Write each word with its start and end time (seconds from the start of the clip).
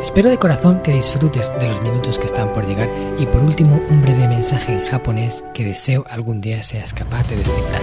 Espero 0.00 0.30
de 0.30 0.38
corazón 0.38 0.80
que 0.82 0.92
disfrutes 0.92 1.52
de 1.58 1.66
los 1.66 1.82
minutos 1.82 2.20
que 2.20 2.26
están 2.26 2.52
por 2.52 2.64
llegar 2.66 2.88
y 3.18 3.26
por 3.26 3.42
último 3.42 3.82
un 3.90 4.00
breve 4.00 4.28
mensaje 4.28 4.72
en 4.72 4.84
japonés 4.84 5.42
que 5.52 5.64
deseo 5.64 6.04
algún 6.08 6.40
día 6.40 6.62
seas 6.62 6.94
capaz 6.94 7.28
de 7.28 7.36
descifrar. 7.36 7.82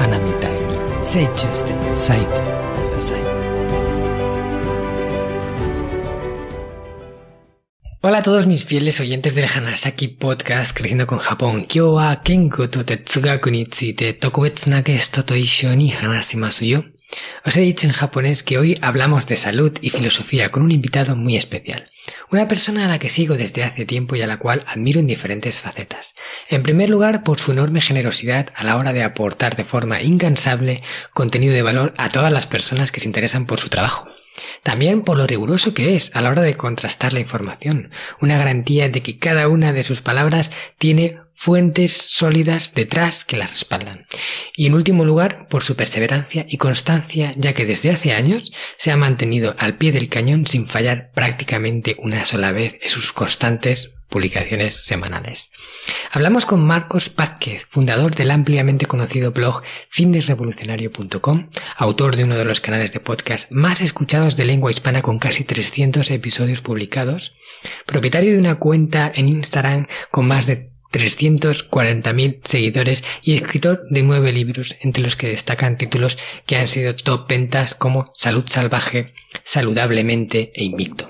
Hanami 0.00 0.30
ni 0.30 1.04
seichuste 1.04 1.74
saite. 1.94 2.40
Hola 8.00 8.18
a 8.18 8.22
todos 8.22 8.46
mis 8.46 8.64
fieles 8.64 8.98
oyentes 9.00 9.34
del 9.34 9.44
Hanasaki 9.44 10.08
Podcast 10.08 10.74
Creciendo 10.74 11.06
con 11.06 11.18
Japón. 11.18 11.66
Kyo 11.66 11.92
wa 11.92 12.22
kenko 12.22 12.70
to 12.70 12.84
tetsugaku 12.84 13.50
ni 13.50 13.66
tsuite 13.66 14.18
na 14.66 14.82
gesto 14.82 15.24
to 15.24 15.34
ni 15.76 15.90
hanashimasu 15.90 16.64
yo. 16.64 16.82
Os 17.44 17.56
he 17.56 17.60
dicho 17.60 17.86
en 17.86 17.92
japonés 17.92 18.42
que 18.42 18.58
hoy 18.58 18.78
hablamos 18.82 19.26
de 19.26 19.36
salud 19.36 19.72
y 19.80 19.90
filosofía 19.90 20.50
con 20.50 20.62
un 20.62 20.70
invitado 20.70 21.16
muy 21.16 21.36
especial. 21.36 21.90
Una 22.30 22.48
persona 22.48 22.84
a 22.84 22.88
la 22.88 22.98
que 22.98 23.08
sigo 23.08 23.36
desde 23.36 23.64
hace 23.64 23.84
tiempo 23.84 24.16
y 24.16 24.22
a 24.22 24.26
la 24.26 24.38
cual 24.38 24.64
admiro 24.66 25.00
en 25.00 25.06
diferentes 25.06 25.60
facetas. 25.60 26.14
En 26.48 26.62
primer 26.62 26.90
lugar, 26.90 27.22
por 27.22 27.38
su 27.38 27.52
enorme 27.52 27.80
generosidad 27.80 28.48
a 28.54 28.64
la 28.64 28.76
hora 28.76 28.92
de 28.92 29.02
aportar 29.02 29.56
de 29.56 29.64
forma 29.64 30.02
incansable 30.02 30.82
contenido 31.12 31.54
de 31.54 31.62
valor 31.62 31.94
a 31.96 32.08
todas 32.08 32.32
las 32.32 32.46
personas 32.46 32.92
que 32.92 33.00
se 33.00 33.08
interesan 33.08 33.46
por 33.46 33.58
su 33.58 33.68
trabajo. 33.68 34.08
También 34.62 35.02
por 35.02 35.18
lo 35.18 35.26
riguroso 35.26 35.74
que 35.74 35.94
es 35.94 36.14
a 36.14 36.22
la 36.22 36.30
hora 36.30 36.42
de 36.42 36.54
contrastar 36.54 37.12
la 37.12 37.20
información, 37.20 37.90
una 38.20 38.38
garantía 38.38 38.88
de 38.88 39.02
que 39.02 39.18
cada 39.18 39.48
una 39.48 39.72
de 39.72 39.82
sus 39.82 40.00
palabras 40.00 40.50
tiene 40.78 41.18
fuentes 41.34 41.92
sólidas 41.92 42.74
detrás 42.74 43.24
que 43.24 43.36
las 43.36 43.50
respaldan. 43.50 44.06
Y 44.54 44.66
en 44.66 44.74
último 44.74 45.04
lugar, 45.04 45.48
por 45.48 45.62
su 45.62 45.76
perseverancia 45.76 46.46
y 46.48 46.58
constancia, 46.58 47.34
ya 47.36 47.52
que 47.54 47.66
desde 47.66 47.90
hace 47.90 48.12
años 48.12 48.52
se 48.76 48.90
ha 48.90 48.96
mantenido 48.96 49.54
al 49.58 49.76
pie 49.76 49.92
del 49.92 50.08
cañón 50.08 50.46
sin 50.46 50.66
fallar 50.66 51.10
prácticamente 51.12 51.96
una 51.98 52.24
sola 52.24 52.52
vez 52.52 52.78
en 52.82 52.88
sus 52.88 53.12
constantes 53.12 53.94
publicaciones 54.12 54.76
semanales. 54.76 55.50
Hablamos 56.12 56.44
con 56.44 56.60
Marcos 56.60 57.12
Vázquez, 57.16 57.66
fundador 57.68 58.14
del 58.14 58.30
ampliamente 58.30 58.86
conocido 58.86 59.32
blog 59.32 59.62
findesrevolucionario.com, 59.88 61.48
autor 61.76 62.14
de 62.14 62.24
uno 62.24 62.36
de 62.36 62.44
los 62.44 62.60
canales 62.60 62.92
de 62.92 63.00
podcast 63.00 63.50
más 63.50 63.80
escuchados 63.80 64.36
de 64.36 64.44
lengua 64.44 64.70
hispana 64.70 65.00
con 65.02 65.18
casi 65.18 65.44
300 65.44 66.10
episodios 66.10 66.60
publicados, 66.60 67.34
propietario 67.86 68.32
de 68.32 68.38
una 68.38 68.56
cuenta 68.56 69.10
en 69.12 69.28
Instagram 69.28 69.86
con 70.10 70.26
más 70.26 70.46
de 70.46 70.71
340.000 70.92 72.40
seguidores 72.44 73.02
y 73.22 73.34
escritor 73.34 73.84
de 73.88 74.02
nueve 74.02 74.32
libros, 74.32 74.76
entre 74.80 75.02
los 75.02 75.16
que 75.16 75.28
destacan 75.28 75.76
títulos 75.76 76.18
que 76.46 76.56
han 76.56 76.68
sido 76.68 76.94
top 76.94 77.28
ventas 77.28 77.74
como 77.74 78.10
Salud 78.14 78.44
Salvaje, 78.46 79.06
Saludablemente 79.42 80.52
e 80.54 80.64
Invicto. 80.64 81.08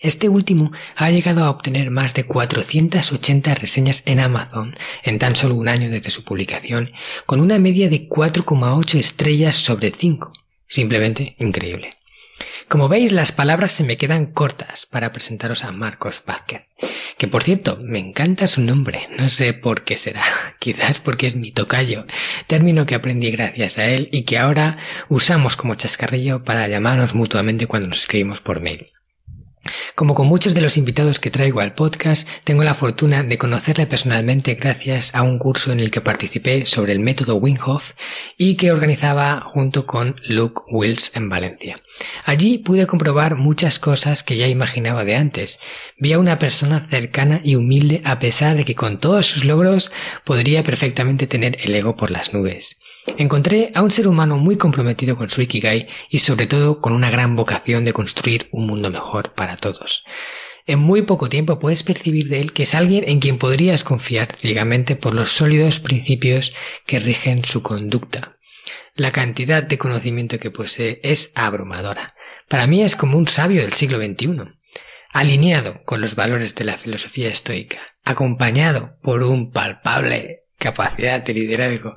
Este 0.00 0.28
último 0.28 0.70
ha 0.94 1.10
llegado 1.10 1.42
a 1.42 1.50
obtener 1.50 1.90
más 1.90 2.14
de 2.14 2.24
480 2.24 3.54
reseñas 3.56 4.02
en 4.06 4.20
Amazon 4.20 4.76
en 5.02 5.18
tan 5.18 5.34
solo 5.34 5.56
un 5.56 5.68
año 5.68 5.90
desde 5.90 6.10
su 6.10 6.22
publicación, 6.22 6.92
con 7.26 7.40
una 7.40 7.58
media 7.58 7.88
de 7.88 8.08
4,8 8.08 8.98
estrellas 9.00 9.56
sobre 9.56 9.90
5. 9.90 10.32
Simplemente 10.68 11.34
increíble. 11.40 11.97
Como 12.68 12.88
veis, 12.88 13.12
las 13.12 13.32
palabras 13.32 13.72
se 13.72 13.82
me 13.82 13.96
quedan 13.96 14.26
cortas 14.26 14.84
para 14.84 15.10
presentaros 15.10 15.64
a 15.64 15.72
Marcos 15.72 16.22
Vázquez. 16.26 16.66
Que 17.16 17.26
por 17.26 17.42
cierto, 17.42 17.78
me 17.82 17.98
encanta 17.98 18.46
su 18.46 18.60
nombre. 18.60 19.08
No 19.18 19.30
sé 19.30 19.54
por 19.54 19.84
qué 19.84 19.96
será. 19.96 20.22
Quizás 20.58 21.00
porque 21.00 21.26
es 21.26 21.34
mi 21.34 21.50
tocayo. 21.50 22.04
Término 22.46 22.84
que 22.84 22.94
aprendí 22.94 23.30
gracias 23.30 23.78
a 23.78 23.86
él 23.86 24.10
y 24.12 24.24
que 24.24 24.36
ahora 24.36 24.76
usamos 25.08 25.56
como 25.56 25.76
chascarrillo 25.76 26.44
para 26.44 26.68
llamarnos 26.68 27.14
mutuamente 27.14 27.66
cuando 27.66 27.88
nos 27.88 28.00
escribimos 28.00 28.40
por 28.40 28.60
mail. 28.60 28.86
Como 29.94 30.14
con 30.14 30.26
muchos 30.26 30.54
de 30.54 30.60
los 30.60 30.76
invitados 30.76 31.18
que 31.20 31.30
traigo 31.30 31.60
al 31.60 31.74
podcast, 31.74 32.28
tengo 32.44 32.62
la 32.64 32.74
fortuna 32.74 33.22
de 33.22 33.38
conocerle 33.38 33.86
personalmente 33.86 34.54
gracias 34.54 35.14
a 35.14 35.22
un 35.22 35.38
curso 35.38 35.72
en 35.72 35.80
el 35.80 35.90
que 35.90 36.00
participé 36.00 36.66
sobre 36.66 36.92
el 36.92 37.00
método 37.00 37.36
Winghoff 37.36 37.94
y 38.36 38.56
que 38.56 38.72
organizaba 38.72 39.40
junto 39.40 39.86
con 39.86 40.20
Luke 40.28 40.62
Wills 40.70 41.16
en 41.16 41.28
Valencia. 41.28 41.76
Allí 42.24 42.58
pude 42.58 42.86
comprobar 42.86 43.36
muchas 43.36 43.78
cosas 43.78 44.22
que 44.22 44.36
ya 44.36 44.46
imaginaba 44.46 45.04
de 45.04 45.16
antes. 45.16 45.58
Vi 45.98 46.12
a 46.12 46.18
una 46.18 46.38
persona 46.38 46.86
cercana 46.88 47.40
y 47.42 47.56
humilde 47.56 48.02
a 48.04 48.18
pesar 48.18 48.56
de 48.56 48.64
que 48.64 48.74
con 48.74 48.98
todos 48.98 49.26
sus 49.26 49.44
logros 49.44 49.90
podría 50.24 50.62
perfectamente 50.62 51.26
tener 51.26 51.58
el 51.62 51.74
ego 51.74 51.96
por 51.96 52.10
las 52.10 52.32
nubes. 52.32 52.78
Encontré 53.16 53.72
a 53.74 53.82
un 53.82 53.90
ser 53.90 54.06
humano 54.06 54.36
muy 54.36 54.56
comprometido 54.56 55.16
con 55.16 55.30
su 55.30 55.42
Ikigai 55.42 55.86
y 56.10 56.18
sobre 56.18 56.46
todo 56.46 56.80
con 56.80 56.92
una 56.92 57.10
gran 57.10 57.36
vocación 57.36 57.84
de 57.84 57.92
construir 57.92 58.48
un 58.52 58.66
mundo 58.66 58.90
mejor 58.90 59.32
para 59.34 59.56
todos. 59.56 60.04
En 60.66 60.78
muy 60.78 61.02
poco 61.02 61.28
tiempo 61.28 61.58
puedes 61.58 61.82
percibir 61.82 62.28
de 62.28 62.40
él 62.40 62.52
que 62.52 62.64
es 62.64 62.74
alguien 62.74 63.04
en 63.08 63.20
quien 63.20 63.38
podrías 63.38 63.84
confiar 63.84 64.36
ciegamente 64.36 64.96
por 64.96 65.14
los 65.14 65.30
sólidos 65.30 65.80
principios 65.80 66.52
que 66.86 66.98
rigen 66.98 67.44
su 67.44 67.62
conducta. 67.62 68.36
La 68.94 69.10
cantidad 69.10 69.62
de 69.62 69.78
conocimiento 69.78 70.38
que 70.38 70.50
posee 70.50 71.00
es 71.02 71.32
abrumadora. 71.34 72.08
Para 72.48 72.66
mí 72.66 72.82
es 72.82 72.96
como 72.96 73.16
un 73.16 73.28
sabio 73.28 73.62
del 73.62 73.72
siglo 73.72 73.98
XXI 73.98 74.58
alineado 75.10 75.82
con 75.84 76.00
los 76.00 76.14
valores 76.14 76.54
de 76.54 76.64
la 76.64 76.76
filosofía 76.76 77.28
estoica, 77.28 77.80
acompañado 78.04 78.98
por 79.02 79.22
un 79.22 79.50
palpable 79.50 80.47
capacidad 80.58 81.22
de 81.22 81.34
liderazgo 81.34 81.96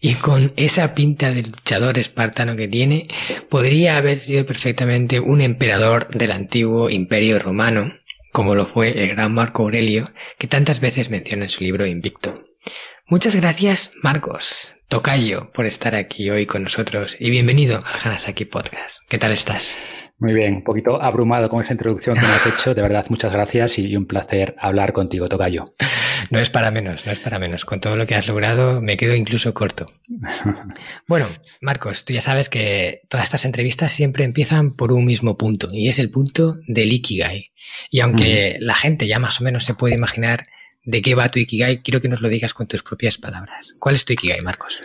y 0.00 0.14
con 0.14 0.52
esa 0.56 0.94
pinta 0.94 1.32
de 1.32 1.42
luchador 1.42 1.98
espartano 1.98 2.56
que 2.56 2.68
tiene, 2.68 3.04
podría 3.48 3.96
haber 3.96 4.20
sido 4.20 4.44
perfectamente 4.44 5.20
un 5.20 5.40
emperador 5.40 6.08
del 6.08 6.32
antiguo 6.32 6.90
imperio 6.90 7.38
romano, 7.38 7.94
como 8.32 8.54
lo 8.54 8.66
fue 8.66 8.90
el 9.02 9.08
gran 9.08 9.32
Marco 9.32 9.62
Aurelio, 9.62 10.04
que 10.38 10.46
tantas 10.46 10.80
veces 10.80 11.10
menciona 11.10 11.44
en 11.44 11.50
su 11.50 11.64
libro 11.64 11.86
Invicto. 11.86 12.34
Muchas 13.06 13.34
gracias, 13.34 13.92
Marcos, 14.02 14.76
Tocayo, 14.88 15.50
por 15.52 15.66
estar 15.66 15.94
aquí 15.94 16.30
hoy 16.30 16.46
con 16.46 16.62
nosotros 16.62 17.16
y 17.18 17.30
bienvenido 17.30 17.78
al 17.84 18.00
Hanasaki 18.02 18.44
Podcast. 18.44 18.98
¿Qué 19.08 19.18
tal 19.18 19.32
estás? 19.32 19.76
Muy 20.18 20.32
bien, 20.32 20.54
un 20.54 20.64
poquito 20.64 21.02
abrumado 21.02 21.48
con 21.48 21.62
esa 21.62 21.72
introducción 21.72 22.14
que 22.14 22.22
me 22.22 22.28
has 22.28 22.46
hecho. 22.46 22.72
De 22.72 22.82
verdad, 22.82 23.04
muchas 23.08 23.32
gracias 23.32 23.78
y 23.78 23.96
un 23.96 24.06
placer 24.06 24.54
hablar 24.58 24.92
contigo, 24.92 25.26
Tocayo. 25.26 25.66
No 26.30 26.38
es 26.38 26.48
para 26.48 26.70
menos, 26.70 27.04
no 27.04 27.12
es 27.12 27.20
para 27.20 27.38
menos. 27.38 27.66
Con 27.66 27.80
todo 27.80 27.96
lo 27.96 28.06
que 28.06 28.14
has 28.14 28.28
logrado, 28.28 28.80
me 28.80 28.96
quedo 28.96 29.14
incluso 29.14 29.52
corto. 29.52 29.92
Bueno, 31.06 31.28
Marcos, 31.60 32.04
tú 32.04 32.14
ya 32.14 32.22
sabes 32.22 32.48
que 32.48 33.02
todas 33.08 33.24
estas 33.24 33.44
entrevistas 33.44 33.92
siempre 33.92 34.24
empiezan 34.24 34.74
por 34.74 34.92
un 34.92 35.04
mismo 35.04 35.36
punto 35.36 35.68
y 35.70 35.88
es 35.88 35.98
el 35.98 36.10
punto 36.10 36.56
del 36.66 36.92
Ikigai. 36.92 37.44
Y 37.90 38.00
aunque 38.00 38.56
la 38.60 38.74
gente 38.74 39.06
ya 39.06 39.18
más 39.18 39.40
o 39.40 39.44
menos 39.44 39.64
se 39.64 39.74
puede 39.74 39.94
imaginar 39.94 40.46
de 40.84 41.02
qué 41.02 41.14
va 41.14 41.28
tu 41.28 41.40
Ikigai, 41.40 41.82
quiero 41.82 42.00
que 42.00 42.08
nos 42.08 42.20
lo 42.20 42.28
digas 42.28 42.54
con 42.54 42.66
tus 42.66 42.82
propias 42.82 43.18
palabras. 43.18 43.74
¿Cuál 43.78 43.96
es 43.96 44.04
tu 44.04 44.14
Ikigai, 44.14 44.40
Marcos? 44.40 44.82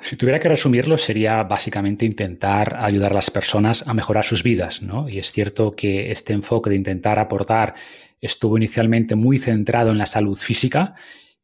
Si 0.00 0.16
tuviera 0.16 0.38
que 0.38 0.48
resumirlo, 0.48 0.96
sería 0.96 1.42
básicamente 1.42 2.06
intentar 2.06 2.78
ayudar 2.80 3.12
a 3.12 3.16
las 3.16 3.30
personas 3.30 3.86
a 3.86 3.94
mejorar 3.94 4.24
sus 4.24 4.44
vidas, 4.44 4.80
¿no? 4.80 5.08
Y 5.08 5.18
es 5.18 5.32
cierto 5.32 5.74
que 5.74 6.12
este 6.12 6.32
enfoque 6.32 6.70
de 6.70 6.76
intentar 6.76 7.18
aportar 7.18 7.74
estuvo 8.20 8.56
inicialmente 8.56 9.16
muy 9.16 9.38
centrado 9.38 9.90
en 9.90 9.98
la 9.98 10.06
salud 10.06 10.38
física 10.38 10.94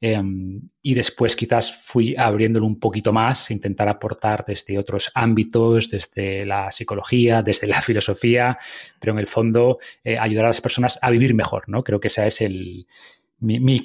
em, 0.01 0.61
y 0.83 0.95
después 0.95 1.35
quizás 1.35 1.73
fui 1.75 2.15
abriéndolo 2.17 2.67
un 2.67 2.79
poquito 2.79 3.13
más, 3.13 3.51
intentar 3.51 3.89
aportar 3.89 4.45
desde 4.47 4.79
otros 4.79 5.11
ámbitos, 5.15 5.91
desde 5.91 6.47
la 6.47 6.71
psicología, 6.71 7.43
desde 7.43 7.67
la 7.67 7.83
filosofía, 7.83 8.57
pero 9.01 9.15
en 9.15 9.19
el 9.19 9.27
fondo 9.27 9.79
eh, 10.05 10.17
ayudar 10.17 10.45
a 10.45 10.49
las 10.49 10.61
personas 10.61 10.99
a 11.03 11.11
vivir 11.11 11.35
mejor, 11.35 11.69
¿no? 11.69 11.83
Creo 11.83 11.99
que 11.99 12.09
ese 12.09 12.27
es 12.27 12.41
el, 12.41 12.87
mi, 13.41 13.61
mi 13.61 13.81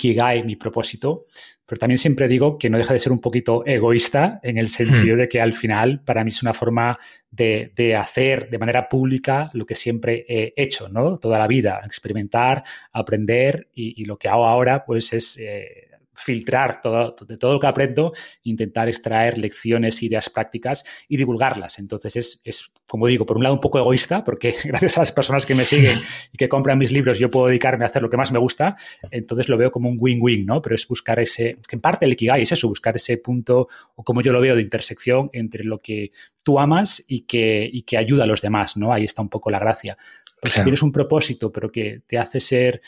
mi 0.45 0.55
propósito. 0.55 1.23
Pero 1.69 1.79
también 1.79 1.99
siempre 1.99 2.27
digo 2.27 2.57
que 2.57 2.67
no 2.71 2.79
deja 2.79 2.93
de 2.93 2.99
ser 2.99 3.11
un 3.11 3.21
poquito 3.21 3.63
egoísta 3.63 4.39
en 4.41 4.57
el 4.57 4.69
sentido 4.69 5.15
hmm. 5.15 5.19
de 5.19 5.29
que 5.29 5.39
al 5.39 5.53
final 5.53 6.01
para 6.03 6.23
mí 6.23 6.29
es 6.29 6.41
una 6.41 6.55
forma 6.55 6.97
de, 7.29 7.95
hacer 7.95 8.49
de 8.49 8.57
manera 8.57 8.89
pública 8.89 9.51
lo 9.53 9.67
que 9.67 9.75
siempre 9.75 10.25
he 10.27 10.53
hecho, 10.57 10.89
¿no? 10.89 11.17
Toda 11.17 11.37
la 11.37 11.45
vida, 11.45 11.81
experimentar, 11.85 12.63
aprender 12.91 13.67
y, 13.75 14.03
lo 14.05 14.17
que 14.17 14.27
hago 14.29 14.47
ahora 14.47 14.83
pues 14.83 15.13
es... 15.13 15.37
Eh, 15.37 15.88
filtrar 16.19 16.81
todo, 16.81 17.15
de 17.27 17.37
todo 17.37 17.53
lo 17.53 17.59
que 17.59 17.67
aprendo, 17.67 18.13
intentar 18.43 18.87
extraer 18.87 19.37
lecciones, 19.37 20.01
ideas 20.03 20.29
prácticas 20.29 20.83
y 21.07 21.17
divulgarlas. 21.17 21.79
Entonces 21.79 22.15
es, 22.15 22.41
es, 22.43 22.71
como 22.89 23.07
digo, 23.07 23.25
por 23.25 23.37
un 23.37 23.43
lado 23.43 23.55
un 23.55 23.61
poco 23.61 23.79
egoísta, 23.79 24.23
porque 24.23 24.55
gracias 24.63 24.97
a 24.97 25.01
las 25.01 25.11
personas 25.11 25.45
que 25.45 25.55
me 25.55 25.65
siguen 25.65 25.99
y 26.31 26.37
que 26.37 26.49
compran 26.49 26.77
mis 26.77 26.91
libros 26.91 27.19
yo 27.19 27.29
puedo 27.29 27.47
dedicarme 27.47 27.85
a 27.85 27.87
hacer 27.87 28.01
lo 28.01 28.09
que 28.09 28.17
más 28.17 28.31
me 28.31 28.39
gusta, 28.39 28.75
entonces 29.11 29.49
lo 29.49 29.57
veo 29.57 29.71
como 29.71 29.89
un 29.89 29.97
win-win, 29.99 30.45
¿no? 30.45 30.61
Pero 30.61 30.75
es 30.75 30.87
buscar 30.87 31.19
ese, 31.19 31.55
que 31.67 31.75
en 31.75 31.81
parte 31.81 32.05
el 32.05 32.13
Ikigai 32.13 32.41
es 32.41 32.51
eso, 32.51 32.67
buscar 32.67 32.95
ese 32.95 33.17
punto, 33.17 33.67
o 33.95 34.03
como 34.03 34.21
yo 34.21 34.31
lo 34.31 34.41
veo, 34.41 34.55
de 34.55 34.61
intersección 34.61 35.29
entre 35.33 35.63
lo 35.63 35.79
que 35.79 36.11
tú 36.43 36.59
amas 36.59 37.03
y 37.07 37.21
que, 37.21 37.69
y 37.71 37.83
que 37.83 37.97
ayuda 37.97 38.23
a 38.23 38.27
los 38.27 38.41
demás, 38.41 38.77
¿no? 38.77 38.93
Ahí 38.93 39.05
está 39.05 39.21
un 39.21 39.29
poco 39.29 39.49
la 39.49 39.59
gracia. 39.59 39.97
Porque 40.41 40.57
si 40.57 40.63
tienes 40.63 40.81
un 40.81 40.91
propósito, 40.91 41.51
pero 41.51 41.71
que 41.71 42.01
te 42.07 42.17
hace 42.17 42.39
ser 42.39 42.81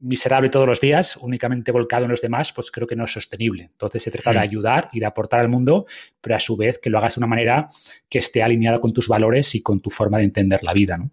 miserable 0.00 0.50
todos 0.50 0.66
los 0.66 0.80
días, 0.80 1.16
únicamente 1.16 1.72
volcado 1.72 2.04
en 2.04 2.10
los 2.10 2.20
demás, 2.20 2.52
pues 2.52 2.70
creo 2.70 2.86
que 2.86 2.96
no 2.96 3.04
es 3.04 3.12
sostenible. 3.12 3.64
Entonces 3.64 4.02
se 4.02 4.10
trata 4.10 4.32
de 4.32 4.40
ayudar 4.40 4.88
y 4.92 5.00
de 5.00 5.06
aportar 5.06 5.40
al 5.40 5.48
mundo, 5.48 5.86
pero 6.20 6.36
a 6.36 6.40
su 6.40 6.56
vez 6.56 6.78
que 6.78 6.90
lo 6.90 6.98
hagas 6.98 7.14
de 7.14 7.20
una 7.20 7.26
manera 7.26 7.68
que 8.08 8.18
esté 8.18 8.42
alineada 8.42 8.78
con 8.78 8.92
tus 8.92 9.08
valores 9.08 9.54
y 9.54 9.62
con 9.62 9.80
tu 9.80 9.90
forma 9.90 10.18
de 10.18 10.24
entender 10.24 10.62
la 10.62 10.72
vida, 10.72 10.98
¿no? 10.98 11.10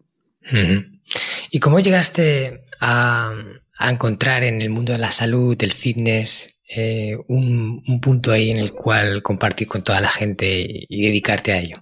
¿Y 1.52 1.60
cómo 1.60 1.80
llegaste 1.80 2.66
a, 2.80 3.34
encontrar 3.80 4.44
en 4.44 4.62
el 4.62 4.70
mundo 4.70 4.92
de 4.92 4.98
la 4.98 5.12
salud, 5.12 5.56
del 5.56 5.74
fitness, 5.74 6.56
eh, 6.68 7.18
un, 7.28 7.84
un, 7.88 8.02
punto 8.02 8.32
ahí 8.32 8.50
en 8.50 8.58
el 8.58 8.72
cual 8.74 9.22
compartir 9.22 9.68
con 9.68 9.84
toda 9.84 10.02
la 10.02 10.10
gente 10.10 10.66
y 10.90 11.06
dedicarte 11.06 11.54
a 11.54 11.60
ello? 11.60 11.76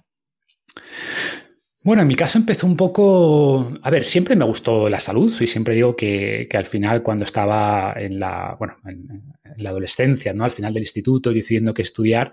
Bueno, 1.84 2.02
en 2.02 2.08
mi 2.08 2.14
caso 2.14 2.38
empezó 2.38 2.66
un 2.68 2.76
poco, 2.76 3.72
a 3.82 3.90
ver, 3.90 4.04
siempre 4.04 4.36
me 4.36 4.44
gustó 4.44 4.88
la 4.88 5.00
salud 5.00 5.32
y 5.40 5.48
siempre 5.48 5.74
digo 5.74 5.96
que, 5.96 6.48
al 6.52 6.66
final 6.66 7.02
cuando 7.02 7.24
estaba 7.24 7.94
en 7.96 8.20
la, 8.20 8.54
bueno, 8.56 8.76
en, 8.86 9.32
la 9.56 9.70
adolescencia, 9.70 10.32
¿no? 10.32 10.44
Al 10.44 10.52
final 10.52 10.72
del 10.72 10.84
instituto 10.84 11.32
decidiendo 11.32 11.74
qué 11.74 11.82
estudiar, 11.82 12.30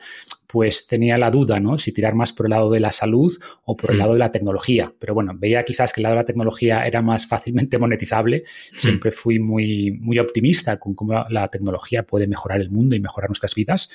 pues 0.48 0.88
tenía 0.88 1.18
la 1.18 1.32
duda, 1.32 1.60
¿no? 1.60 1.78
Si 1.78 1.92
tirar 1.92 2.14
más 2.14 2.32
por 2.32 2.46
el 2.46 2.52
lado 2.52 2.70
de 2.70 2.80
la 2.80 2.92
salud 2.92 3.36
o 3.66 3.76
por 3.76 3.92
el 3.92 3.98
mm. 3.98 4.00
lado 4.00 4.14
de 4.14 4.20
la 4.20 4.32
tecnología. 4.32 4.94
Pero 5.00 5.16
bueno, 5.16 5.34
veía 5.36 5.66
quizás 5.66 5.92
que 5.92 6.00
el 6.00 6.04
lado 6.04 6.16
de 6.16 6.22
la 6.22 6.26
tecnología 6.26 6.86
era 6.86 7.02
más 7.02 7.28
fácilmente 7.28 7.78
monetizable. 7.78 8.44
Mm. 8.74 8.78
Siempre 8.78 9.12
fui 9.12 9.40
muy, 9.40 9.92
muy 10.00 10.20
optimista 10.20 10.78
con 10.80 10.94
cómo 10.94 11.26
la 11.30 11.48
tecnología 11.48 12.04
puede 12.04 12.28
mejorar 12.28 12.62
el 12.62 12.70
mundo 12.70 12.96
y 12.96 13.00
mejorar 13.00 13.30
nuestras 13.30 13.56
vidas 13.56 13.90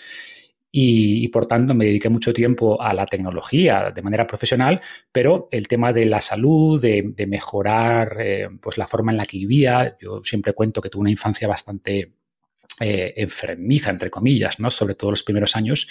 y, 0.77 1.29
por 1.29 1.47
tanto 1.47 1.73
me 1.73 1.85
dediqué 1.85 2.09
mucho 2.09 2.33
tiempo 2.33 2.83
a 2.83 2.93
la 2.95 3.07
tecnología 3.07 3.93
de 3.95 4.03
manera 4.03 4.27
profesional, 4.27 4.81
pero 5.13 5.47
el 5.53 5.69
tema 5.69 5.93
de 5.93 6.07
la 6.07 6.21
salud, 6.21 6.83
de, 6.83 7.15
mejorar 7.29 8.17
eh, 8.19 8.49
pues 8.61 8.77
la 8.77 8.89
forma 8.89 9.13
en 9.13 9.19
la 9.19 9.25
que 9.25 9.39
vivía, 9.39 9.97
yo 10.01 10.21
siempre 10.25 10.53
cuento 10.53 10.81
que 10.81 10.91
tuve 10.91 11.03
una 11.03 11.13
infancia 11.13 11.47
bastante 11.47 12.15
eh, 12.81 13.15
enfermiza, 13.17 13.91
entre 13.91 14.11
comillas, 14.11 14.59
¿no? 14.59 14.69
sobre 14.69 14.97
todo 14.97 15.13
los 15.13 15.23
primeros 15.23 15.55
años, 15.55 15.87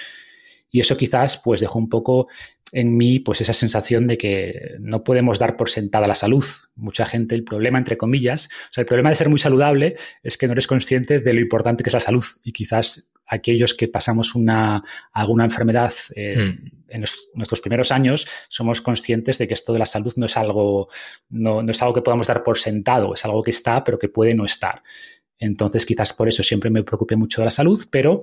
y 0.69 0.81
eso 0.81 0.97
quizás 0.97 1.37
pues 1.37 1.61
dejó 1.61 1.79
un 1.79 1.87
poco 1.87 2.27
en 2.73 2.97
mí 2.97 3.19
pues 3.19 3.39
esa 3.39 3.53
sensación 3.53 4.05
de 4.05 4.17
que 4.17 4.75
no 4.79 5.05
podemos 5.05 5.39
dar 5.39 5.55
por 5.55 5.69
sentada 5.69 6.07
la 6.07 6.15
salud. 6.15 6.43
Mucha 6.75 7.05
gente, 7.05 7.35
el 7.35 7.45
problema 7.45 7.77
entre 7.77 7.95
comillas, 7.95 8.47
o 8.47 8.73
sea, 8.73 8.81
el 8.81 8.87
problema 8.87 9.11
de 9.11 9.15
ser 9.15 9.29
muy 9.29 9.39
saludable 9.39 9.95
es 10.23 10.37
que 10.37 10.47
no 10.47 10.53
eres 10.53 10.67
consciente 10.67 11.21
de 11.21 11.33
lo 11.33 11.39
importante 11.39 11.85
que 11.85 11.89
es 11.89 11.93
la 11.93 12.01
salud 12.01 12.25
y 12.43 12.51
quizás 12.51 13.12
aquellos 13.27 13.73
que 13.73 13.87
pasamos 13.87 14.35
una, 14.35 14.83
alguna 15.11 15.45
enfermedad 15.45 15.93
eh, 16.15 16.35
hmm. 16.37 16.67
en 16.89 17.03
nuestros 17.33 17.61
primeros 17.61 17.91
años 17.91 18.27
somos 18.49 18.81
conscientes 18.81 19.37
de 19.37 19.47
que 19.47 19.53
esto 19.53 19.73
de 19.73 19.79
la 19.79 19.85
salud 19.85 20.13
no 20.17 20.25
es 20.25 20.37
algo 20.37 20.89
no, 21.29 21.63
no 21.63 21.71
es 21.71 21.81
algo 21.81 21.93
que 21.93 22.01
podamos 22.01 22.27
dar 22.27 22.43
por 22.43 22.57
sentado, 22.57 23.13
es 23.13 23.25
algo 23.25 23.41
que 23.41 23.51
está 23.51 23.83
pero 23.83 23.99
que 23.99 24.09
puede 24.09 24.35
no 24.35 24.45
estar. 24.45 24.83
Entonces, 25.39 25.85
quizás 25.85 26.13
por 26.13 26.29
eso 26.29 26.41
siempre 26.41 26.69
me 26.69 26.83
preocupé 26.83 27.17
mucho 27.17 27.41
de 27.41 27.45
la 27.45 27.51
salud, 27.51 27.83
pero 27.91 28.21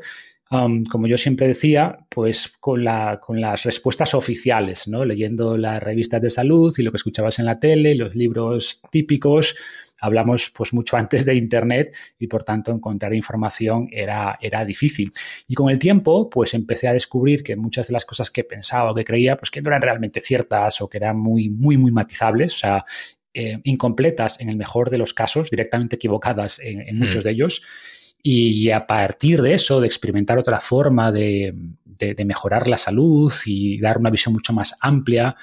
como 0.50 1.06
yo 1.06 1.16
siempre 1.16 1.46
decía, 1.46 1.96
pues 2.08 2.48
con, 2.58 2.82
la, 2.82 3.20
con 3.24 3.40
las 3.40 3.62
respuestas 3.62 4.14
oficiales, 4.14 4.88
¿no? 4.88 5.04
Leyendo 5.04 5.56
las 5.56 5.78
revistas 5.78 6.20
de 6.20 6.28
salud 6.28 6.74
y 6.76 6.82
lo 6.82 6.90
que 6.90 6.96
escuchabas 6.96 7.38
en 7.38 7.46
la 7.46 7.60
tele, 7.60 7.94
los 7.94 8.16
libros 8.16 8.82
típicos, 8.90 9.54
hablamos 10.00 10.50
pues 10.50 10.72
mucho 10.72 10.96
antes 10.96 11.24
de 11.24 11.36
Internet 11.36 11.94
y 12.18 12.26
por 12.26 12.42
tanto 12.42 12.72
encontrar 12.72 13.14
información 13.14 13.88
era, 13.92 14.38
era 14.40 14.64
difícil. 14.64 15.12
Y 15.46 15.54
con 15.54 15.70
el 15.70 15.78
tiempo, 15.78 16.28
pues 16.28 16.52
empecé 16.54 16.88
a 16.88 16.92
descubrir 16.94 17.44
que 17.44 17.54
muchas 17.54 17.86
de 17.86 17.92
las 17.92 18.04
cosas 18.04 18.30
que 18.32 18.42
pensaba 18.42 18.90
o 18.90 18.94
que 18.94 19.04
creía, 19.04 19.36
pues 19.36 19.52
que 19.52 19.60
no 19.60 19.70
eran 19.70 19.82
realmente 19.82 20.18
ciertas 20.18 20.80
o 20.80 20.88
que 20.88 20.98
eran 20.98 21.16
muy, 21.16 21.48
muy, 21.48 21.76
muy 21.76 21.92
matizables, 21.92 22.54
o 22.54 22.58
sea, 22.58 22.84
eh, 23.32 23.60
incompletas 23.62 24.40
en 24.40 24.48
el 24.48 24.56
mejor 24.56 24.90
de 24.90 24.98
los 24.98 25.14
casos, 25.14 25.48
directamente 25.48 25.94
equivocadas 25.94 26.58
en, 26.58 26.98
muchos 26.98 27.22
mm. 27.22 27.26
de 27.28 27.30
ellos. 27.30 27.62
Y 28.22 28.70
a 28.70 28.86
partir 28.86 29.42
de 29.42 29.54
eso, 29.54 29.80
de 29.80 29.86
experimentar 29.86 30.38
otra 30.38 30.60
forma 30.60 31.10
de, 31.12 31.54
mejorar 32.24 32.66
la 32.66 32.78
salud 32.78 33.32
y 33.44 33.78
dar 33.78 33.98
una 33.98 34.10
visión 34.10 34.32
mucho 34.32 34.52
más 34.52 34.76
amplia, 34.80 35.36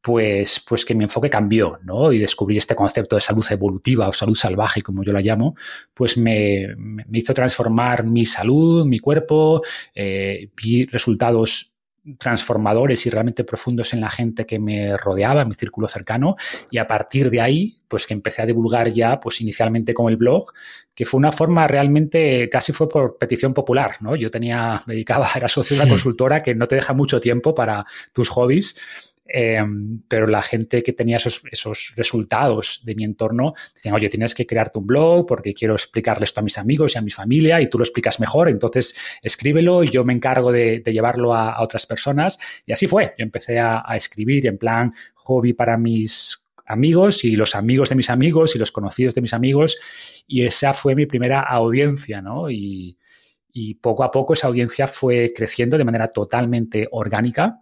pues, 0.00 0.64
pues 0.66 0.84
que 0.84 0.94
mi 0.94 1.04
enfoque 1.04 1.28
cambió, 1.28 1.78
¿no? 1.84 2.12
Y 2.12 2.18
descubrí 2.18 2.56
este 2.56 2.74
concepto 2.74 3.16
de 3.16 3.20
salud 3.20 3.44
evolutiva 3.50 4.08
o 4.08 4.12
salud 4.12 4.34
salvaje, 4.34 4.80
como 4.82 5.04
yo 5.04 5.12
la 5.12 5.20
llamo, 5.20 5.54
pues 5.92 6.16
me, 6.16 6.66
hizo 7.12 7.34
transformar 7.34 8.04
mi 8.04 8.24
salud, 8.24 8.86
mi 8.86 8.98
cuerpo, 8.98 9.62
eh, 9.94 10.50
vi 10.56 10.84
resultados 10.84 11.69
transformadores 12.18 13.04
y 13.06 13.10
realmente 13.10 13.44
profundos 13.44 13.92
en 13.92 14.00
la 14.00 14.10
gente 14.10 14.46
que 14.46 14.58
me 14.58 14.96
rodeaba, 14.96 15.42
en 15.42 15.48
mi 15.48 15.54
círculo 15.54 15.86
cercano, 15.88 16.36
y 16.70 16.78
a 16.78 16.86
partir 16.86 17.30
de 17.30 17.40
ahí, 17.40 17.76
pues 17.88 18.06
que 18.06 18.14
empecé 18.14 18.42
a 18.42 18.46
divulgar 18.46 18.92
ya, 18.92 19.20
pues 19.20 19.40
inicialmente 19.40 19.92
con 19.92 20.08
el 20.10 20.16
blog, 20.16 20.52
que 20.94 21.04
fue 21.04 21.18
una 21.18 21.32
forma 21.32 21.66
realmente, 21.66 22.48
casi 22.48 22.72
fue 22.72 22.88
por 22.88 23.18
petición 23.18 23.52
popular, 23.52 23.92
¿no? 24.00 24.16
Yo 24.16 24.30
tenía, 24.30 24.80
me 24.86 24.94
dedicaba, 24.94 25.28
era 25.36 25.48
socio 25.48 25.76
de 25.76 25.82
una 25.82 25.90
consultora 25.90 26.42
que 26.42 26.54
no 26.54 26.68
te 26.68 26.76
deja 26.76 26.92
mucho 26.92 27.20
tiempo 27.20 27.54
para 27.54 27.84
tus 28.12 28.28
hobbies, 28.28 29.09
Em, 29.32 30.00
pero 30.08 30.26
la 30.26 30.42
gente 30.42 30.82
que 30.82 30.92
tenía 30.92 31.18
esos, 31.18 31.42
esos, 31.52 31.92
resultados 31.94 32.80
de 32.82 32.96
mi 32.96 33.04
entorno 33.04 33.54
decían, 33.74 33.94
oye, 33.94 34.08
tienes 34.08 34.34
que 34.34 34.44
crearte 34.44 34.80
un 34.80 34.88
blog 34.88 35.24
porque 35.24 35.54
quiero 35.54 35.74
explicarle 35.74 36.24
esto 36.24 36.40
a 36.40 36.42
mis 36.42 36.58
amigos 36.58 36.94
y 36.94 36.98
a 36.98 37.00
mi 37.00 37.12
familia 37.12 37.60
y 37.60 37.70
tú 37.70 37.78
lo 37.78 37.84
explicas 37.84 38.18
mejor, 38.18 38.48
entonces 38.48 38.96
escríbelo 39.22 39.84
y 39.84 39.88
yo 39.90 40.04
me 40.04 40.14
encargo 40.14 40.50
de, 40.50 40.82
llevarlo 40.84 41.32
a, 41.32 41.62
otras 41.62 41.86
personas. 41.86 42.40
Y 42.66 42.72
así 42.72 42.88
fue, 42.88 43.14
yo 43.16 43.24
empecé 43.24 43.60
a, 43.60 43.84
escribir 43.94 44.46
en 44.48 44.58
plan 44.58 44.92
hobby 45.14 45.52
para 45.52 45.76
mis 45.76 46.48
amigos 46.66 47.24
y 47.24 47.36
los 47.36 47.54
amigos 47.54 47.90
de 47.90 47.94
mis 47.94 48.10
amigos 48.10 48.56
y 48.56 48.58
los 48.58 48.72
conocidos 48.72 49.14
de 49.14 49.20
mis 49.20 49.34
amigos 49.34 50.24
y 50.26 50.42
esa 50.42 50.72
fue 50.72 50.96
mi 50.96 51.06
primera 51.06 51.40
audiencia, 51.40 52.20
¿no? 52.20 52.50
Y, 52.50 52.96
y 53.52 53.74
poco 53.74 54.02
a 54.02 54.10
poco 54.10 54.34
esa 54.34 54.48
audiencia 54.48 54.86
fue 54.88 55.32
creciendo 55.34 55.78
de 55.78 55.84
manera 55.84 56.08
totalmente 56.08 56.88
orgánica 56.90 57.60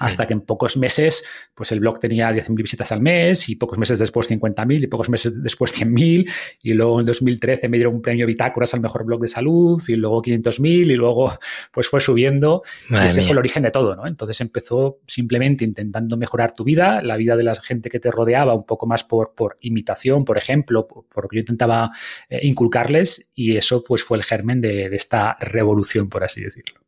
hasta 0.00 0.26
que 0.26 0.32
en 0.32 0.40
pocos 0.40 0.76
meses, 0.76 1.24
pues 1.54 1.72
el 1.72 1.80
blog 1.80 2.00
tenía 2.00 2.30
10.000 2.30 2.56
visitas 2.56 2.92
al 2.92 3.00
mes 3.00 3.48
y 3.48 3.56
pocos 3.56 3.78
meses 3.78 3.98
después 3.98 4.30
50.000 4.30 4.82
y 4.82 4.86
pocos 4.86 5.08
meses 5.08 5.42
después 5.42 5.72
100.000 5.78 6.30
y 6.62 6.72
luego 6.74 7.00
en 7.00 7.06
2013 7.06 7.68
me 7.68 7.76
dieron 7.76 7.94
un 7.94 8.02
premio 8.02 8.26
Bitácoras 8.26 8.74
al 8.74 8.80
mejor 8.80 9.04
blog 9.04 9.20
de 9.20 9.28
salud 9.28 9.82
y 9.86 9.94
luego 9.94 10.22
500.000 10.22 10.90
y 10.90 10.94
luego 10.94 11.32
pues 11.72 11.88
fue 11.88 12.00
subiendo 12.00 12.62
y 12.90 12.96
ese 12.96 13.22
fue 13.22 13.32
el 13.32 13.38
origen 13.38 13.62
de 13.62 13.70
todo, 13.70 13.96
¿no? 13.96 14.06
Entonces 14.06 14.40
empezó 14.40 15.00
simplemente 15.06 15.64
intentando 15.64 16.16
mejorar 16.16 16.52
tu 16.52 16.64
vida, 16.64 17.00
la 17.02 17.16
vida 17.16 17.36
de 17.36 17.44
la 17.44 17.54
gente 17.54 17.90
que 17.90 18.00
te 18.00 18.10
rodeaba 18.10 18.54
un 18.54 18.64
poco 18.64 18.86
más 18.86 19.04
por, 19.04 19.34
por 19.34 19.58
imitación, 19.60 20.24
por 20.24 20.38
ejemplo, 20.38 20.86
por, 20.86 21.24
lo 21.24 21.28
que 21.28 21.36
yo 21.36 21.40
intentaba 21.40 21.90
eh, 22.28 22.40
inculcarles 22.42 23.30
y 23.34 23.56
eso 23.56 23.82
pues 23.84 24.02
fue 24.02 24.18
el 24.18 24.24
germen 24.24 24.60
de 24.60 24.86
esta 24.94 25.36
revolución, 25.40 26.08
por 26.08 26.24
así 26.24 26.42
decirlo. 26.42 26.83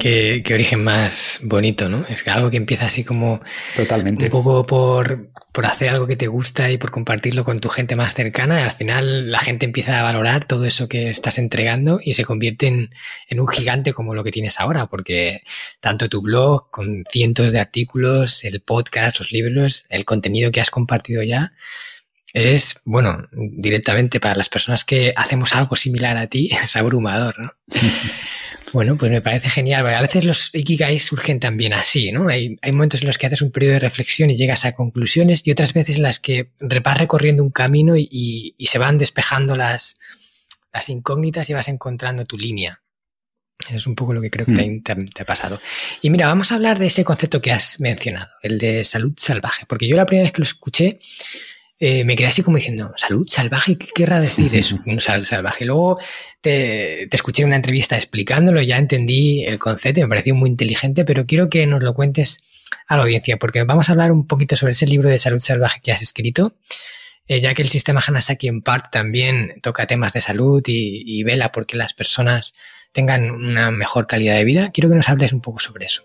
Qué, 0.00 0.42
origen 0.54 0.82
más 0.82 1.40
bonito, 1.42 1.90
¿no? 1.90 2.06
Es 2.08 2.22
que 2.22 2.30
algo 2.30 2.50
que 2.50 2.56
empieza 2.56 2.86
así 2.86 3.04
como... 3.04 3.42
Totalmente. 3.76 4.24
Un 4.24 4.30
poco 4.30 4.64
por, 4.64 5.30
hacer 5.62 5.90
algo 5.90 6.06
que 6.06 6.16
te 6.16 6.26
gusta 6.26 6.70
y 6.70 6.78
por 6.78 6.90
compartirlo 6.90 7.44
con 7.44 7.60
tu 7.60 7.68
gente 7.68 7.96
más 7.96 8.14
cercana 8.14 8.64
al 8.64 8.72
final 8.72 9.30
la 9.30 9.40
gente 9.40 9.66
empieza 9.66 10.00
a 10.00 10.02
valorar 10.02 10.46
todo 10.46 10.64
eso 10.64 10.88
que 10.88 11.10
estás 11.10 11.36
entregando 11.36 12.00
y 12.02 12.14
se 12.14 12.24
convierte 12.24 12.66
en, 12.66 12.88
en 13.28 13.40
un 13.40 13.48
gigante 13.48 13.92
como 13.92 14.14
lo 14.14 14.24
que 14.24 14.30
tienes 14.30 14.58
ahora, 14.58 14.86
porque 14.86 15.40
tanto 15.80 16.08
tu 16.08 16.22
blog 16.22 16.70
con 16.70 17.04
cientos 17.10 17.52
de 17.52 17.60
artículos, 17.60 18.42
el 18.44 18.62
podcast, 18.62 19.18
los 19.18 19.32
libros, 19.32 19.84
el 19.90 20.06
contenido 20.06 20.50
que 20.50 20.62
has 20.62 20.70
compartido 20.70 21.22
ya, 21.22 21.52
es, 22.32 22.80
bueno, 22.84 23.28
directamente 23.32 24.20
para 24.20 24.36
las 24.36 24.48
personas 24.48 24.84
que 24.84 25.12
hacemos 25.16 25.54
algo 25.54 25.76
similar 25.76 26.16
a 26.16 26.28
ti, 26.28 26.50
es 26.64 26.74
abrumador, 26.76 27.38
¿no? 27.38 27.52
Bueno, 28.72 28.96
pues 28.96 29.10
me 29.10 29.20
parece 29.20 29.48
genial. 29.48 29.86
A 29.86 30.00
veces 30.00 30.24
los 30.24 30.54
Ikigai 30.54 30.98
surgen 30.98 31.40
también 31.40 31.74
así, 31.74 32.12
¿no? 32.12 32.28
Hay, 32.28 32.56
momentos 32.72 33.00
en 33.02 33.08
los 33.08 33.18
que 33.18 33.26
haces 33.26 33.42
un 33.42 33.50
periodo 33.50 33.74
de 33.74 33.80
reflexión 33.80 34.30
y 34.30 34.36
llegas 34.36 34.64
a 34.64 34.72
conclusiones 34.72 35.42
y 35.44 35.50
otras 35.50 35.74
veces 35.74 35.96
en 35.96 36.02
las 36.02 36.20
que 36.20 36.50
vas 36.60 36.98
recorriendo 36.98 37.42
un 37.42 37.50
camino 37.50 37.94
y, 37.96 38.54
se 38.60 38.78
van 38.78 38.98
despejando 38.98 39.56
las, 39.56 39.96
las 40.72 40.88
incógnitas 40.88 41.50
y 41.50 41.54
vas 41.54 41.68
encontrando 41.68 42.24
tu 42.24 42.38
línea. 42.38 42.80
Es 43.68 43.86
un 43.86 43.94
poco 43.94 44.14
lo 44.14 44.22
que 44.22 44.30
creo 44.30 44.46
que 44.46 44.52
hmm. 44.52 44.82
te, 44.82 45.22
ha 45.22 45.24
pasado. 45.26 45.60
Y 46.00 46.10
mira, 46.10 46.26
vamos 46.26 46.50
a 46.50 46.54
hablar 46.54 46.78
de 46.78 46.86
ese 46.86 47.04
concepto 47.04 47.42
que 47.42 47.52
has 47.52 47.78
mencionado, 47.80 48.30
el 48.42 48.58
de 48.58 48.84
salud 48.84 49.12
salvaje, 49.16 49.66
porque 49.66 49.86
yo 49.86 49.96
la 49.96 50.06
primera 50.06 50.24
vez 50.24 50.32
que 50.32 50.40
lo 50.40 50.44
escuché 50.44 50.98
eh, 51.82 52.04
me 52.04 52.14
quedé 52.14 52.28
así 52.28 52.42
como 52.42 52.58
diciendo, 52.58 52.92
salud 52.94 53.26
salvaje, 53.26 53.78
¿qué 53.78 53.86
querrá 53.94 54.20
decir 54.20 54.54
eso? 54.54 54.76
Salud 54.98 55.24
salvaje. 55.24 55.64
Luego 55.64 55.98
te, 56.42 57.06
te, 57.10 57.16
escuché 57.16 57.40
en 57.40 57.48
una 57.48 57.56
entrevista 57.56 57.96
explicándolo, 57.96 58.60
ya 58.60 58.76
entendí 58.76 59.44
el 59.46 59.58
concepto 59.58 60.00
y 60.00 60.02
me 60.02 60.10
pareció 60.10 60.34
muy 60.34 60.50
inteligente, 60.50 61.06
pero 61.06 61.24
quiero 61.24 61.48
que 61.48 61.66
nos 61.66 61.82
lo 61.82 61.94
cuentes 61.94 62.68
a 62.86 62.98
la 62.98 63.04
audiencia, 63.04 63.38
porque 63.38 63.62
vamos 63.62 63.88
a 63.88 63.92
hablar 63.92 64.12
un 64.12 64.26
poquito 64.26 64.56
sobre 64.56 64.72
ese 64.72 64.86
libro 64.86 65.08
de 65.08 65.18
salud 65.18 65.38
salvaje 65.38 65.80
que 65.82 65.90
has 65.90 66.02
escrito, 66.02 66.54
eh, 67.26 67.40
ya 67.40 67.54
que 67.54 67.62
el 67.62 67.68
sistema 67.70 68.02
Hanasaki 68.06 68.48
en 68.48 68.60
part 68.60 68.92
también 68.92 69.54
toca 69.62 69.86
temas 69.86 70.12
de 70.12 70.20
salud 70.20 70.62
y, 70.66 71.02
y 71.06 71.22
vela 71.22 71.50
porque 71.50 71.78
las 71.78 71.94
personas 71.94 72.52
tengan 72.92 73.30
una 73.30 73.70
mejor 73.70 74.06
calidad 74.06 74.36
de 74.36 74.44
vida. 74.44 74.70
Quiero 74.70 74.90
que 74.90 74.96
nos 74.96 75.08
hables 75.08 75.32
un 75.32 75.40
poco 75.40 75.60
sobre 75.60 75.86
eso. 75.86 76.02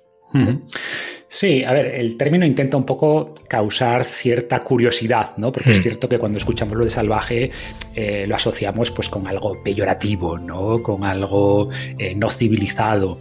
Sí, 1.27 1.63
a 1.63 1.73
ver, 1.73 1.87
el 1.87 2.17
término 2.17 2.45
intenta 2.45 2.77
un 2.77 2.85
poco 2.85 3.33
causar 3.47 4.05
cierta 4.05 4.59
curiosidad, 4.61 5.35
¿no? 5.37 5.51
Porque 5.51 5.71
es 5.71 5.79
hmm. 5.79 5.83
cierto 5.83 6.07
que 6.09 6.17
cuando 6.17 6.37
escuchamos 6.37 6.77
lo 6.77 6.85
de 6.85 6.91
salvaje 6.91 7.51
eh, 7.95 8.25
lo 8.27 8.35
asociamos 8.35 8.91
pues 8.91 9.09
con 9.09 9.27
algo 9.27 9.61
peyorativo, 9.63 10.37
¿no? 10.37 10.81
Con 10.81 11.03
algo 11.03 11.69
eh, 11.97 12.13
no 12.15 12.29
civilizado. 12.29 13.17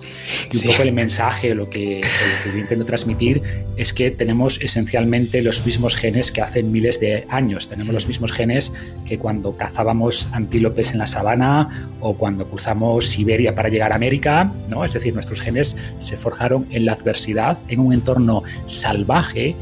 Y 0.53 0.59
un 0.59 0.63
poco 0.65 0.83
el 0.83 0.93
mensaje, 0.93 1.55
lo 1.55 1.71
que, 1.71 2.03
lo 2.45 2.53
que 2.53 2.59
intento 2.59 2.85
transmitir 2.85 3.43
es 3.77 3.93
que 3.93 4.11
tenemos 4.11 4.61
esencialmente 4.61 5.43
los 5.43 5.65
mismos 5.65 5.97
genes 5.97 6.31
que 6.31 6.43
hace 6.43 6.63
miles 6.63 7.01
de 7.01 7.27
años. 7.31 7.69
Tenemos 7.69 7.95
los 7.95 8.07
mismos 8.07 8.33
genes 8.33 8.73
que 9.07 9.19
cuando 9.19 9.57
cazábamos 9.57 10.29
antílopes 10.33 10.93
en 10.93 10.99
la 10.99 11.07
sabana 11.07 11.91
o 12.01 12.17
cuando 12.17 12.47
cruzamos 12.47 13.07
Siberia 13.07 13.55
para 13.55 13.71
llegar 13.71 13.93
a 13.93 13.97
América, 13.97 14.53
¿no? 14.69 14.85
Es 14.85 14.93
decir, 14.93 15.15
nuestros 15.15 15.41
genes 15.41 15.77
se 15.99 16.17
forjaron 16.17 16.67
en 16.71 16.85
la 16.85 16.93
adversidad, 16.93 17.59
en 17.69 17.81
un 17.81 17.94
entorno 17.95 18.43
salvaje 18.67 19.57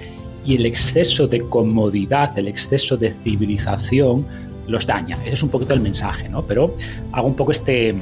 y 0.44 0.56
el 0.56 0.66
exceso 0.66 1.26
de 1.26 1.40
comodidad, 1.42 2.36
el 2.38 2.48
exceso 2.48 2.96
de 2.96 3.12
civilización 3.12 4.26
los 4.66 4.86
daña. 4.86 5.16
Ese 5.24 5.34
es 5.34 5.42
un 5.42 5.48
poquito 5.48 5.74
el 5.74 5.80
mensaje, 5.80 6.28
¿no? 6.28 6.44
Pero 6.46 6.74
hago 7.12 7.26
un 7.26 7.34
poco 7.34 7.52
este, 7.52 7.94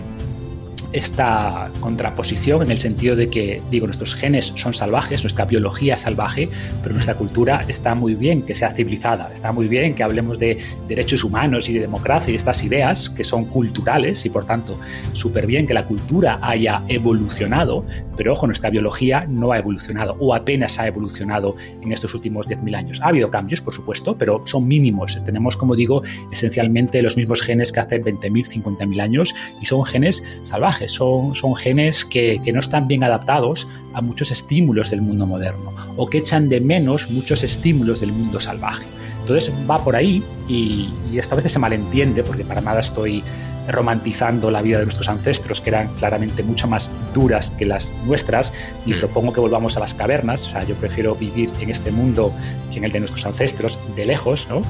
esta 0.93 1.71
contraposición 1.81 2.63
en 2.63 2.71
el 2.71 2.79
sentido 2.79 3.17
de 3.17 3.31
que, 3.31 3.63
digo, 3.71 3.87
nuestros 3.87 4.15
genes 4.15 4.53
son 4.57 4.75
salvajes, 4.75 5.23
nuestra 5.23 5.45
biología 5.45 5.95
es 5.95 6.01
salvaje, 6.01 6.49
pero 6.83 6.93
nuestra 6.93 7.15
cultura 7.15 7.65
está 7.69 7.95
muy 7.95 8.15
bien 8.15 8.43
que 8.43 8.55
sea 8.55 8.71
civilizada, 8.71 9.31
está 9.33 9.53
muy 9.53 9.69
bien 9.69 9.95
que 9.95 10.03
hablemos 10.03 10.39
de 10.39 10.59
derechos 10.89 11.23
humanos 11.23 11.69
y 11.69 11.75
de 11.75 11.81
democracia 11.81 12.33
y 12.33 12.37
estas 12.37 12.63
ideas 12.65 13.09
que 13.09 13.25
son 13.25 13.45
culturales 13.45 14.25
y 14.27 14.31
por 14.31 14.45
tanto 14.45 14.79
súper 15.13 15.47
bien 15.47 15.67
que 15.67 15.75
la 15.75 15.85
cultura 15.85 16.39
haya 16.43 16.83
evolucionado, 16.89 17.85
pero 18.17 18.33
ojo, 18.33 18.47
nuestra 18.47 18.71
biología 18.71 19.27
no 19.29 19.53
ha 19.53 19.59
evolucionado 19.59 20.17
o 20.19 20.35
apenas 20.35 20.79
ha 20.79 20.87
evolucionado 20.87 21.55
en 21.81 21.93
estos 21.93 22.15
últimos 22.15 22.49
10.000 22.49 22.77
años. 22.77 23.01
Ha 23.03 23.09
habido 23.09 23.31
cambios, 23.31 23.61
por 23.61 23.75
supuesto, 23.75 24.17
pero 24.19 24.43
son 24.47 24.67
mínimos. 24.67 25.23
Tenemos, 25.25 25.57
como 25.57 25.77
digo, 25.77 26.03
esencialmente 26.33 27.03
los 27.03 27.17
mismos 27.17 27.43
genes 27.43 27.73
que 27.73 27.81
hace 27.81 28.03
20.000, 28.03 28.63
50.000 28.65 29.01
años 29.01 29.35
y 29.61 29.67
son 29.67 29.85
genes 29.85 30.23
salvajes 30.43 30.80
son, 30.89 31.35
son 31.35 31.55
genes 31.55 32.05
que, 32.05 32.41
no 32.53 32.61
están 32.61 32.89
bien 32.89 33.05
adaptados 33.05 33.69
a 33.95 34.01
muchos 34.01 34.31
estímulos 34.31 34.91
del 34.91 35.01
mundo 35.01 35.27
moderno 35.27 35.73
o 35.97 36.09
que 36.09 36.19
echan 36.19 36.49
de 36.49 36.61
menos 36.61 37.11
muchos 37.11 37.43
estímulos 37.43 38.01
del 38.01 38.13
mundo 38.13 38.41
salvaje. 38.41 38.87
Entonces 39.21 39.53
va 39.71 39.83
por 39.85 39.97
ahí 39.97 40.23
y, 40.49 40.89
y 41.13 41.19
esto 41.19 41.35
a 41.35 41.37
veces 41.37 41.53
se 41.53 41.59
malentiende 41.59 42.23
porque 42.23 42.45
para 42.45 42.61
nada 42.61 42.81
estoy 42.81 43.23
romantizando 43.69 44.51
la 44.51 44.63
vida 44.63 44.79
de 44.79 44.85
nuestros 44.85 45.09
ancestros, 45.09 45.61
que 45.61 45.71
eran 45.71 45.89
claramente 45.95 46.43
mucho 46.43 46.67
más 46.67 46.91
duras 47.15 47.53
que 47.59 47.65
las 47.65 47.93
nuestras, 48.07 48.53
y 48.87 48.95
mm. 48.95 48.99
propongo 48.99 49.33
que 49.33 49.41
volvamos 49.41 49.77
a 49.77 49.81
las 49.81 49.95
cavernas. 49.95 50.47
O 50.49 50.51
sea, 50.51 50.65
yo 50.65 50.75
prefiero 50.77 51.15
vivir 51.15 51.51
en 51.61 51.71
este 51.71 51.91
mundo 51.91 52.33
que 52.73 52.79
en 52.79 52.85
el 52.85 52.93
de 52.93 53.01
nuestros 53.01 53.27
ancestros, 53.27 53.79
de 53.97 54.07
lejos, 54.07 54.47
¿no? 54.49 54.63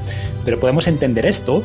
Pero 0.44 0.58
podemos 0.58 0.86
entender 0.88 1.26
esto 1.26 1.62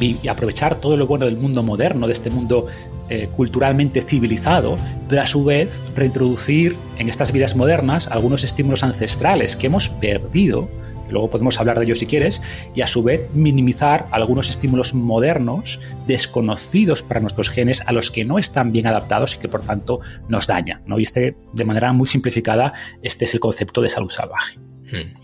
y 0.00 0.28
aprovechar 0.28 0.76
todo 0.76 0.96
lo 0.96 1.06
bueno 1.06 1.26
del 1.26 1.36
mundo 1.36 1.62
moderno, 1.62 2.06
de 2.06 2.12
este 2.12 2.30
mundo 2.30 2.66
eh, 3.08 3.28
culturalmente 3.34 4.00
civilizado, 4.00 4.76
pero 5.08 5.22
a 5.22 5.26
su 5.26 5.44
vez 5.44 5.70
reintroducir 5.94 6.76
en 6.98 7.08
estas 7.08 7.30
vidas 7.32 7.56
modernas 7.56 8.08
algunos 8.08 8.44
estímulos 8.44 8.82
ancestrales 8.82 9.54
que 9.54 9.66
hemos 9.66 9.88
perdido, 9.88 10.68
que 11.06 11.12
luego 11.12 11.28
podemos 11.28 11.60
hablar 11.60 11.78
de 11.78 11.84
ellos 11.84 11.98
si 11.98 12.06
quieres, 12.06 12.40
y 12.74 12.80
a 12.80 12.86
su 12.86 13.02
vez 13.02 13.28
minimizar 13.34 14.06
algunos 14.12 14.48
estímulos 14.48 14.94
modernos 14.94 15.78
desconocidos 16.06 17.02
para 17.02 17.20
nuestros 17.20 17.50
genes 17.50 17.82
a 17.86 17.92
los 17.92 18.10
que 18.10 18.24
no 18.24 18.38
están 18.38 18.72
bien 18.72 18.86
adaptados 18.86 19.34
y 19.34 19.38
que 19.38 19.48
por 19.48 19.60
tanto 19.60 20.00
nos 20.28 20.46
dañan. 20.46 20.82
¿no? 20.86 20.98
Y 20.98 21.02
este, 21.02 21.36
de 21.52 21.64
manera 21.64 21.92
muy 21.92 22.06
simplificada, 22.06 22.72
este 23.02 23.26
es 23.26 23.34
el 23.34 23.40
concepto 23.40 23.82
de 23.82 23.88
salud 23.90 24.10
salvaje. 24.10 24.58
Hmm. 24.92 25.14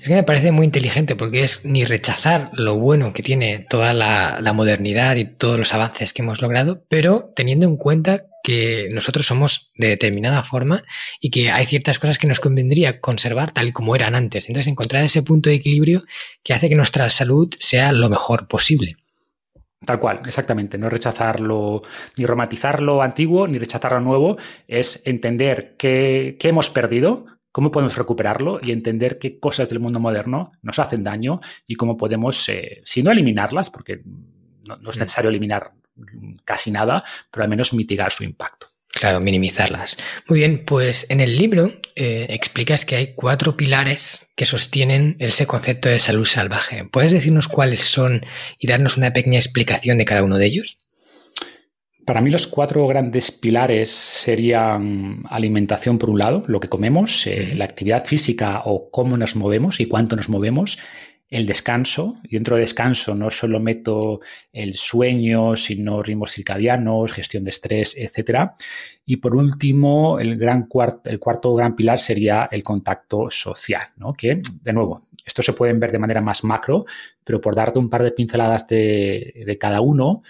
Es 0.00 0.08
que 0.08 0.14
me 0.14 0.22
parece 0.22 0.52
muy 0.52 0.64
inteligente 0.64 1.16
porque 1.16 1.42
es 1.42 1.64
ni 1.64 1.84
rechazar 1.84 2.50
lo 2.52 2.76
bueno 2.76 3.12
que 3.12 3.24
tiene 3.24 3.66
toda 3.68 3.92
la, 3.92 4.52
modernidad 4.54 5.16
y 5.16 5.24
todos 5.24 5.58
los 5.58 5.74
avances 5.74 6.12
que 6.12 6.22
hemos 6.22 6.40
logrado, 6.40 6.84
pero 6.88 7.32
teniendo 7.34 7.66
en 7.66 7.76
cuenta 7.76 8.26
que 8.44 8.88
nosotros 8.92 9.26
somos 9.26 9.72
de 9.74 9.88
determinada 9.88 10.44
forma 10.44 10.84
y 11.20 11.30
que 11.30 11.50
hay 11.50 11.66
ciertas 11.66 11.98
cosas 11.98 12.18
que 12.18 12.28
nos 12.28 12.38
convendría 12.38 13.00
conservar 13.00 13.50
tal 13.50 13.68
y 13.68 13.72
como 13.72 13.96
eran 13.96 14.14
antes. 14.14 14.48
Entonces 14.48 14.70
encontrar 14.70 15.02
ese 15.02 15.24
punto 15.24 15.50
de 15.50 15.56
equilibrio 15.56 16.04
que 16.44 16.54
hace 16.54 16.68
que 16.68 16.76
nuestra 16.76 17.10
salud 17.10 17.52
sea 17.58 17.90
lo 17.90 18.08
mejor 18.08 18.46
posible. 18.46 18.96
Tal 19.84 19.98
cual, 19.98 20.20
exactamente. 20.24 20.78
No 20.78 20.88
rechazarlo, 20.88 21.82
ni 22.16 22.24
romantizar 22.24 22.80
lo 22.80 23.02
antiguo, 23.02 23.48
ni 23.48 23.58
rechazar 23.58 23.92
lo 23.92 24.00
nuevo, 24.00 24.36
es 24.68 25.02
entender 25.04 25.74
qué 25.76 26.36
hemos 26.40 26.70
perdido, 26.70 27.26
cómo 27.56 27.70
podemos 27.70 27.96
recuperarlo 27.96 28.58
y 28.62 28.70
entender 28.70 29.18
qué 29.18 29.40
cosas 29.40 29.70
del 29.70 29.80
mundo 29.80 29.98
moderno 29.98 30.52
nos 30.60 30.78
hacen 30.78 31.02
daño 31.02 31.40
y 31.66 31.76
cómo 31.76 31.96
podemos, 31.96 32.46
eh, 32.50 32.82
si 32.84 33.02
no 33.02 33.10
eliminarlas, 33.10 33.70
porque 33.70 34.02
no, 34.04 34.90
es 34.90 34.98
necesario 34.98 35.30
eliminar 35.30 35.72
casi 36.44 36.70
nada, 36.70 37.02
pero 37.30 37.44
al 37.44 37.48
menos 37.48 37.72
mitigar 37.72 38.12
su 38.12 38.24
impacto. 38.24 38.66
Claro, 38.90 39.20
minimizarlas. 39.20 39.96
Muy 40.28 40.40
bien, 40.40 40.66
pues 40.66 41.06
en 41.08 41.20
el 41.20 41.34
libro 41.34 41.72
eh, 41.94 42.26
explicas 42.28 42.84
que 42.84 42.96
hay 42.96 43.14
cuatro 43.14 43.56
pilares 43.56 44.30
que 44.36 44.44
sostienen 44.44 45.16
ese 45.18 45.46
concepto 45.46 45.88
de 45.88 45.98
salud 45.98 46.26
salvaje. 46.26 46.84
¿Puedes 46.84 47.12
decirnos 47.12 47.48
cuáles 47.48 47.80
son 47.80 48.20
y 48.58 48.66
darnos 48.66 48.98
una 48.98 49.14
pequeña 49.14 49.38
explicación 49.38 49.96
de 49.96 50.04
cada 50.04 50.24
uno 50.24 50.36
de 50.36 50.44
ellos? 50.44 50.85
Para 52.06 52.20
mí 52.20 52.30
los 52.30 52.46
cuatro 52.46 52.86
grandes 52.86 53.32
pilares 53.32 53.90
serían 53.90 55.24
alimentación 55.28 55.98
por 55.98 56.08
un 56.08 56.20
lado, 56.20 56.44
lo 56.46 56.60
que 56.60 56.68
comemos, 56.68 57.26
eh, 57.26 57.52
la 57.56 57.64
actividad 57.64 58.04
física 58.04 58.62
o 58.64 58.92
cómo 58.92 59.16
nos 59.16 59.34
movemos 59.34 59.80
y 59.80 59.86
cuánto 59.86 60.14
nos 60.14 60.28
movemos, 60.28 60.78
el 61.28 61.46
descanso, 61.46 62.18
y 62.22 62.36
dentro 62.36 62.54
de 62.54 62.62
descanso 62.62 63.16
no 63.16 63.28
solo 63.30 63.58
meto 63.58 64.20
el 64.52 64.76
sueño, 64.76 65.56
sino 65.56 66.00
ritmos 66.00 66.30
circadianos, 66.30 67.12
gestión 67.12 67.42
de 67.42 67.50
estrés, 67.50 67.96
etc. 67.98 68.50
Y 69.04 69.16
por 69.16 69.34
último, 69.34 70.20
el, 70.20 70.36
gran 70.36 70.68
el 71.06 71.18
cuarto 71.18 71.54
gran 71.56 71.74
pilar 71.74 71.98
sería 71.98 72.48
el 72.52 72.62
contacto 72.62 73.32
social, 73.32 73.82
¿no? 73.96 74.12
que, 74.12 74.40
de 74.62 74.72
nuevo, 74.72 75.00
esto 75.24 75.42
se 75.42 75.54
pueden 75.54 75.80
ver 75.80 75.90
de 75.90 75.98
manera 75.98 76.20
más 76.20 76.44
macro, 76.44 76.84
pero 77.24 77.40
por 77.40 77.56
darte 77.56 77.80
un 77.80 77.90
par 77.90 78.04
de 78.04 78.12
pinceladas 78.12 78.68
de, 78.68 79.42
de 79.44 79.58
cada 79.58 79.80
uno, 79.80 80.22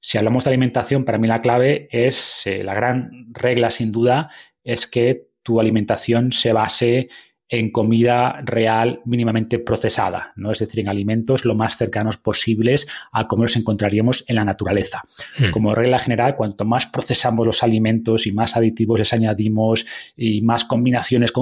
si 0.00 0.18
hablamos 0.18 0.44
de 0.44 0.50
alimentación, 0.50 1.04
para 1.04 1.18
mí 1.18 1.26
la 1.26 1.42
clave 1.42 1.88
es, 1.90 2.46
eh, 2.46 2.62
la 2.62 2.74
gran 2.74 3.28
regla 3.32 3.70
sin 3.70 3.92
duda, 3.92 4.30
es 4.62 4.86
que 4.86 5.28
tu 5.42 5.60
alimentación 5.60 6.32
se 6.32 6.52
base 6.52 7.08
en 7.48 7.70
comida 7.70 8.40
real 8.44 9.00
mínimamente 9.04 9.60
procesada, 9.60 10.32
¿no? 10.34 10.50
Es 10.50 10.58
decir, 10.58 10.80
en 10.80 10.88
alimentos 10.88 11.44
lo 11.44 11.54
más 11.54 11.76
cercanos 11.76 12.16
posibles 12.16 12.88
a 13.12 13.28
cómo 13.28 13.44
los 13.44 13.54
encontraríamos 13.54 14.24
en 14.26 14.36
la 14.36 14.44
naturaleza. 14.44 15.02
Hmm. 15.38 15.50
Como 15.52 15.74
regla 15.74 16.00
general, 16.00 16.34
cuanto 16.34 16.64
más 16.64 16.86
procesamos 16.86 17.46
los 17.46 17.62
alimentos 17.62 18.26
y 18.26 18.32
más 18.32 18.56
aditivos 18.56 18.98
les 18.98 19.12
añadimos 19.12 19.86
y 20.16 20.42
más 20.42 20.64
combinaciones 20.64 21.32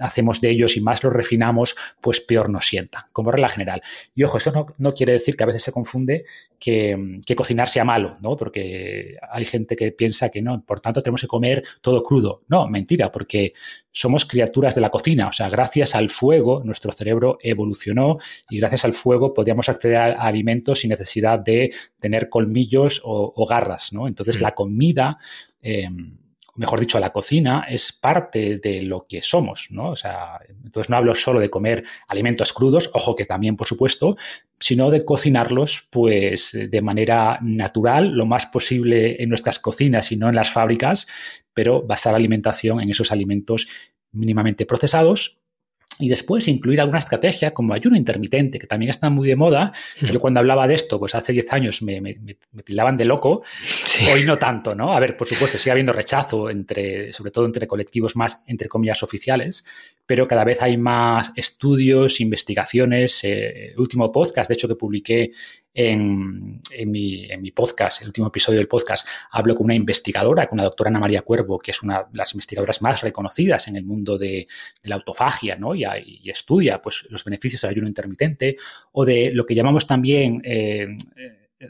hacemos 0.00 0.40
de 0.42 0.50
ellos 0.50 0.76
y 0.76 0.82
más 0.82 1.02
los 1.02 1.12
refinamos, 1.12 1.76
pues 2.00 2.20
peor 2.20 2.50
nos 2.50 2.66
sienta, 2.66 3.06
como 3.12 3.30
regla 3.30 3.48
general. 3.48 3.80
Y 4.14 4.22
ojo, 4.24 4.36
eso 4.36 4.52
no, 4.52 4.66
no 4.76 4.92
quiere 4.92 5.12
decir 5.12 5.34
que 5.34 5.44
a 5.44 5.46
veces 5.46 5.62
se 5.62 5.72
confunde 5.72 6.24
que, 6.58 7.20
que, 7.24 7.34
cocinar 7.34 7.68
sea 7.68 7.84
malo, 7.84 8.18
¿no? 8.20 8.36
Porque 8.36 9.16
hay 9.30 9.44
gente 9.44 9.76
que 9.76 9.92
piensa 9.92 10.28
que 10.28 10.42
no, 10.42 10.62
por 10.64 10.80
tanto 10.80 11.02
tenemos 11.02 11.22
que 11.22 11.26
comer 11.26 11.62
todo 11.80 12.02
crudo. 12.02 12.42
No, 12.48 12.66
mentira, 12.68 13.10
porque 13.10 13.52
somos 13.94 14.24
criaturas 14.24 14.74
de 14.74 14.80
la 14.80 14.90
cocina, 14.90 15.28
o 15.28 15.32
sea, 15.32 15.48
gracias 15.48 15.94
al 15.94 16.08
fuego 16.10 16.62
nuestro 16.64 16.90
cerebro 16.90 17.38
evolucionó 17.40 18.18
y 18.50 18.58
gracias 18.58 18.84
al 18.84 18.92
fuego 18.92 19.32
podíamos 19.32 19.68
acceder 19.68 19.96
a 19.96 20.22
alimentos 20.22 20.80
sin 20.80 20.90
necesidad 20.90 21.38
de 21.38 21.72
tener 22.00 22.28
colmillos 22.28 23.00
o, 23.04 23.46
garras, 23.48 23.92
¿no? 23.92 24.08
Entonces 24.08 24.40
la 24.40 24.50
comida... 24.50 25.18
Eh, 25.62 25.88
mejor 26.56 26.80
dicho, 26.80 26.98
la 27.00 27.10
cocina 27.10 27.66
es 27.68 27.92
parte 27.92 28.58
de 28.58 28.82
lo 28.82 29.06
que 29.08 29.22
somos, 29.22 29.68
¿no? 29.70 29.90
O 29.90 29.96
sea, 29.96 30.38
entonces 30.64 30.90
no 30.90 30.96
hablo 30.96 31.14
solo 31.14 31.40
de 31.40 31.50
comer 31.50 31.84
alimentos 32.08 32.52
crudos, 32.52 32.90
ojo 32.94 33.16
que 33.16 33.26
también, 33.26 33.56
por 33.56 33.66
supuesto, 33.66 34.16
sino 34.58 34.90
de 34.90 35.04
cocinarlos, 35.04 35.86
pues, 35.90 36.56
de 36.70 36.80
manera 36.80 37.38
natural, 37.42 38.12
lo 38.12 38.26
más 38.26 38.46
posible 38.46 39.22
en 39.22 39.28
nuestras 39.28 39.58
cocinas 39.58 40.12
y 40.12 40.16
no 40.16 40.28
en 40.28 40.36
las 40.36 40.50
fábricas, 40.50 41.06
pero 41.52 41.82
basar 41.82 42.12
la 42.12 42.18
alimentación 42.18 42.80
en 42.80 42.90
esos 42.90 43.12
alimentos 43.12 43.68
mínimamente 44.12 44.64
procesados 44.64 45.43
y 45.98 46.08
después 46.08 46.48
incluir 46.48 46.80
alguna 46.80 46.98
estrategia 46.98 47.52
como 47.52 47.74
ayuno 47.74 47.96
intermitente, 47.96 48.58
que 48.58 48.66
también 48.66 48.90
está 48.90 49.10
muy 49.10 49.28
de 49.28 49.36
moda. 49.36 49.72
Yo 50.00 50.20
cuando 50.20 50.40
hablaba 50.40 50.66
de 50.66 50.74
esto, 50.74 50.98
pues 50.98 51.14
hace 51.14 51.32
10 51.32 51.52
años 51.52 51.82
me, 51.82 52.00
me, 52.00 52.16
me 52.52 52.62
tildaban 52.62 52.96
de 52.96 53.04
loco, 53.04 53.42
hoy 54.12 54.24
no 54.24 54.38
tanto, 54.38 54.74
¿no? 54.74 54.92
A 54.92 55.00
ver, 55.00 55.16
por 55.16 55.28
supuesto, 55.28 55.58
sigue 55.58 55.72
habiendo 55.72 55.92
rechazo, 55.92 56.50
entre, 56.50 57.12
sobre 57.12 57.30
todo 57.30 57.46
entre 57.46 57.66
colectivos 57.66 58.16
más, 58.16 58.44
entre 58.46 58.68
comillas, 58.68 59.02
oficiales, 59.02 59.64
pero 60.06 60.26
cada 60.28 60.44
vez 60.44 60.62
hay 60.62 60.76
más 60.76 61.32
estudios, 61.36 62.20
investigaciones. 62.20 63.24
Eh, 63.24 63.72
el 63.72 63.78
último 63.78 64.10
podcast, 64.12 64.48
de 64.48 64.54
hecho, 64.54 64.68
que 64.68 64.76
publiqué 64.76 65.30
en, 65.74 66.62
mi, 66.86 67.50
podcast, 67.50 68.02
el 68.02 68.08
último 68.08 68.28
episodio 68.28 68.58
del 68.58 68.68
podcast, 68.68 69.06
hablo 69.32 69.54
con 69.56 69.64
una 69.64 69.74
investigadora, 69.74 70.46
con 70.46 70.58
la 70.58 70.64
doctora 70.64 70.88
Ana 70.88 71.00
María 71.00 71.22
Cuervo, 71.22 71.58
que 71.58 71.72
es 71.72 71.82
una 71.82 72.04
de 72.04 72.16
las 72.18 72.32
investigadoras 72.32 72.80
más 72.80 73.02
reconocidas 73.02 73.66
en 73.66 73.76
el 73.76 73.84
mundo 73.84 74.16
de, 74.16 74.46
la 74.84 74.94
autofagia, 74.96 75.56
¿no? 75.56 75.74
Y, 75.74 75.84
y, 76.06 76.30
estudia 76.30 76.80
pues, 76.80 77.06
los 77.10 77.24
beneficios 77.24 77.62
del 77.62 77.72
ayuno 77.72 77.88
intermitente 77.88 78.56
o 78.92 79.04
de 79.04 79.32
lo 79.34 79.44
que 79.44 79.54
llamamos 79.54 79.86
también 79.86 80.40
eh, 80.44 80.96
eh, 81.16 81.68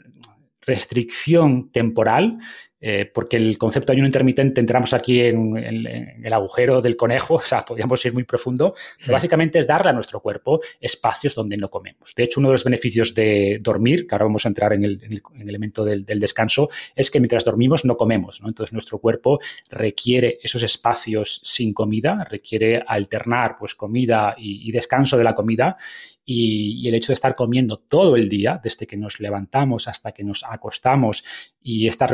restricción 0.61 1.71
temporal, 1.71 2.37
eh, 2.81 3.09
porque 3.13 3.37
el 3.37 3.57
concepto 3.57 3.91
de 3.91 3.95
ayuno 3.95 4.07
intermitente 4.07 4.59
entramos 4.59 4.93
aquí 4.93 5.21
en, 5.21 5.57
el 5.57 6.33
agujero 6.33 6.81
del 6.81 6.95
conejo, 6.95 7.35
o 7.35 7.41
sea, 7.41 7.61
podríamos 7.61 8.03
ir 8.05 8.13
muy 8.13 8.23
profundo, 8.23 8.75
pero 8.99 9.13
básicamente 9.13 9.59
es 9.59 9.67
darle 9.67 9.89
a 9.89 9.93
nuestro 9.93 10.19
cuerpo 10.19 10.59
espacios 10.79 11.35
donde 11.35 11.57
no 11.57 11.69
comemos. 11.69 12.13
De 12.15 12.23
hecho, 12.23 12.39
uno 12.39 12.49
de 12.49 12.53
los 12.53 12.63
beneficios 12.63 13.15
de 13.15 13.59
dormir, 13.61 14.07
que 14.07 14.15
ahora 14.15 14.25
vamos 14.25 14.45
a 14.45 14.49
entrar 14.49 14.73
en 14.73 14.83
el, 14.83 15.21
elemento 15.39 15.83
del, 15.83 16.05
descanso, 16.05 16.69
es 16.95 17.11
que 17.11 17.19
mientras 17.19 17.45
dormimos 17.45 17.85
no 17.85 17.97
comemos, 17.97 18.41
¿no? 18.41 18.47
Entonces 18.47 18.73
nuestro 18.73 18.99
cuerpo 18.99 19.39
requiere 19.69 20.39
esos 20.43 20.63
espacios 20.63 21.41
sin 21.43 21.73
comida, 21.73 22.25
requiere 22.29 22.81
alternar 22.85 23.57
pues 23.57 23.75
comida 23.75 24.35
y, 24.37 24.67
y 24.67 24.71
descanso 24.71 25.17
de 25.17 25.23
la 25.23 25.35
comida 25.35 25.77
y, 26.25 26.87
el 26.87 26.95
hecho 26.95 27.07
de 27.07 27.13
estar 27.13 27.35
comiendo 27.35 27.77
todo 27.77 28.15
el 28.15 28.27
día, 28.27 28.59
desde 28.61 28.87
que 28.87 28.97
nos 28.97 29.19
levantamos 29.19 29.87
hasta 29.87 30.11
que 30.11 30.23
nos 30.23 30.43
acostamos, 30.43 31.23
y 31.61 31.87
estas 31.87 32.09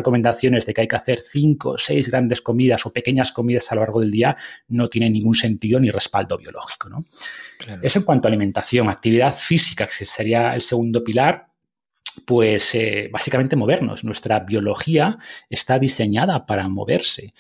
de 0.60 0.74
que 0.74 0.81
hay 0.81 0.88
que 0.88 0.96
hacer 0.96 1.22
cinco 1.22 1.72
o 1.72 1.77
seis 1.77 2.10
grandes 2.10 2.41
comidas 2.41 2.86
o 2.86 2.93
pequeñas 2.93 3.31
comidas 3.31 3.72
a 3.72 3.75
lo 3.75 3.81
largo 3.81 4.01
del 4.01 4.12
día, 4.12 4.36
no 4.67 4.89
tienen 4.89 5.13
ningún 5.13 5.36
sentido 5.36 5.79
ni 5.79 5.89
respaldo 5.89 6.38
biológico. 6.38 6.89
¿no? 6.89 7.05
Eso 7.81 8.00
en 8.00 8.05
cuanto 8.05 8.27
a 8.27 8.29
alimentación, 8.29 8.89
actividad 8.89 9.34
física, 9.34 9.88
que 9.88 10.05
sería 10.05 10.50
el 10.50 10.62
segundo 10.62 11.03
pilar, 11.03 11.50
pues 12.25 12.75
eh, 12.75 13.10
básicamente 13.12 13.56
movernos. 13.56 14.03
Nuestra 14.03 14.39
biología 14.39 15.18
está 15.50 15.80
diseñada 15.80 16.46
para 16.46 16.68
moverse. 16.68 17.34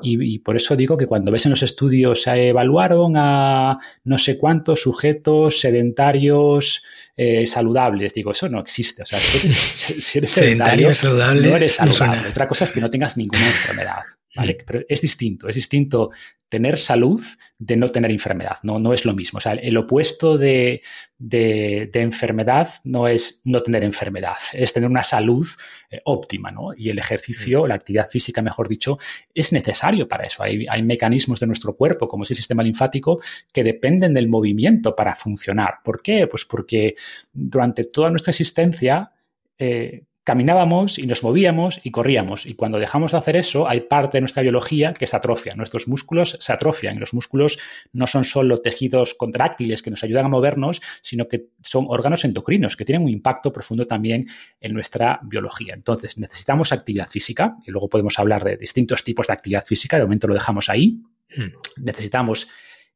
Y, 0.00 0.38
por 0.38 0.56
eso 0.56 0.74
digo 0.74 0.96
que 0.96 1.06
cuando 1.06 1.30
ves 1.30 1.44
en 1.44 1.50
los 1.50 1.62
estudios 1.62 2.22
se 2.22 2.48
evaluaron 2.48 3.14
a 3.16 3.78
no 4.04 4.16
sé 4.16 4.38
cuántos 4.38 4.80
sujetos 4.80 5.60
sedentarios 5.60 6.82
eh, 7.14 7.46
saludables, 7.46 8.14
digo, 8.14 8.30
eso 8.30 8.48
no 8.48 8.60
existe. 8.60 9.02
O 9.02 9.06
sea, 9.06 9.18
si 9.18 10.18
eres, 10.18 10.30
sedentario, 10.32 10.94
saludable, 10.94 11.46
no 11.46 11.56
eres 11.56 11.74
saludable. 11.74 12.30
Otra 12.30 12.48
cosa 12.48 12.64
es 12.64 12.72
que 12.72 12.80
no 12.80 12.88
tengas 12.88 13.18
ninguna 13.18 13.46
enfermedad. 13.46 14.00
¿Vale? 14.34 14.58
Pero 14.66 14.80
es 14.88 15.00
distinto, 15.00 15.48
es 15.48 15.56
distinto 15.56 16.10
tener 16.52 16.78
salud 16.78 17.18
de 17.58 17.76
no 17.78 17.88
tener 17.88 18.10
enfermedad, 18.10 18.58
no, 18.62 18.78
no 18.78 18.92
es 18.92 19.06
lo 19.06 19.14
mismo. 19.14 19.38
O 19.38 19.40
sea, 19.40 19.54
el 19.54 19.74
opuesto 19.74 20.36
de, 20.36 20.82
de, 21.18 21.88
enfermedad 21.94 22.68
no 22.84 23.08
es 23.08 23.40
no 23.46 23.62
tener 23.62 23.84
enfermedad, 23.84 24.36
es 24.52 24.74
tener 24.74 24.90
una 24.90 25.02
salud 25.02 25.46
eh, 25.90 26.02
óptima, 26.04 26.50
¿no? 26.50 26.74
Y 26.76 26.90
el 26.90 26.98
ejercicio, 26.98 27.62
mm. 27.62 27.68
la 27.68 27.74
actividad 27.76 28.06
física, 28.06 28.42
mejor 28.42 28.68
dicho, 28.68 28.98
es 29.32 29.50
necesario 29.54 30.06
para 30.06 30.26
eso. 30.26 30.42
Hay, 30.42 30.66
hay, 30.68 30.82
mecanismos 30.82 31.40
de 31.40 31.46
nuestro 31.46 31.74
cuerpo, 31.74 32.06
como 32.06 32.24
es 32.24 32.30
el 32.32 32.36
sistema 32.36 32.62
linfático, 32.62 33.20
que 33.50 33.64
dependen 33.64 34.12
del 34.12 34.28
movimiento 34.28 34.94
para 34.94 35.14
funcionar. 35.14 35.76
¿Por 35.82 36.02
qué? 36.02 36.26
Pues 36.26 36.44
porque 36.44 36.96
durante 37.32 37.84
toda 37.84 38.10
nuestra 38.10 38.32
existencia, 38.32 39.10
eh, 39.56 40.02
caminábamos 40.24 40.98
y 40.98 41.06
nos 41.06 41.22
movíamos 41.22 41.80
y 41.82 41.90
corríamos. 41.90 42.46
Y 42.46 42.54
cuando 42.54 42.78
dejamos 42.78 43.12
de 43.12 43.18
hacer 43.18 43.36
eso, 43.36 43.68
hay 43.68 43.80
parte 43.80 44.18
de 44.18 44.22
nuestra 44.22 44.42
biología 44.42 44.94
que 44.94 45.06
se 45.06 45.16
atrofia. 45.16 45.54
Nuestros 45.56 45.88
músculos 45.88 46.36
se 46.40 46.52
atrofian. 46.52 47.00
Los 47.00 47.12
músculos 47.12 47.58
no 47.92 48.06
son 48.06 48.24
solo 48.24 48.60
tejidos 48.60 49.14
contráctiles 49.14 49.82
que 49.82 49.90
nos 49.90 50.04
ayudan 50.04 50.26
a 50.26 50.28
movernos, 50.28 50.80
sino 51.00 51.26
que 51.26 51.48
son 51.62 51.86
órganos 51.88 52.24
endocrinos 52.24 52.76
que 52.76 52.84
tienen 52.84 53.02
un 53.02 53.10
impacto 53.10 53.52
profundo 53.52 53.86
también 53.86 54.26
en 54.60 54.74
nuestra 54.74 55.20
biología. 55.24 55.74
Entonces, 55.74 56.18
necesitamos 56.18 56.72
actividad 56.72 57.08
física 57.08 57.56
y 57.66 57.70
luego 57.70 57.88
podemos 57.88 58.18
hablar 58.18 58.44
de 58.44 58.56
distintos 58.56 59.02
tipos 59.02 59.26
de 59.26 59.32
actividad 59.32 59.64
física. 59.64 59.96
De 59.96 60.04
momento 60.04 60.28
lo 60.28 60.34
dejamos 60.34 60.68
ahí. 60.68 61.00
Hmm. 61.36 61.52
Necesitamos 61.78 62.48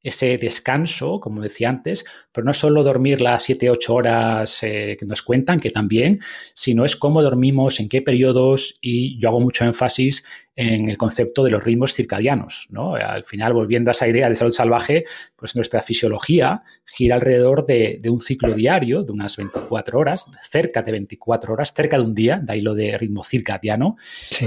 ese 0.06 0.38
descanso, 0.38 1.18
como 1.18 1.42
decía 1.42 1.68
antes, 1.68 2.04
pero 2.30 2.44
no 2.44 2.52
solo 2.52 2.84
dormir 2.84 3.20
las 3.20 3.42
7, 3.42 3.70
8 3.70 3.94
horas 3.94 4.62
eh, 4.62 4.96
que 4.98 5.04
nos 5.04 5.20
cuentan, 5.20 5.58
que 5.58 5.70
también, 5.70 6.20
sino 6.54 6.84
es 6.84 6.94
cómo 6.94 7.24
dormimos, 7.24 7.80
en 7.80 7.88
qué 7.88 8.02
periodos, 8.02 8.78
y 8.80 9.18
yo 9.18 9.30
hago 9.30 9.40
mucho 9.40 9.64
énfasis 9.64 10.24
en 10.54 10.88
el 10.88 10.96
concepto 10.96 11.42
de 11.42 11.50
los 11.50 11.64
ritmos 11.64 11.92
circadianos. 11.92 12.68
¿no? 12.70 12.94
Al 12.94 13.24
final, 13.24 13.52
volviendo 13.52 13.90
a 13.90 13.92
esa 13.92 14.06
idea 14.06 14.28
de 14.28 14.36
salud 14.36 14.52
salvaje, 14.52 15.06
pues 15.34 15.56
nuestra 15.56 15.82
fisiología 15.82 16.62
gira 16.84 17.16
alrededor 17.16 17.66
de, 17.66 18.00
un 18.08 18.20
ciclo 18.20 18.54
diario 18.54 19.02
de 19.02 19.10
unas 19.10 19.36
24 19.36 19.98
horas, 19.98 20.30
cerca 20.48 20.82
de 20.82 20.92
24 20.92 21.52
horas, 21.52 21.74
cerca 21.74 21.98
de 21.98 22.04
un 22.04 22.14
día, 22.14 22.40
de 22.40 22.52
ahí 22.52 22.60
lo 22.60 22.74
de 22.74 22.96
ritmo 22.96 23.24
circadiano, 23.24 23.96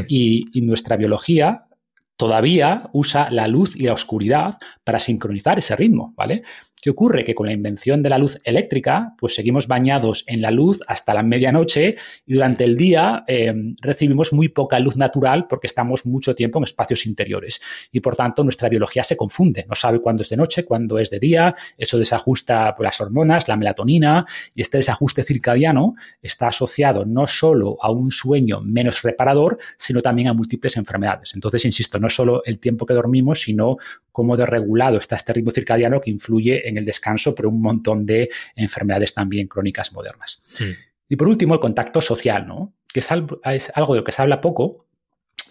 y, 0.08 0.46
y 0.54 0.62
nuestra 0.62 0.96
biología 0.96 1.66
todavía 2.20 2.90
usa 2.92 3.32
la 3.32 3.48
luz 3.48 3.78
y 3.78 3.84
la 3.84 3.94
oscuridad 3.94 4.58
para 4.84 5.00
sincronizar 5.00 5.58
ese 5.58 5.74
ritmo, 5.78 6.14
¿vale? 6.18 6.44
¿Qué 6.82 6.90
ocurre? 6.90 7.24
Que 7.24 7.34
con 7.34 7.48
la 7.48 7.54
invención 7.54 8.04
de 8.04 8.10
la 8.10 8.18
luz 8.18 8.38
eléctrica, 8.44 9.14
pues 9.18 9.36
seguimos 9.36 9.68
bañados 9.68 10.26
en 10.28 10.42
la 10.42 10.52
luz 10.52 10.82
hasta 10.88 11.14
la 11.14 11.24
medianoche 11.24 11.96
y 12.26 12.34
durante 12.34 12.66
el 12.66 12.76
día 12.76 13.24
eh, 13.26 13.54
recibimos 13.82 14.34
muy 14.34 14.50
poca 14.50 14.80
luz 14.80 14.98
natural 14.98 15.48
porque 15.48 15.68
estamos 15.68 16.06
mucho 16.06 16.36
tiempo 16.36 16.60
en 16.60 16.66
espacios 16.66 17.06
interiores 17.06 17.62
y 17.90 18.02
por 18.02 18.18
tanto 18.18 18.44
nuestra 18.44 18.68
biología 18.68 19.04
se 19.04 19.16
confunde, 19.16 19.66
no 19.70 19.76
sabe 19.76 20.02
cuándo 20.02 20.24
es 20.24 20.30
de 20.30 20.38
noche, 20.38 20.66
cuándo 20.66 21.00
es 21.00 21.10
de 21.10 21.20
día, 21.20 21.56
eso 21.78 21.98
desajusta 21.98 22.76
pues, 22.76 22.86
las 22.86 23.00
hormonas, 23.00 23.48
la 23.48 23.56
melatonina 23.56 24.26
y 24.54 24.62
este 24.62 24.78
desajuste 24.78 25.24
circadiano 25.24 25.96
está 26.22 26.50
asociado 26.50 27.06
no 27.06 27.28
solo 27.28 27.78
a 27.82 27.92
un 27.92 28.12
sueño 28.12 28.60
menos 28.60 29.04
reparador, 29.04 29.58
sino 29.78 30.02
también 30.02 30.28
a 30.28 30.34
múltiples 30.34 30.76
enfermedades. 30.76 31.34
Entonces, 31.34 31.64
insisto, 31.64 31.98
no 31.98 32.09
solo 32.10 32.44
el 32.46 32.60
tiempo 32.60 32.86
que 32.86 32.94
dormimos, 32.94 33.42
sino 33.42 33.78
cómo 34.12 34.36
desregulado 34.36 34.98
está 34.98 35.16
este 35.16 35.34
ritmo 35.34 35.52
circadiano 35.52 36.02
que 36.02 36.10
influye 36.10 36.68
en 36.68 36.78
el 36.78 36.86
descanso, 36.86 37.34
pero 37.36 37.50
un 37.50 37.62
montón 37.62 38.06
de 38.06 38.30
enfermedades 38.56 39.14
también 39.14 39.48
crónicas 39.48 39.94
modernas. 39.94 40.40
Y 41.08 41.16
por 41.16 41.28
último, 41.28 41.54
el 41.54 41.60
contacto 41.60 42.02
social, 42.02 42.46
¿no? 42.48 42.74
que 42.94 43.00
es 43.00 43.12
algo, 43.12 43.40
es 43.44 43.72
algo 43.76 43.94
de 43.94 44.00
lo 44.00 44.04
que 44.04 44.12
se 44.12 44.22
habla 44.22 44.42
poco, 44.42 44.86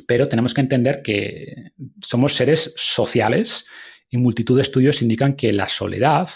pero 0.07 0.29
tenemos 0.29 0.55
que 0.55 0.61
entender 0.61 1.03
que 1.03 1.73
somos 2.01 2.35
seres 2.35 2.75
sociales 2.77 3.67
y 4.11 4.17
multitud 4.17 4.57
de 4.57 4.63
estudios 4.63 5.03
indican 5.03 5.35
que 5.35 5.53
la 5.53 5.69
soledad 5.69 6.29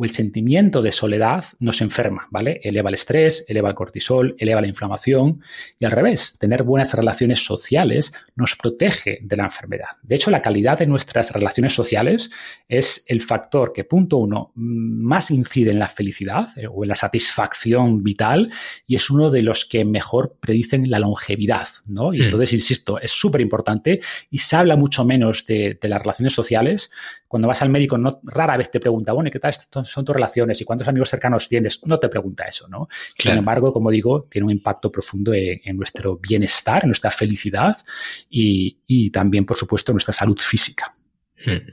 o 0.00 0.04
el 0.04 0.12
sentimiento 0.12 0.80
de 0.80 0.92
soledad 0.92 1.44
nos 1.58 1.82
enferma, 1.82 2.26
¿vale? 2.30 2.58
Eleva 2.64 2.88
el 2.88 2.94
estrés, 2.94 3.44
eleva 3.48 3.68
el 3.68 3.74
cortisol, 3.74 4.34
eleva 4.38 4.62
la 4.62 4.66
inflamación 4.66 5.42
y 5.78 5.84
al 5.84 5.90
revés, 5.90 6.38
tener 6.38 6.62
buenas 6.62 6.94
relaciones 6.94 7.44
sociales 7.44 8.14
nos 8.34 8.56
protege 8.56 9.18
de 9.20 9.36
la 9.36 9.44
enfermedad. 9.44 9.88
De 10.02 10.16
hecho, 10.16 10.30
la 10.30 10.40
calidad 10.40 10.78
de 10.78 10.86
nuestras 10.86 11.32
relaciones 11.32 11.74
sociales 11.74 12.30
es 12.66 13.04
el 13.08 13.20
factor 13.20 13.74
que, 13.74 13.84
punto 13.84 14.16
uno, 14.16 14.52
más 14.54 15.30
incide 15.30 15.70
en 15.70 15.78
la 15.78 15.88
felicidad 15.88 16.48
eh, 16.56 16.66
o 16.66 16.82
en 16.82 16.88
la 16.88 16.94
satisfacción 16.94 18.02
vital 18.02 18.50
y 18.86 18.96
es 18.96 19.10
uno 19.10 19.28
de 19.28 19.42
los 19.42 19.66
que 19.66 19.84
mejor 19.84 20.38
predicen 20.40 20.90
la 20.90 20.98
longevidad, 20.98 21.68
¿no? 21.86 22.14
Y 22.14 22.20
hmm. 22.20 22.22
entonces, 22.22 22.54
insisto, 22.54 22.98
es 22.98 23.10
súper 23.10 23.42
importante 23.42 24.00
y 24.30 24.38
se 24.38 24.56
habla 24.56 24.76
mucho 24.76 25.04
menos 25.04 25.44
de, 25.44 25.78
de, 25.78 25.88
las 25.90 26.00
relaciones 26.00 26.32
sociales. 26.32 26.90
Cuando 27.30 27.46
vas 27.46 27.62
al 27.62 27.68
médico, 27.68 27.96
no, 27.96 28.18
rara 28.24 28.56
vez 28.56 28.72
te 28.72 28.80
pregunta, 28.80 29.12
bueno, 29.12 29.30
¿qué 29.30 29.38
tal 29.38 29.54
son 29.54 30.04
tus 30.04 30.16
relaciones 30.16 30.60
y 30.60 30.64
cuántos 30.64 30.88
amigos 30.88 31.10
cercanos 31.10 31.48
tienes, 31.48 31.78
no 31.84 31.96
te 31.96 32.08
pregunta 32.08 32.42
eso, 32.42 32.66
¿no? 32.66 32.88
Sin 33.16 33.30
embargo, 33.30 33.72
como 33.72 33.92
digo, 33.92 34.26
tiene 34.28 34.46
un 34.46 34.50
impacto 34.50 34.90
profundo 34.90 35.32
en, 35.32 35.76
nuestro 35.76 36.16
bienestar, 36.16 36.80
en 36.82 36.88
nuestra 36.88 37.12
felicidad 37.12 37.76
y, 38.28 39.10
también, 39.10 39.46
por 39.46 39.56
supuesto, 39.56 39.92
en 39.92 39.94
nuestra 39.94 40.12
salud 40.12 40.40
física. 40.40 40.92
Hmm. 41.46 41.70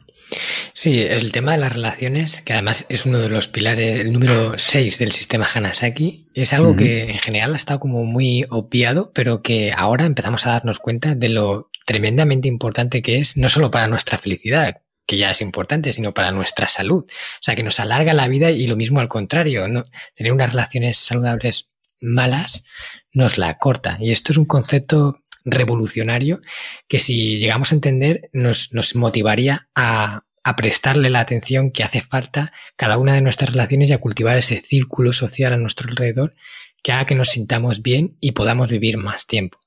Sí, 0.74 1.02
el 1.02 1.32
tema 1.32 1.54
de 1.54 1.58
las 1.58 1.74
relaciones, 1.74 2.42
que 2.42 2.54
además 2.54 2.86
es 2.88 3.08
uno 3.08 3.18
de 3.18 3.30
los 3.30 3.48
pilares, 3.48 3.98
el 3.98 4.14
número 4.14 4.60
6 4.60 5.00
del 5.00 5.12
sistema 5.12 5.48
Hanasaki, 5.52 6.28
es 6.36 6.54
algo 6.54 6.76
que 6.76 7.10
en 7.10 7.18
general 7.18 7.54
ha 7.54 7.58
estado 7.58 7.80
como 7.80 8.06
muy 8.06 8.46
obviado, 8.52 9.12
pero 9.12 9.42
que 9.42 9.74
ahora 9.76 10.06
empezamos 10.06 10.46
a 10.46 10.52
darnos 10.52 10.78
cuenta 10.78 11.16
de 11.16 11.30
lo 11.30 11.72
tremendamente 11.88 12.48
importante 12.48 13.02
que 13.02 13.18
es, 13.18 13.38
no 13.38 13.50
solo 13.50 13.72
para 13.72 13.88
nuestra 13.88 14.20
felicidad, 14.20 14.82
que 15.08 15.18
ya 15.18 15.32
es 15.32 15.42
importante, 15.42 15.94
sino 15.94 16.14
para 16.14 16.32
nuestra 16.32 16.68
salud. 16.68 17.06
O 17.06 17.42
sea, 17.42 17.56
que 17.56 17.64
nos 17.64 17.80
alarga 17.80 18.14
la 18.14 18.28
vida 18.28 18.52
y 18.52 18.68
lo 18.68 18.76
mismo 18.76 19.00
al 19.00 19.08
contrario, 19.08 19.68
¿no? 19.68 19.86
tener 20.16 20.34
unas 20.34 20.52
relaciones 20.52 20.98
saludables 20.98 21.74
malas 22.00 22.66
nos 23.12 23.38
la 23.38 23.58
corta. 23.58 23.98
Y 24.00 24.12
esto 24.12 24.32
es 24.32 24.38
un 24.38 24.46
concepto 24.46 25.18
revolucionario 25.46 26.42
que 26.88 27.00
si 27.00 27.40
llegamos 27.40 27.72
a 27.72 27.76
entender 27.76 28.30
nos, 28.34 28.74
nos 28.74 28.96
motivaría 28.96 29.70
a, 29.74 30.24
a 30.44 30.56
prestarle 30.58 31.10
la 31.10 31.22
atención 31.22 31.72
que 31.72 31.84
hace 31.84 32.02
falta 32.02 32.52
cada 32.76 32.98
una 32.98 33.14
de 33.14 33.22
nuestras 33.22 33.52
relaciones 33.52 33.90
y 33.90 33.94
a 33.94 34.00
cultivar 34.00 34.38
ese 34.38 34.60
círculo 34.60 35.14
social 35.14 35.54
a 35.54 35.58
nuestro 35.58 35.90
alrededor 35.90 36.36
que 36.84 36.92
haga 36.92 37.06
que 37.06 37.16
nos 37.16 37.30
sintamos 37.30 37.82
bien 37.82 38.18
y 38.20 38.34
podamos 38.34 38.70
vivir 38.70 38.98
más 38.98 39.26
tiempo. 39.26 39.60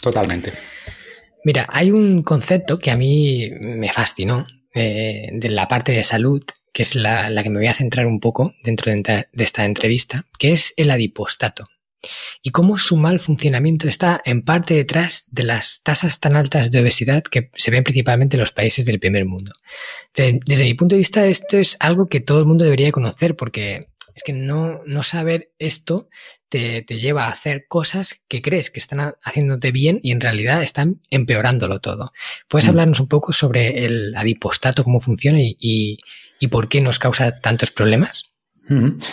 Totalmente. 0.00 0.52
Mira, 1.44 1.66
hay 1.70 1.90
un 1.90 2.22
concepto 2.22 2.78
que 2.78 2.90
a 2.90 2.96
mí 2.96 3.50
me 3.60 3.92
fascinó 3.92 4.46
eh, 4.76 5.30
de 5.32 5.48
la 5.48 5.68
parte 5.68 5.92
de 5.92 6.04
salud, 6.04 6.44
que 6.72 6.82
es 6.82 6.94
la, 6.94 7.42
que 7.42 7.48
me 7.48 7.58
voy 7.58 7.66
a 7.66 7.74
centrar 7.74 8.06
un 8.06 8.20
poco 8.20 8.54
dentro 8.62 8.92
de, 8.92 9.26
esta 9.32 9.64
entrevista, 9.64 10.26
que 10.38 10.52
es 10.52 10.74
el 10.76 10.90
adipostato. 10.90 11.64
Y 12.42 12.50
cómo 12.50 12.76
su 12.76 12.96
mal 12.98 13.18
funcionamiento 13.18 13.88
está 13.88 14.20
en 14.24 14.42
parte 14.42 14.74
detrás 14.74 15.24
de 15.30 15.44
las 15.44 15.80
tasas 15.82 16.20
tan 16.20 16.36
altas 16.36 16.70
de 16.70 16.80
obesidad 16.80 17.22
que 17.22 17.50
se 17.54 17.70
ven 17.70 17.82
principalmente 17.82 18.36
en 18.36 18.40
los 18.40 18.52
países 18.52 18.84
del 18.84 19.00
primer 19.00 19.24
mundo. 19.24 19.52
desde 20.14 20.64
mi 20.64 20.74
punto 20.74 20.94
de 20.94 20.98
vista, 20.98 21.26
esto 21.26 21.56
es 21.56 21.78
algo 21.80 22.08
que 22.08 22.20
todo 22.20 22.38
el 22.38 22.46
mundo 22.46 22.64
debería 22.64 22.92
conocer 22.92 23.34
porque 23.34 23.88
es 24.16 24.22
que 24.22 24.32
no, 24.32 24.80
no 24.86 25.02
saber 25.02 25.52
esto 25.58 26.08
te, 26.48 26.82
lleva 26.88 27.26
a 27.26 27.30
hacer 27.30 27.66
cosas 27.68 28.22
que 28.28 28.40
crees 28.40 28.70
que 28.70 28.80
están 28.80 29.14
haciéndote 29.22 29.72
bien 29.72 30.00
y 30.02 30.10
en 30.10 30.22
realidad 30.22 30.62
están 30.62 31.02
empeorándolo 31.10 31.80
todo. 31.80 32.12
¿Puedes 32.48 32.66
mm. 32.66 32.70
hablarnos 32.70 33.00
un 33.00 33.08
poco 33.08 33.34
sobre 33.34 33.84
el 33.84 34.14
adipostato, 34.16 34.84
cómo 34.84 35.02
funciona 35.02 35.38
y, 35.40 35.98
por 36.50 36.68
qué 36.68 36.80
nos 36.80 36.98
causa 36.98 37.40
tantos 37.40 37.70
problemas? 37.70 38.30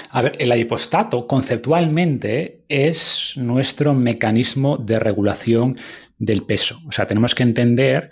A 0.10 0.22
ver, 0.22 0.38
el 0.40 0.52
adipostato 0.52 1.28
conceptualmente 1.28 2.64
es 2.70 3.34
nuestro 3.36 3.94
mecanismo 3.94 4.78
de 4.78 5.00
regulación 5.00 5.78
del 6.18 6.44
peso. 6.44 6.80
O 6.88 6.94
sea, 6.94 7.06
tenemos 7.06 7.36
que 7.36 7.44
entender 7.44 8.10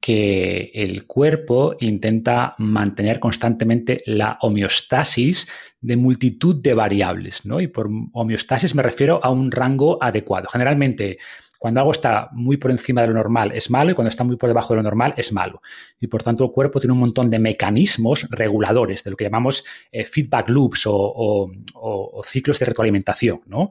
que 0.00 0.70
el 0.74 1.06
cuerpo 1.06 1.76
intenta 1.80 2.54
mantener 2.58 3.20
constantemente 3.20 3.98
la 4.06 4.38
homeostasis 4.40 5.48
de 5.80 5.96
multitud 5.96 6.56
de 6.56 6.74
variables, 6.74 7.44
¿no? 7.44 7.60
Y 7.60 7.68
por 7.68 7.90
homeostasis 8.12 8.74
me 8.74 8.82
refiero 8.82 9.20
a 9.22 9.30
un 9.30 9.50
rango 9.50 10.02
adecuado. 10.02 10.48
Generalmente, 10.48 11.18
cuando 11.58 11.80
algo 11.80 11.92
está 11.92 12.30
muy 12.32 12.56
por 12.56 12.70
encima 12.70 13.02
de 13.02 13.08
lo 13.08 13.14
normal 13.14 13.52
es 13.54 13.70
malo 13.70 13.90
y 13.90 13.94
cuando 13.94 14.08
está 14.08 14.24
muy 14.24 14.36
por 14.36 14.48
debajo 14.48 14.72
de 14.72 14.78
lo 14.78 14.82
normal 14.82 15.12
es 15.18 15.30
malo. 15.34 15.60
Y 16.00 16.06
por 16.06 16.22
tanto, 16.22 16.44
el 16.44 16.50
cuerpo 16.50 16.80
tiene 16.80 16.94
un 16.94 17.00
montón 17.00 17.28
de 17.28 17.38
mecanismos 17.38 18.26
reguladores, 18.30 19.04
de 19.04 19.10
lo 19.10 19.16
que 19.18 19.24
llamamos 19.24 19.64
eh, 19.92 20.06
feedback 20.06 20.48
loops 20.48 20.86
o, 20.86 21.50
o 21.74 22.22
ciclos 22.24 22.58
de 22.58 22.64
retroalimentación, 22.64 23.42
¿no? 23.46 23.70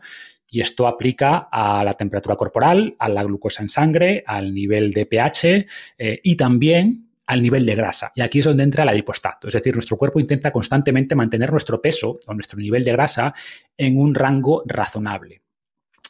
Y 0.49 0.61
esto 0.61 0.87
aplica 0.87 1.47
a 1.51 1.83
la 1.83 1.93
temperatura 1.93 2.35
corporal, 2.35 2.95
a 2.97 3.09
la 3.09 3.23
glucosa 3.23 3.61
en 3.61 3.69
sangre, 3.69 4.23
al 4.25 4.53
nivel 4.53 4.91
de 4.91 5.05
pH 5.05 5.65
eh, 5.97 6.19
y 6.23 6.35
también 6.35 7.09
al 7.27 7.43
nivel 7.43 7.65
de 7.65 7.75
grasa. 7.75 8.11
Y 8.15 8.21
aquí 8.21 8.39
es 8.39 8.45
donde 8.45 8.63
entra 8.63 8.83
el 8.83 8.89
adipostato. 8.89 9.47
Es 9.47 9.53
decir, 9.53 9.75
nuestro 9.75 9.97
cuerpo 9.97 10.19
intenta 10.19 10.51
constantemente 10.51 11.13
mantener 11.13 11.51
nuestro 11.51 11.79
peso 11.79 12.19
o 12.25 12.33
nuestro 12.33 12.57
nivel 12.57 12.83
de 12.83 12.91
grasa 12.91 13.35
en 13.77 13.97
un 13.97 14.15
rango 14.15 14.63
razonable. 14.65 15.43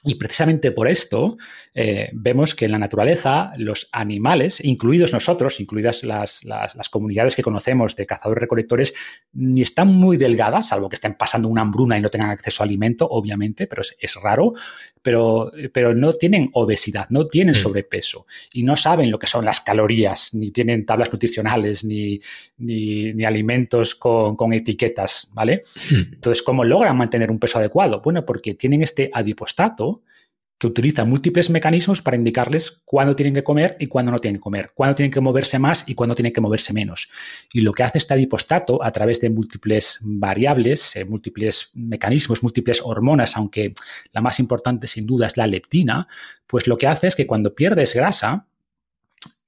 Y 0.06 0.15
precisamente 0.15 0.71
por 0.71 0.88
esto 0.88 1.38
eh, 1.73 2.10
vemos 2.13 2.55
que 2.55 2.65
en 2.65 2.71
la 2.71 2.79
naturaleza 2.79 3.51
los 3.58 3.89
animales, 3.91 4.63
incluidos 4.63 5.13
nosotros, 5.13 5.60
incluidas 5.60 6.03
las, 6.03 6.43
comunidades 6.89 7.36
que 7.36 7.43
conocemos 7.43 7.95
de 7.95 8.05
cazadores-recolectores, 8.05 8.93
ni 9.34 9.62
están 9.62 9.88
muy 9.88 10.17
delgadas, 10.17 10.69
salvo 10.69 10.89
que 10.89 10.95
estén 10.95 11.13
pasando 11.13 11.47
una 11.47 11.62
hambruna 11.62 11.97
y 11.97 12.01
no 12.01 12.10
tengan 12.10 12.32
acceso 12.32 12.63
a 12.63 12.65
alimento, 12.65 13.08
obviamente, 13.10 13.67
pero 13.67 13.82
es, 13.82 14.15
raro, 14.21 14.53
pero, 15.01 15.51
pero, 15.71 15.93
no 15.93 16.13
tienen 16.13 16.49
obesidad, 16.53 17.08
no 17.10 17.27
tienen 17.27 17.55
sobrepeso 17.55 18.25
y 18.51 18.63
no 18.63 18.75
saben 18.75 19.12
lo 19.12 19.19
que 19.19 19.27
son 19.27 19.45
las 19.45 19.62
calorías, 19.62 20.34
ni 20.34 20.51
tienen 20.51 20.86
tablas 20.86 21.12
nutricionales, 21.13 21.84
ni, 21.84 22.19
ni, 22.58 23.23
alimentos 23.23 23.95
con, 23.95 24.36
con, 24.36 24.53
etiquetas, 24.53 25.32
¿vale? 25.34 25.62
Mm. 25.91 26.13
Entonces, 26.13 26.43
¿cómo 26.43 26.63
logran 26.63 26.97
mantener 26.97 27.29
un 27.29 27.39
peso 27.39 27.60
adecuado? 27.60 28.01
Bueno, 28.01 28.25
porque 28.25 28.55
tienen 28.55 28.82
este 28.82 29.12
adipostato, 29.13 30.01
que 30.60 30.67
utiliza 30.67 31.06
múltiples 31.06 31.50
mecanismos 31.50 32.02
para 32.02 32.17
indicarles 32.17 32.82
cuándo 32.84 33.15
tienen 33.15 33.34
que 33.34 33.43
comer 33.43 33.78
y 33.80 33.88
cuándo 33.88 34.12
no 34.12 34.19
tienen 34.19 34.39
que 34.39 34.43
comer, 34.43 34.72
cuándo 34.76 34.93
tienen 34.93 35.12
que 35.12 35.22
moverse 35.22 35.58
más 35.58 35.86
y 35.88 35.95
cuándo 35.95 36.15
tienen 36.15 36.34
que 36.34 36.41
moverse 36.41 36.74
menos. 36.74 37.10
Y 37.54 37.62
lo 37.62 37.72
que 37.72 37.84
hace 37.84 37.98
este 37.98 38.13
adipostato 38.13 38.84
a 38.84 38.91
través 38.91 39.22
de 39.22 39.30
múltiples 39.30 40.00
variables, 40.02 40.98
eh, 40.98 41.06
múltiples 41.06 41.72
mecanismos, 41.76 42.43
múltiples 42.43 42.82
hormonas, 42.84 43.38
aunque 43.38 43.74
la 44.12 44.19
más 44.19 44.39
importante 44.41 44.88
sin 44.88 45.06
duda 45.06 45.28
es 45.28 45.38
la 45.38 45.48
leptina, 45.48 46.10
pues 46.45 46.67
lo 46.67 46.78
que 46.78 46.88
hace 46.88 47.08
es 47.08 47.15
que 47.15 47.26
cuando 47.26 47.56
pierdes 47.56 47.93
grasa, 47.95 48.45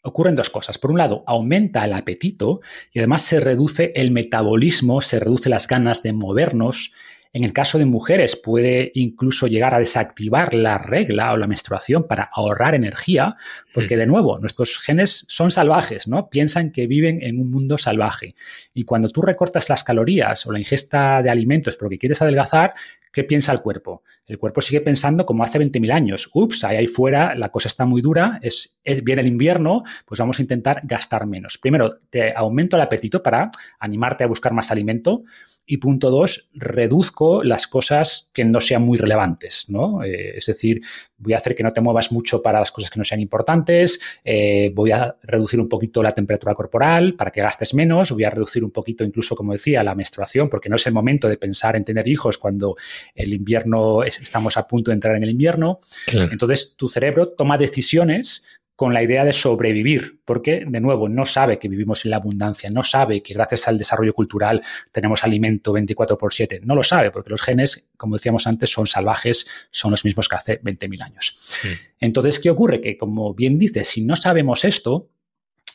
ocurren 0.04 0.36
dos 0.38 0.50
cosas. 0.50 0.78
Por 0.78 0.91
un 0.91 0.97
lado, 0.97 1.26
aumenta 1.28 1.84
el 1.84 1.91
apetito 1.93 2.62
y 2.93 3.00
además 3.00 3.24
se 3.24 3.41
reduce 3.41 3.91
el 3.95 4.12
metabolismo, 4.12 5.02
se 5.02 5.19
reduce 5.19 5.50
las 5.50 5.67
ganas 5.67 6.04
de 6.04 6.13
movernos, 6.13 6.93
en 7.33 7.43
el 7.43 7.53
caso 7.53 7.77
de 7.77 7.85
mujeres 7.85 8.35
puede 8.35 8.91
incluso 8.93 9.47
llegar 9.47 9.73
a 9.73 9.79
desactivar 9.79 10.53
la 10.53 10.77
regla 10.77 11.31
o 11.31 11.37
la 11.37 11.47
menstruación 11.47 12.05
para 12.05 12.29
ahorrar 12.31 12.75
energía, 12.75 13.35
porque 13.73 13.95
mm. 13.95 13.99
de 13.99 14.07
nuevo, 14.07 14.39
nuestros 14.39 14.77
genes 14.79 15.25
son 15.29 15.49
salvajes, 15.49 16.07
¿no? 16.07 16.29
Piensan 16.29 16.71
que 16.71 16.87
viven 16.87 17.21
en 17.21 17.39
un 17.39 17.49
mundo 17.49 17.77
salvaje. 17.77 18.35
Y 18.73 18.83
cuando 18.83 19.09
tú 19.09 19.21
recortas 19.21 19.69
las 19.69 19.83
calorías 19.83 20.45
o 20.45 20.51
la 20.51 20.59
ingesta 20.59 21.21
de 21.23 21.29
alimentos 21.29 21.77
porque 21.77 21.97
quieres 21.97 22.21
adelgazar, 22.21 22.73
¿qué 23.13 23.23
piensa 23.23 23.53
el 23.53 23.61
cuerpo? 23.61 24.03
El 24.27 24.37
cuerpo 24.37 24.59
sigue 24.61 24.81
pensando 24.81 25.25
como 25.25 25.43
hace 25.43 25.59
20.000 25.59 25.91
años. 25.91 26.29
Ups, 26.33 26.65
ahí, 26.65 26.77
ahí 26.77 26.87
fuera 26.87 27.33
la 27.35 27.49
cosa 27.49 27.67
está 27.67 27.85
muy 27.85 28.01
dura, 28.01 28.39
es, 28.41 28.77
es, 28.83 29.03
viene 29.03 29.21
el 29.21 29.27
invierno, 29.27 29.83
pues 30.05 30.19
vamos 30.19 30.39
a 30.39 30.41
intentar 30.41 30.81
gastar 30.83 31.27
menos. 31.27 31.57
Primero, 31.57 31.97
te 32.09 32.33
aumento 32.35 32.75
el 32.75 32.81
apetito 32.81 33.23
para 33.23 33.51
animarte 33.79 34.25
a 34.25 34.27
buscar 34.27 34.53
más 34.53 34.71
alimento. 34.71 35.23
Y 35.65 35.77
punto 35.77 36.09
dos, 36.09 36.49
reduzco 36.53 37.20
las 37.43 37.67
cosas 37.67 38.29
que 38.34 38.43
no 38.43 38.60
sean 38.60 38.81
muy 38.81 38.97
relevantes, 38.97 39.69
¿no? 39.69 40.03
Eh, 40.03 40.38
es 40.38 40.45
decir, 40.45 40.81
voy 41.17 41.34
a 41.34 41.38
hacer 41.38 41.55
que 41.55 41.63
no 41.63 41.71
te 41.71 41.81
muevas 41.81 42.12
mucho 42.12 42.41
para 42.41 42.60
las 42.60 42.71
cosas 42.71 42.89
que 42.89 42.97
no 42.97 43.03
sean 43.03 43.21
importantes, 43.21 43.99
eh, 44.23 44.71
voy 44.73 44.91
a 44.91 45.15
reducir 45.23 45.60
un 45.60 45.69
poquito 45.69 46.01
la 46.01 46.13
temperatura 46.13 46.55
corporal 46.55 47.13
para 47.13 47.31
que 47.31 47.41
gastes 47.41 47.73
menos, 47.73 48.12
voy 48.12 48.23
a 48.23 48.29
reducir 48.29 48.63
un 48.63 48.71
poquito 48.71 49.03
incluso, 49.03 49.36
como 49.36 49.51
decía, 49.53 49.84
la 49.84 49.93
menstruación, 49.93 50.49
porque 50.49 50.69
no 50.69 50.77
es 50.77 50.88
el 50.88 50.93
momento 50.93 51.27
de 51.27 51.38
pensar 51.38 51.75
en 51.75 51.84
tener 51.84 52.07
hijos 52.07 52.38
cuando 52.38 52.75
el 53.13 53.34
invierno, 53.34 54.03
estamos 54.03 54.57
a 54.57 54.67
punto 54.67 54.91
de 54.91 54.95
entrar 54.95 55.15
en 55.15 55.23
el 55.23 55.29
invierno. 55.29 55.79
Entonces, 56.12 56.75
tu 56.75 56.89
cerebro 56.89 57.29
toma 57.29 57.57
decisiones 57.57 58.43
con 58.81 58.95
la 58.95 59.03
idea 59.03 59.23
de 59.23 59.31
sobrevivir, 59.31 60.21
porque, 60.25 60.65
de 60.67 60.81
nuevo, 60.81 61.07
no 61.07 61.23
sabe 61.27 61.59
que 61.59 61.67
vivimos 61.67 62.03
en 62.03 62.09
la 62.09 62.17
abundancia, 62.17 62.67
no 62.71 62.81
sabe 62.81 63.21
que 63.21 63.35
gracias 63.35 63.67
al 63.67 63.77
desarrollo 63.77 64.11
cultural 64.11 64.63
tenemos 64.91 65.23
alimento 65.23 65.71
24 65.71 66.17
por 66.17 66.33
7, 66.33 66.61
no 66.63 66.73
lo 66.73 66.81
sabe, 66.81 67.11
porque 67.11 67.29
los 67.29 67.43
genes, 67.43 67.91
como 67.95 68.15
decíamos 68.15 68.47
antes, 68.47 68.71
son 68.71 68.87
salvajes, 68.87 69.45
son 69.69 69.91
los 69.91 70.03
mismos 70.03 70.27
que 70.27 70.35
hace 70.35 70.61
20.000 70.63 71.03
años. 71.03 71.55
Entonces, 71.99 72.39
¿qué 72.39 72.49
ocurre? 72.49 72.81
Que, 72.81 72.97
como 72.97 73.35
bien 73.35 73.59
dices, 73.59 73.87
si 73.87 74.01
no 74.01 74.15
sabemos 74.15 74.65
esto, 74.65 75.11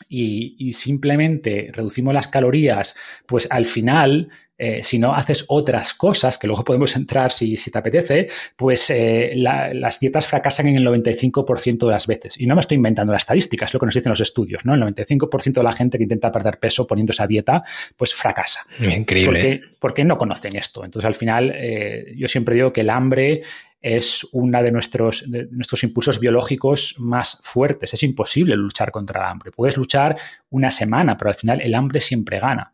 y, 0.09 0.73
simplemente 0.73 1.71
reducimos 1.73 2.13
las 2.15 2.29
calorías, 2.29 2.97
pues 3.27 3.49
al 3.51 3.67
final 3.67 4.29
eh, 4.59 4.83
si 4.83 4.99
no 4.99 5.15
haces 5.15 5.45
otras 5.49 5.93
cosas, 5.93 6.39
que 6.39 6.47
luego 6.47 6.65
podemos 6.65 6.97
entrar 6.97 7.33
si, 7.33 7.57
te 7.57 7.79
apetece, 7.79 8.27
pues 8.57 8.89
eh, 8.91 9.33
las 9.35 10.01
dietas 10.01 10.27
fracasan 10.27 10.69
en 10.69 10.77
el 10.77 10.87
95% 10.87 11.87
de 11.87 11.93
las 11.93 12.07
veces. 12.07 12.41
Y 12.41 12.47
no 12.47 12.55
me 12.55 12.61
estoy 12.61 12.77
inventando 12.77 13.13
la 13.13 13.19
estadística, 13.19 13.67
es 13.67 13.75
lo 13.75 13.81
que 13.81 13.87
nos 13.87 13.95
dicen 13.95 14.11
los 14.11 14.21
estudios, 14.21 14.65
¿no? 14.65 14.75
El 14.75 14.83
95% 14.83 15.53
de 15.53 15.63
la 15.63 15.73
gente 15.73 15.99
que 15.99 16.05
intenta 16.05 16.33
perder 16.33 16.59
peso 16.59 16.87
poniendo 16.87 17.13
esa 17.13 17.27
dieta, 17.27 17.63
pues 17.97 18.15
fracasa. 18.15 18.63
Increíble. 18.81 19.63
Porque, 19.79 20.05
no 20.05 20.19
conocen 20.19 20.57
esto. 20.57 20.85
Entonces, 20.85 21.07
al 21.07 21.15
final, 21.15 21.53
eh, 21.55 22.13
yo 22.17 22.29
siempre 22.29 22.55
digo 22.55 22.73
que 22.73 22.83
el 22.83 22.91
hambre 22.91 23.43
es 23.81 24.27
uno 24.33 24.63
de 24.63 24.73
nuestros, 24.73 25.31
de 25.31 25.47
nuestros 25.51 25.85
impulsos 25.85 26.19
biológicos 26.19 26.97
más 26.99 27.39
fuertes. 27.43 27.95
Es 27.95 28.03
imposible 28.03 28.57
luchar 28.57 28.91
contra 28.91 29.23
el 29.23 29.31
hambre. 29.31 29.53
Puedes 29.53 29.77
luchar 29.77 30.17
una 30.51 30.71
semana, 30.71 31.17
pero 31.17 31.29
al 31.29 31.35
final 31.35 31.61
el 31.61 31.75
hambre 31.75 32.01
siempre 32.01 32.39
gana. 32.39 32.73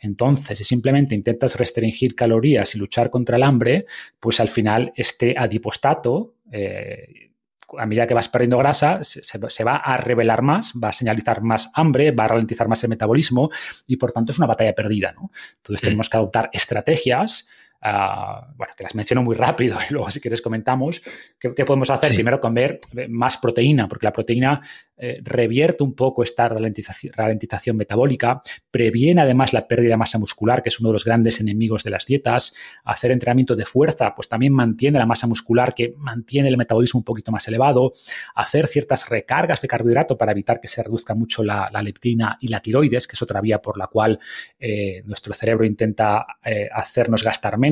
Entonces, 0.00 0.58
si 0.58 0.64
simplemente 0.64 1.14
intentas 1.14 1.54
restringir 1.54 2.14
calorías 2.14 2.74
y 2.74 2.78
luchar 2.78 3.08
contra 3.08 3.36
el 3.36 3.44
hambre, 3.44 3.86
pues 4.18 4.40
al 4.40 4.48
final 4.48 4.92
este 4.96 5.36
adipostato, 5.38 6.34
eh, 6.50 7.30
a 7.78 7.86
medida 7.86 8.06
que 8.06 8.12
vas 8.12 8.28
perdiendo 8.28 8.58
grasa, 8.58 9.02
se, 9.04 9.64
va 9.64 9.76
a 9.76 9.96
revelar 9.96 10.42
más, 10.42 10.74
va 10.82 10.88
a 10.88 10.92
señalizar 10.92 11.42
más 11.42 11.70
hambre, 11.74 12.10
va 12.10 12.24
a 12.24 12.28
ralentizar 12.28 12.68
más 12.68 12.82
el 12.82 12.90
metabolismo 12.90 13.48
y 13.86 13.96
por 13.96 14.12
tanto 14.12 14.32
es 14.32 14.38
una 14.38 14.48
batalla 14.48 14.74
perdida. 14.74 15.14
Entonces, 15.56 15.80
tenemos 15.80 16.10
que 16.10 16.16
adoptar 16.16 16.50
estrategias 16.52 17.48
Ah, 17.84 18.46
bueno, 18.56 18.72
que 18.76 18.84
las 18.84 18.94
menciono 18.94 19.22
muy 19.22 19.34
rápido 19.34 19.76
y 19.88 19.92
luego 19.92 20.08
si 20.08 20.20
quieres 20.20 20.40
comentamos, 20.40 21.02
¿qué, 21.40 21.50
podemos 21.64 21.90
hacer? 21.90 22.14
Primero 22.14 22.38
comer 22.38 22.80
más 23.08 23.38
proteína, 23.38 23.88
porque 23.88 24.06
la 24.06 24.12
proteína 24.12 24.60
eh, 24.96 25.20
revierte 25.24 25.82
un 25.82 25.94
poco 25.94 26.22
esta 26.22 26.48
ralentización, 26.48 27.76
metabólica, 27.76 28.40
previene 28.70 29.22
además 29.22 29.52
la 29.52 29.66
pérdida 29.66 29.90
de 29.90 29.96
masa 29.96 30.16
muscular, 30.20 30.62
que 30.62 30.68
es 30.68 30.78
uno 30.78 30.90
de 30.90 30.92
los 30.92 31.04
grandes 31.04 31.40
enemigos 31.40 31.82
de 31.82 31.90
las 31.90 32.06
dietas. 32.06 32.54
Hacer 32.84 33.10
entrenamiento 33.10 33.56
de 33.56 33.64
fuerza, 33.64 34.14
pues 34.14 34.28
también 34.28 34.52
mantiene 34.52 35.00
la 35.00 35.06
masa 35.06 35.26
muscular, 35.26 35.74
que 35.74 35.92
mantiene 35.96 36.50
el 36.50 36.56
metabolismo 36.56 36.98
un 36.98 37.04
poquito 37.04 37.32
más 37.32 37.48
elevado. 37.48 37.90
Hacer 38.36 38.68
ciertas 38.68 39.08
recargas 39.08 39.60
de 39.60 39.66
carbohidrato 39.66 40.16
para 40.16 40.30
evitar 40.30 40.60
que 40.60 40.68
se 40.68 40.84
reduzca 40.84 41.16
mucho 41.16 41.42
la, 41.42 41.68
leptina 41.82 42.36
y 42.40 42.46
la 42.46 42.60
tiroides, 42.60 43.08
que 43.08 43.16
es 43.16 43.22
otra 43.22 43.40
vía 43.40 43.60
por 43.60 43.78
la 43.78 43.88
cual 43.88 44.20
eh, 44.60 45.02
nuestro 45.04 45.34
cerebro 45.34 45.64
intenta 45.64 46.24
eh, 46.44 46.68
hacernos 46.72 47.24
gastar 47.24 47.58
menos. 47.58 47.71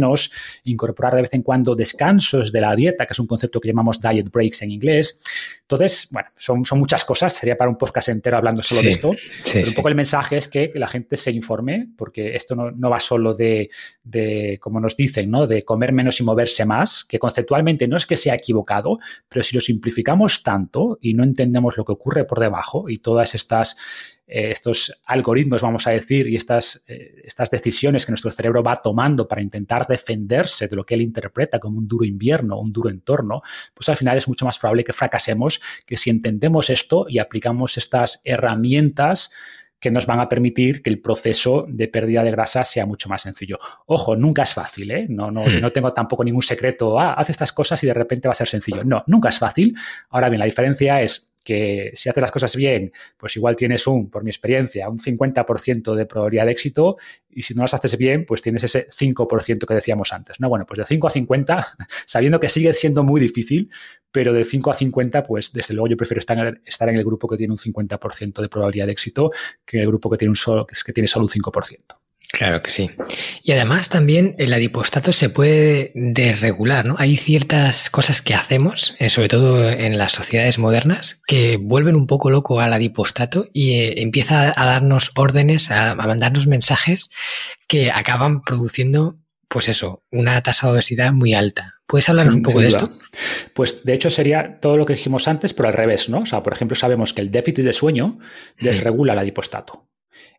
Incorporar 0.64 1.14
de 1.14 1.22
vez 1.22 1.34
en 1.34 1.42
cuando 1.42 1.74
descansos 1.74 2.52
de 2.52 2.60
la 2.60 2.74
dieta, 2.74 3.06
que 3.06 3.12
es 3.12 3.18
un 3.18 3.26
concepto 3.26 3.60
que 3.60 3.68
llamamos 3.68 4.00
diet 4.00 4.30
breaks 4.30 4.62
en 4.62 4.70
inglés. 4.70 5.22
Entonces, 5.62 6.08
bueno, 6.10 6.28
son, 6.36 6.64
son 6.64 6.78
muchas 6.78 7.04
cosas 7.04 7.32
sería 7.32 7.56
para 7.56 7.70
un 7.70 7.76
podcast 7.76 8.08
entero 8.08 8.36
hablando 8.36 8.62
solo 8.62 8.82
de 8.82 8.88
esto. 8.88 9.10
un 9.10 9.74
poco 9.74 9.88
el 9.88 9.94
mensaje 9.94 10.36
es 10.36 10.48
que 10.48 10.72
la 10.74 10.86
gente 10.86 11.16
se 11.16 11.30
informe, 11.30 11.88
porque 11.96 12.34
esto 12.36 12.54
no, 12.54 12.90
va 12.90 13.00
solo 13.00 13.34
de, 13.34 13.70
como 14.60 14.80
nos 14.80 14.96
dicen, 14.96 15.30
¿no? 15.30 15.46
de 15.46 15.62
comer 15.62 15.92
menos 15.92 16.20
y 16.20 16.24
moverse 16.24 16.64
más, 16.64 17.04
que 17.04 17.18
conceptualmente 17.18 17.86
no 17.88 17.96
es 17.96 18.06
que 18.06 18.16
sea 18.16 18.34
equivocado, 18.34 18.98
pero 19.28 19.42
si 19.42 19.54
lo 19.54 19.60
simplificamos 19.60 20.42
tanto 20.42 20.98
y 21.00 21.14
no 21.14 21.24
entendemos 21.24 21.76
lo 21.76 21.84
que 21.84 21.92
ocurre 21.92 22.24
por 22.24 22.40
debajo 22.40 22.88
y 22.88 22.98
todas 22.98 23.34
estas 23.34 23.76
eh, 24.32 24.52
estos 24.52 25.02
algoritmos, 25.06 25.60
vamos 25.60 25.88
a 25.88 25.90
decir, 25.90 26.28
y 26.28 26.36
estas, 26.36 26.84
eh, 26.86 27.20
estas 27.24 27.50
decisiones 27.50 28.06
que 28.06 28.12
nuestro 28.12 28.30
cerebro 28.30 28.62
va 28.62 28.76
tomando 28.76 29.26
para 29.26 29.42
intentar 29.42 29.88
defenderse 29.88 30.68
de 30.68 30.76
lo 30.76 30.86
que 30.86 30.94
él 30.94 31.02
interpreta 31.02 31.58
como 31.58 31.78
un 31.78 31.88
duro 31.88 32.04
invierno, 32.04 32.60
un 32.60 32.72
duro 32.72 32.90
entorno, 32.90 33.42
pues 33.74 33.88
al 33.88 33.96
final 33.96 34.16
es 34.16 34.28
mucho 34.28 34.44
más 34.44 34.56
probable 34.56 34.84
que 34.84 34.92
fracasemos 34.92 35.60
que 35.84 35.96
si 35.96 36.10
entendemos 36.10 36.70
esto 36.70 37.06
y 37.08 37.18
aplicamos 37.18 37.76
estas 37.76 38.20
herramientas 38.24 39.32
que 39.80 39.90
nos 39.90 40.06
van 40.06 40.20
a 40.20 40.28
permitir 40.28 40.82
que 40.82 40.90
el 40.90 41.00
proceso 41.00 41.64
de 41.66 41.88
pérdida 41.88 42.22
de 42.22 42.30
grasa 42.30 42.64
sea 42.64 42.86
mucho 42.86 43.08
más 43.08 43.22
sencillo. 43.22 43.58
Ojo, 43.86 44.14
nunca 44.14 44.42
es 44.42 44.54
fácil, 44.54 44.90
¿eh? 44.90 45.06
No, 45.08 45.30
no, 45.30 45.46
hmm. 45.46 45.60
no 45.60 45.70
tengo 45.70 45.92
tampoco 45.92 46.22
ningún 46.22 46.42
secreto, 46.42 47.00
ah, 47.00 47.14
haz 47.14 47.30
estas 47.30 47.52
cosas 47.52 47.82
y 47.82 47.86
de 47.86 47.94
repente 47.94 48.28
va 48.28 48.32
a 48.32 48.36
ser 48.36 48.48
sencillo. 48.48 48.84
No, 48.84 49.02
nunca 49.06 49.30
es 49.30 49.38
fácil. 49.38 49.74
Ahora 50.10 50.28
bien, 50.28 50.38
la 50.38 50.44
diferencia 50.44 51.00
es 51.02 51.29
que 51.50 51.90
si 51.94 52.08
haces 52.08 52.20
las 52.20 52.30
cosas 52.30 52.54
bien, 52.54 52.92
pues 53.16 53.34
igual 53.34 53.56
tienes 53.56 53.84
un, 53.88 54.08
por 54.08 54.22
mi 54.22 54.30
experiencia, 54.30 54.88
un 54.88 55.00
50% 55.00 55.96
de 55.96 56.06
probabilidad 56.06 56.46
de 56.46 56.52
éxito 56.52 56.96
y 57.28 57.42
si 57.42 57.54
no 57.54 57.62
las 57.62 57.74
haces 57.74 57.98
bien, 57.98 58.24
pues 58.24 58.40
tienes 58.40 58.62
ese 58.62 58.88
5% 58.88 59.66
que 59.66 59.74
decíamos 59.74 60.12
antes. 60.12 60.38
No, 60.38 60.48
bueno, 60.48 60.64
pues 60.64 60.78
de 60.78 60.84
5 60.84 61.08
a 61.08 61.10
50, 61.10 61.66
sabiendo 62.06 62.38
que 62.38 62.48
sigue 62.48 62.72
siendo 62.72 63.02
muy 63.02 63.20
difícil, 63.20 63.68
pero 64.12 64.32
de 64.32 64.44
5 64.44 64.70
a 64.70 64.74
50, 64.74 65.24
pues 65.24 65.52
desde 65.52 65.74
luego 65.74 65.88
yo 65.88 65.96
prefiero 65.96 66.20
estar 66.20 66.38
en 66.38 66.94
el, 66.96 67.04
grupo 67.04 67.26
que 67.26 67.36
tiene 67.36 67.52
un 67.52 67.58
50% 67.58 68.42
de 68.42 68.48
probabilidad 68.48 68.86
de 68.86 68.92
éxito 68.92 69.32
que 69.64 69.78
en 69.78 69.82
el 69.82 69.88
grupo 69.88 70.08
que 70.08 70.18
tiene, 70.18 70.30
un 70.30 70.36
solo, 70.36 70.64
que 70.64 70.92
tiene 70.92 71.08
solo 71.08 71.24
un 71.24 71.30
5%. 71.30 71.78
Claro 72.40 72.62
que 72.62 72.70
sí. 72.70 72.90
Y 73.42 73.52
además 73.52 73.90
también 73.90 74.34
el 74.38 74.54
adipostato 74.54 75.12
se 75.12 75.28
puede 75.28 75.92
desregular, 75.94 76.86
¿no? 76.86 76.94
Hay 76.96 77.18
ciertas 77.18 77.90
cosas 77.90 78.22
que 78.22 78.32
hacemos, 78.32 78.96
eh, 78.98 79.10
sobre 79.10 79.28
todo 79.28 79.68
en 79.68 79.98
las 79.98 80.12
sociedades 80.12 80.58
modernas, 80.58 81.20
que 81.26 81.58
vuelven 81.58 81.96
un 81.96 82.06
poco 82.06 82.30
loco 82.30 82.62
al 82.62 82.72
adipostato 82.72 83.50
y 83.52 83.72
eh, 83.72 84.00
empieza 84.00 84.54
a 84.56 84.64
darnos 84.64 85.10
órdenes, 85.16 85.70
a, 85.70 85.94
mandarnos 85.94 86.46
mensajes 86.46 87.10
que 87.68 87.90
acaban 87.90 88.40
produciendo, 88.40 89.18
pues 89.46 89.68
eso, 89.68 90.02
una 90.10 90.42
tasa 90.42 90.68
de 90.68 90.72
obesidad 90.72 91.12
muy 91.12 91.34
alta. 91.34 91.74
¿Puedes 91.86 92.08
hablarnos 92.08 92.36
un 92.36 92.42
poco 92.42 92.60
de 92.60 92.68
esto? 92.68 92.88
Pues 93.52 93.84
de 93.84 93.92
hecho 93.92 94.08
sería 94.08 94.60
todo 94.60 94.78
lo 94.78 94.86
que 94.86 94.94
dijimos 94.94 95.28
antes, 95.28 95.52
pero 95.52 95.68
al 95.68 95.74
revés, 95.74 96.08
¿no? 96.08 96.20
O 96.20 96.26
sea, 96.26 96.42
por 96.42 96.54
ejemplo, 96.54 96.74
sabemos 96.74 97.12
que 97.12 97.20
el 97.20 97.30
déficit 97.30 97.66
de 97.66 97.74
sueño 97.74 98.18
desregula 98.62 99.12
el 99.12 99.18
adipostato. 99.18 99.89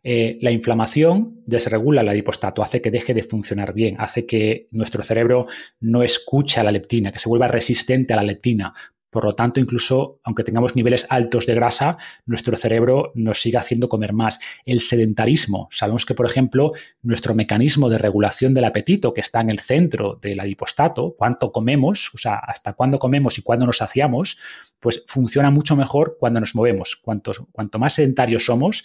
Eh, 0.04 0.38
la 0.40 0.50
inflamación 0.50 1.42
desregula 1.46 2.00
el 2.00 2.08
adipostato, 2.08 2.62
hace 2.62 2.80
que 2.80 2.90
deje 2.90 3.14
de 3.14 3.22
funcionar 3.22 3.72
bien, 3.72 3.96
hace 3.98 4.26
que 4.26 4.68
nuestro 4.72 5.02
cerebro 5.02 5.46
no 5.80 6.02
escuche 6.02 6.60
a 6.60 6.64
la 6.64 6.72
leptina, 6.72 7.12
que 7.12 7.18
se 7.18 7.28
vuelva 7.28 7.48
resistente 7.48 8.12
a 8.12 8.16
la 8.16 8.24
leptina. 8.24 8.74
Por 9.12 9.26
lo 9.26 9.34
tanto, 9.34 9.60
incluso 9.60 10.20
aunque 10.24 10.42
tengamos 10.42 10.74
niveles 10.74 11.06
altos 11.10 11.44
de 11.44 11.54
grasa, 11.54 11.98
nuestro 12.24 12.56
cerebro 12.56 13.12
nos 13.14 13.42
sigue 13.42 13.58
haciendo 13.58 13.90
comer 13.90 14.14
más. 14.14 14.40
El 14.64 14.80
sedentarismo. 14.80 15.68
Sabemos 15.70 16.06
que, 16.06 16.14
por 16.14 16.24
ejemplo, 16.24 16.72
nuestro 17.02 17.34
mecanismo 17.34 17.90
de 17.90 17.98
regulación 17.98 18.54
del 18.54 18.64
apetito, 18.64 19.12
que 19.12 19.20
está 19.20 19.42
en 19.42 19.50
el 19.50 19.58
centro 19.60 20.18
del 20.22 20.40
adipostato, 20.40 21.14
cuánto 21.14 21.52
comemos, 21.52 22.10
o 22.14 22.18
sea, 22.18 22.36
hasta 22.36 22.72
cuándo 22.72 22.98
comemos 22.98 23.36
y 23.36 23.42
cuándo 23.42 23.66
nos 23.66 23.76
saciamos, 23.76 24.38
pues 24.80 25.04
funciona 25.06 25.50
mucho 25.50 25.76
mejor 25.76 26.16
cuando 26.18 26.40
nos 26.40 26.54
movemos. 26.54 26.96
Cuanto, 26.96 27.32
cuanto 27.52 27.78
más 27.78 27.92
sedentarios 27.92 28.46
somos, 28.46 28.82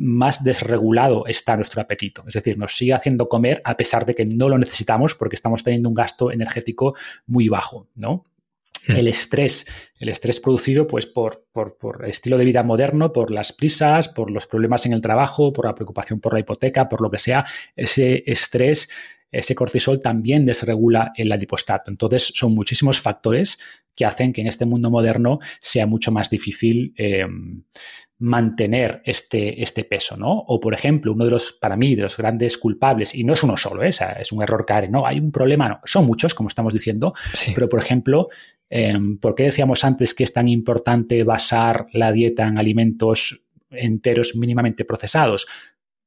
más 0.00 0.42
desregulado 0.42 1.26
está 1.26 1.56
nuestro 1.56 1.82
apetito. 1.82 2.24
Es 2.26 2.32
decir, 2.32 2.56
nos 2.56 2.74
sigue 2.74 2.94
haciendo 2.94 3.28
comer 3.28 3.60
a 3.64 3.76
pesar 3.76 4.06
de 4.06 4.14
que 4.14 4.24
no 4.24 4.48
lo 4.48 4.56
necesitamos 4.56 5.14
porque 5.14 5.36
estamos 5.36 5.62
teniendo 5.62 5.90
un 5.90 5.94
gasto 5.94 6.32
energético 6.32 6.94
muy 7.26 7.50
bajo, 7.50 7.86
¿no? 7.94 8.24
Hmm. 8.86 8.92
El 8.92 9.08
estrés, 9.08 9.66
el 9.98 10.08
estrés 10.08 10.40
producido 10.40 10.86
pues, 10.86 11.04
por, 11.04 11.44
por, 11.52 11.76
por, 11.76 12.04
el 12.04 12.10
estilo 12.10 12.38
de 12.38 12.46
vida 12.46 12.62
moderno, 12.62 13.12
por 13.12 13.30
las 13.30 13.52
prisas, 13.52 14.08
por 14.08 14.30
los 14.30 14.46
problemas 14.46 14.86
en 14.86 14.94
el 14.94 15.02
trabajo, 15.02 15.52
por 15.52 15.66
la 15.66 15.74
preocupación 15.74 16.18
por 16.18 16.32
la 16.32 16.40
hipoteca, 16.40 16.88
por 16.88 17.02
lo 17.02 17.10
que 17.10 17.18
sea, 17.18 17.44
ese 17.76 18.22
estrés, 18.24 18.88
ese 19.30 19.54
cortisol 19.54 20.00
también 20.00 20.44
desregula 20.44 21.12
el 21.16 21.30
adipostato. 21.32 21.90
Entonces, 21.90 22.32
son 22.34 22.54
muchísimos 22.54 23.00
factores 23.00 23.58
que 23.94 24.04
hacen 24.04 24.32
que 24.32 24.40
en 24.40 24.46
este 24.46 24.66
mundo 24.66 24.90
moderno 24.90 25.38
sea 25.60 25.86
mucho 25.86 26.10
más 26.10 26.30
difícil 26.30 26.94
eh, 26.96 27.26
mantener 28.20 29.00
este, 29.04 29.62
este 29.62 29.84
peso, 29.84 30.16
¿no? 30.16 30.30
O, 30.30 30.60
por 30.60 30.74
ejemplo, 30.74 31.12
uno 31.12 31.24
de 31.24 31.30
los, 31.30 31.52
para 31.52 31.76
mí, 31.76 31.94
de 31.94 32.02
los 32.02 32.18
grandes 32.18 32.58
culpables, 32.58 33.14
y 33.14 33.24
no 33.24 33.32
es 33.32 33.42
uno 33.42 33.56
solo, 33.56 33.82
¿eh? 33.82 33.88
es 33.88 34.30
un 34.32 34.42
error 34.42 34.66
caer, 34.66 34.90
no, 34.90 35.06
hay 35.06 35.18
un 35.18 35.32
problema, 35.32 35.68
no, 35.68 35.80
son 35.84 36.06
muchos, 36.06 36.34
como 36.34 36.48
estamos 36.48 36.74
diciendo, 36.74 37.12
pero, 37.54 37.68
por 37.68 37.80
ejemplo, 37.80 38.28
em, 38.68 39.16
¿por 39.18 39.34
qué 39.34 39.44
decíamos 39.44 39.84
antes 39.84 40.12
que 40.12 40.24
es 40.24 40.34
tan 40.34 40.48
importante 40.48 41.24
basar 41.24 41.86
la 41.92 42.12
dieta 42.12 42.46
en 42.46 42.58
alimentos 42.58 43.42
enteros 43.70 44.36
mínimamente 44.36 44.84
procesados? 44.84 45.46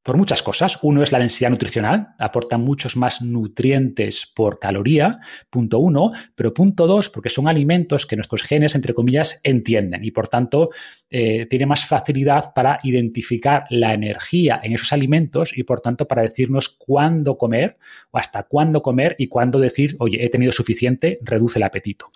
Por 0.04 0.18
muchas 0.18 0.44
cosas. 0.44 0.78
Uno 0.82 1.02
es 1.02 1.12
la 1.12 1.20
densidad 1.20 1.50
nutricional, 1.50 2.10
aporta 2.20 2.58
muchos 2.58 2.98
más 2.98 3.22
nutrientes 3.22 4.32
por 4.36 4.60
caloría, 4.60 5.20
punto 5.50 5.80
uno, 5.80 6.12
pero 6.36 6.54
punto 6.54 6.86
dos, 6.86 7.10
porque 7.10 7.30
son 7.30 7.48
alimentos 7.48 8.06
que 8.06 8.18
nuestros 8.18 8.44
genes, 8.44 8.76
entre 8.76 8.94
comillas, 8.94 9.40
entienden 9.44 10.04
y 10.04 10.12
por 10.12 10.28
tanto 10.28 10.70
eh, 11.10 11.48
tiene 11.50 11.66
más 11.66 11.86
facilidad 11.86 12.54
para 12.54 12.80
identificar 12.84 13.64
la 13.70 13.94
energía 13.94 14.60
en 14.62 14.74
esos 14.74 14.92
alimentos 14.92 15.58
y 15.58 15.64
por 15.64 15.80
tanto 15.80 16.08
para 16.08 16.22
decirnos 16.22 16.70
cuándo 16.70 17.38
comer 17.38 17.78
o 18.12 18.18
hasta 18.18 18.44
cuándo 18.44 18.82
comer 18.82 19.16
y 19.18 19.28
cuándo 19.28 19.60
decir, 19.60 19.96
oye, 20.00 20.24
he 20.24 20.30
tenido 20.30 20.52
suficiente, 20.52 21.18
reduce 21.22 21.60
el 21.60 21.64
apetito. 21.64 22.10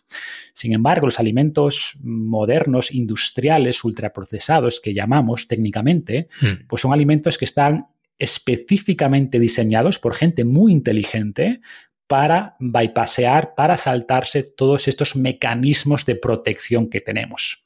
Sin 0.53 0.73
embargo, 0.73 1.07
los 1.07 1.19
alimentos 1.19 1.97
modernos, 2.01 2.91
industriales, 2.91 3.83
ultraprocesados 3.83 4.81
que 4.81 4.93
llamamos 4.93 5.47
técnicamente, 5.47 6.27
mm. 6.41 6.67
pues 6.67 6.81
son 6.81 6.91
alimentos 6.91 7.37
que 7.37 7.45
están 7.45 7.76
específicamente 8.19 9.39
diseñados 9.39 9.99
por 9.99 10.13
gente 10.13 10.45
muy 10.45 10.71
inteligente 10.71 11.61
para 12.07 12.55
bypassear, 12.59 13.53
para 13.55 13.77
saltarse 13.77 14.43
todos 14.43 14.87
estos 14.87 15.15
mecanismos 15.15 16.05
de 16.05 16.15
protección 16.15 16.87
que 16.87 17.01
tenemos. 17.01 17.63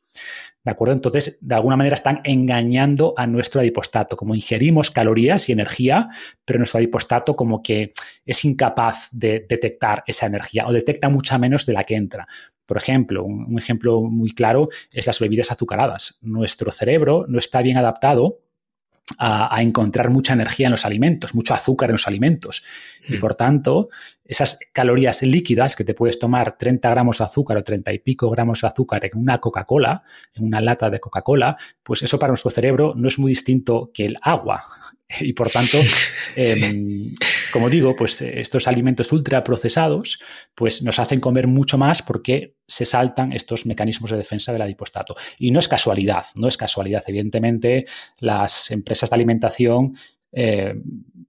¿De 0.63 0.69
acuerdo? 0.69 0.93
Entonces, 0.93 1.39
de 1.41 1.55
alguna 1.55 1.75
manera 1.75 1.95
están 1.95 2.21
engañando 2.23 3.15
a 3.17 3.25
nuestro 3.25 3.61
adipostato, 3.61 4.15
como 4.15 4.35
ingerimos 4.35 4.91
calorías 4.91 5.49
y 5.49 5.53
energía, 5.53 6.09
pero 6.45 6.59
nuestro 6.59 6.77
adipostato 6.77 7.35
como 7.35 7.63
que 7.63 7.93
es 8.25 8.45
incapaz 8.45 9.09
de 9.11 9.45
detectar 9.49 10.03
esa 10.05 10.27
energía 10.27 10.67
o 10.67 10.73
detecta 10.73 11.09
mucha 11.09 11.39
menos 11.39 11.65
de 11.65 11.73
la 11.73 11.83
que 11.83 11.95
entra. 11.95 12.27
Por 12.67 12.77
ejemplo, 12.77 13.23
un 13.23 13.57
ejemplo 13.57 14.01
muy 14.01 14.31
claro 14.31 14.69
es 14.93 15.07
las 15.07 15.19
bebidas 15.19 15.51
azucaradas. 15.51 16.17
Nuestro 16.21 16.71
cerebro 16.71 17.25
no 17.27 17.39
está 17.39 17.63
bien 17.63 17.77
adaptado 17.77 18.39
a, 19.17 19.61
encontrar 19.61 20.09
mucha 20.09 20.33
energía 20.33 20.67
en 20.67 20.71
los 20.71 20.85
alimentos, 20.85 21.35
mucho 21.35 21.53
azúcar 21.53 21.89
en 21.89 21.93
los 21.93 22.07
alimentos. 22.07 22.63
Y 23.07 23.17
mm. 23.17 23.19
por 23.19 23.35
tanto, 23.35 23.87
esas 24.25 24.59
calorías 24.71 25.21
líquidas 25.23 25.75
que 25.75 25.83
te 25.83 25.93
puedes 25.93 26.19
tomar 26.19 26.57
30 26.57 26.89
gramos 26.89 27.17
de 27.17 27.25
azúcar 27.25 27.57
o 27.57 27.63
30 27.63 27.93
y 27.93 27.99
pico 27.99 28.29
gramos 28.29 28.61
de 28.61 28.67
azúcar 28.67 29.05
en 29.05 29.19
una 29.19 29.39
Coca-Cola, 29.39 30.03
en 30.33 30.45
una 30.45 30.61
lata 30.61 30.89
de 30.89 30.99
Coca-Cola, 30.99 31.57
pues 31.83 32.01
eso 32.03 32.17
para 32.17 32.31
nuestro 32.31 32.51
cerebro 32.51 32.93
no 32.95 33.07
es 33.07 33.19
muy 33.19 33.31
distinto 33.31 33.91
que 33.93 34.05
el 34.05 34.17
agua. 34.21 34.63
Y 35.19 35.33
por 35.33 35.49
tanto, 35.49 35.77
em, 36.37 37.13
como 37.51 37.69
digo, 37.69 37.95
pues 37.95 38.21
eh, 38.21 38.39
estos 38.39 38.67
alimentos 38.67 39.11
ultraprocesados 39.11 40.19
pues 40.55 40.81
nos 40.81 40.99
hacen 40.99 41.19
comer 41.19 41.47
mucho 41.47 41.77
más 41.77 42.01
porque 42.01 42.55
se 42.67 42.85
saltan 42.85 43.33
estos 43.33 43.65
mecanismos 43.65 44.11
de 44.11 44.17
defensa 44.17 44.51
del 44.51 44.61
adipostato. 44.61 45.15
Y 45.37 45.51
no 45.51 45.59
es 45.59 45.67
casualidad, 45.67 46.25
no 46.35 46.47
es 46.47 46.57
casualidad. 46.57 47.03
Evidentemente, 47.07 47.85
las 48.19 48.71
empresas 48.71 49.09
de 49.09 49.15
alimentación 49.15 49.95
eh, 50.31 50.73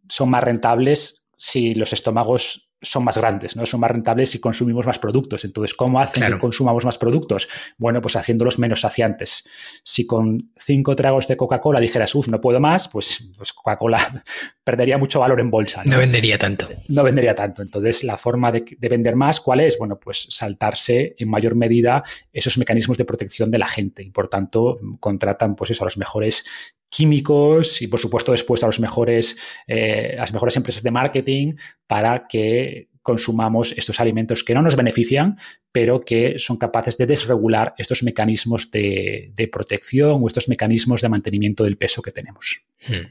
son 0.09 0.31
más 0.31 0.45
rentables 0.45 1.27
si 1.37 1.75
los 1.75 1.93
estómagos 1.93 2.72
son 2.83 3.05
más 3.05 3.17
grandes, 3.17 3.57
¿no? 3.57 3.65
Son 3.65 3.81
más 3.81 3.91
rentables 3.91 4.31
si 4.31 4.41
consumimos 4.41 4.87
más 4.87 4.99
productos. 4.99 5.45
Entonces, 5.45 5.75
¿cómo 5.75 6.01
hacen 6.01 6.25
que 6.25 6.39
consumamos 6.39 6.85
más 6.85 6.99
productos? 6.99 7.49
Bueno, 7.79 8.01
pues 8.01 8.17
haciéndolos 8.17 8.59
menos 8.59 8.81
saciantes. 8.81 9.49
Si 9.85 10.07
con 10.07 10.51
cinco 10.59 10.97
tragos 10.97 11.29
de 11.29 11.37
Coca-Cola 11.37 11.81
dijeras, 11.81 12.15
uff, 12.15 12.29
no 12.29 12.41
puedo 12.41 12.61
más, 12.61 12.89
pues, 12.89 13.33
pues 13.39 13.53
Coca-Cola 13.53 14.25
perdería 14.65 14.99
mucho 14.99 15.21
valor 15.21 15.41
en 15.41 15.49
bolsa. 15.49 15.83
¿no? 15.85 15.97
vendería 15.99 16.39
tanto. 16.39 16.69
No 16.89 17.05
vendería 17.05 17.35
tanto. 17.35 17.63
Entonces, 17.63 18.03
la 18.03 18.19
forma 18.19 18.51
de, 18.51 18.65
de, 18.77 18.89
vender 18.89 19.15
más, 19.15 19.41
¿cuál 19.41 19.61
es? 19.61 19.79
Bueno, 19.79 19.99
pues 19.99 20.27
saltarse 20.31 21.15
en 21.19 21.29
mayor 21.29 21.55
medida 21.55 22.03
esos 22.33 22.59
mecanismos 22.59 22.99
de 22.99 23.05
protección 23.05 23.51
de 23.51 23.59
la 23.59 23.69
gente 23.69 24.03
y, 24.03 24.11
por 24.11 24.29
tanto, 24.29 24.77
contratan, 24.99 25.55
pues 25.55 25.71
eso, 25.71 25.85
a 25.85 25.87
los 25.87 25.97
mejores 25.97 26.45
químicos 26.93 27.81
y, 27.81 27.89
por 27.89 27.99
supuesto, 27.99 28.33
después 28.33 28.63
a 28.63 28.67
los 28.67 28.79
mejores, 28.79 29.39
eh, 29.67 30.15
las 30.17 30.33
mejores 30.33 30.57
empresas 30.57 30.83
de 30.83 30.91
marketing 30.91 31.55
para 31.87 32.27
que 32.29 32.89
consumamos 33.01 33.73
estos 33.77 33.99
alimentos 33.99 34.45
que 34.45 34.55
no 34.55 34.61
nos 34.61 34.77
benefician, 34.77 35.39
pero 35.73 36.05
que 36.05 36.39
son 36.39 36.59
capaces 36.59 36.99
de 36.99 37.07
desregular 37.07 37.75
estos 37.79 38.03
mecanismos 38.03 38.71
de, 38.71 39.33
protección 39.51 40.21
o 40.23 40.27
estos 40.27 40.49
mecanismos 40.49 41.01
de 41.01 41.09
mantenimiento 41.09 41.65
del 41.65 41.79
peso 41.79 42.03
que 42.03 42.13
tenemos. 42.13 42.63
Hmm. 42.87 43.09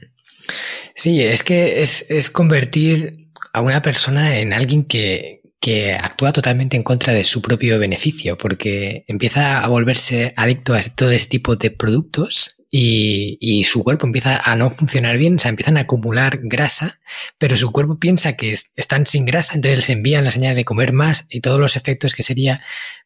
Sí, 0.94 1.20
es 1.20 1.42
que 1.42 1.82
es, 1.82 2.06
es 2.08 2.30
convertir 2.30 3.30
a 3.52 3.60
una 3.62 3.82
persona 3.82 4.38
en 4.38 4.52
alguien 4.52 4.84
que, 4.84 5.42
que 5.60 5.92
actúa 5.94 6.32
totalmente 6.32 6.76
en 6.76 6.84
contra 6.84 7.12
de 7.12 7.24
su 7.24 7.42
propio 7.42 7.78
beneficio, 7.80 8.38
porque 8.38 9.04
empieza 9.08 9.62
a 9.62 9.68
volverse 9.68 10.32
adicto 10.36 10.72
a 10.74 10.82
todo 10.82 11.10
ese 11.10 11.28
tipo 11.28 11.56
de 11.56 11.70
productos 11.70 12.61
y, 12.74 13.64
su 13.64 13.84
cuerpo 13.84 14.06
empieza 14.06 14.38
a 14.38 14.56
no 14.56 14.70
funcionar 14.70 15.18
bien, 15.18 15.36
o 15.36 15.38
sea, 15.38 15.50
empiezan 15.50 15.76
a 15.76 15.80
acumular 15.80 16.40
grasa, 16.42 17.00
pero 17.36 17.54
su 17.54 17.70
cuerpo 17.70 17.98
piensa 17.98 18.34
que 18.34 18.56
están 18.76 19.06
sin 19.06 19.26
grasa, 19.26 19.54
entonces 19.54 19.76
les 19.76 19.90
envían 19.90 20.24
la 20.24 20.30
señal 20.30 20.56
de 20.56 20.64
comer 20.64 20.94
más 20.94 21.26
y 21.28 21.40
todos 21.40 21.60
los 21.60 21.76
efectos 21.76 22.14
que 22.14 22.22
sería 22.22 22.62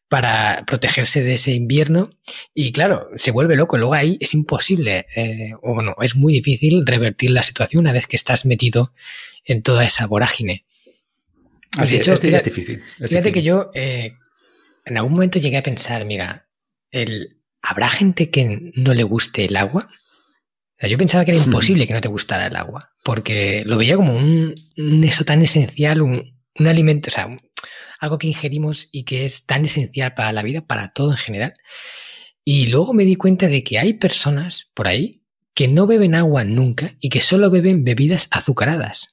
para 0.08 0.62
protegerse 0.68 1.24
de 1.24 1.34
ese 1.34 1.52
invierno 1.52 2.10
y 2.54 2.70
claro, 2.70 3.08
se 3.16 3.32
vuelve 3.32 3.56
loco, 3.56 3.76
luego 3.76 3.94
ahí 3.94 4.16
es 4.20 4.34
imposible, 4.34 5.06
eh, 5.16 5.50
o 5.60 5.74
bueno, 5.74 5.96
es 6.00 6.14
muy 6.14 6.32
difícil 6.32 6.86
revertir 6.86 7.30
la 7.30 7.42
situación 7.42 7.80
una 7.80 7.92
vez 7.92 8.06
que 8.06 8.14
estás 8.14 8.46
metido 8.46 8.92
en 9.44 9.62
toda 9.62 9.84
esa 9.84 10.06
vorágine. 10.06 10.64
Así 11.76 11.96
hecho, 11.96 12.12
es, 12.12 12.22
difícil. 12.22 12.80
fíjate 13.04 13.32
que 13.32 13.42
yo 13.42 13.70
eh, 13.74 14.12
en 14.84 14.96
algún 14.96 15.12
momento 15.12 15.40
llegué 15.40 15.56
a 15.56 15.62
pensar, 15.64 16.04
mira, 16.04 16.46
el, 16.92 17.36
¿habrá 17.66 17.90
gente 17.90 18.30
que 18.30 18.72
no 18.74 18.94
le 18.94 19.02
guste 19.02 19.44
el 19.46 19.56
agua? 19.56 19.88
yo 20.78 20.98
pensaba 20.98 21.24
que 21.24 21.32
era 21.32 21.42
imposible 21.42 21.86
que 21.86 21.94
no 21.94 22.02
te 22.02 22.08
gustara 22.08 22.48
el 22.48 22.56
agua, 22.56 22.92
porque 23.02 23.62
lo 23.64 23.78
veía 23.78 23.96
como 23.96 24.14
un, 24.14 24.54
eso 25.04 25.24
tan 25.24 25.42
esencial, 25.42 26.02
un, 26.02 26.34
alimento, 26.58 27.08
o 27.08 27.10
sea, 27.10 27.34
algo 27.98 28.18
que 28.18 28.26
ingerimos 28.26 28.88
y 28.92 29.04
que 29.04 29.24
es 29.24 29.46
tan 29.46 29.64
esencial 29.64 30.12
para 30.14 30.32
la 30.32 30.42
vida, 30.42 30.66
para 30.66 30.92
todo 30.92 31.12
en 31.12 31.16
general. 31.16 31.54
Y 32.44 32.66
luego 32.66 32.92
me 32.92 33.04
di 33.04 33.16
cuenta 33.16 33.48
de 33.48 33.64
que 33.64 33.78
hay 33.78 33.94
personas 33.94 34.70
por 34.74 34.86
ahí 34.86 35.22
que 35.54 35.68
no 35.68 35.86
beben 35.86 36.14
agua 36.14 36.44
nunca 36.44 36.94
y 37.00 37.08
que 37.08 37.20
solo 37.20 37.50
beben 37.50 37.82
bebidas 37.82 38.28
azucaradas. 38.30 39.08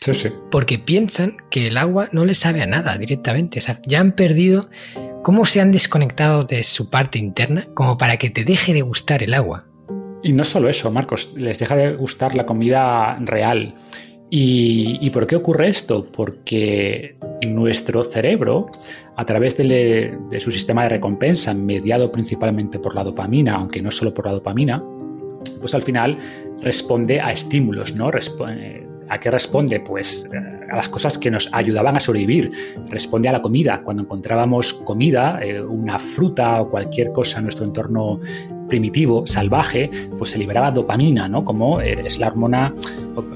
Sí, 0.00 0.14
sí. 0.14 0.28
Porque 0.50 0.78
piensan 0.78 1.36
que 1.50 1.68
el 1.68 1.78
agua 1.78 2.08
no 2.12 2.24
les 2.24 2.38
sabe 2.38 2.62
a 2.62 2.66
nada 2.66 2.98
directamente. 2.98 3.60
O 3.60 3.62
sea, 3.62 3.80
ya 3.86 4.00
han 4.00 4.12
perdido 4.12 4.68
cómo 5.22 5.44
se 5.44 5.60
han 5.60 5.72
desconectado 5.72 6.42
de 6.42 6.62
su 6.62 6.90
parte 6.90 7.18
interna 7.18 7.68
como 7.74 7.98
para 7.98 8.16
que 8.16 8.30
te 8.30 8.44
deje 8.44 8.72
de 8.72 8.82
gustar 8.82 9.22
el 9.22 9.34
agua. 9.34 9.64
Y 10.22 10.32
no 10.32 10.44
solo 10.44 10.68
eso, 10.68 10.90
Marcos, 10.90 11.34
les 11.36 11.58
deja 11.58 11.76
de 11.76 11.94
gustar 11.94 12.34
la 12.34 12.44
comida 12.44 13.16
real. 13.20 13.74
¿Y, 14.30 15.08
por 15.10 15.26
qué 15.26 15.36
ocurre 15.36 15.68
esto? 15.68 16.10
Porque 16.12 17.16
nuestro 17.46 18.04
cerebro, 18.04 18.66
a 19.16 19.24
través 19.24 19.56
de, 19.56 20.18
su 20.38 20.50
sistema 20.50 20.82
de 20.82 20.90
recompensa, 20.90 21.54
mediado 21.54 22.12
principalmente 22.12 22.78
por 22.78 22.94
la 22.94 23.04
dopamina, 23.04 23.54
aunque 23.54 23.80
no 23.80 23.90
solo 23.90 24.12
por 24.12 24.26
la 24.26 24.32
dopamina, 24.32 24.84
pues 25.60 25.74
al 25.74 25.82
final 25.82 26.18
responde 26.60 27.20
a 27.20 27.30
estímulos, 27.32 27.94
¿no? 27.94 28.10
¿A 29.08 29.18
qué 29.18 29.30
responde? 29.30 29.80
Pues 29.80 30.28
eh, 30.32 30.66
a 30.70 30.76
las 30.76 30.88
cosas 30.88 31.18
que 31.18 31.30
nos 31.30 31.48
ayudaban 31.52 31.96
a 31.96 32.00
sobrevivir. 32.00 32.52
Responde 32.90 33.28
a 33.28 33.32
la 33.32 33.42
comida. 33.42 33.78
Cuando 33.82 34.02
encontrábamos 34.02 34.74
comida, 34.74 35.38
eh, 35.42 35.62
una 35.62 35.98
fruta 35.98 36.60
o 36.62 36.70
cualquier 36.70 37.12
cosa 37.12 37.38
en 37.38 37.44
nuestro 37.44 37.64
entorno 37.64 38.20
primitivo, 38.68 39.26
salvaje, 39.26 39.90
pues 40.18 40.30
se 40.30 40.38
liberaba 40.38 40.70
dopamina, 40.70 41.26
¿no? 41.26 41.42
Como 41.42 41.80
eh, 41.80 42.02
es 42.04 42.18
la 42.18 42.26
hormona, 42.26 42.74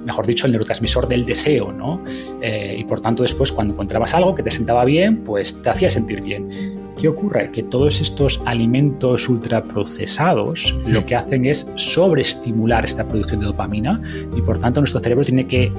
mejor 0.05 0.27
dicho, 0.27 0.47
el 0.47 0.53
neurotransmisor 0.53 1.09
del 1.09 1.25
deseo, 1.25 1.73
¿no? 1.73 2.03
y 2.43 2.85
por 2.85 3.01
tanto 3.01 3.23
después 3.23 3.53
cuando 3.53 3.75
encontrabas 3.75 4.15
algo 4.15 4.35
que 4.35 4.43
te 4.43 4.51
sentaba 4.51 4.85
bien, 4.85 5.25
pues 5.25 5.63
te 5.63 5.71
hacía 5.71 5.89
sentir 5.89 6.23
bien. 6.23 6.82
¿Qué 7.03 7.09
ocurre? 7.09 7.51
Que 7.51 7.65
todos 7.65 8.01
estos 8.01 8.41
alimentos 8.45 9.29
ultraprocesados 9.29 10.79
lo 10.87 11.01
mm. 11.01 11.05
que 11.05 11.17
hacen 11.17 11.45
es 11.47 11.73
sobreestimular 11.75 12.85
esta 12.85 13.09
producción 13.09 13.41
de 13.41 13.47
dopamina 13.47 14.01
y 14.37 14.41
por 14.41 14.61
tanto 14.61 14.81
nuestro 14.81 15.01
cerebro 15.01 15.25
tiene 15.25 15.45
que 15.45 15.73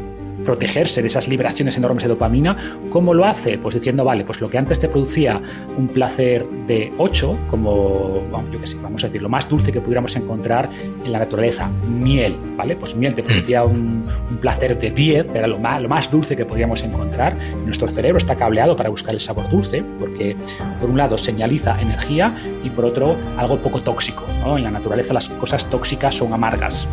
protegerse 0.44 1.02
de 1.02 1.08
esas 1.08 1.28
liberaciones 1.28 1.78
enormes 1.78 2.04
de 2.04 2.10
dopamina. 2.10 2.56
¿Cómo 2.90 3.14
lo 3.14 3.26
hace? 3.26 3.58
Pues 3.58 3.76
diciendo, 3.76 4.04
vale, 4.04 4.24
pues 4.24 4.42
lo 4.42 4.50
que 4.50 4.58
antes 4.58 4.80
te 4.80 4.88
producía 4.88 5.42
un 5.78 5.88
placer 5.88 6.48
de 6.68 6.94
8, 6.98 7.40
como, 7.48 8.24
yo 8.52 8.60
qué 8.60 8.68
sé, 8.68 8.78
vamos 8.82 9.04
a 9.04 9.08
decir, 9.08 9.22
lo 9.22 9.30
más 9.30 9.50
dulce 9.50 9.72
que 9.72 9.82
pudiéramos 9.82 10.16
encontrar 10.16 10.70
en 11.04 11.12
la 11.12 11.20
naturaleza, 11.20 11.70
miel, 11.88 12.38
¿vale? 12.56 12.76
Pues 12.76 12.96
miel 12.96 13.14
te 13.14 13.24
mm. 13.24 13.26
producía 13.26 13.64
un, 13.64 14.06
placer 14.42 14.78
de 14.78 14.92
10, 14.92 15.36
era 15.36 15.48
lo 15.48 15.60
más, 15.60 15.82
lo 15.82 15.88
más 15.88 16.12
dulce 16.12 16.36
que 16.36 16.46
podríamos 16.46 16.82
encontrar. 16.84 17.38
Nuestro 17.66 17.88
cerebro 17.88 18.18
está 18.18 18.36
cableado 18.36 18.76
para 18.76 18.90
buscar 18.90 19.14
el 19.14 19.22
sabor 19.22 19.50
dulce, 19.50 19.84
porque 20.00 20.36
por 20.80 20.90
un 20.90 20.98
lado 20.98 21.18
señaliza 21.18 21.80
energía 21.80 22.36
y 22.64 22.70
por 22.70 22.86
otro 22.86 23.16
algo 23.38 23.58
poco 23.58 23.82
tóxico. 23.82 24.26
En 24.46 24.64
la 24.64 24.72
naturaleza 24.72 25.14
las 25.14 25.30
cosas 25.30 25.70
tóxicas 25.70 26.16
son 26.16 26.34
amargas 26.34 26.88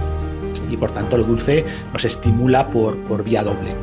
y 0.71 0.77
por 0.77 0.91
tanto 0.93 1.17
lo 1.17 1.25
dulce 1.25 1.65
nos 1.93 2.05
estimula 2.05 2.71
por, 2.71 2.99
por 3.05 3.25
vía 3.25 3.43
doble. 3.43 3.75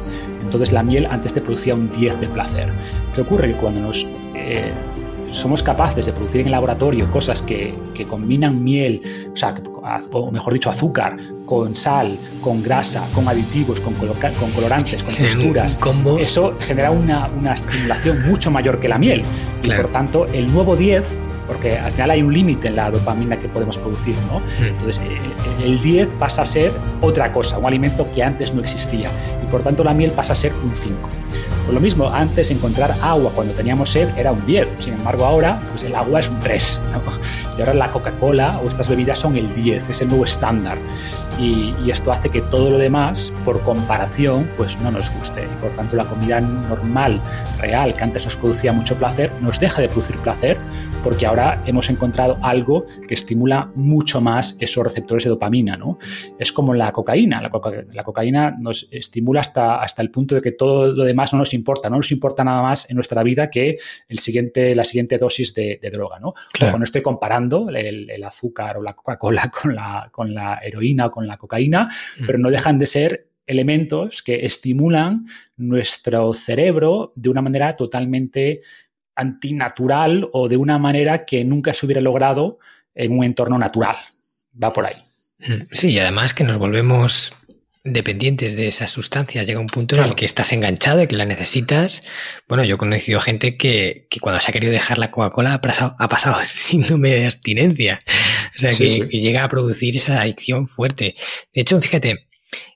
Entonces 0.41 0.71
la 0.71 0.83
miel 0.83 1.07
antes 1.09 1.33
te 1.33 1.41
producía 1.41 1.75
un 1.75 1.89
10 1.89 2.21
de 2.21 2.27
placer. 2.27 2.71
¿Qué 3.13 3.21
ocurre? 3.21 3.53
Que 3.53 3.59
cuando 3.59 3.81
nos... 3.81 4.05
Eh, 4.35 4.73
somos 5.31 5.61
capaces 5.61 6.05
de 6.05 6.13
producir 6.13 6.41
en 6.41 6.47
el 6.47 6.51
laboratorio 6.51 7.11
cosas 7.11 7.41
que, 7.41 7.77
que 7.93 8.07
combinan 8.07 8.63
miel, 8.63 9.01
o, 9.33 9.35
sea, 9.35 9.55
o 10.11 10.31
mejor 10.31 10.53
dicho, 10.53 10.69
azúcar, 10.69 11.17
con 11.45 11.75
sal, 11.75 12.17
con 12.41 12.63
grasa, 12.63 13.05
con 13.13 13.27
aditivos, 13.27 13.79
con, 13.81 13.93
con 13.93 14.51
colorantes, 14.51 15.03
con 15.03 15.13
texturas, 15.13 15.77
eso 16.19 16.55
genera 16.59 16.91
una, 16.91 17.27
una, 17.27 17.53
estimulación 17.53 18.27
mucho 18.27 18.51
mayor 18.51 18.79
que 18.79 18.87
la 18.87 18.97
miel. 18.97 19.23
Y 19.63 19.69
por 19.69 19.89
tanto, 19.89 20.25
el 20.27 20.51
nuevo 20.51 20.75
10 20.75 21.26
porque 21.47 21.77
al 21.77 21.91
final 21.91 22.11
hay 22.11 22.21
un 22.21 22.33
límite 22.33 22.67
en 22.67 22.75
la 22.75 22.91
dopamina 22.91 23.37
que 23.39 23.47
podemos 23.47 23.77
producir, 23.77 24.15
¿no? 24.31 24.39
Mm. 24.39 24.67
Entonces, 24.67 25.01
eh, 25.05 25.63
el 25.63 25.81
10 25.81 26.09
pasa 26.19 26.41
a 26.41 26.45
ser 26.45 26.71
otra 27.01 27.31
cosa, 27.31 27.57
un 27.57 27.65
alimento 27.65 28.07
que 28.13 28.23
antes 28.23 28.53
no 28.53 28.61
existía, 28.61 29.09
y 29.43 29.47
por 29.47 29.63
tanto 29.63 29.83
la 29.83 29.93
miel 29.93 30.11
pasa 30.11 30.33
a 30.33 30.35
ser 30.35 30.53
un 30.63 30.75
5. 30.75 31.09
Por 31.65 31.73
lo 31.73 31.79
mismo, 31.79 32.09
antes 32.09 32.49
encontrar 32.51 32.95
agua 33.01 33.31
cuando 33.35 33.53
teníamos 33.53 33.89
sed 33.91 34.09
era 34.17 34.31
un 34.31 34.45
10, 34.45 34.73
sin 34.79 34.93
embargo 34.93 35.25
ahora 35.25 35.61
pues 35.69 35.83
el 35.83 35.95
agua 35.95 36.19
es 36.19 36.29
un 36.29 36.39
3, 36.39 36.81
y 37.57 37.61
ahora 37.61 37.73
la 37.73 37.91
Coca-Cola 37.91 38.59
o 38.63 38.67
estas 38.67 38.87
bebidas 38.87 39.19
son 39.19 39.35
el 39.35 39.53
10, 39.53 39.89
es 39.89 40.01
el 40.01 40.07
nuevo 40.07 40.23
estándar. 40.23 40.77
Y, 41.39 41.75
esto 41.89 42.11
hace 42.11 42.29
que 42.29 42.41
todo 42.41 42.71
lo 42.71 42.77
demás, 42.77 43.33
por 43.45 43.61
comparación, 43.61 44.49
pues 44.57 44.77
no 44.79 44.91
nos 44.91 45.09
guste. 45.13 45.43
Y 45.43 45.61
por 45.61 45.71
tanto 45.75 45.95
la 45.95 46.05
comida 46.05 46.41
normal, 46.41 47.21
real, 47.59 47.93
que 47.93 48.03
antes 48.03 48.25
nos 48.25 48.35
producía 48.35 48.73
mucho 48.73 48.97
placer, 48.97 49.31
nos 49.41 49.59
deja 49.59 49.81
de 49.81 49.87
producir 49.87 50.17
placer 50.17 50.57
porque 51.03 51.25
ahora 51.25 51.63
hemos 51.65 51.89
encontrado 51.89 52.37
algo 52.41 52.85
que 53.07 53.13
estimula 53.13 53.71
mucho 53.75 54.19
más 54.19 54.57
esos 54.59 54.83
receptores 54.83 55.23
de 55.23 55.29
dopamina. 55.29 55.77
¿no? 55.77 55.97
Es 56.37 56.51
como 56.51 56.73
la 56.73 56.91
cocaína. 56.91 57.41
La, 57.41 58.03
cocaína 58.03 58.55
nos 58.59 58.87
estimula 58.91 59.41
hasta, 59.41 59.81
hasta 59.81 60.01
el 60.01 60.11
punto 60.11 60.35
de 60.35 60.41
que 60.41 60.51
todo 60.51 60.93
lo 60.93 61.03
demás 61.03 61.31
no 61.33 61.39
nos 61.39 61.53
importa. 61.53 61.89
No 61.89 61.97
nos 61.97 62.11
importa 62.11 62.43
nada 62.43 62.61
más 62.61 62.89
en 62.89 62.95
nuestra 62.95 63.23
vida 63.23 63.49
que 63.49 63.77
el 64.09 64.19
siguiente, 64.19 64.75
la 64.75 64.83
siguiente 64.83 65.17
dosis 65.17 65.53
de, 65.53 65.79
droga. 65.93 66.19
¿no? 66.19 66.33
no 66.77 66.83
estoy 66.83 67.01
comparando 67.01 67.69
el, 67.69 68.09
el 68.09 68.23
azúcar 68.23 68.77
o 68.77 68.81
la 68.81 68.93
Coca-Cola 68.93 69.49
con 69.61 69.75
la, 69.75 70.09
con 70.11 70.33
la 70.33 70.59
heroína 70.63 71.07
o 71.07 71.11
con 71.11 71.26
la 71.27 71.37
cocaína, 71.37 71.89
mm. 72.19 72.25
pero 72.25 72.37
no 72.37 72.49
dejan 72.49 72.79
de 72.79 72.85
ser 72.85 73.29
elementos 73.45 74.21
que 74.21 74.45
estimulan 74.45 75.25
nuestro 75.55 76.33
cerebro 76.33 77.13
de 77.15 77.29
una 77.29 77.41
manera 77.41 77.75
totalmente 77.75 78.61
antinatural 79.15 80.29
o 80.33 80.47
de 80.47 80.57
una 80.57 80.77
manera 80.77 81.25
que 81.25 81.43
nunca 81.43 81.73
se 81.73 81.85
hubiera 81.85 82.01
logrado 82.01 82.59
en 82.93 83.17
un 83.17 83.23
entorno 83.23 83.57
natural. 83.57 83.95
Va 84.61 84.73
por 84.73 84.85
ahí. 84.85 84.95
Sí, 85.71 85.91
y 85.91 85.99
además 85.99 86.33
que 86.33 86.43
nos 86.43 86.57
volvemos 86.57 87.33
dependientes 87.93 88.55
de 88.55 88.67
esas 88.67 88.91
sustancias. 88.91 89.47
Llega 89.47 89.59
un 89.59 89.67
punto 89.67 89.95
en 89.95 90.03
el 90.03 90.15
que 90.15 90.25
estás 90.25 90.51
enganchado 90.53 91.01
y 91.01 91.07
que 91.07 91.15
la 91.15 91.25
necesitas. 91.25 92.03
Bueno, 92.47 92.63
yo 92.63 92.75
he 92.75 92.77
conocido 92.77 93.19
gente 93.19 93.57
que, 93.57 94.07
cuando 94.21 94.41
se 94.41 94.49
ha 94.49 94.53
querido 94.53 94.71
dejar 94.71 94.97
la 94.97 95.11
Coca-Cola 95.11 95.53
ha 95.53 95.61
pasado, 95.61 95.95
ha 95.97 96.07
pasado 96.07 96.37
síndrome 96.45 97.11
de 97.11 97.25
abstinencia. 97.25 98.01
O 98.55 98.59
sea, 98.59 98.71
que, 98.71 99.07
llega 99.07 99.43
a 99.43 99.49
producir 99.49 99.97
esa 99.97 100.21
adicción 100.21 100.67
fuerte. 100.67 101.15
De 101.53 101.61
hecho, 101.61 101.81
fíjate, 101.81 102.27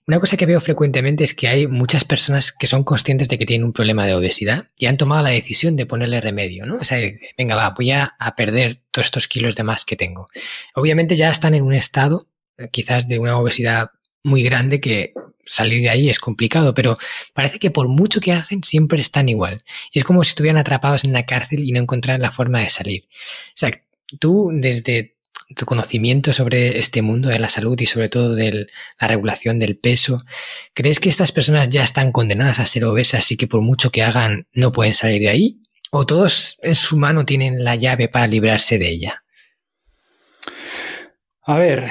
una 0.08 0.20
cosa 0.20 0.38
que 0.38 0.46
veo 0.46 0.60
frecuentemente 0.60 1.24
es 1.24 1.34
que 1.34 1.48
hay 1.48 1.68
muchas 1.68 2.04
personas 2.04 2.52
que 2.52 2.68
son 2.68 2.84
conscientes 2.84 3.30
de 3.30 3.38
que 3.38 3.46
tienen 3.46 3.66
un 3.66 3.74
problema 3.74 4.06
de 4.06 4.14
obesidad 4.14 4.70
y 4.78 4.88
han 4.88 4.98
tomado 4.98 5.24
la 5.24 5.30
decisión 5.30 5.76
de 5.76 5.86
ponerle 5.86 6.20
remedio, 6.20 6.66
¿no? 6.66 6.76
O 6.78 6.84
sea, 6.84 7.00
venga, 7.38 7.56
va, 7.56 7.70
voy 7.70 7.92
a, 7.92 8.16
a 8.20 8.36
perder 8.36 8.82
todos 8.92 9.06
estos 9.06 9.28
kilos 9.28 9.56
de 9.56 9.64
más 9.64 9.86
que 9.86 9.96
tengo. 9.96 10.28
Obviamente 10.76 11.16
ya 11.16 11.30
están 11.30 11.54
en 11.54 11.64
un 11.64 11.74
estado 11.74 12.28
eh, 12.58 12.70
quizás 12.72 13.08
de 13.08 13.20
una 13.20 13.38
obesidad 13.38 13.92
muy 14.24 14.44
grande 14.44 14.80
que 14.80 15.14
salir 15.46 15.82
de 15.82 15.90
ahí 15.90 16.10
es 16.10 16.20
complicado, 16.20 16.74
pero 16.74 16.98
parece 17.34 17.60
que 17.60 17.72
por 17.72 17.88
mucho 17.88 18.20
que 18.20 18.32
hacen 18.32 18.64
siempre 18.64 19.02
están 19.02 19.30
igual. 19.30 19.64
Y 19.92 20.00
es 20.00 20.06
como 20.06 20.24
si 20.24 20.30
estuvieran 20.30 20.58
atrapados 20.58 21.04
en 21.04 21.14
la 21.14 21.26
cárcel 21.26 21.64
y 21.64 21.72
no 21.72 21.82
encontraran 21.82 22.22
la 22.22 22.32
forma 22.32 22.60
de 22.60 22.70
salir. 22.70 23.08
O 23.12 23.56
sea, 23.56 23.72
tú 24.20 24.50
desde 24.54 25.16
tu 25.56 25.66
conocimiento 25.66 26.32
sobre 26.34 26.80
este 26.80 27.02
mundo 27.02 27.30
de 27.30 27.40
la 27.40 27.50
salud 27.50 27.80
y 27.80 27.86
sobre 27.86 28.10
todo 28.10 28.36
de 28.36 28.68
la 29.00 29.08
regulación 29.08 29.60
del 29.60 29.78
peso, 29.78 30.24
¿crees 30.74 31.00
que 31.00 31.10
estas 31.10 31.32
personas 31.32 31.70
ya 31.70 31.84
están 31.84 32.12
condenadas 32.12 32.60
a 32.60 32.66
ser 32.66 32.86
obesas 32.86 33.30
y 33.32 33.38
que 33.38 33.48
por 33.48 33.62
mucho 33.62 33.92
que 33.92 34.04
hagan 34.04 34.48
no 34.54 34.72
pueden 34.72 34.94
salir 34.94 35.22
de 35.22 35.30
ahí? 35.30 35.62
¿O 35.92 36.06
todos 36.06 36.58
en 36.62 36.76
su 36.76 36.96
mano 36.96 37.26
tienen 37.26 37.64
la 37.64 37.76
llave 37.76 38.08
para 38.08 38.28
librarse 38.28 38.78
de 38.78 38.90
ella? 38.90 39.24
A 41.44 41.58
ver, 41.58 41.88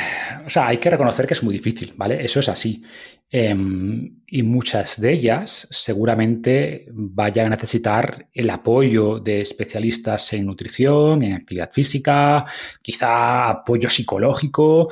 o 0.47 0.51
sea, 0.51 0.69
hay 0.69 0.79
que 0.79 0.91
reconocer 0.91 1.27
que 1.27 1.35
es 1.35 1.43
muy 1.43 1.53
difícil, 1.53 1.93
¿vale? 1.97 2.25
Eso 2.25 2.39
es 2.39 2.49
así. 2.49 2.85
Em, 3.33 4.23
y 4.27 4.43
muchas 4.43 5.01
de 5.01 5.13
ellas 5.13 5.69
seguramente 5.71 6.87
vayan 6.93 7.47
a 7.47 7.51
necesitar 7.51 8.29
el 8.33 8.51
apoyo 8.51 9.19
de 9.19 9.41
especialistas 9.41 10.33
en 10.33 10.47
nutrición, 10.47 11.23
en 11.23 11.35
actividad 11.35 11.71
física, 11.71 12.45
quizá 12.83 13.51
apoyo 13.51 13.89
psicológico, 13.89 14.89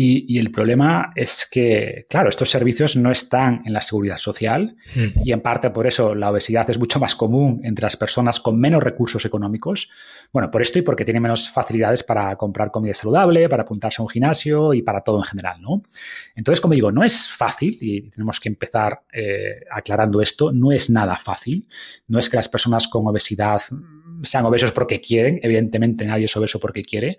y, 0.00 0.38
el 0.38 0.52
problema 0.52 1.12
es 1.16 1.48
que, 1.50 2.06
claro, 2.08 2.28
estos 2.28 2.48
servicios 2.48 2.94
no 2.94 3.10
están 3.10 3.62
en 3.64 3.72
la 3.72 3.80
seguridad 3.80 4.16
social 4.16 4.76
mm. 4.94 5.22
y 5.24 5.32
en 5.32 5.40
parte 5.40 5.70
por 5.70 5.88
eso 5.88 6.14
la 6.14 6.30
obesidad 6.30 6.70
es 6.70 6.78
mucho 6.78 7.00
más 7.00 7.16
común 7.16 7.60
entre 7.64 7.82
las 7.82 7.96
personas 7.96 8.38
con 8.38 8.60
menos 8.60 8.80
recursos 8.80 9.24
económicos. 9.24 9.90
Bueno, 10.32 10.52
por 10.52 10.62
esto 10.62 10.78
y 10.78 10.82
porque 10.82 11.04
tienen 11.04 11.24
menos 11.24 11.50
facilidades 11.50 12.04
para 12.04 12.36
comprar 12.36 12.70
comida 12.70 12.94
saludable, 12.94 13.48
para 13.48 13.64
apuntarse 13.64 14.00
a 14.00 14.04
un 14.04 14.08
gimnasio 14.08 14.72
y 14.72 14.82
para 14.82 15.00
todo 15.00 15.16
en 15.18 15.24
general, 15.24 15.60
¿no? 15.60 15.82
Entonces, 16.36 16.60
como 16.60 16.74
digo, 16.74 16.92
no 16.92 17.02
es 17.02 17.28
fácil 17.28 17.76
y 17.80 18.02
tenemos 18.02 18.38
que 18.38 18.50
empezar 18.50 19.02
eh, 19.12 19.64
aclarando 19.68 20.22
esto, 20.22 20.52
no 20.52 20.70
es 20.70 20.90
nada 20.90 21.16
fácil. 21.16 21.66
No 22.06 22.20
es 22.20 22.28
que 22.28 22.36
las 22.36 22.48
personas 22.48 22.86
con 22.86 23.04
obesidad 23.08 23.60
sean 24.22 24.44
obesos 24.44 24.70
porque 24.70 25.00
quieren, 25.00 25.40
evidentemente 25.42 26.06
nadie 26.06 26.26
es 26.26 26.36
obeso 26.36 26.60
porque 26.60 26.82
quiere, 26.82 27.18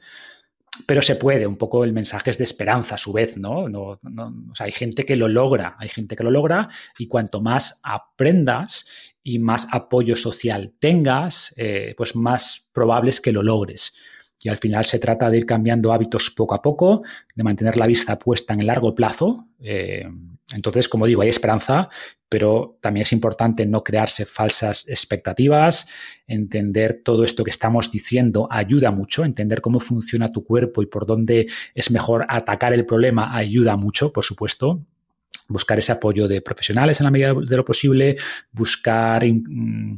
pero 0.86 1.02
se 1.02 1.16
puede, 1.16 1.48
un 1.48 1.58
poco 1.58 1.84
el 1.84 1.94
mensaje 1.94 2.32
es 2.32 2.38
de 2.38 2.44
esperanza 2.44 2.96
a 2.96 2.98
su 2.98 3.12
vez, 3.12 3.38
¿no? 3.38 3.70
no, 3.70 4.00
o 4.00 4.56
sea, 4.56 4.66
hay 4.66 4.72
gente 4.72 5.06
que 5.06 5.16
lo 5.16 5.28
logra, 5.28 5.76
hay 5.80 5.90
gente 5.90 6.16
que 6.16 6.24
lo 6.24 6.32
logra 6.32 6.68
y 6.98 7.08
cuanto 7.08 7.42
más 7.42 7.80
aprendas 7.84 8.88
y 9.24 9.40
más 9.40 9.68
apoyo 9.72 10.16
social 10.16 10.74
tengas, 10.80 11.54
eh, 11.58 11.94
pues 11.98 12.16
más 12.16 12.70
probable 12.74 13.10
es 13.10 13.22
que 13.22 13.32
lo 13.32 13.44
logres. 13.44 13.98
Y 14.42 14.50
al 14.50 14.58
final 14.58 14.86
se 14.86 15.00
trata 15.00 15.30
de 15.30 15.40
ir 15.40 15.46
cambiando 15.46 15.92
hábitos 15.92 16.30
poco 16.30 16.56
a 16.56 16.62
poco, 16.62 17.04
de 17.36 17.44
mantener 17.44 17.76
la 17.78 17.88
vista 17.88 18.18
puesta 18.18 18.54
en 18.54 18.62
el 18.62 18.68
largo 18.68 18.96
plazo. 18.96 19.48
Eh, 19.60 20.08
entonces, 20.56 20.90
como 20.90 21.06
digo, 21.06 21.22
hay 21.22 21.30
esperanza, 21.30 21.90
pero 22.28 22.78
también 22.82 23.04
es 23.04 23.12
importante 23.12 23.66
no 23.68 23.84
crearse 23.84 24.26
falsas 24.26 24.88
expectativas, 24.88 25.90
entender 26.28 27.02
todo 27.04 27.24
esto 27.24 27.44
que 27.44 27.50
estamos 27.50 27.92
diciendo 27.92 28.48
ayuda 28.50 28.92
mucho, 28.92 29.26
entender 29.26 29.62
cómo 29.62 29.80
funciona 29.80 30.32
tu 30.32 30.44
cuerpo 30.44 30.82
y 30.82 30.88
por 30.88 31.06
dónde 31.06 31.48
es 31.74 31.92
mejor 31.92 32.26
atacar 32.30 32.74
el 32.74 32.86
problema 32.86 33.36
ayuda 33.36 33.76
mucho, 33.76 34.12
por 34.12 34.24
supuesto. 34.24 34.86
Buscar 35.48 35.80
ese 35.80 35.92
apoyo 35.92 36.28
de 36.28 36.42
profesionales 36.42 37.00
en 37.00 37.06
la 37.06 37.12
medida 37.12 37.34
de 37.34 37.58
lo 37.58 37.66
posible, 37.66 38.18
buscar 38.52 39.26
mm, 39.26 39.96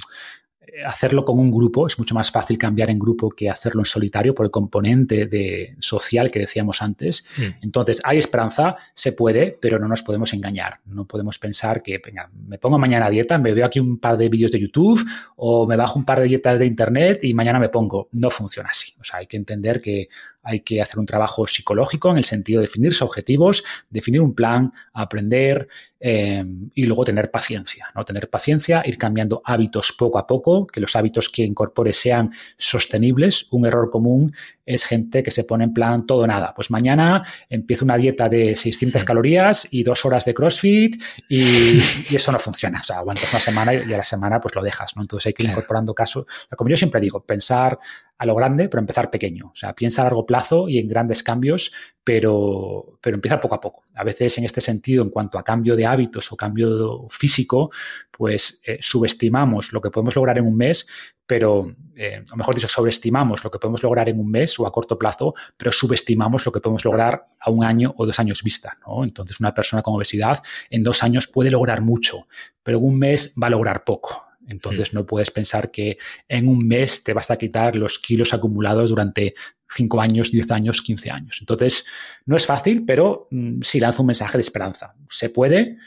hacerlo 0.85 1.25
con 1.25 1.39
un 1.39 1.51
grupo, 1.51 1.87
es 1.87 1.97
mucho 1.99 2.15
más 2.15 2.31
fácil 2.31 2.57
cambiar 2.57 2.89
en 2.89 2.99
grupo 2.99 3.29
que 3.29 3.49
hacerlo 3.49 3.81
en 3.81 3.85
solitario 3.85 4.33
por 4.33 4.45
el 4.45 4.51
componente 4.51 5.27
de 5.27 5.75
social 5.79 6.31
que 6.31 6.39
decíamos 6.39 6.81
antes. 6.81 7.27
Mm. 7.37 7.63
Entonces, 7.63 8.01
hay 8.03 8.17
esperanza, 8.17 8.75
se 8.93 9.13
puede, 9.13 9.57
pero 9.59 9.79
no 9.79 9.87
nos 9.87 10.01
podemos 10.01 10.33
engañar. 10.33 10.79
No 10.85 11.05
podemos 11.05 11.39
pensar 11.39 11.81
que, 11.81 11.99
venga, 12.03 12.29
me 12.47 12.57
pongo 12.57 12.77
mañana 12.79 13.07
a 13.07 13.09
dieta, 13.09 13.37
me 13.37 13.53
veo 13.53 13.65
aquí 13.65 13.79
un 13.79 13.97
par 13.97 14.17
de 14.17 14.29
vídeos 14.29 14.51
de 14.51 14.59
YouTube 14.59 15.01
o 15.35 15.67
me 15.67 15.75
bajo 15.75 15.99
un 15.99 16.05
par 16.05 16.19
de 16.19 16.25
dietas 16.25 16.59
de 16.59 16.65
Internet 16.65 17.23
y 17.23 17.33
mañana 17.33 17.59
me 17.59 17.69
pongo. 17.69 18.09
No 18.13 18.29
funciona 18.29 18.69
así. 18.69 18.93
O 18.99 19.03
sea, 19.03 19.19
hay 19.19 19.27
que 19.27 19.37
entender 19.37 19.81
que 19.81 20.09
hay 20.43 20.61
que 20.61 20.81
hacer 20.81 20.99
un 20.99 21.05
trabajo 21.05 21.47
psicológico 21.47 22.11
en 22.11 22.17
el 22.17 22.25
sentido 22.25 22.59
de 22.59 22.67
definirse 22.67 23.03
objetivos, 23.03 23.63
definir 23.89 24.21
un 24.21 24.33
plan, 24.33 24.73
aprender 24.93 25.67
eh, 25.99 26.43
y 26.73 26.85
luego 26.85 27.03
tener 27.03 27.29
paciencia, 27.29 27.87
¿no? 27.95 28.03
Tener 28.05 28.29
paciencia, 28.29 28.81
ir 28.85 28.97
cambiando 28.97 29.41
hábitos 29.45 29.93
poco 29.97 30.17
a 30.17 30.25
poco, 30.25 30.65
que 30.65 30.81
los 30.81 30.95
hábitos 30.95 31.29
que 31.29 31.43
incorpore 31.43 31.93
sean 31.93 32.31
sostenibles. 32.57 33.47
Un 33.51 33.65
error 33.65 33.89
común 33.89 34.33
es 34.73 34.85
gente 34.85 35.23
que 35.23 35.31
se 35.31 35.43
pone 35.43 35.63
en 35.63 35.73
plan 35.73 36.05
todo 36.05 36.25
nada. 36.27 36.53
Pues 36.55 36.71
mañana 36.71 37.23
empiezo 37.49 37.85
una 37.85 37.97
dieta 37.97 38.29
de 38.29 38.55
600 38.55 39.03
calorías 39.03 39.67
y 39.71 39.83
dos 39.83 40.05
horas 40.05 40.25
de 40.25 40.33
CrossFit 40.33 41.01
y, 41.29 41.79
eso 42.15 42.31
no 42.31 42.39
funciona. 42.39 42.79
O 42.79 42.83
sea, 42.83 42.97
aguantas 42.99 43.29
una 43.31 43.39
semana 43.39 43.73
y 43.73 43.93
a 43.93 43.97
la 43.97 44.03
semana 44.03 44.39
pues 44.39 44.55
lo 44.55 44.61
dejas, 44.61 44.95
¿no? 44.95 45.01
Entonces 45.01 45.27
hay 45.27 45.33
que 45.33 45.43
ir 45.43 45.49
incorporando 45.49 45.93
casos. 45.93 46.25
Como 46.55 46.69
yo 46.69 46.77
siempre 46.77 47.01
digo, 47.01 47.23
pensar 47.23 47.79
a 48.17 48.25
lo 48.25 48.35
grande, 48.35 48.69
pero 48.69 48.79
empezar 48.81 49.09
pequeño. 49.09 49.47
O 49.47 49.55
sea, 49.55 49.73
piensa 49.73 50.01
a 50.01 50.05
largo 50.05 50.25
plazo 50.25 50.69
y 50.69 50.77
en 50.77 50.87
grandes 50.87 51.23
cambios, 51.23 51.71
pero, 52.03 52.97
pero 53.01 53.15
empieza 53.15 53.39
poco 53.39 53.55
a 53.55 53.61
poco. 53.61 53.83
A 53.95 54.03
veces 54.03 54.37
en 54.37 54.45
este 54.45 54.61
sentido, 54.61 55.03
en 55.03 55.09
cuanto 55.09 55.37
a 55.37 55.43
cambio 55.43 55.75
de 55.75 55.85
hábitos 55.85 56.31
o 56.31 56.35
cambio 56.35 57.07
físico, 57.09 57.69
pues 58.11 58.61
eh, 58.65 58.77
subestimamos 58.81 59.71
lo 59.71 59.81
que 59.81 59.91
podemos 59.91 60.15
lograr 60.15 60.37
en 60.39 60.47
un 60.47 60.57
mes, 60.57 60.87
pero, 61.25 61.73
eh, 61.95 62.23
o 62.31 62.35
mejor 62.35 62.55
dicho, 62.55 62.67
sobreestimamos 62.67 63.43
lo 63.43 63.51
que 63.51 63.59
podemos 63.59 63.83
lograr 63.83 64.09
en 64.09 64.19
un 64.19 64.29
mes 64.29 64.59
o 64.59 64.67
a 64.67 64.71
corto 64.71 64.97
plazo, 64.97 65.33
pero 65.55 65.71
subestimamos 65.71 66.45
lo 66.45 66.51
que 66.51 66.59
podemos 66.59 66.83
lograr 66.83 67.27
a 67.39 67.51
un 67.51 67.63
año 67.63 67.93
o 67.97 68.05
dos 68.05 68.19
años 68.19 68.43
vista. 68.43 68.75
¿no? 68.85 69.03
Entonces, 69.03 69.39
una 69.39 69.53
persona 69.53 69.81
con 69.81 69.95
obesidad 69.95 70.41
en 70.69 70.83
dos 70.83 71.03
años 71.03 71.27
puede 71.27 71.51
lograr 71.51 71.81
mucho, 71.81 72.27
pero 72.63 72.79
en 72.79 72.85
un 72.85 72.99
mes 72.99 73.35
va 73.41 73.47
a 73.47 73.51
lograr 73.51 73.83
poco. 73.83 74.25
Entonces 74.47 74.93
no 74.93 75.05
puedes 75.05 75.31
pensar 75.31 75.71
que 75.71 75.97
en 76.27 76.49
un 76.49 76.67
mes 76.67 77.03
te 77.03 77.13
vas 77.13 77.31
a 77.31 77.37
quitar 77.37 77.75
los 77.75 77.99
kilos 77.99 78.33
acumulados 78.33 78.89
durante 78.89 79.33
5 79.73 80.01
años, 80.01 80.31
10 80.31 80.51
años, 80.51 80.81
15 80.81 81.11
años. 81.11 81.37
Entonces 81.39 81.85
no 82.25 82.35
es 82.35 82.45
fácil, 82.45 82.83
pero 82.85 83.27
mm, 83.31 83.61
sí 83.61 83.79
lanza 83.79 84.01
un 84.01 84.07
mensaje 84.07 84.37
de 84.37 84.41
esperanza. 84.41 84.93
Se 85.09 85.29
puede, 85.29 85.77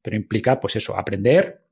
pero 0.00 0.16
implica 0.16 0.60
pues 0.60 0.76
eso, 0.76 0.96
aprender, 0.96 1.64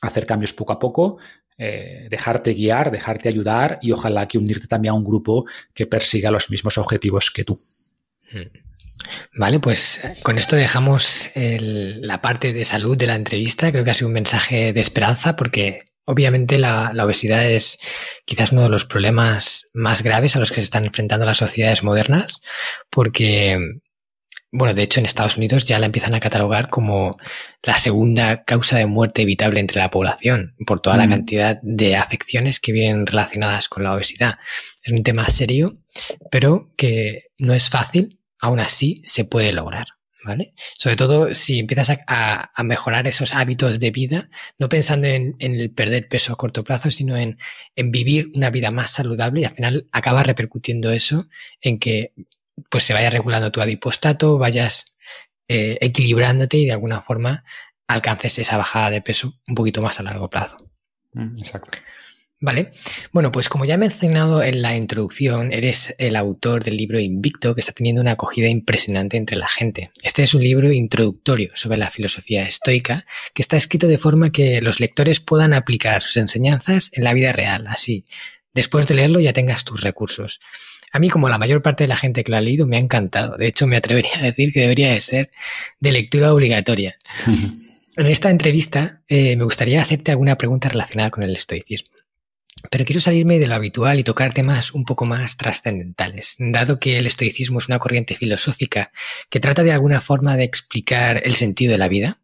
hacer 0.00 0.26
cambios 0.26 0.52
poco 0.52 0.72
a 0.72 0.78
poco, 0.78 1.18
eh, 1.58 2.06
dejarte 2.10 2.52
guiar, 2.52 2.90
dejarte 2.90 3.28
ayudar 3.28 3.78
y 3.80 3.92
ojalá 3.92 4.28
que 4.28 4.38
unirte 4.38 4.66
también 4.66 4.92
a 4.92 4.94
un 4.94 5.04
grupo 5.04 5.46
que 5.72 5.86
persiga 5.86 6.30
los 6.30 6.50
mismos 6.50 6.76
objetivos 6.76 7.30
que 7.30 7.44
tú. 7.44 7.58
Vale, 9.34 9.60
pues 9.60 10.02
con 10.22 10.36
esto 10.36 10.56
dejamos 10.56 11.30
la 11.34 12.20
parte 12.20 12.52
de 12.52 12.64
salud 12.64 12.96
de 12.96 13.06
la 13.06 13.14
entrevista. 13.14 13.70
Creo 13.70 13.84
que 13.84 13.90
ha 13.90 13.94
sido 13.94 14.08
un 14.08 14.14
mensaje 14.14 14.72
de 14.72 14.80
esperanza 14.80 15.36
porque 15.36 15.85
obviamente 16.06 16.56
la, 16.56 16.92
obesidad 17.04 17.48
es 17.50 17.78
quizás 18.24 18.52
uno 18.52 18.62
de 18.62 18.68
los 18.68 18.84
problemas 18.84 19.66
más 19.74 20.02
graves 20.02 20.34
a 20.36 20.40
los 20.40 20.50
que 20.50 20.60
se 20.60 20.64
están 20.64 20.86
enfrentando 20.86 21.26
las 21.26 21.38
sociedades 21.38 21.82
modernas 21.82 22.42
porque, 22.90 23.58
bueno, 24.50 24.72
de 24.72 24.82
hecho 24.82 25.00
en 25.00 25.06
Estados 25.06 25.36
Unidos 25.36 25.64
ya 25.64 25.78
la 25.78 25.86
empiezan 25.86 26.14
a 26.14 26.20
catalogar 26.20 26.70
como 26.70 27.18
la 27.62 27.76
segunda 27.76 28.44
causa 28.44 28.78
de 28.78 28.86
muerte 28.86 29.22
evitable 29.22 29.60
entre 29.60 29.80
la 29.80 29.90
población 29.90 30.54
por 30.66 30.80
toda 30.80 30.96
la 30.96 31.06
mm. 31.06 31.10
cantidad 31.10 31.58
de 31.62 31.96
afecciones 31.96 32.60
que 32.60 32.72
vienen 32.72 33.06
relacionadas 33.06 33.68
con 33.68 33.82
la 33.82 33.94
obesidad. 33.94 34.38
Es 34.82 34.92
un 34.92 35.02
tema 35.02 35.28
serio, 35.28 35.78
pero 36.30 36.70
que 36.76 37.24
no 37.38 37.52
es 37.52 37.68
fácil 37.68 38.20
aún 38.38 38.60
así 38.60 39.02
se 39.04 39.24
puede 39.24 39.52
lograr. 39.52 39.95
¿Vale? 40.26 40.54
Sobre 40.74 40.96
todo 40.96 41.34
si 41.36 41.60
empiezas 41.60 42.00
a, 42.08 42.50
mejorar 42.64 43.06
esos 43.06 43.32
hábitos 43.32 43.78
de 43.78 43.92
vida, 43.92 44.28
no 44.58 44.68
pensando 44.68 45.06
en, 45.06 45.36
el 45.38 45.70
perder 45.70 46.08
peso 46.08 46.32
a 46.32 46.36
corto 46.36 46.64
plazo, 46.64 46.90
sino 46.90 47.16
en, 47.16 47.38
vivir 47.76 48.32
una 48.34 48.50
vida 48.50 48.72
más 48.72 48.90
saludable 48.90 49.42
y 49.42 49.44
al 49.44 49.54
final 49.54 49.86
acaba 49.92 50.24
repercutiendo 50.24 50.90
eso 50.90 51.28
en 51.60 51.78
que 51.78 52.12
pues 52.68 52.82
se 52.82 52.92
vaya 52.92 53.08
regulando 53.08 53.52
tu 53.52 53.60
adipostato, 53.60 54.36
vayas 54.36 54.96
eh, 55.46 55.78
equilibrándote 55.80 56.56
y 56.56 56.66
de 56.66 56.72
alguna 56.72 57.02
forma 57.02 57.44
alcances 57.86 58.38
esa 58.40 58.56
bajada 58.56 58.90
de 58.90 59.02
peso 59.02 59.34
un 59.46 59.54
poquito 59.54 59.80
más 59.80 60.00
a 60.00 60.02
largo 60.02 60.28
plazo. 60.28 60.56
Mm, 61.12 61.38
exacto. 61.38 61.78
Vale. 62.38 62.70
Bueno, 63.12 63.32
pues 63.32 63.48
como 63.48 63.64
ya 63.64 63.74
he 63.74 63.78
mencionado 63.78 64.42
en 64.42 64.60
la 64.60 64.76
introducción, 64.76 65.54
eres 65.54 65.94
el 65.96 66.16
autor 66.16 66.62
del 66.62 66.76
libro 66.76 67.00
Invicto, 67.00 67.54
que 67.54 67.60
está 67.60 67.72
teniendo 67.72 68.02
una 68.02 68.12
acogida 68.12 68.48
impresionante 68.48 69.16
entre 69.16 69.38
la 69.38 69.48
gente. 69.48 69.90
Este 70.02 70.22
es 70.22 70.34
un 70.34 70.42
libro 70.42 70.70
introductorio 70.70 71.50
sobre 71.54 71.78
la 71.78 71.90
filosofía 71.90 72.46
estoica, 72.46 73.06
que 73.32 73.40
está 73.40 73.56
escrito 73.56 73.86
de 73.86 73.96
forma 73.96 74.32
que 74.32 74.60
los 74.60 74.80
lectores 74.80 75.20
puedan 75.20 75.54
aplicar 75.54 76.02
sus 76.02 76.18
enseñanzas 76.18 76.90
en 76.92 77.04
la 77.04 77.14
vida 77.14 77.32
real, 77.32 77.66
así. 77.68 78.04
Después 78.52 78.86
de 78.86 78.96
leerlo 78.96 79.20
ya 79.20 79.32
tengas 79.32 79.64
tus 79.64 79.80
recursos. 79.80 80.40
A 80.92 80.98
mí, 80.98 81.08
como 81.08 81.30
la 81.30 81.38
mayor 81.38 81.62
parte 81.62 81.84
de 81.84 81.88
la 81.88 81.96
gente 81.96 82.22
que 82.22 82.30
lo 82.30 82.36
ha 82.36 82.42
leído, 82.42 82.66
me 82.66 82.76
ha 82.76 82.80
encantado. 82.80 83.38
De 83.38 83.46
hecho, 83.46 83.66
me 83.66 83.76
atrevería 83.76 84.18
a 84.18 84.22
decir 84.22 84.52
que 84.52 84.60
debería 84.60 84.92
de 84.92 85.00
ser 85.00 85.30
de 85.80 85.92
lectura 85.92 86.34
obligatoria. 86.34 86.96
en 87.96 88.06
esta 88.06 88.28
entrevista 88.28 89.02
eh, 89.08 89.36
me 89.36 89.44
gustaría 89.44 89.80
hacerte 89.80 90.10
alguna 90.10 90.36
pregunta 90.36 90.68
relacionada 90.68 91.10
con 91.10 91.22
el 91.22 91.32
estoicismo. 91.32 91.96
Pero 92.70 92.84
quiero 92.84 93.00
salirme 93.00 93.38
de 93.38 93.46
lo 93.46 93.54
habitual 93.54 93.98
y 94.00 94.04
tocar 94.04 94.32
temas 94.32 94.72
un 94.72 94.84
poco 94.84 95.04
más 95.04 95.36
trascendentales, 95.36 96.36
dado 96.38 96.78
que 96.78 96.98
el 96.98 97.06
estoicismo 97.06 97.58
es 97.58 97.68
una 97.68 97.78
corriente 97.78 98.14
filosófica 98.14 98.90
que 99.30 99.40
trata 99.40 99.62
de 99.62 99.72
alguna 99.72 100.00
forma 100.00 100.36
de 100.36 100.44
explicar 100.44 101.22
el 101.24 101.34
sentido 101.34 101.72
de 101.72 101.78
la 101.78 101.88
vida. 101.88 102.18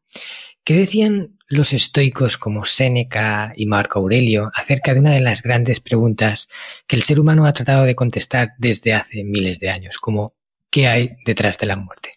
¿Qué 0.64 0.74
decían 0.74 1.36
los 1.48 1.72
estoicos 1.72 2.38
como 2.38 2.64
Séneca 2.64 3.52
y 3.56 3.66
Marco 3.66 3.98
Aurelio 3.98 4.50
acerca 4.54 4.94
de 4.94 5.00
una 5.00 5.12
de 5.12 5.20
las 5.20 5.42
grandes 5.42 5.80
preguntas 5.80 6.48
que 6.86 6.96
el 6.96 7.02
ser 7.02 7.20
humano 7.20 7.44
ha 7.46 7.52
tratado 7.52 7.84
de 7.84 7.94
contestar 7.94 8.52
desde 8.58 8.94
hace 8.94 9.22
miles 9.24 9.58
de 9.58 9.68
años, 9.68 9.98
como 9.98 10.32
¿qué 10.70 10.88
hay 10.88 11.16
detrás 11.26 11.58
de 11.58 11.66
la 11.66 11.76
muerte? 11.76 12.12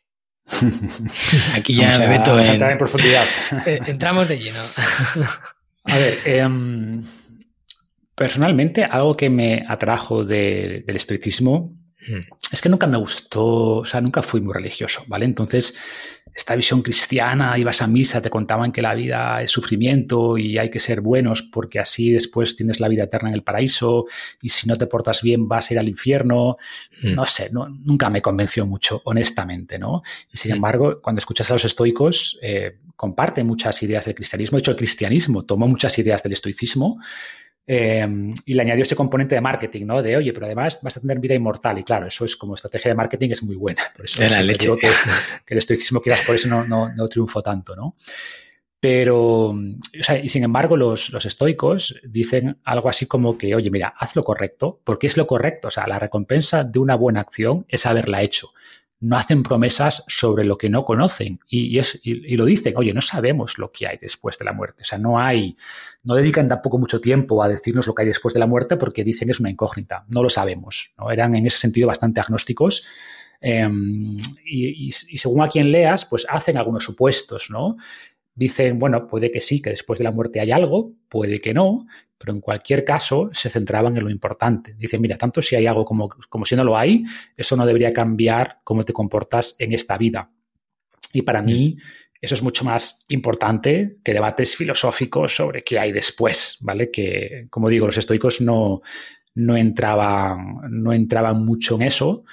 Aquí 1.55 1.75
ya 1.75 1.97
me 1.99 2.07
meto 2.07 2.39
en, 2.39 2.61
en 2.61 2.77
profundidad. 2.77 3.25
Eh, 3.65 3.81
entramos 3.87 4.29
de 4.29 4.37
lleno. 4.37 4.61
A 5.83 5.97
ver, 5.97 6.19
eh, 6.25 6.47
Personalmente, 8.15 8.85
algo 8.85 9.13
que 9.15 9.29
me 9.29 9.65
atrajo 9.67 10.23
del 10.23 10.85
estoicismo 10.87 11.75
hmm. 12.07 12.21
es 12.49 12.61
que 12.61 12.69
nunca 12.69 12.87
me 12.87 12.97
gustó, 12.97 13.45
o 13.77 13.85
sea, 13.85 13.99
nunca 13.99 14.21
fui 14.21 14.39
muy 14.39 14.53
religioso, 14.53 15.03
¿vale? 15.07 15.25
Entonces, 15.25 15.77
esta 16.33 16.55
visión 16.55 16.81
cristiana, 16.81 17.57
ibas 17.57 17.81
a 17.81 17.87
misa, 17.87 18.21
te 18.21 18.29
contaban 18.29 18.71
que 18.71 18.81
la 18.81 18.93
vida 18.93 19.41
es 19.41 19.51
sufrimiento 19.51 20.37
y 20.37 20.57
hay 20.57 20.69
que 20.69 20.79
ser 20.79 21.01
buenos 21.01 21.41
porque 21.41 21.79
así 21.79 22.11
después 22.11 22.55
tienes 22.55 22.79
la 22.79 22.87
vida 22.87 23.03
eterna 23.03 23.29
en 23.29 23.35
el 23.35 23.43
paraíso 23.43 24.05
y 24.41 24.49
si 24.49 24.67
no 24.67 24.75
te 24.75 24.87
portas 24.87 25.21
bien 25.21 25.47
vas 25.47 25.69
a 25.69 25.73
ir 25.73 25.79
al 25.79 25.89
infierno. 25.89 26.55
Hmm. 27.01 27.15
No 27.15 27.25
sé, 27.25 27.49
no, 27.51 27.67
nunca 27.67 28.09
me 28.09 28.21
convenció 28.21 28.65
mucho, 28.65 29.01
honestamente, 29.03 29.77
¿no? 29.77 30.03
Y 30.33 30.37
sin 30.37 30.51
hmm. 30.51 30.55
embargo, 30.55 31.01
cuando 31.01 31.19
escuchas 31.19 31.49
a 31.51 31.53
los 31.55 31.65
estoicos, 31.65 32.39
eh, 32.41 32.77
comparte 32.95 33.43
muchas 33.43 33.83
ideas 33.83 34.05
del 34.05 34.15
cristianismo. 34.15 34.57
De 34.57 34.59
hecho, 34.59 34.71
el 34.71 34.77
cristianismo 34.77 35.43
tomó 35.43 35.67
muchas 35.67 35.97
ideas 35.99 36.23
del 36.23 36.31
estoicismo 36.31 36.99
Em, 37.67 38.31
y 38.45 38.53
le 38.53 38.61
añadió 38.61 38.83
ese 38.83 38.95
componente 38.95 39.33
de 39.33 39.41
marketing, 39.41 39.85
¿no? 39.87 40.03
De, 40.03 40.15
oye, 40.15 40.31
pero 40.33 40.45
además 40.45 40.79
vas 40.83 40.97
a 40.97 41.01
tener 41.01 41.19
vida 41.19 41.33
inmortal. 41.33 41.79
Y 41.79 41.83
claro, 41.83 42.07
eso 42.07 42.23
es 42.25 42.35
como 42.35 42.53
estrategia 42.53 42.89
de 42.91 42.95
marketing, 42.95 43.31
es 43.31 43.43
muy 43.43 43.55
buena. 43.55 43.81
Por 43.95 44.05
eso 44.05 44.23
Digo 44.23 44.77
que, 44.77 44.87
el 45.47 45.57
estoicismo 45.57 46.01
quizás 46.01 46.21
por 46.21 46.35
eso 46.35 46.47
no, 46.47 46.65
no, 46.65 46.93
no 46.93 47.07
triunfó 47.07 47.41
tanto, 47.41 47.75
¿no? 47.75 47.95
Pero, 48.79 49.47
o 49.47 49.57
sea, 50.01 50.19
y 50.19 50.29
sin 50.29 50.43
embargo, 50.43 50.77
los, 50.77 51.09
los, 51.09 51.25
estoicos 51.25 51.99
dicen 52.03 52.59
algo 52.65 52.87
así 52.87 53.07
como 53.07 53.35
que, 53.35 53.55
oye, 53.55 53.71
mira, 53.71 53.95
haz 53.97 54.15
lo 54.15 54.23
correcto, 54.23 54.79
porque 54.83 55.07
es 55.07 55.17
lo 55.17 55.25
correcto. 55.25 55.69
O 55.69 55.71
sea, 55.71 55.87
la 55.87 55.97
recompensa 55.97 56.63
de 56.63 56.77
una 56.77 56.95
buena 56.95 57.21
acción 57.21 57.65
es 57.67 57.87
haberla 57.87 58.21
hecho 58.21 58.51
no 59.05 59.17
hacen 59.17 59.43
promesas 59.43 60.03
sobre 60.07 60.45
lo 60.45 60.57
que 60.57 60.67
no 60.67 60.83
conocen 60.83 61.39
y, 61.47 61.77
es, 61.77 61.99
y, 62.01 62.35
lo 62.37 62.45
dicen, 62.45 62.73
oye, 62.75 62.91
no 62.91 63.01
sabemos 63.01 63.59
lo 63.59 63.71
que 63.71 63.85
hay 63.85 63.97
después 64.01 64.39
de 64.39 64.45
la 64.45 64.51
muerte. 64.51 64.81
O 64.81 64.83
sea, 64.83 64.97
no 64.97 65.19
hay, 65.19 65.55
no 66.03 66.15
dedican 66.15 66.47
tampoco 66.47 66.79
mucho 66.79 66.99
tiempo 66.99 67.43
a 67.43 67.47
decirnos 67.47 67.85
lo 67.85 67.93
que 67.93 68.01
hay 68.01 68.07
después 68.07 68.33
de 68.33 68.39
la 68.39 68.47
muerte 68.47 68.77
porque 68.77 69.03
dicen 69.03 69.27
que 69.27 69.33
es 69.33 69.39
una 69.39 69.51
incógnita, 69.51 70.05
no 70.07 70.23
lo 70.23 70.29
sabemos. 70.29 70.95
¿no? 70.97 71.11
Eran 71.11 71.35
en 71.35 71.45
ese 71.45 71.59
sentido 71.59 71.87
bastante 71.87 72.19
agnósticos. 72.19 72.83
Em, 73.41 74.17
y, 74.43 74.87
y, 74.87 74.91
según 74.91 75.43
a 75.43 75.49
quien 75.49 75.71
leas, 75.71 76.05
pues 76.05 76.25
hacen 76.27 76.57
algunos 76.57 76.83
supuestos, 76.83 77.51
¿no? 77.51 77.77
Dicen, 78.37 78.77
bueno, 78.79 79.07
puede 79.07 79.31
que 79.31 79.39
sí, 79.39 79.61
que 79.61 79.69
después 79.69 79.97
de 79.97 80.03
la 80.03 80.11
muerte 80.11 80.41
hay 80.41 80.51
algo, 80.51 80.87
puede 81.07 81.39
que 81.39 81.53
no, 81.53 81.87
pero 82.17 82.33
en 82.33 82.41
cualquier 82.41 82.83
caso 82.83 83.29
se 83.31 83.49
centraban 83.49 83.95
en 83.95 84.03
lo 84.03 84.09
importante. 84.09 84.73
Dicen, 84.73 85.01
mira, 85.01 85.17
tanto 85.17 85.41
si 85.41 85.55
hay 85.55 85.67
algo 85.67 85.85
como, 85.85 86.09
como 86.09 86.43
si 86.43 86.55
no 86.55 86.63
lo 86.65 86.77
hay, 86.77 87.03
eso 87.37 87.55
no 87.55 87.65
debería 87.65 87.93
cambiar 87.93 88.59
cómo 88.63 88.83
te 88.83 88.91
comportas 88.93 89.55
en 89.59 89.71
esta 89.71 89.97
vida. 89.97 90.29
Y 91.13 91.21
para 91.21 91.41
mí 91.41 91.77
eso 92.25 92.35
es 92.35 92.41
mucho 92.41 92.65
más 92.65 93.05
importante 93.09 93.97
que 94.03 94.13
debates 94.13 94.55
filosóficos 94.55 95.35
sobre 95.35 95.63
qué 95.63 95.77
hay 95.79 95.91
después, 95.91 96.57
¿vale? 96.61 96.89
Que, 96.89 97.45
como 97.49 97.69
digo, 97.69 97.85
los 97.85 97.97
estoicos 97.97 98.41
no, 98.41 98.81
no, 99.35 99.55
entraban, 99.55 100.61
no 100.69 100.91
entraban 100.91 101.45
mucho 101.45 101.75
en 101.75 101.83
eso. 101.83 102.23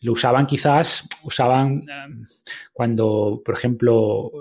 Lo 0.00 0.12
usaban 0.12 0.46
quizás, 0.46 1.06
usaban 1.24 1.84
eh, 1.88 2.24
cuando, 2.72 3.42
por 3.44 3.54
ejemplo, 3.54 4.32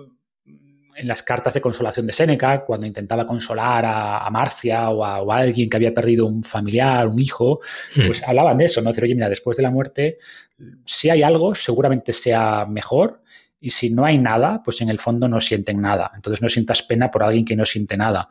en 0.95 1.07
las 1.07 1.23
cartas 1.23 1.53
de 1.53 1.61
consolación 1.61 2.05
de 2.05 2.13
Séneca, 2.13 2.63
cuando 2.63 2.87
intentaba 2.87 3.25
consolar 3.25 3.85
a, 3.85 4.29
Marcia 4.29 4.89
o 4.89 5.03
a, 5.03 5.37
alguien 5.37 5.69
que 5.69 5.77
había 5.77 5.93
perdido 5.93 6.25
un 6.25 6.43
familiar, 6.43 7.07
un 7.07 7.19
hijo, 7.19 7.59
hmm. 7.95 8.07
pues 8.07 8.23
hablaban 8.27 8.57
de 8.57 8.65
eso, 8.65 8.81
¿no? 8.81 8.89
Decir, 8.89 9.05
oye, 9.05 9.15
mira, 9.15 9.29
después 9.29 9.57
de 9.57 9.63
la 9.63 9.71
muerte, 9.71 10.17
si 10.85 11.09
hay 11.09 11.23
algo, 11.23 11.55
seguramente 11.55 12.13
sea 12.13 12.65
mejor, 12.65 13.21
y 13.59 13.69
si 13.69 13.89
no 13.89 14.03
hay 14.03 14.17
nada, 14.17 14.61
pues 14.63 14.81
en 14.81 14.89
el 14.89 14.99
fondo 14.99 15.29
no 15.29 15.39
sienten 15.39 15.79
nada. 15.79 16.11
Entonces 16.15 16.41
no 16.41 16.49
sientas 16.49 16.83
pena 16.83 17.09
por 17.09 17.23
alguien 17.23 17.45
que 17.45 17.55
no 17.55 17.63
siente 17.63 17.95
nada. 17.95 18.27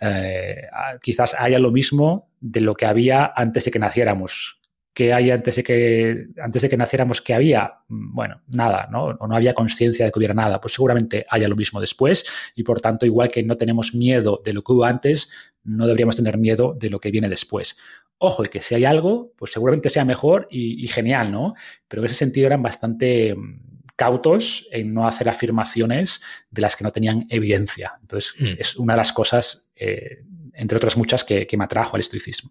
Eh, 0.00 0.66
quizás 1.00 1.36
haya 1.38 1.60
lo 1.60 1.70
mismo 1.70 2.30
de 2.40 2.62
lo 2.62 2.74
que 2.74 2.86
había 2.86 3.32
antes 3.36 3.64
de 3.64 3.70
que 3.70 3.78
naciéramos 3.78 4.60
que 4.94 5.12
hay 5.12 5.30
antes 5.30 5.56
de 5.56 5.62
que, 5.62 6.26
antes 6.42 6.62
de 6.62 6.68
que 6.68 6.76
naciéramos 6.76 7.20
que 7.22 7.34
había, 7.34 7.78
mm, 7.88 8.14
bueno, 8.14 8.42
nada, 8.48 8.88
¿no? 8.90 9.04
O 9.04 9.26
no 9.26 9.34
había 9.34 9.54
conciencia 9.54 10.04
de 10.04 10.12
que 10.12 10.18
hubiera 10.18 10.34
nada, 10.34 10.60
pues 10.60 10.74
seguramente 10.74 11.24
haya 11.30 11.48
lo 11.48 11.56
mismo 11.56 11.80
después 11.80 12.24
y 12.54 12.62
por 12.62 12.80
tanto, 12.80 13.06
igual 13.06 13.28
que 13.28 13.42
no 13.42 13.56
tenemos 13.56 13.94
miedo 13.94 14.42
de 14.44 14.52
lo 14.52 14.62
que 14.62 14.72
hubo 14.72 14.84
antes, 14.84 15.30
no 15.64 15.86
deberíamos 15.86 16.16
tener 16.16 16.38
miedo 16.38 16.76
de 16.78 16.90
lo 16.90 17.00
que 17.00 17.10
viene 17.10 17.28
después. 17.28 17.78
Ojo, 18.18 18.44
y 18.44 18.48
que 18.48 18.60
si 18.60 18.74
hay 18.74 18.84
algo, 18.84 19.32
pues 19.36 19.52
seguramente 19.52 19.90
sea 19.90 20.04
mejor 20.04 20.46
y, 20.50 20.86
genial, 20.88 21.32
¿no? 21.32 21.54
Pero 21.88 22.02
en 22.02 22.06
ese 22.06 22.14
sentido 22.14 22.46
eran 22.46 22.62
bastante 22.62 23.34
mm, 23.34 23.60
cautos 23.96 24.68
en 24.70 24.92
no 24.92 25.08
hacer 25.08 25.28
afirmaciones 25.28 26.22
de 26.50 26.62
las 26.62 26.76
que 26.76 26.84
no 26.84 26.92
tenían 26.92 27.24
evidencia. 27.30 27.94
Entonces, 28.00 28.34
mm. 28.38 28.46
es 28.58 28.76
una 28.76 28.92
de 28.92 28.98
las 28.98 29.12
cosas, 29.12 29.72
eh, 29.76 30.24
entre 30.54 30.76
otras 30.76 30.96
muchas, 30.96 31.24
que, 31.24 31.48
me 31.56 31.64
atrajo 31.64 31.96
al 31.96 32.00
estoicismo. 32.00 32.50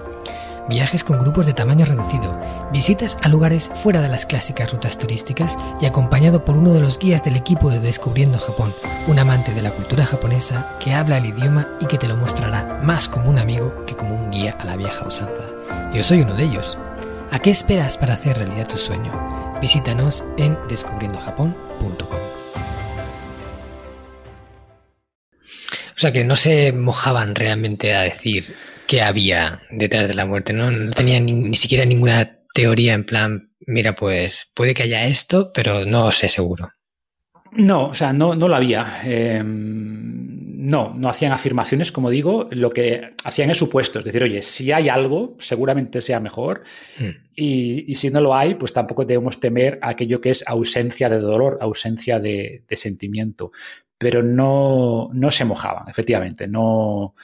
viajes 0.71 1.03
con 1.03 1.19
grupos 1.19 1.45
de 1.45 1.53
tamaño 1.53 1.85
reducido, 1.85 2.33
visitas 2.71 3.17
a 3.21 3.27
lugares 3.27 3.69
fuera 3.83 4.01
de 4.01 4.07
las 4.07 4.25
clásicas 4.25 4.71
rutas 4.71 4.97
turísticas 4.97 5.57
y 5.81 5.85
acompañado 5.85 6.45
por 6.45 6.57
uno 6.57 6.73
de 6.73 6.79
los 6.79 6.97
guías 6.97 7.23
del 7.23 7.35
equipo 7.35 7.69
de 7.69 7.81
Descubriendo 7.81 8.39
Japón, 8.39 8.73
un 9.07 9.19
amante 9.19 9.53
de 9.53 9.61
la 9.61 9.71
cultura 9.71 10.05
japonesa 10.05 10.77
que 10.79 10.93
habla 10.93 11.17
el 11.17 11.25
idioma 11.25 11.67
y 11.81 11.87
que 11.87 11.97
te 11.97 12.07
lo 12.07 12.15
mostrará 12.15 12.79
más 12.81 13.09
como 13.09 13.29
un 13.29 13.37
amigo 13.37 13.83
que 13.85 13.95
como 13.95 14.15
un 14.15 14.31
guía 14.31 14.55
a 14.59 14.65
la 14.65 14.77
vieja 14.77 15.05
usanza. 15.05 15.43
Yo 15.93 16.03
soy 16.03 16.21
uno 16.21 16.33
de 16.35 16.45
ellos. 16.45 16.77
¿A 17.31 17.39
qué 17.39 17.49
esperas 17.49 17.97
para 17.97 18.13
hacer 18.13 18.37
realidad 18.37 18.67
tu 18.67 18.77
sueño? 18.77 19.11
Visítanos 19.61 20.23
en 20.37 20.57
descubriendojapón.com. 20.69 22.19
O 25.41 25.99
sea 26.01 26.13
que 26.13 26.23
no 26.23 26.35
se 26.35 26.71
mojaban 26.71 27.35
realmente 27.35 27.93
a 27.93 28.01
decir 28.01 28.55
qué 28.87 29.01
había 29.01 29.61
detrás 29.69 30.07
de 30.07 30.13
la 30.13 30.25
muerte, 30.25 30.53
¿no? 30.53 30.71
No 30.71 30.91
tenía 30.91 31.19
ni, 31.19 31.53
siquiera 31.55 31.85
ninguna 31.85 32.39
teoría 32.53 32.93
en 32.93 33.05
plan, 33.05 33.51
mira, 33.65 33.95
pues 33.95 34.51
puede 34.53 34.73
que 34.73 34.83
haya 34.83 35.05
esto, 35.05 35.51
pero 35.53 35.85
no 35.85 36.11
sé 36.11 36.29
seguro. 36.29 36.71
No, 37.53 37.87
o 37.87 37.93
sea, 37.93 38.13
no, 38.13 38.35
no 38.35 38.47
lo 38.47 38.55
había. 38.55 39.01
Em, 39.03 40.21
no, 40.61 40.93
no 40.95 41.09
hacían 41.09 41.31
afirmaciones, 41.31 41.91
como 41.91 42.09
digo, 42.09 42.47
lo 42.51 42.69
que 42.69 43.15
hacían 43.23 43.49
es 43.49 43.57
supuestos, 43.57 44.01
es 44.01 44.05
decir, 44.05 44.23
oye, 44.23 44.41
si 44.43 44.71
hay 44.71 44.89
algo, 44.89 45.35
seguramente 45.39 46.01
sea 46.01 46.19
mejor, 46.19 46.63
hmm. 46.99 47.09
y, 47.35 47.95
si 47.95 48.11
no 48.11 48.21
lo 48.21 48.35
hay, 48.35 48.55
pues 48.55 48.71
tampoco 48.71 49.03
debemos 49.03 49.39
temer 49.39 49.79
aquello 49.81 50.21
que 50.21 50.29
es 50.29 50.47
ausencia 50.47 51.09
de 51.09 51.17
dolor, 51.17 51.57
ausencia 51.61 52.19
de, 52.19 52.63
de 52.67 52.75
sentimiento, 52.77 53.51
pero 53.97 54.21
no, 54.21 55.09
no 55.13 55.31
se 55.31 55.45
mojaban, 55.45 55.89
efectivamente, 55.89 56.47
no 56.47 57.15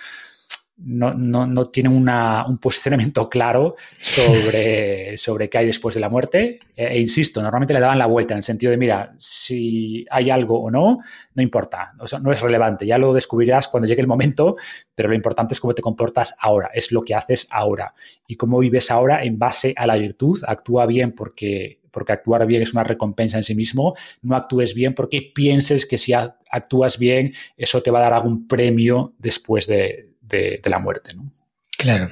no, 0.78 1.14
no, 1.14 1.48
no 1.48 1.66
tienen 1.70 1.92
un 1.92 2.58
posicionamiento 2.60 3.30
claro 3.30 3.76
sobre, 3.98 5.18
sobre 5.18 5.50
qué 5.50 5.58
hay 5.58 5.66
después 5.66 5.96
de 5.96 6.02
la 6.02 6.10
muerte. 6.10 6.60
E, 6.76 6.86
e, 6.86 7.00
insisto, 7.00 7.42
normalmente 7.42 7.74
le 7.74 7.80
daban 7.80 7.98
la 7.98 8.06
vuelta 8.06 8.34
en 8.34 8.40
el 8.40 8.44
sentido 8.44 8.72
de, 8.72 8.78
mira, 8.78 9.16
si 9.18 10.06
hay 10.12 10.30
algo 10.30 10.62
o 10.62 10.70
no, 10.70 11.00
no 11.34 11.42
importa, 11.42 11.94
no 12.22 12.32
es 12.32 12.42
relevante, 12.42 12.86
ya 12.86 12.98
lo 12.98 13.14
descubrirás 13.14 13.68
cuando 13.68 13.88
llegue 13.88 14.02
el 14.02 14.08
momento, 14.08 14.56
pero 14.94 15.10
lo 15.10 15.16
importante 15.16 15.54
es 15.54 15.60
cómo 15.60 15.74
te 15.74 15.82
comportas 15.82 16.36
ahora, 16.40 16.70
es 16.74 16.92
lo 16.92 17.04
que 17.04 17.16
haces 17.16 17.48
ahora 17.52 17.94
y 18.28 18.36
cómo 18.36 18.60
vives 18.60 18.92
ahora 18.92 19.24
en 19.24 19.40
base 19.40 19.74
a 19.76 19.88
la 19.88 19.96
virtud. 19.96 20.40
Actúa 20.46 20.86
bien 20.86 21.14
porque 21.14 21.80
porque 21.90 22.12
actuar 22.12 22.46
bien 22.46 22.62
es 22.62 22.74
una 22.74 22.84
recompensa 22.84 23.38
en 23.38 23.44
sí 23.44 23.56
mismo, 23.56 23.96
no 24.22 24.36
actúes 24.36 24.76
bien 24.76 24.94
porque 24.94 25.32
pienses 25.34 25.88
que 25.88 25.98
si 25.98 26.14
actúas 26.14 27.00
bien 27.00 27.34
eso 27.56 27.82
te 27.82 27.90
va 27.90 27.98
a 27.98 28.04
dar 28.04 28.14
algún 28.14 28.48
premio 28.48 29.16
después 29.18 29.66
de, 29.66 30.07
de, 30.28 30.62
la 30.66 30.80
muerte. 30.80 31.14
¿no? 31.16 31.32
Claro. 31.78 32.10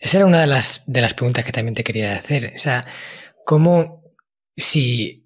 Esa 0.00 0.18
era 0.18 0.26
una 0.26 0.40
de 0.40 0.46
las, 0.46 0.84
de 0.86 1.00
las 1.00 1.14
preguntas 1.14 1.44
que 1.44 1.52
también 1.52 1.74
te 1.74 1.84
quería 1.84 2.16
hacer. 2.16 2.52
O 2.54 2.58
sea, 2.58 2.82
¿cómo 3.44 4.02
si 4.56 5.22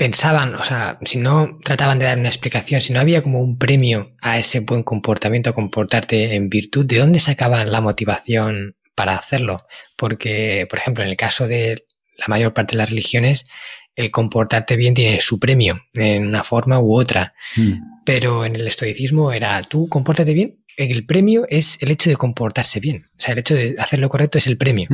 pensaban, 0.00 0.54
o 0.54 0.64
sea, 0.64 0.98
si 1.04 1.18
no 1.18 1.58
trataban 1.62 1.98
de 1.98 2.06
dar 2.06 2.18
una 2.18 2.30
explicación, 2.30 2.80
si 2.80 2.90
no 2.94 3.00
había 3.00 3.22
como 3.22 3.42
un 3.42 3.58
premio 3.58 4.16
a 4.22 4.38
ese 4.38 4.60
buen 4.60 4.82
comportamiento, 4.82 5.50
a 5.50 5.54
comportarte 5.54 6.34
en 6.34 6.48
virtud, 6.48 6.86
¿de 6.86 6.98
dónde 7.00 7.20
sacaban 7.20 7.70
la 7.70 7.82
motivación 7.82 8.76
para 8.94 9.14
hacerlo? 9.14 9.66
Porque, 9.98 10.66
por 10.70 10.78
ejemplo, 10.78 11.04
en 11.04 11.10
el 11.10 11.18
caso 11.18 11.46
de 11.46 11.84
la 12.16 12.28
mayor 12.28 12.54
parte 12.54 12.72
de 12.72 12.78
las 12.78 12.88
religiones, 12.88 13.46
el 13.94 14.10
comportarte 14.10 14.76
bien 14.76 14.94
tiene 14.94 15.20
su 15.20 15.38
premio 15.38 15.82
en 15.92 16.26
una 16.26 16.44
forma 16.44 16.80
u 16.80 16.98
otra. 16.98 17.34
Mm. 17.56 17.72
Pero 18.06 18.46
en 18.46 18.56
el 18.56 18.66
estoicismo 18.66 19.32
era 19.32 19.62
tú 19.62 19.86
compórtate 19.90 20.32
bien, 20.32 20.59
el 20.84 21.04
premio 21.06 21.46
es 21.48 21.78
el 21.80 21.90
hecho 21.90 22.10
de 22.10 22.16
comportarse 22.16 22.80
bien. 22.80 23.06
O 23.12 23.20
sea, 23.20 23.32
el 23.32 23.40
hecho 23.40 23.54
de 23.54 23.76
hacer 23.78 23.98
lo 23.98 24.08
correcto 24.08 24.38
es 24.38 24.46
el 24.46 24.56
premio. 24.56 24.88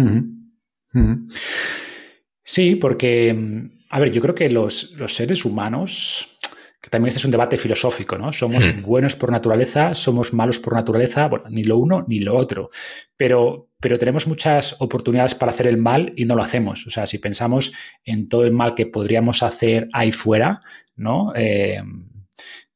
Sí, 2.42 2.76
porque, 2.76 3.68
a 3.90 4.00
ver, 4.00 4.10
yo 4.12 4.20
creo 4.20 4.34
que 4.34 4.48
los, 4.48 4.94
seres 5.06 5.44
humanos, 5.44 6.38
que 6.80 6.90
también 6.90 7.08
este 7.08 7.18
es 7.18 7.24
un 7.24 7.30
debate 7.30 7.56
filosófico, 7.56 8.16
¿no? 8.16 8.32
Somos 8.32 8.64
buenos 8.82 9.16
por 9.16 9.30
naturaleza, 9.30 9.94
somos 9.94 10.32
malos 10.32 10.58
por 10.58 10.74
naturaleza, 10.74 11.28
bueno, 11.28 11.46
ni 11.50 11.64
lo 11.64 11.76
uno 11.76 12.04
ni 12.08 12.20
lo 12.20 12.36
otro. 12.36 12.70
Pero 13.16 13.66
pero 13.78 13.98
tenemos 13.98 14.26
muchas 14.26 14.80
oportunidades 14.80 15.34
para 15.34 15.52
hacer 15.52 15.66
el 15.66 15.76
mal 15.76 16.10
y 16.16 16.24
no 16.24 16.34
lo 16.34 16.42
hacemos. 16.42 16.86
O 16.86 16.90
sea, 16.90 17.06
si 17.06 17.18
pensamos 17.18 17.72
en 18.04 18.28
todo 18.28 18.44
el 18.44 18.52
mal 18.52 18.74
que 18.74 18.86
podríamos 18.86 19.42
hacer 19.42 19.88
ahí 19.92 20.12
fuera, 20.12 20.62
¿no? 20.96 21.32
Eh, 21.34 21.82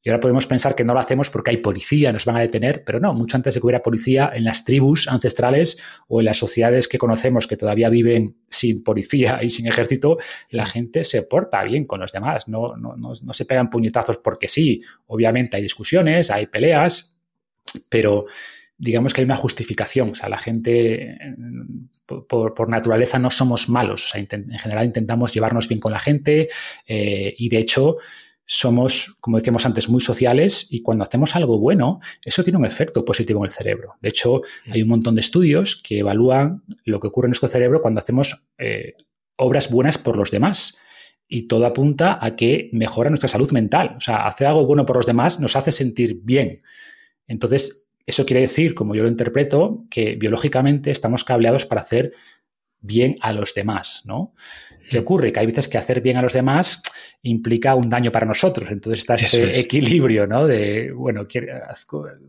y 0.02 0.08
ahora 0.08 0.20
podemos 0.20 0.46
pensar 0.46 0.74
que 0.74 0.84
no 0.84 0.94
lo 0.94 1.00
hacemos 1.00 1.28
porque 1.28 1.50
hay 1.50 1.58
policía, 1.58 2.12
nos 2.12 2.24
van 2.24 2.36
a 2.36 2.40
detener, 2.40 2.84
pero 2.84 3.00
no, 3.00 3.12
mucho 3.12 3.36
antes 3.36 3.54
de 3.54 3.60
que 3.60 3.66
hubiera 3.66 3.82
policía, 3.82 4.30
en 4.32 4.44
las 4.44 4.64
tribus 4.64 5.08
ancestrales 5.08 5.82
o 6.08 6.20
en 6.20 6.26
las 6.26 6.38
sociedades 6.38 6.88
que 6.88 6.98
conocemos 6.98 7.46
que 7.46 7.56
todavía 7.56 7.90
viven 7.90 8.36
sin 8.48 8.82
policía 8.82 9.40
y 9.42 9.50
sin 9.50 9.66
ejército, 9.66 10.18
la 10.50 10.66
gente 10.66 11.04
se 11.04 11.22
porta 11.22 11.62
bien 11.64 11.84
con 11.84 12.00
los 12.00 12.12
demás, 12.12 12.48
no, 12.48 12.76
no, 12.76 12.96
no, 12.96 13.12
no 13.22 13.32
se 13.32 13.44
pegan 13.44 13.68
puñetazos 13.68 14.16
porque 14.18 14.48
sí. 14.48 14.82
Obviamente 15.06 15.56
hay 15.56 15.62
discusiones, 15.62 16.30
hay 16.30 16.46
peleas, 16.46 17.18
pero 17.88 18.26
digamos 18.80 19.12
que 19.12 19.20
hay 19.20 19.26
una 19.26 19.36
justificación. 19.36 20.10
O 20.10 20.14
sea, 20.14 20.28
la 20.28 20.38
gente 20.38 21.18
por, 22.06 22.68
naturaleza 22.68 23.18
no 23.18 23.30
somos 23.30 23.68
malos. 23.68 24.12
en 24.14 24.58
general 24.58 24.86
intentamos 24.86 25.32
llevarnos 25.32 25.68
bien 25.68 25.80
con 25.80 25.92
la 25.92 25.98
gente 25.98 26.48
eh, 26.86 27.34
y 27.36 27.48
de 27.50 27.58
hecho 27.58 27.98
somos, 28.52 29.16
como 29.20 29.36
decíamos 29.36 29.64
antes, 29.64 29.88
muy 29.88 30.00
sociales 30.00 30.66
y 30.70 30.82
cuando 30.82 31.04
hacemos 31.04 31.36
algo 31.36 31.60
bueno, 31.60 32.00
eso 32.24 32.42
tiene 32.42 32.58
un 32.58 32.64
efecto 32.64 33.04
positivo 33.04 33.38
en 33.38 33.44
el 33.44 33.52
cerebro. 33.52 33.94
De 34.00 34.08
hecho, 34.08 34.42
mm. 34.66 34.72
hay 34.72 34.82
un 34.82 34.88
montón 34.88 35.14
de 35.14 35.20
estudios 35.20 35.76
que 35.76 36.00
evalúan 36.00 36.64
lo 36.84 36.98
que 36.98 37.06
ocurre 37.06 37.26
en 37.26 37.30
nuestro 37.30 37.48
cerebro 37.48 37.80
cuando 37.80 38.00
hacemos 38.00 38.48
eh, 38.58 38.94
obras 39.36 39.70
buenas 39.70 39.98
por 39.98 40.16
los 40.16 40.32
demás. 40.32 40.76
Y 41.28 41.46
todo 41.46 41.64
apunta 41.64 42.18
a 42.20 42.34
que 42.34 42.70
mejora 42.72 43.08
nuestra 43.08 43.28
salud 43.28 43.52
mental. 43.52 43.94
O 43.96 44.00
sea, 44.00 44.26
hacer 44.26 44.48
algo 44.48 44.66
bueno 44.66 44.84
por 44.84 44.96
los 44.96 45.06
demás 45.06 45.38
nos 45.38 45.54
hace 45.54 45.70
sentir 45.70 46.18
bien. 46.24 46.62
Entonces, 47.28 47.88
eso 48.04 48.26
quiere 48.26 48.40
decir, 48.40 48.74
como 48.74 48.96
yo 48.96 49.04
lo 49.04 49.08
interpreto, 49.08 49.84
que 49.88 50.16
biológicamente 50.16 50.90
estamos 50.90 51.22
cableados 51.22 51.66
para 51.66 51.82
hacer 51.82 52.14
bien 52.80 53.14
a 53.20 53.32
los 53.32 53.54
demás, 53.54 54.02
¿no? 54.04 54.34
¿Qué 54.90 54.98
ocurre? 54.98 55.32
Que 55.32 55.40
hay 55.40 55.46
veces 55.46 55.68
que 55.68 55.78
hacer 55.78 56.00
bien 56.00 56.16
a 56.16 56.22
los 56.22 56.32
demás 56.32 56.82
implica 57.22 57.74
un 57.74 57.88
daño 57.88 58.10
para 58.10 58.26
nosotros. 58.26 58.70
Entonces 58.70 59.00
está 59.00 59.14
este 59.14 59.58
equilibrio, 59.60 60.26
¿no? 60.26 60.46
De, 60.46 60.90
bueno, 60.92 61.26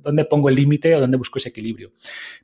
¿dónde 0.01 0.25
pongo 0.25 0.49
el 0.49 0.55
límite 0.55 0.95
o 0.95 0.99
dónde 0.99 1.17
busco 1.17 1.39
ese 1.39 1.49
equilibrio? 1.49 1.91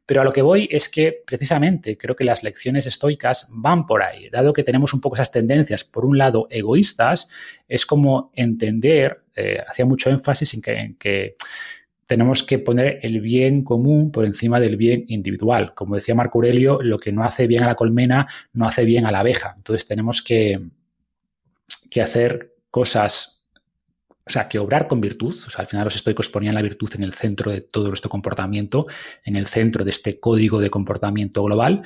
Pero 0.05 0.21
a 0.21 0.23
lo 0.23 0.33
que 0.33 0.41
voy 0.41 0.67
es 0.71 0.89
que 0.89 1.23
precisamente 1.25 1.97
creo 1.97 2.15
que 2.15 2.23
las 2.23 2.41
lecciones 2.41 2.87
estoicas 2.87 3.51
van 3.53 3.85
por 3.85 4.01
ahí. 4.01 4.29
Dado 4.29 4.53
que 4.53 4.63
tenemos 4.63 4.93
un 4.93 5.01
poco 5.01 5.15
esas 5.15 5.31
tendencias, 5.31 5.83
por 5.83 6.05
un 6.05 6.17
lado, 6.17 6.47
egoístas, 6.49 7.29
es 7.67 7.85
como 7.85 8.31
entender, 8.33 9.21
eh, 9.35 9.59
hacía 9.67 9.85
mucho 9.85 10.09
énfasis 10.09 10.53
en 10.53 10.95
que 10.97 11.35
tenemos 12.07 12.41
que 12.41 12.57
poner 12.57 12.99
el 13.03 13.19
bien 13.19 13.63
común 13.63 14.11
por 14.11 14.25
encima 14.25 14.59
del 14.59 14.77
bien 14.77 15.03
individual. 15.09 15.73
Como 15.75 15.95
decía 15.95 16.15
Marco 16.15 16.39
Aurelio, 16.39 16.79
lo 16.81 16.97
que 16.97 17.11
no 17.11 17.23
hace 17.23 17.47
bien 17.47 17.63
a 17.63 17.67
la 17.67 17.75
colmena 17.75 18.25
no 18.53 18.65
hace 18.65 18.85
bien 18.85 19.05
a 19.05 19.11
la 19.11 19.19
abeja. 19.19 19.53
Entonces 19.57 19.87
tenemos 19.87 20.21
que, 20.21 20.69
que 21.91 22.01
hacer 22.01 22.55
cosas, 22.71 23.45
o 24.25 24.29
sea, 24.29 24.47
que 24.47 24.57
obrar 24.57 24.87
con 24.87 25.01
virtud. 25.01 25.35
O 25.35 25.49
sea, 25.49 25.59
al 25.59 25.67
final 25.67 25.83
los 25.83 25.97
estoicos 25.97 26.29
ponían 26.29 26.55
la 26.55 26.61
virtud 26.61 26.89
en 26.95 27.03
el 27.03 27.13
centro 27.13 27.51
de 27.51 27.61
todo 27.61 27.89
nuestro 27.89 28.09
comportamiento, 28.09 28.87
en 29.25 29.35
el 29.35 29.47
centro 29.47 29.83
de 29.83 29.91
este 29.91 30.19
código 30.19 30.61
de 30.61 30.69
comportamiento 30.69 31.43
global. 31.43 31.83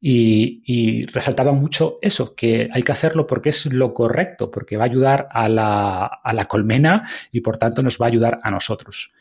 Y, 0.00 1.02
resaltaba 1.12 1.52
mucho 1.52 1.96
eso, 2.02 2.34
que 2.36 2.68
hay 2.72 2.82
que 2.82 2.92
hacerlo 2.92 3.26
porque 3.26 3.48
es 3.48 3.66
lo 3.66 3.92
correcto, 3.92 4.50
porque 4.50 4.76
va 4.76 4.84
a 4.84 4.86
ayudar 4.86 5.28
a 5.32 5.48
la, 5.48 6.44
colmena 6.48 7.08
y 7.32 7.40
por 7.40 7.58
tanto 7.58 7.82
nos 7.82 8.00
va 8.00 8.06
a 8.06 8.08
ayudar 8.08 8.38
a 8.42 8.50
nosotros. 8.50 9.12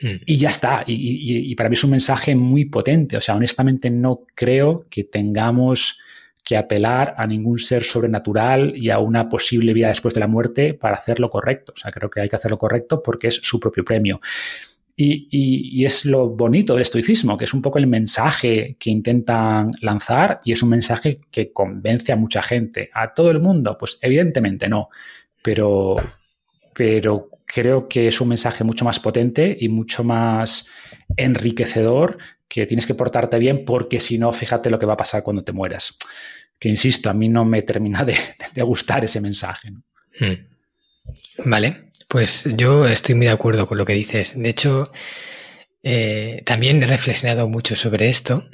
Hmm. 0.00 0.16
Y 0.24 0.36
ya 0.36 0.50
está. 0.50 0.84
Y, 0.86 1.54
para 1.56 1.68
mí 1.68 1.74
es 1.74 1.84
un 1.84 1.90
mensaje 1.90 2.34
muy 2.34 2.66
potente. 2.66 3.16
O 3.16 3.20
sea, 3.20 3.34
honestamente 3.34 3.90
no 3.90 4.20
creo 4.34 4.84
que 4.88 5.04
tengamos 5.04 6.00
que 6.44 6.56
apelar 6.56 7.14
a 7.16 7.26
ningún 7.26 7.58
ser 7.58 7.84
sobrenatural 7.84 8.72
y 8.76 8.90
a 8.90 8.98
una 8.98 9.28
posible 9.28 9.72
vida 9.72 9.88
después 9.88 10.14
de 10.14 10.20
la 10.20 10.26
muerte 10.26 10.74
para 10.74 10.94
hacer 10.94 11.20
lo 11.20 11.28
correcto. 11.28 11.72
O 11.74 11.76
sea, 11.76 11.90
creo 11.90 12.08
que 12.08 12.22
hay 12.22 12.28
que 12.28 12.36
hacer 12.36 12.50
lo 12.50 12.56
correcto 12.56 13.02
porque 13.02 13.28
es 13.28 13.34
su 13.34 13.60
propio 13.60 13.84
premio. 13.84 14.20
Y, 15.02 15.84
es 15.84 16.04
lo 16.04 16.28
bonito 16.28 16.74
del 16.74 16.82
estoicismo, 16.82 17.38
que 17.38 17.44
es 17.44 17.54
un 17.54 17.62
poco 17.62 17.78
el 17.78 17.86
mensaje 17.86 18.76
que 18.78 18.90
intentan 18.90 19.70
lanzar 19.80 20.40
y 20.44 20.52
es 20.52 20.62
un 20.62 20.68
mensaje 20.68 21.20
que 21.30 21.52
convence 21.52 22.12
a 22.12 22.16
mucha 22.16 22.42
gente. 22.42 22.90
¿A 22.92 23.14
todo 23.14 23.30
el 23.30 23.40
mundo? 23.40 23.78
Pues 23.78 23.98
evidentemente 24.02 24.68
no, 24.68 24.90
pero, 25.42 25.96
pero 26.74 27.30
creo 27.46 27.88
que 27.88 28.08
es 28.08 28.20
un 28.20 28.28
mensaje 28.28 28.62
mucho 28.62 28.84
más 28.84 29.00
potente 29.00 29.56
y 29.58 29.70
mucho 29.70 30.04
más 30.04 30.68
enriquecedor 31.16 32.18
que 32.46 32.66
tienes 32.66 32.84
que 32.84 32.94
portarte 32.94 33.38
bien 33.38 33.64
porque 33.64 34.00
si 34.00 34.18
no, 34.18 34.32
fíjate 34.34 34.68
lo 34.68 34.78
que 34.78 34.86
va 34.86 34.94
a 34.94 34.98
pasar 34.98 35.22
cuando 35.22 35.42
te 35.42 35.52
mueras. 35.52 35.96
Que 36.58 36.68
insisto, 36.68 37.08
a 37.08 37.14
mí 37.14 37.28
no 37.28 37.46
me 37.46 37.62
termina 37.62 38.04
de, 38.04 38.16
gustar 38.62 39.02
ese 39.02 39.22
mensaje. 39.22 39.70
Hmm. 40.18 40.34
Vale. 41.46 41.89
Pues 42.10 42.44
yo 42.56 42.88
estoy 42.88 43.14
muy 43.14 43.26
de 43.26 43.32
acuerdo 43.32 43.68
con 43.68 43.78
lo 43.78 43.86
que 43.86 43.92
dices. 43.92 44.34
De 44.36 44.48
hecho, 44.48 44.90
eh, 45.84 46.42
también 46.44 46.82
he 46.82 46.86
reflexionado 46.86 47.48
mucho 47.48 47.76
sobre 47.76 48.08
esto 48.08 48.50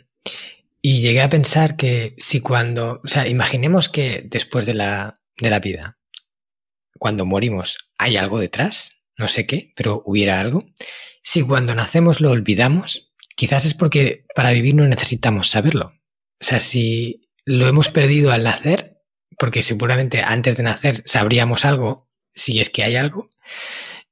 y 0.83 1.01
llegué 1.01 1.23
a 1.23 1.31
pensar 1.31 1.75
que 1.75 2.15
si 2.19 2.43
cuando, 2.43 3.01
o 3.03 3.09
sea, 3.09 3.27
imaginemos 3.27 3.89
que 3.89 4.27
después 4.27 4.67
de 4.67 4.75
la, 4.75 5.15
de 5.39 5.49
la 5.49 5.61
vida, 5.61 5.97
cuando 6.99 7.25
morimos, 7.25 7.79
hay 7.97 8.19
algo 8.19 8.41
detrás, 8.41 8.99
no 9.17 9.27
sé 9.27 9.47
qué, 9.47 9.73
pero 9.75 10.03
hubiera 10.05 10.39
algo. 10.39 10.67
Si 11.23 11.41
cuando 11.41 11.75
nacemos 11.75 12.21
lo 12.21 12.33
olvidamos, 12.33 13.15
quizás 13.37 13.65
es 13.65 13.73
porque 13.73 14.27
para 14.35 14.51
vivir 14.51 14.75
no 14.75 14.87
necesitamos 14.87 15.49
saberlo. 15.49 15.95
O 16.43 16.45
sea, 16.45 16.61
si 16.61 17.31
lo 17.47 17.67
hemos 17.69 17.89
perdido 17.89 18.33
al 18.33 18.45
nacer, 18.45 18.91
porque 19.39 19.63
seguramente 19.63 20.21
antes 20.23 20.59
de 20.59 20.63
nacer 20.63 21.03
sabríamos 21.07 21.65
algo 21.65 22.07
si 22.37 22.61
es 22.61 22.71
que 22.71 22.85
hay 22.85 22.95
algo, 22.95 23.29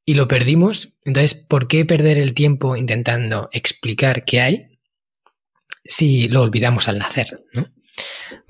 y 0.04 0.14
lo 0.14 0.26
perdimos. 0.26 0.94
Entonces, 1.04 1.34
¿por 1.34 1.68
qué 1.68 1.84
perder 1.84 2.18
el 2.18 2.34
tiempo 2.34 2.76
intentando 2.76 3.48
explicar 3.52 4.24
qué 4.24 4.40
hay 4.40 4.78
si 5.84 6.28
lo 6.28 6.42
olvidamos 6.42 6.88
al 6.88 6.98
nacer? 6.98 7.44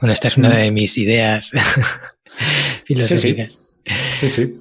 Bueno, 0.01 0.13
esta 0.13 0.29
es 0.29 0.37
una 0.37 0.51
mm. 0.51 0.57
de 0.57 0.71
mis 0.71 0.97
ideas 0.97 1.53
filosóficas. 2.85 3.61
Sí, 4.19 4.29
sí. 4.29 4.55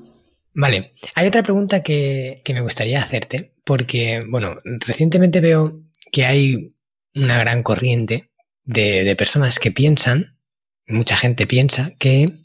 Vale, 0.56 0.94
hay 1.16 1.28
otra 1.28 1.42
pregunta 1.42 1.82
que, 1.82 2.42
me 2.48 2.62
gustaría 2.62 3.02
hacerte, 3.02 3.54
porque, 3.64 4.24
bueno, 4.28 4.58
recientemente 4.64 5.40
veo 5.40 5.82
que 6.12 6.26
hay 6.26 6.70
una 7.16 7.40
gran 7.40 7.64
corriente 7.64 8.30
de, 8.64 9.04
de 9.04 9.16
personas 9.16 9.58
que 9.58 9.72
piensan, 9.72 10.38
mucha 10.86 11.18
gente 11.18 11.48
piensa, 11.48 11.94
que 11.98 12.43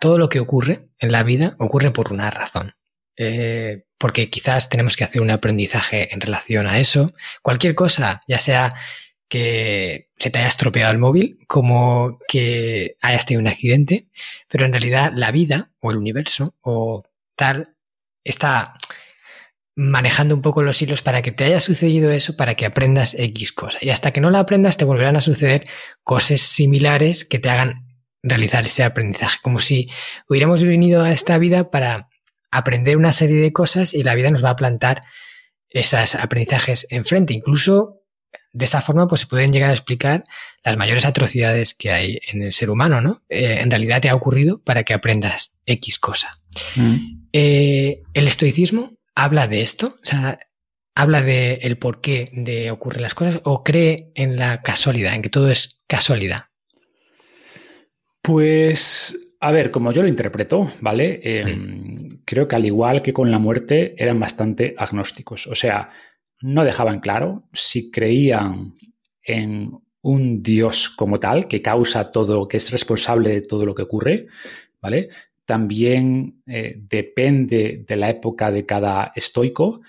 todo 0.00 0.18
lo 0.18 0.28
que 0.28 0.40
ocurre 0.40 0.88
en 0.98 1.12
la 1.12 1.22
vida 1.22 1.56
ocurre 1.58 1.90
por 1.90 2.12
una 2.12 2.30
razón. 2.30 2.74
Eh, 3.16 3.84
porque 3.98 4.28
quizás 4.28 4.68
tenemos 4.68 4.96
que 4.96 5.04
hacer 5.04 5.22
un 5.22 5.30
aprendizaje 5.30 6.12
en 6.12 6.20
relación 6.20 6.66
a 6.66 6.78
eso. 6.78 7.14
Cualquier 7.42 7.74
cosa, 7.74 8.20
ya 8.28 8.38
sea 8.38 8.74
que 9.28 10.10
se 10.18 10.30
te 10.30 10.38
haya 10.38 10.48
estropeado 10.48 10.92
el 10.92 10.98
móvil, 10.98 11.38
como 11.48 12.18
que 12.28 12.96
hayas 13.00 13.26
tenido 13.26 13.40
un 13.40 13.48
accidente, 13.48 14.08
pero 14.48 14.66
en 14.66 14.72
realidad 14.72 15.12
la 15.14 15.32
vida 15.32 15.70
o 15.80 15.90
el 15.90 15.96
universo 15.96 16.54
o 16.60 17.02
tal 17.34 17.74
está 18.22 18.74
manejando 19.74 20.34
un 20.34 20.42
poco 20.42 20.62
los 20.62 20.80
hilos 20.80 21.02
para 21.02 21.22
que 21.22 21.32
te 21.32 21.44
haya 21.44 21.60
sucedido 21.60 22.10
eso, 22.10 22.36
para 22.36 22.54
que 22.54 22.66
aprendas 22.66 23.14
X 23.18 23.52
cosa. 23.52 23.78
Y 23.80 23.90
hasta 23.90 24.12
que 24.12 24.20
no 24.20 24.30
la 24.30 24.40
aprendas 24.40 24.76
te 24.76 24.84
volverán 24.84 25.16
a 25.16 25.20
suceder 25.20 25.66
cosas 26.02 26.40
similares 26.40 27.24
que 27.24 27.38
te 27.38 27.50
hagan 27.50 27.85
realizar 28.26 28.64
ese 28.64 28.82
aprendizaje, 28.82 29.38
como 29.42 29.60
si 29.60 29.88
hubiéramos 30.28 30.62
venido 30.62 31.02
a 31.02 31.12
esta 31.12 31.38
vida 31.38 31.70
para 31.70 32.08
aprender 32.50 32.96
una 32.96 33.12
serie 33.12 33.40
de 33.40 33.52
cosas 33.52 33.94
y 33.94 34.02
la 34.02 34.14
vida 34.14 34.30
nos 34.30 34.44
va 34.44 34.50
a 34.50 34.56
plantar 34.56 35.02
esos 35.70 36.14
aprendizajes 36.14 36.86
enfrente. 36.90 37.34
Incluso 37.34 38.02
de 38.52 38.64
esa 38.64 38.80
forma 38.80 39.06
pues 39.06 39.22
se 39.22 39.26
pueden 39.26 39.52
llegar 39.52 39.70
a 39.70 39.74
explicar 39.74 40.24
las 40.64 40.76
mayores 40.76 41.04
atrocidades 41.04 41.74
que 41.74 41.90
hay 41.92 42.18
en 42.28 42.42
el 42.42 42.52
ser 42.52 42.70
humano, 42.70 43.00
¿no? 43.00 43.22
Eh, 43.28 43.58
en 43.60 43.70
realidad 43.70 44.00
te 44.00 44.08
ha 44.08 44.14
ocurrido 44.14 44.62
para 44.62 44.82
que 44.82 44.94
aprendas 44.94 45.56
X 45.66 45.98
cosa. 45.98 46.40
Mm. 46.74 47.26
Eh, 47.32 48.02
el 48.14 48.26
estoicismo 48.26 48.96
habla 49.14 49.46
de 49.46 49.60
esto, 49.62 49.96
o 50.02 50.04
sea, 50.04 50.38
habla 50.94 51.20
de 51.20 51.58
el 51.62 51.76
porqué 51.76 52.30
de 52.32 52.70
ocurrir 52.70 53.02
las 53.02 53.14
cosas 53.14 53.40
o 53.44 53.62
cree 53.62 54.10
en 54.14 54.36
la 54.36 54.62
casualidad, 54.62 55.14
en 55.14 55.22
que 55.22 55.28
todo 55.28 55.50
es 55.50 55.80
casualidad. 55.86 56.46
Pues, 58.26 59.36
a 59.38 59.52
ver, 59.52 59.70
como 59.70 59.92
yo 59.92 60.02
lo 60.02 60.08
interpreto, 60.08 60.68
¿vale? 60.80 61.20
Em, 61.22 62.08
creo 62.24 62.48
que 62.48 62.56
al 62.56 62.66
igual 62.66 63.00
que 63.00 63.12
con 63.12 63.30
la 63.30 63.38
muerte 63.38 63.94
eran 63.96 64.18
bastante 64.18 64.74
agnósticos, 64.76 65.46
o 65.46 65.54
sea, 65.54 65.90
no 66.40 66.64
dejaban 66.64 66.98
claro 66.98 67.44
si 67.52 67.88
creían 67.92 68.74
en 69.22 69.78
un 70.02 70.42
Dios 70.42 70.88
como 70.88 71.20
tal, 71.20 71.46
que 71.46 71.62
causa 71.62 72.10
todo, 72.10 72.48
que 72.48 72.56
es 72.56 72.72
responsable 72.72 73.30
de 73.30 73.42
todo 73.42 73.64
lo 73.64 73.76
que 73.76 73.82
ocurre, 73.82 74.26
¿vale? 74.82 75.08
También 75.44 76.42
eh, 76.48 76.74
depende 76.76 77.84
de 77.86 77.96
la 77.96 78.10
época 78.10 78.50
de 78.50 78.66
cada 78.66 79.12
estoico, 79.14 79.82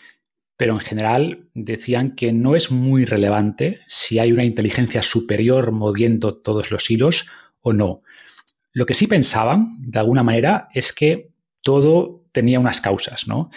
pero 0.58 0.74
en 0.74 0.80
general 0.80 1.50
decían 1.56 2.14
que 2.14 2.34
no 2.34 2.56
es 2.56 2.70
muy 2.70 3.04
relevante 3.04 3.80
si 3.88 4.20
hay 4.20 4.32
una 4.32 4.46
inteligencia 4.46 5.02
superior 5.02 5.72
moviendo 5.72 6.34
todos 6.34 6.70
los 6.70 6.92
hilos 6.92 7.26
o 7.62 7.74
no. 7.74 8.04
Lo 8.78 8.86
que 8.86 8.94
sí 8.94 9.08
pensaban, 9.08 9.76
de 9.80 9.98
alguna 9.98 10.22
manera, 10.22 10.68
es 10.72 10.94
que 10.94 11.32
todo 11.64 12.28
tenía 12.32 12.60
unas 12.60 12.80
causas, 12.80 13.28
¿no? 13.28 13.50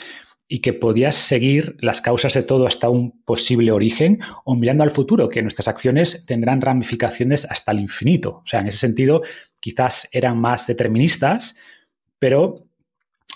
y 0.48 0.60
que 0.60 0.72
podías 0.72 1.14
seguir 1.14 1.76
las 1.80 2.00
causas 2.00 2.32
de 2.32 2.42
todo 2.42 2.66
hasta 2.66 2.88
un 2.88 3.22
posible 3.26 3.70
origen 3.70 4.18
o 4.46 4.56
mirando 4.56 4.82
al 4.82 4.90
futuro, 4.90 5.28
que 5.28 5.42
nuestras 5.42 5.68
acciones 5.68 6.24
tendrán 6.24 6.62
ramificaciones 6.62 7.44
hasta 7.44 7.70
el 7.72 7.80
infinito. 7.80 8.40
O 8.42 8.46
sea, 8.46 8.60
en 8.60 8.68
ese 8.68 8.78
sentido, 8.78 9.20
quizás 9.60 10.08
eran 10.10 10.38
más 10.38 10.66
deterministas, 10.66 11.58
pero 12.18 12.56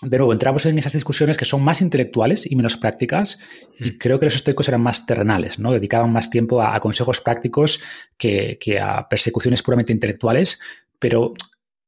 de 0.01 0.17
nuevo, 0.17 0.33
entramos 0.33 0.65
en 0.65 0.79
esas 0.79 0.95
discusiones 0.95 1.37
que 1.37 1.45
son 1.45 1.63
más 1.63 1.83
intelectuales 1.83 2.51
y 2.51 2.57
menos 2.57 2.79
prácticas, 2.79 3.41
y 3.79 3.91
mm. 3.91 3.99
creo 3.99 4.19
que 4.19 4.25
los 4.25 4.37
estoicos 4.37 4.69
eran 4.69 4.81
más 4.81 5.05
terrenales, 5.05 5.59
¿no? 5.59 5.71
Dedicaban 5.71 6.11
más 6.13 6.31
tiempo 6.31 6.63
a, 6.63 6.81
consejos 6.81 7.21
prácticos 7.21 7.81
que, 8.17 8.57
que, 8.59 8.81
a 8.81 9.07
persecuciones 9.07 9.63
puramente 9.63 9.93
intelectuales, 9.93 10.61
pero 10.99 11.35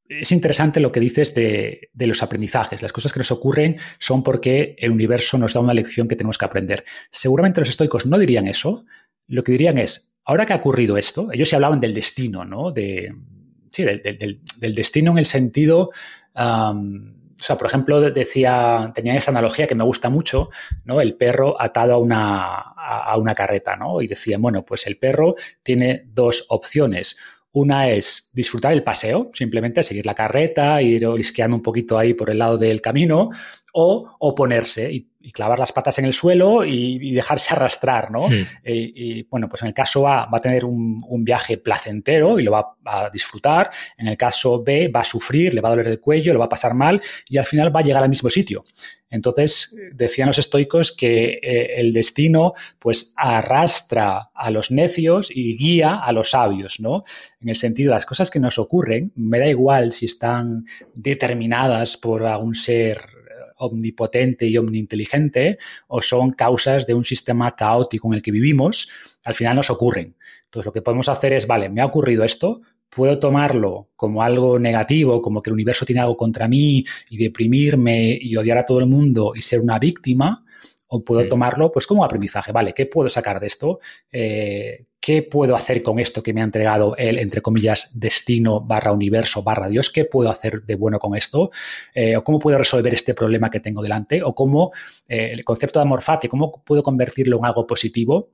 es 0.09 0.33
interesante 0.33 0.81
lo 0.81 0.93
que 0.93 1.01
dices 1.01 1.35
de, 1.35 1.91
los 1.95 2.23
aprendizajes. 2.23 2.83
Las 2.83 2.93
cosas 2.93 3.13
que 3.13 3.21
nos 3.21 3.31
ocurren 3.31 3.77
son 3.99 4.23
porque 4.23 4.77
el 4.79 4.91
universo 4.91 5.39
nos 5.39 5.55
da 5.55 5.61
una 5.61 5.75
lección 5.75 6.09
que 6.09 6.17
tenemos 6.17 6.39
que 6.39 6.45
aprender. 6.45 6.85
Seguramente 7.11 7.61
los 7.61 7.69
estoicos 7.69 8.07
no 8.07 8.19
dirían 8.19 8.47
eso. 8.47 8.85
Lo 9.27 9.43
que 9.43 9.53
dirían 9.53 9.79
es, 9.79 10.13
ahora 10.25 10.47
que 10.47 10.53
ha 10.53 10.57
ocurrido 10.57 10.97
esto, 10.97 11.29
ellos 11.33 11.49
se 11.49 11.57
hablaban 11.57 11.81
del 11.81 11.95
destino, 11.95 12.45
¿no? 12.45 12.73
Sí, 12.73 13.83
del, 13.83 14.75
destino 14.75 15.13
en 15.13 15.19
el 15.19 15.27
sentido... 15.27 15.91
o 16.35 17.43
sea, 17.43 17.59
por 17.59 17.67
ejemplo, 17.67 18.01
decía, 18.01 18.93
tenía 18.95 19.17
esa 19.17 19.31
analogía 19.31 19.67
que 19.67 19.75
me 19.75 19.85
gusta 19.85 20.09
mucho, 20.09 20.49
¿no? 20.85 21.01
El 21.01 21.17
perro 21.17 21.61
atado 21.61 21.95
a 21.95 21.99
una, 21.99 22.47
a 22.47 23.19
una 23.19 23.35
carreta, 23.35 23.77
¿no? 23.77 24.01
Y 24.01 24.07
decía, 24.07 24.39
bueno, 24.39 24.63
pues 24.63 24.87
el 24.87 24.99
perro 24.99 25.35
tiene 25.63 26.05
dos 26.07 26.47
opciones 26.49 27.19
una 27.57 27.89
es 27.89 28.31
disfrutar 28.35 28.75
el 28.75 28.83
paseo, 28.83 29.31
simplemente 29.33 29.83
seguir 29.83 30.05
la 30.05 30.15
carreta, 30.15 30.83
ir 30.83 31.07
olisqueando 31.07 31.57
un 31.57 31.63
poquito 31.63 31.97
ahí 31.97 32.13
por 32.13 32.29
el 32.29 32.39
lado 32.39 32.59
del 32.59 32.83
camino, 32.83 33.31
o 33.73 34.15
oponerse 34.19 34.93
y, 34.93 35.09
clavar 35.33 35.59
las 35.59 35.72
patas 35.72 35.99
en 35.99 36.05
el 36.05 36.12
suelo 36.12 36.64
y, 36.64 37.14
dejarse 37.16 37.55
arrastrar, 37.55 38.11
¿no? 38.11 38.29
Hmm. 38.29 38.45
Y, 38.64 39.22
bueno, 39.24 39.49
pues 39.49 39.62
en 39.62 39.68
el 39.68 39.74
caso 39.74 40.07
A 40.07 40.27
va 40.27 40.39
a 40.39 40.41
tener 40.41 40.64
un, 40.64 40.99
viaje 41.24 41.57
placentero 41.57 42.39
y 42.39 42.43
lo 42.43 42.53
va 42.53 42.77
a 42.85 43.11
disfrutar. 43.11 43.70
En 43.97 44.07
el 44.07 44.16
caso 44.16 44.62
B 44.62 44.89
va 44.89 45.01
a 45.01 45.05
sufrir, 45.05 45.55
le 45.55 45.61
va 45.61 45.68
a 45.68 45.72
doler 45.72 45.89
el 45.89 46.01
cuello, 46.01 46.33
lo 46.33 46.39
va 46.39 46.45
a 46.45 46.49
pasar 46.49 46.74
mal 46.74 47.01
y 47.29 47.39
al 47.39 47.45
final 47.45 47.74
va 47.74 47.81
a 47.81 47.83
llegar 47.83 48.03
al 48.03 48.09
mismo 48.09 48.31
sitio. 48.31 48.64
Entonces, 49.09 49.77
decían 49.93 50.27
los 50.27 50.39
estoicos 50.39 50.93
que 50.93 51.39
eh, 51.43 51.81
el 51.81 51.93
destino 51.93 52.55
pues 52.79 53.14
arrastra 53.16 54.31
a 54.35 54.51
los 54.51 54.70
necios 54.70 55.31
y 55.31 55.57
guía 55.57 55.95
a 55.95 56.12
los 56.12 56.31
sabios, 56.31 56.81
¿no? 56.81 57.05
En 57.41 57.49
el 57.49 57.57
sentido, 57.57 57.93
las 57.93 58.05
cosas 58.05 58.31
que 58.31 58.41
nos 58.41 58.59
ocurren, 58.59 59.12
me 59.14 59.39
da 59.39 59.47
igual 59.47 59.93
si 59.93 60.07
están 60.07 60.66
determinadas 60.95 61.97
por 61.97 62.27
algún 62.27 62.55
ser 62.55 63.16
omnipotente 63.57 64.47
y 64.47 64.57
omniinteligente 64.57 65.59
o 65.89 66.03
son 66.03 66.33
causas 66.33 66.87
de 66.87 66.95
un 66.95 67.05
sistema 67.05 67.55
caótico 67.55 68.09
en 68.09 68.15
el 68.15 68.23
que 68.23 68.31
vivimos, 68.31 68.89
al 69.25 69.35
final 69.35 69.57
nos 69.57 69.71
ocurren. 69.71 70.17
Entonces 70.45 70.67
lo 70.67 70.73
que 70.73 70.83
podemos 70.83 71.09
hacer 71.09 71.33
es, 71.33 71.47
vale, 71.47 71.69
me 71.69 71.81
ha 71.81 71.87
ocurrido 71.87 72.25
esto, 72.25 72.63
puedo 72.89 73.19
tomarlo 73.19 73.91
como 73.95 74.23
algo 74.23 74.59
negativo, 74.59 75.21
como 75.21 75.43
que 75.43 75.51
el 75.51 75.55
universo 75.55 75.85
tiene 75.85 76.01
algo 76.01 76.17
contra 76.17 76.49
mí 76.49 76.85
y 77.11 77.19
deprimirme 77.19 78.19
y 78.19 78.37
odiar 78.37 78.59
a 78.59 78.63
todo 78.63 78.79
el 78.79 78.87
mundo 78.87 79.33
y 79.35 79.43
ser 79.43 79.61
una 79.61 79.79
víctima, 79.79 80.45
o 80.89 81.05
puedo 81.05 81.26
tomarlo 81.28 81.72
pues 81.72 81.87
como 81.87 82.05
aprendizaje, 82.05 82.53
¿vale? 82.53 82.72
¿Qué 82.72 82.87
puedo 82.87 83.09
sacar 83.09 83.41
de 83.41 83.47
esto? 83.47 83.80
Eh, 84.12 84.87
¿Qué 85.01 85.22
puedo 85.22 85.55
hacer 85.55 85.82
con 85.82 86.01
esto 86.01 86.22
que 86.22 86.32
me 86.32 86.41
ha 86.41 86.45
entregado 86.45 86.97
el, 86.97 87.18
entre 87.18 87.41
comillas, 87.41 87.99
destino 87.99 88.61
barra 88.61 88.93
universo 88.93 89.43
barra 89.43 89.68
Dios? 89.68 89.91
¿Qué 89.91 90.05
puedo 90.05 90.28
hacer 90.30 90.62
de 90.62 90.74
bueno 90.74 90.99
con 90.99 91.16
esto? 91.16 91.51
Eh, 91.95 92.16
¿O 92.16 92.24
cómo 92.24 92.39
puedo 92.39 92.59
resolver 92.59 92.93
este 92.93 93.14
problema 93.14 93.51
que 93.51 93.61
tengo 93.61 93.82
delante? 93.82 94.22
¿O 94.22 94.34
cómo 94.34 94.72
eh, 95.09 95.30
el 95.32 95.45
concepto 95.45 95.78
de 95.78 95.84
amor 95.84 96.03
fati, 96.03 96.28
cómo 96.28 96.62
puedo 96.64 96.82
convertirlo 96.82 97.39
en 97.39 97.45
algo 97.45 97.66
positivo? 97.66 98.30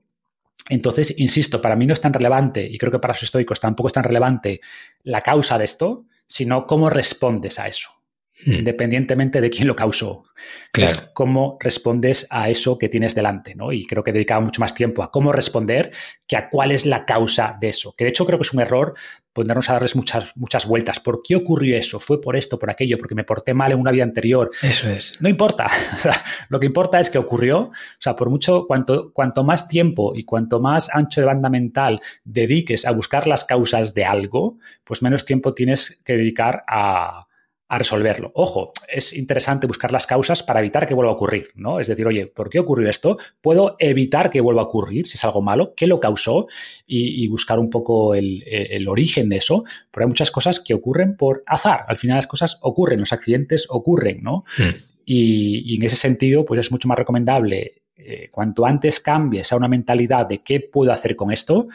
Entonces, 0.69 1.19
insisto, 1.19 1.61
para 1.61 1.77
mí 1.77 1.87
no 1.87 1.93
es 1.93 2.01
tan 2.01 2.15
relevante, 2.15 2.67
y 2.67 2.79
creo 2.79 2.93
que 2.93 2.99
para 2.99 3.13
los 3.13 3.23
estoicos 3.23 3.61
tampoco 3.61 3.89
es 3.89 3.93
tan 3.93 4.05
relevante 4.05 4.61
la 5.03 5.21
causa 5.21 5.59
de 5.59 5.65
esto, 5.65 6.07
sino 6.27 6.67
cómo 6.67 6.89
respondes 6.89 7.59
a 7.59 7.69
eso. 7.69 8.02
Hmm. 8.45 8.55
independientemente 8.55 9.41
de 9.41 9.51
quién 9.51 9.69
lo 9.69 9.77
causó. 9.77 10.25
Es 10.73 11.13
cómo 11.15 11.59
respondes 11.61 12.27
a 12.31 12.49
eso 12.49 12.79
que 12.79 12.89
tienes 12.89 13.15
delante, 13.15 13.55
¿no? 13.55 13.73
Y 13.73 13.87
creo 13.87 14.03
que 14.03 14.13
dedicaba 14.13 14.41
mucho 14.41 14.61
más 14.61 14.75
tiempo 14.75 15.03
a 15.03 15.11
cómo 15.11 15.33
responder 15.33 15.93
que 16.27 16.37
a 16.37 16.49
cuál 16.49 16.73
es 16.73 16.87
la 16.87 17.05
causa 17.05 17.57
de 17.61 17.69
eso. 17.69 17.95
Que 17.97 18.05
de 18.05 18.11
hecho 18.11 18.27
creo 18.27 18.39
que 18.39 18.43
es 18.47 18.53
un 18.53 18.61
error 18.61 18.95
ponernos 19.33 19.71
a 19.71 19.75
darles 19.75 19.97
muchas, 19.97 20.37
muchas 20.37 20.67
vueltas. 20.67 21.01
¿Por 21.01 21.23
qué 21.23 21.37
ocurrió 21.37 21.77
eso? 21.77 22.01
¿Fue 22.01 22.21
por 22.21 22.37
esto, 22.37 22.59
por 22.59 22.71
aquello? 22.71 22.99
¿Porque 22.99 23.15
me 23.15 23.25
porté 23.25 23.55
mal 23.55 23.73
en 23.73 23.79
una 23.79 23.91
vida 23.91 24.05
anterior? 24.05 24.51
Eso 24.63 24.91
es. 24.91 25.15
No 25.21 25.29
importa. 25.29 25.69
lo 26.49 26.59
que 26.59 26.67
importa 26.67 27.01
es 27.01 27.11
que 27.11 27.19
ocurrió. 27.19 27.61
O 27.61 27.73
sea, 27.99 28.17
por 28.17 28.29
mucho, 28.29 28.67
cuanto, 28.67 29.13
cuanto 29.13 29.45
más 29.45 29.69
tiempo 29.69 30.13
y 30.15 30.25
cuanto 30.25 30.61
más 30.61 30.91
ancho 30.93 31.21
de 31.21 31.27
banda 31.27 31.49
mental 31.49 32.01
dediques 32.25 32.85
a 32.85 32.93
buscar 32.93 33.27
las 33.27 33.45
causas 33.45 33.95
de 33.95 34.05
algo, 34.05 34.59
pues 34.85 35.03
menos 35.03 35.25
tiempo 35.25 35.55
tienes 35.55 36.03
que 36.05 36.17
dedicar 36.17 36.63
a 36.67 37.27
a 37.73 37.79
resolverlo. 37.79 38.33
Ojo, 38.35 38.71
es 38.87 39.15
interesante 39.15 39.67
buscar 39.67 39.93
las 39.93 40.07
causas 40.07 40.43
para 40.43 40.61
evitar 40.61 40.87
que 40.87 40.93
vuelva 40.93 41.11
a 41.11 41.15
ocurrir, 41.15 41.53
¿no? 41.55 41.81
Es 41.81 41.87
decir, 41.87 42.07
oye, 42.07 42.27
¿por 42.27 42.51
qué 42.51 42.59
ocurrió 42.59 42.91
esto? 42.91 43.17
¿Puedo 43.41 43.77
evitar 43.79 44.29
que 44.29 44.43
vuelva 44.43 44.61
a 44.61 44.67
ocurrir 44.67 45.07
si 45.07 45.17
es 45.17 45.25
algo 45.25 45.41
malo? 45.41 45.73
¿Qué 45.75 45.87
lo 45.87 45.99
causó? 45.99 46.49
Y, 46.87 47.27
buscar 47.29 47.59
un 47.59 47.71
poco 47.71 48.15
el, 48.15 48.87
origen 48.89 49.31
de 49.31 49.39
eso. 49.39 49.65
Pero 49.91 50.05
hay 50.05 50.09
muchas 50.09 50.31
cosas 50.31 50.61
que 50.61 50.75
ocurren 50.75 51.17
por 51.17 51.45
azar. 51.47 51.87
Al 51.89 51.97
final 51.97 52.17
las 52.17 52.27
cosas 52.27 52.59
ocurren, 52.61 53.01
los 53.01 53.15
accidentes 53.15 53.67
ocurren, 53.71 54.23
¿no? 54.23 54.45
Hmm. 54.59 54.69
Y, 55.07 55.75
en 55.75 55.83
ese 55.83 55.97
sentido, 55.97 56.45
pues 56.45 56.61
es 56.61 56.71
mucho 56.71 56.89
más 56.89 56.99
recomendable 56.99 57.85
eh, 57.97 58.29
cuanto 58.31 58.67
antes 58.67 59.01
cambies 59.01 59.51
a 59.51 59.57
una 59.57 59.69
mentalidad 59.69 60.27
de 60.27 60.41
qué 60.41 60.61
puedo 60.61 60.93
hacer 60.93 61.17
con 61.17 61.33
esto, 61.33 61.69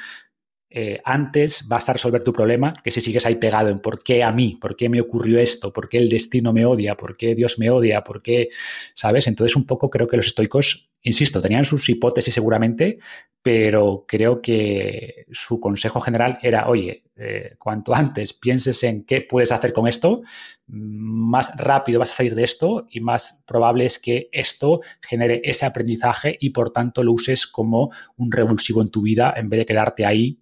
eh, 0.69 0.99
antes 1.05 1.65
vas 1.69 1.87
a 1.87 1.93
resolver 1.93 2.23
tu 2.23 2.33
problema 2.33 2.73
que 2.83 2.91
si 2.91 2.99
sigues 2.99 3.25
ahí 3.25 3.35
pegado 3.35 3.69
en 3.69 3.79
por 3.79 4.03
qué 4.03 4.21
a 4.23 4.33
mí, 4.33 4.57
por 4.59 4.75
qué 4.75 4.89
me 4.89 4.99
ocurrió 4.99 5.39
esto, 5.39 5.71
por 5.71 5.87
qué 5.87 5.97
el 5.97 6.09
destino 6.09 6.51
me 6.51 6.65
odia, 6.65 6.95
por 6.97 7.15
qué 7.15 7.35
Dios 7.35 7.57
me 7.57 7.69
odia, 7.69 8.03
por 8.03 8.21
qué, 8.21 8.49
¿sabes? 8.93 9.27
Entonces 9.27 9.55
un 9.55 9.65
poco 9.65 9.89
creo 9.89 10.07
que 10.07 10.17
los 10.17 10.27
estoicos, 10.27 10.91
insisto, 11.03 11.41
tenían 11.41 11.63
sus 11.63 11.87
hipótesis 11.87 12.33
seguramente, 12.33 12.97
pero 13.41 14.03
creo 14.05 14.41
que 14.41 15.25
su 15.31 15.57
consejo 15.61 16.01
general 16.01 16.37
era, 16.41 16.67
oye, 16.67 17.05
eh, 17.15 17.55
cuanto 17.57 17.95
antes 17.95 18.33
pienses 18.33 18.83
en 18.83 19.03
qué 19.03 19.21
puedes 19.21 19.53
hacer 19.53 19.71
con 19.71 19.87
esto, 19.87 20.21
más 20.67 21.55
rápido 21.55 21.99
vas 21.99 22.11
a 22.11 22.15
salir 22.15 22.35
de 22.35 22.43
esto 22.43 22.87
y 22.89 22.99
más 22.99 23.41
probable 23.47 23.85
es 23.85 23.99
que 23.99 24.27
esto 24.33 24.81
genere 25.01 25.39
ese 25.45 25.65
aprendizaje 25.65 26.35
y 26.41 26.49
por 26.49 26.71
tanto 26.71 27.03
lo 27.03 27.13
uses 27.13 27.47
como 27.47 27.89
un 28.17 28.33
revulsivo 28.33 28.81
en 28.81 28.91
tu 28.91 29.01
vida 29.01 29.33
en 29.37 29.47
vez 29.47 29.59
de 29.59 29.65
quedarte 29.65 30.05
ahí 30.05 30.41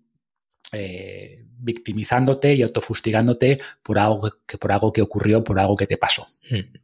eh, 0.74 1.45
victimizándote 1.57 2.53
y 2.53 2.61
autofustigándote 2.61 3.59
por 3.84 3.99
algo 3.99 4.32
que, 4.45 4.57
por 4.57 4.72
algo 4.72 4.93
que 4.93 5.01
ocurrió, 5.01 5.43
por 5.43 5.59
algo 5.59 5.76
que 5.76 5.88
te 5.88 5.97
pasó. 5.97 6.26
Hmm. 6.49 6.78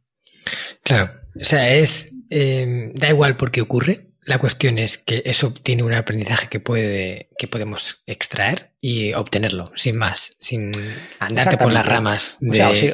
Claro, 0.82 1.08
o 1.40 1.44
sea, 1.44 1.74
es 1.74 2.12
eh, 2.30 2.90
da 2.94 3.08
igual 3.10 3.36
por 3.36 3.50
qué 3.50 3.60
ocurre. 3.60 4.06
La 4.24 4.38
cuestión 4.38 4.78
es 4.78 4.98
que 4.98 5.22
eso 5.26 5.52
tiene 5.52 5.82
un 5.82 5.92
aprendizaje 5.92 6.48
que 6.48 6.60
puede 6.60 7.28
que 7.36 7.48
podemos 7.48 8.02
extraer 8.06 8.70
y 8.80 9.12
obtenerlo, 9.14 9.72
sin 9.74 9.96
más, 9.96 10.36
sin 10.38 10.70
andarte 11.18 11.58
por 11.58 11.72
las 11.72 11.84
ramas. 11.84 12.38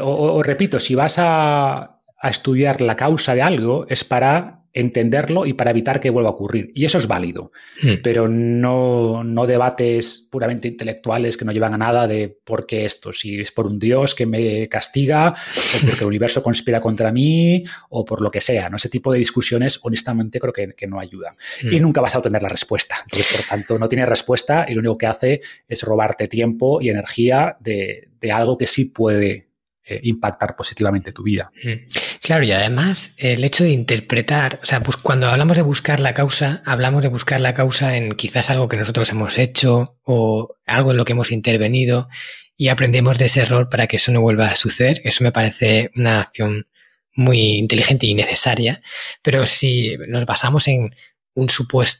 O, 0.01 0.43
repito, 0.43 0.80
si 0.80 0.95
vas 0.95 1.16
a, 1.18 2.01
a 2.20 2.30
estudiar 2.30 2.80
la 2.80 2.97
causa 2.97 3.34
de 3.34 3.43
algo, 3.43 3.86
es 3.89 4.05
para 4.05 4.57
entenderlo 4.72 5.46
y 5.46 5.54
para 5.54 5.70
evitar 5.70 6.00
que 6.00 6.10
vuelva 6.10 6.30
a 6.30 6.32
ocurrir. 6.32 6.70
Y 6.74 6.84
eso 6.84 6.98
es 6.98 7.06
válido, 7.06 7.52
hmm. 7.82 7.94
pero 8.02 8.28
no, 8.28 9.24
no 9.24 9.46
debates 9.46 10.28
puramente 10.30 10.68
intelectuales 10.68 11.36
que 11.36 11.44
no 11.44 11.52
llevan 11.52 11.74
a 11.74 11.78
nada 11.78 12.06
de 12.06 12.28
por 12.44 12.66
qué 12.66 12.84
esto, 12.84 13.12
si 13.12 13.40
es 13.40 13.52
por 13.52 13.66
un 13.66 13.78
Dios 13.78 14.14
que 14.14 14.26
me 14.26 14.68
castiga 14.68 15.30
o 15.30 15.34
porque 15.86 16.00
el 16.00 16.06
universo 16.06 16.42
conspira 16.42 16.80
contra 16.80 17.12
mí 17.12 17.64
o 17.90 18.04
por 18.04 18.20
lo 18.20 18.30
que 18.30 18.40
sea. 18.40 18.68
¿no? 18.68 18.76
Ese 18.76 18.88
tipo 18.88 19.12
de 19.12 19.18
discusiones, 19.18 19.80
honestamente, 19.82 20.38
creo 20.38 20.52
que, 20.52 20.86
no 20.88 21.00
ayudan. 21.00 21.34
Y 21.62 21.78
hmm. 21.78 21.82
nunca 21.82 22.00
vas 22.00 22.14
a 22.14 22.18
obtener 22.18 22.42
la 22.42 22.48
respuesta. 22.48 22.96
Entonces, 23.04 23.36
por 23.36 23.46
tanto, 23.46 23.78
no 23.78 23.88
tiene 23.88 24.06
respuesta 24.06 24.64
y 24.68 24.74
lo 24.74 24.80
único 24.80 24.96
que 24.96 25.06
hace 25.06 25.40
es 25.68 25.82
robarte 25.82 26.28
tiempo 26.28 26.80
y 26.80 26.88
energía 26.88 27.56
de, 27.60 28.08
de 28.20 28.32
algo 28.32 28.56
que 28.56 28.66
sí 28.66 28.86
puede 28.86 29.48
eh, 29.90 30.00
impactar 30.02 30.54
positivamente 30.54 31.12
tu 31.12 31.22
vida. 31.22 31.50
Mm. 31.64 31.88
Claro, 32.29 32.45
y 32.45 32.53
además 32.53 33.14
el 33.16 33.43
hecho 33.43 33.64
de 33.64 33.70
interpretar, 33.70 34.61
o 34.62 34.66
sea, 34.66 34.83
pues 34.83 34.99
cuando 34.99 35.29
hablamos 35.29 35.57
de 35.57 35.62
buscar 35.62 35.99
la 35.99 36.12
causa, 36.12 36.62
hablamos 36.66 37.03
de 37.03 37.09
buscar 37.09 37.41
la 37.41 37.55
causa 37.55 37.97
en 37.97 38.12
quizás 38.12 38.51
algo 38.51 38.68
que 38.68 38.76
nosotros 38.76 39.09
hemos 39.09 39.39
hecho 39.39 39.99
o 40.03 40.55
algo 40.66 40.91
en 40.91 40.99
lo 40.99 41.07
que 41.07 41.12
hemos 41.12 41.33
intervenido 41.33 42.11
y 42.55 42.68
aprendemos 42.68 43.16
de 43.16 43.24
ese 43.24 43.41
error 43.41 43.70
para 43.70 43.87
que 43.87 43.97
eso 43.97 44.12
no 44.12 44.20
vuelva 44.20 44.49
a 44.49 44.57
suceder. 44.57 45.01
Eso 45.05 45.24
me 45.24 45.33
parece 45.33 45.91
una 45.97 46.20
acción 46.20 46.66
muy 47.14 47.55
inteligente 47.55 48.07
y 48.07 48.12
necesaria, 48.12 48.83
pero 49.22 49.47
si 49.47 49.97
nos 50.07 50.26
basamos 50.26 50.68
en 50.68 50.95
un 51.33 51.49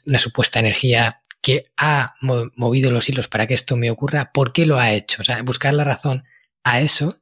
una 0.05 0.19
supuesta 0.19 0.61
energía 0.61 1.23
que 1.41 1.71
ha 1.79 2.17
movido 2.21 2.91
los 2.91 3.09
hilos 3.09 3.29
para 3.29 3.47
que 3.47 3.55
esto 3.55 3.77
me 3.79 3.91
ocurra, 3.91 4.31
¿por 4.35 4.53
qué 4.53 4.67
lo 4.67 4.79
ha 4.79 4.93
hecho? 4.93 5.23
O 5.23 5.25
sea, 5.25 5.41
buscar 5.41 5.73
la 5.73 5.85
razón 5.85 6.25
a 6.65 6.83
eso, 6.83 7.19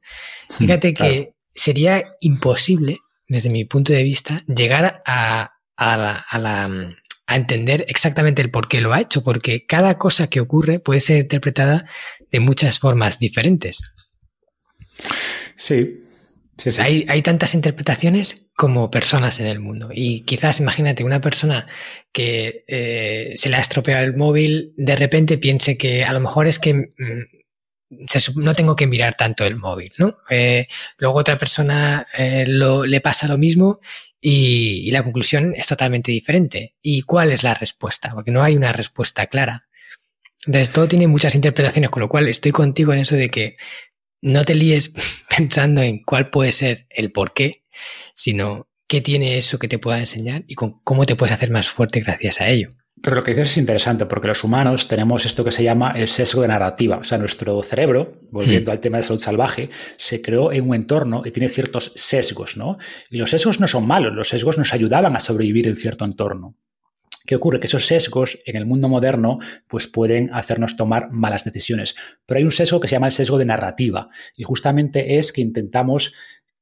fíjate 0.49 0.93
que 0.93 1.36
sería 1.57 2.03
imposible, 2.21 2.97
desde 3.27 3.49
mi 3.49 3.65
punto 3.65 3.91
de 3.91 4.03
vista, 4.03 4.43
llegar 4.47 5.01
a, 5.05 5.51
a, 5.75 6.69
entender 7.29 7.85
exactamente 7.89 8.41
el 8.41 8.51
por 8.51 8.69
qué 8.69 8.79
lo 8.79 8.93
ha 8.93 9.01
hecho, 9.01 9.23
porque 9.23 9.65
cada 9.65 9.97
cosa 9.97 10.29
que 10.29 10.39
ocurre 10.39 10.79
puede 10.79 11.01
ser 11.01 11.17
interpretada 11.17 11.85
de 12.31 12.39
muchas 12.39 12.79
formas 12.79 13.19
diferentes. 13.19 13.79
Sí. 15.57 15.95
Hay, 16.79 17.05
hay, 17.07 17.21
tantas 17.21 17.53
interpretaciones 17.53 18.47
como 18.55 18.89
personas 18.89 19.39
en 19.39 19.45
el 19.45 19.59
mundo. 19.59 19.89
Y 19.93 20.21
quizás 20.21 20.59
imagínate 20.59 21.03
una 21.03 21.21
persona 21.21 21.67
que 22.11 22.63
eh, 22.67 23.33
se 23.35 23.49
le 23.49 23.57
ha 23.57 23.59
estropeado 23.59 24.03
el 24.03 24.15
móvil, 24.15 24.73
de 24.75 24.95
repente 24.95 25.37
piense 25.37 25.77
que 25.77 26.03
a 26.03 26.13
lo 26.13 26.19
mejor 26.19 26.47
es 26.47 26.57
que 26.57 26.73
mm, 26.73 27.36
no 28.35 28.55
tengo 28.55 28.75
que 28.75 28.87
mirar 28.87 29.15
tanto 29.15 29.45
el 29.45 29.55
móvil, 29.55 29.93
¿no? 29.97 30.17
Eh, 30.29 30.67
luego 30.97 31.19
otra 31.19 31.37
persona 31.37 32.07
eh, 32.17 32.45
le 32.47 33.01
pasa 33.01 33.27
lo 33.27 33.37
mismo 33.37 33.79
y, 34.19 34.91
la 34.91 35.03
conclusión 35.03 35.53
es 35.55 35.67
totalmente 35.67 36.11
diferente. 36.11 36.75
¿Y 36.81 37.03
cuál 37.03 37.31
es 37.31 37.43
la 37.43 37.53
respuesta? 37.53 38.11
Porque 38.13 38.31
no 38.31 38.43
hay 38.43 38.55
una 38.55 38.73
respuesta 38.73 39.27
clara. 39.27 39.67
Entonces 40.45 40.71
todo 40.71 40.87
tiene 40.87 41.07
muchas 41.07 41.35
interpretaciones, 41.35 41.89
con 41.89 42.01
lo 42.01 42.09
cual 42.09 42.27
estoy 42.27 42.51
contigo 42.51 42.93
en 42.93 42.99
eso 42.99 43.15
de 43.15 43.29
que 43.29 43.53
no 44.21 44.43
te 44.43 44.55
líes 44.55 44.91
pensando 45.37 45.81
en 45.81 46.03
cuál 46.03 46.29
puede 46.29 46.51
ser 46.51 46.87
el 46.89 47.11
por 47.11 47.33
qué, 47.33 47.63
sino 48.15 48.69
qué 48.87 49.01
tiene 49.01 49.37
eso 49.37 49.59
que 49.59 49.67
te 49.67 49.79
pueda 49.79 49.99
enseñar 49.99 50.43
y 50.47 50.55
cómo 50.55 51.05
te 51.05 51.15
puedes 51.15 51.33
hacer 51.33 51.51
más 51.51 51.69
fuerte 51.69 52.01
gracias 52.01 52.41
a 52.41 52.47
ello. 52.47 52.69
Pero 53.01 53.15
lo 53.15 53.23
que 53.23 53.31
dices 53.31 53.49
es 53.49 53.57
interesante 53.57 54.05
porque 54.05 54.27
los 54.27 54.43
humanos 54.43 54.87
tenemos 54.87 55.25
esto 55.25 55.43
que 55.43 55.51
se 55.51 55.63
llama 55.63 55.91
el 55.91 56.07
sesgo 56.07 56.41
de 56.41 56.47
narrativa. 56.47 56.97
O 56.97 57.03
sea, 57.03 57.17
nuestro 57.17 57.61
cerebro, 57.63 58.13
volviendo 58.31 58.71
hmm. 58.71 58.73
al 58.73 58.79
tema 58.79 58.97
de 58.97 59.03
salud 59.03 59.21
salvaje, 59.21 59.69
se 59.97 60.21
creó 60.21 60.51
en 60.51 60.67
un 60.67 60.75
entorno 60.75 61.21
y 61.23 61.31
tiene 61.31 61.49
ciertos 61.49 61.91
sesgos, 61.95 62.57
¿no? 62.57 62.77
Y 63.09 63.17
los 63.17 63.29
sesgos 63.29 63.59
no 63.59 63.67
son 63.67 63.85
malos, 63.85 64.13
los 64.13 64.29
sesgos 64.29 64.57
nos 64.57 64.73
ayudaban 64.73 65.15
a 65.15 65.19
sobrevivir 65.19 65.67
en 65.67 65.75
cierto 65.75 66.05
entorno. 66.05 66.55
¿Qué 67.27 67.35
ocurre? 67.35 67.59
Que 67.59 67.67
esos 67.67 67.85
sesgos 67.85 68.39
en 68.45 68.55
el 68.55 68.65
mundo 68.65 68.87
moderno 68.87 69.39
pues 69.67 69.85
pueden 69.85 70.33
hacernos 70.33 70.77
tomar 70.77 71.11
malas 71.11 71.43
decisiones. 71.43 71.93
Pero 72.25 72.37
hay 72.37 72.45
un 72.45 72.53
sesgo 72.53 72.79
que 72.79 72.87
se 72.87 72.95
llama 72.95 73.07
el 73.07 73.13
sesgo 73.13 73.37
de 73.37 73.45
narrativa 73.45 74.09
y 74.35 74.43
justamente 74.43 75.19
es 75.19 75.33
que 75.33 75.41
intentamos 75.41 76.15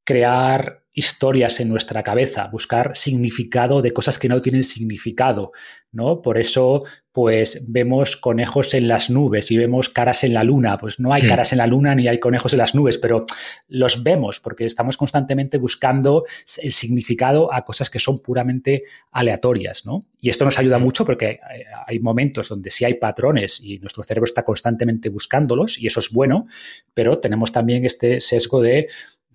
crear 0.06 0.86
historias 0.96 1.60
en 1.60 1.68
nuestra 1.68 2.04
cabeza, 2.04 2.48
buscar 2.48 2.96
significado 2.96 3.82
de 3.82 3.92
cosas 3.92 4.18
que 4.18 4.30
no 4.30 4.42
tienen 4.42 4.64
significado, 4.64 5.52
¿no? 5.92 6.22
Por 6.22 6.38
eso, 6.38 6.86
pues 7.12 7.66
vemos 7.70 8.16
conejos 8.16 8.74
en 8.74 8.88
las 8.88 9.10
nubes 9.10 9.52
y 9.52 9.58
vemos 9.58 9.90
caras 9.90 10.24
en 10.24 10.34
la 10.34 10.46
luna. 10.46 10.78
Pues 10.78 10.98
no 11.02 11.14
hay 11.14 11.24
mm. 11.24 11.28
caras 11.28 11.52
en 11.52 11.58
la 11.58 11.68
luna 11.68 11.96
ni 11.96 12.08
hay 12.08 12.22
conejos 12.22 12.54
en 12.54 12.60
las 12.60 12.74
nubes, 12.76 12.98
pero 12.98 13.26
los 13.68 14.04
vemos 14.04 14.40
porque 14.40 14.66
estamos 14.66 14.96
constantemente 14.96 15.58
buscando 15.58 16.24
el 16.62 16.72
significado 16.72 17.54
a 17.54 17.66
cosas 17.66 17.90
que 17.90 18.00
son 18.00 18.20
puramente 18.20 18.84
aleatorias, 19.12 19.86
¿no? 19.86 20.02
Y 20.22 20.30
esto 20.30 20.46
nos 20.46 20.58
ayuda 20.60 20.80
mm. 20.80 20.82
mucho 20.82 21.06
porque 21.06 21.42
hay 21.88 22.00
momentos 22.00 22.48
donde 22.48 22.72
sí 22.72 22.86
hay 22.86 22.94
patrones 22.94 23.60
y 23.60 23.80
nuestro 23.80 24.02
cerebro 24.04 24.24
está 24.24 24.44
constantemente 24.44 25.10
buscándolos 25.10 25.78
y 25.78 25.88
eso 25.88 26.00
es 26.00 26.10
bueno, 26.10 26.48
pero 26.94 27.20
tenemos 27.20 27.52
también 27.52 27.84
este 27.84 28.22
sesgo 28.22 28.62
de 28.62 28.88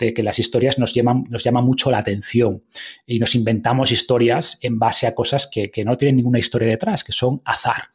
de 0.06 0.14
que 0.14 0.22
las 0.22 0.38
historias 0.38 0.78
nos 0.78 0.94
llaman, 0.94 1.24
nos 1.28 1.44
llama 1.44 1.62
mucho 1.62 1.90
la 1.90 1.98
atención 1.98 2.62
y 3.06 3.18
nos 3.18 3.34
inventamos 3.34 3.92
historias 3.92 4.58
en 4.62 4.78
base 4.78 5.06
a 5.06 5.14
cosas 5.14 5.48
que, 5.50 5.70
no 5.84 5.96
tienen 5.96 6.16
ninguna 6.16 6.38
historia 6.38 6.68
detrás, 6.68 7.04
que 7.04 7.12
son 7.12 7.40
azar. 7.44 7.88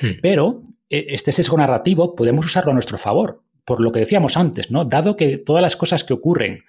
Hmm. 0.00 0.20
Pero 0.22 0.62
e, 0.88 1.06
este 1.10 1.32
sesgo 1.32 1.56
narrativo 1.56 2.14
podemos 2.14 2.46
usarlo 2.46 2.70
a 2.70 2.74
nuestro 2.74 2.98
favor, 2.98 3.42
por 3.64 3.80
lo 3.82 3.92
que 3.92 4.00
decíamos 4.00 4.36
antes, 4.36 4.70
¿no? 4.70 4.84
Dado 4.84 5.16
que 5.16 5.38
todas 5.38 5.62
las 5.62 5.76
cosas 5.76 6.04
que 6.04 6.12
ocurren 6.12 6.64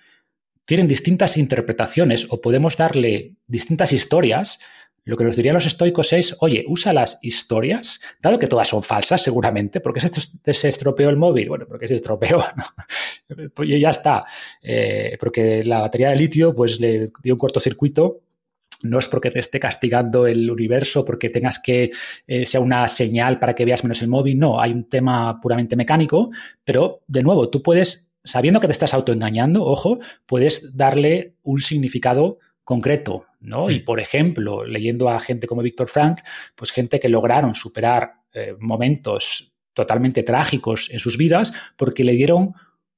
tienen 0.66 0.88
distintas 0.88 1.38
interpretaciones 1.38 2.28
o 2.30 2.40
podemos 2.40 2.78
darle 2.78 3.36
distintas 3.48 3.92
historias, 3.92 4.60
lo 5.04 5.18
que 5.18 5.24
nos 5.24 5.36
dirían 5.36 5.56
los 5.56 5.66
estoicos 5.66 6.14
es, 6.14 6.38
oye, 6.40 6.64
usa 6.68 6.94
las 6.94 7.20
historias, 7.22 8.00
dado 8.22 8.38
que 8.38 8.48
todas 8.48 8.68
son 8.68 8.84
falsas 8.84 9.22
seguramente, 9.22 9.80
porque 9.80 10.00
se, 10.00 10.68
estropeó 10.68 11.10
el 11.10 11.18
móvil, 11.18 11.50
bueno, 11.50 11.66
porque 11.68 11.88
se 11.88 11.96
estropeó, 11.96 12.40
pues 13.56 13.70
ya 13.70 13.90
está, 13.90 14.24
eh, 14.62 15.18
porque 15.20 15.64
la 15.64 15.82
batería 15.82 16.12
de 16.12 16.16
litio 16.18 16.54
pues 16.54 16.80
le 16.80 17.10
dio 17.24 17.34
un 17.34 17.40
cortocircuito. 17.40 18.22
No 18.84 18.98
es 18.98 19.08
porque 19.08 19.30
te 19.30 19.38
esté 19.38 19.60
castigando 19.60 20.26
el 20.26 20.50
universo, 20.50 21.06
porque 21.06 21.30
tengas 21.30 21.60
que 21.60 21.92
eh, 22.26 22.48
sea 22.48 22.62
una 22.62 22.88
señal 22.88 23.38
para 23.38 23.54
que 23.54 23.64
veas 23.64 23.84
menos 23.84 24.02
el 24.02 24.08
móvil, 24.08 24.40
no, 24.40 24.60
hay 24.60 24.72
un 24.72 24.90
tema 24.90 25.40
puramente 25.40 25.76
mecánico, 25.76 26.32
pero 26.64 27.04
de 27.06 27.22
nuevo, 27.22 27.48
tú 27.50 27.62
puedes, 27.62 28.12
sabiendo 28.24 28.60
que 28.60 28.66
te 28.66 28.74
estás 28.74 28.96
autoengañando, 28.96 29.64
ojo, 29.64 30.00
puedes 30.26 30.76
darle 30.76 31.36
un 31.44 31.62
significado 31.62 32.40
concreto, 32.64 33.28
¿no? 33.42 33.70
Y 33.70 33.80
por 33.80 34.00
ejemplo, 34.00 34.66
leyendo 34.66 35.10
a 35.10 35.20
gente 35.20 35.48
como 35.48 35.62
Víctor 35.62 35.88
Frank, 35.88 36.20
pues 36.56 36.72
gente 36.72 37.00
que 37.00 37.10
lograron 37.10 37.56
superar 37.56 38.14
eh, 38.34 38.56
momentos 38.60 39.54
totalmente 39.74 40.24
trágicos 40.24 40.90
en 40.92 41.00
sus 41.00 41.18
vidas 41.18 41.54
porque 41.78 42.04
le 42.04 42.14
dieron 42.14 42.54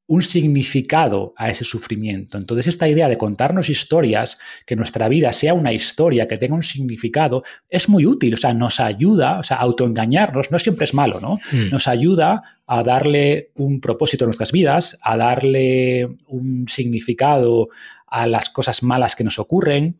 un 0.05 0.21
significado 0.21 1.33
a 1.37 1.49
ese 1.49 1.63
sufrimiento. 1.63 2.37
Entonces, 2.37 2.67
esta 2.67 2.89
idea 2.89 3.07
de 3.07 3.17
contarnos 3.17 3.69
historias, 3.69 4.37
que 4.65 4.75
nuestra 4.75 5.07
vida 5.07 5.31
sea 5.31 5.53
una 5.53 5.71
historia, 5.71 6.27
que 6.27 6.37
tenga 6.37 6.55
un 6.55 6.63
significado, 6.63 7.43
es 7.69 7.87
muy 7.87 8.05
útil. 8.05 8.33
O 8.33 8.37
sea, 8.37 8.53
nos 8.53 8.81
ayuda, 8.81 9.39
o 9.39 9.43
sea, 9.43 9.57
autoengañarnos 9.57 10.51
no 10.51 10.59
siempre 10.59 10.85
es 10.85 10.93
malo, 10.93 11.21
¿no? 11.21 11.39
Mm. 11.51 11.69
Nos 11.71 11.87
ayuda 11.87 12.43
a 12.67 12.83
darle 12.83 13.51
un 13.55 13.79
propósito 13.79 14.25
a 14.25 14.27
nuestras 14.27 14.51
vidas, 14.51 14.99
a 15.03 15.15
darle 15.15 16.09
un 16.27 16.67
significado 16.67 17.69
a 18.05 18.27
las 18.27 18.49
cosas 18.49 18.83
malas 18.83 19.15
que 19.15 19.23
nos 19.23 19.39
ocurren. 19.39 19.97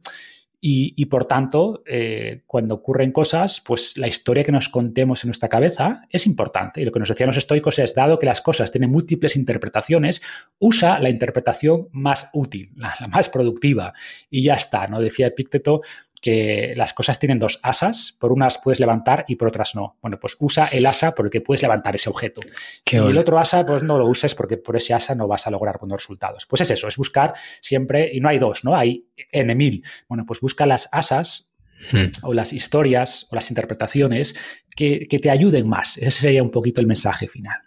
Y, 0.66 1.08
por 1.08 1.26
tanto, 1.26 1.84
eh, 1.86 2.44
cuando 2.48 2.76
ocurren 2.76 3.12
cosas, 3.12 3.60
pues 3.60 3.98
la 3.98 4.08
historia 4.08 4.46
que 4.46 4.54
nos 4.54 4.70
contemos 4.70 5.22
en 5.22 5.28
nuestra 5.28 5.50
cabeza 5.50 6.08
es 6.10 6.26
importante. 6.26 6.82
Y 6.82 6.86
lo 6.86 6.94
que 6.94 7.00
nos 7.00 7.10
decían 7.10 7.28
los 7.28 7.36
estoicos 7.36 7.80
es, 7.80 7.94
dado 7.94 8.18
que 8.18 8.28
las 8.28 8.40
cosas 8.40 8.72
tienen 8.72 8.90
múltiples 8.90 9.36
interpretaciones, 9.36 10.22
usa 10.60 11.00
la 11.00 11.10
interpretación 11.10 11.90
más 11.92 12.30
útil, 12.32 12.72
la, 12.78 12.96
la 13.02 13.10
más 13.10 13.28
productiva. 13.28 13.92
Y 14.30 14.42
ya 14.42 14.54
está, 14.54 14.88
¿no? 14.88 15.02
Decía 15.02 15.28
Epicteto 15.28 15.82
que 16.24 16.74
las 16.78 16.94
cosas 16.94 17.20
tienen 17.20 17.38
dos 17.38 17.60
asas, 17.64 18.16
por 18.18 18.32
unas 18.32 18.58
puedes 18.58 18.80
levantar 18.80 19.26
y 19.28 19.36
por 19.36 19.50
otras 19.50 19.76
no. 19.76 19.98
Bueno, 20.02 20.18
pues 20.22 20.38
usa 20.40 20.70
el 20.72 20.86
asa 20.86 21.14
por 21.14 21.26
el 21.26 21.30
que 21.30 21.42
puedes 21.42 21.62
levantar 21.62 21.96
ese 21.96 22.10
objeto. 22.10 22.40
y 22.90 22.96
el 22.96 23.18
otro 23.18 23.40
asa, 23.40 23.66
pues 23.66 23.84
no 23.84 23.98
lo 23.98 24.06
uses 24.06 24.34
porque 24.34 24.56
por 24.56 24.78
ese 24.78 24.94
asa 24.94 25.16
no 25.16 25.28
vas 25.28 25.48
a 25.48 25.52
lograr 25.52 25.80
buenos 25.80 25.98
resultados. 25.98 26.46
Pues 26.46 26.62
es 26.62 26.72
eso, 26.72 26.88
es 26.88 26.96
buscar 26.96 27.34
siempre, 27.60 28.10
y 28.14 28.22
no 28.22 28.30
hay 28.30 28.40
dos, 28.40 28.64
¿no? 28.64 28.74
Hay 28.74 29.06
N 29.34 29.54
mil. 29.54 29.84
Bueno, 30.08 30.24
pues 30.26 30.40
busca 30.40 30.66
las 30.66 30.88
asas 30.94 31.52
hmm. 31.92 32.04
o 32.24 32.34
las 32.34 32.54
historias 32.54 33.28
o 33.30 33.36
las 33.36 33.52
interpretaciones 33.52 34.34
que, 34.78 35.10
que 35.10 35.20
te 35.20 35.30
ayuden 35.30 35.68
más. 35.68 35.98
Ese 35.98 36.22
sería 36.22 36.42
un 36.42 36.52
poquito 36.52 36.80
el 36.80 36.88
mensaje 36.88 37.28
final. 37.28 37.58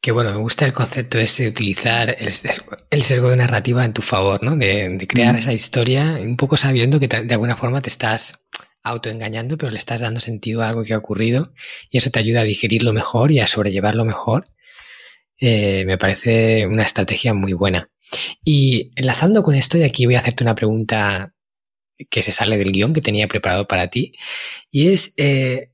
Que 0.00 0.12
bueno, 0.12 0.30
me 0.30 0.38
gusta 0.38 0.64
el 0.64 0.72
concepto 0.72 1.18
ese 1.18 1.44
de 1.44 1.48
utilizar 1.48 2.16
el, 2.18 2.32
sesgo 2.32 3.30
de 3.30 3.36
narrativa 3.36 3.84
en 3.84 3.92
tu 3.92 4.02
favor, 4.02 4.42
¿no? 4.42 4.54
De, 4.54 5.04
crear 5.08 5.34
mm. 5.34 5.38
esa 5.38 5.52
historia, 5.52 6.18
un 6.20 6.36
poco 6.36 6.56
sabiendo 6.56 7.00
que 7.00 7.08
de 7.08 7.34
alguna 7.34 7.56
forma 7.56 7.80
te 7.80 7.88
estás 7.88 8.46
autoengañando, 8.82 9.58
pero 9.58 9.72
le 9.72 9.78
estás 9.78 10.00
dando 10.00 10.20
sentido 10.20 10.62
a 10.62 10.68
algo 10.68 10.84
que 10.84 10.94
ha 10.94 10.98
ocurrido 10.98 11.52
y 11.90 11.98
eso 11.98 12.10
te 12.10 12.20
ayuda 12.20 12.42
a 12.42 12.44
digerirlo 12.44 12.92
mejor 12.92 13.32
y 13.32 13.40
a 13.40 13.46
sobrellevarlo 13.46 14.04
mejor. 14.04 14.44
Eh, 15.38 15.84
me 15.86 15.98
parece 15.98 16.66
una 16.66 16.84
estrategia 16.84 17.34
muy 17.34 17.52
buena. 17.52 17.90
Y 18.44 18.92
enlazando 18.96 19.42
con 19.42 19.54
esto, 19.54 19.76
y 19.76 19.82
aquí 19.82 20.06
voy 20.06 20.14
a 20.14 20.20
hacerte 20.20 20.44
una 20.44 20.54
pregunta 20.54 21.34
que 22.10 22.22
se 22.22 22.32
sale 22.32 22.58
del 22.58 22.72
guion 22.72 22.92
que 22.92 23.00
tenía 23.00 23.28
preparado 23.28 23.66
para 23.66 23.88
ti. 23.88 24.12
Y 24.70 24.88
es, 24.88 25.14
eh, 25.16 25.70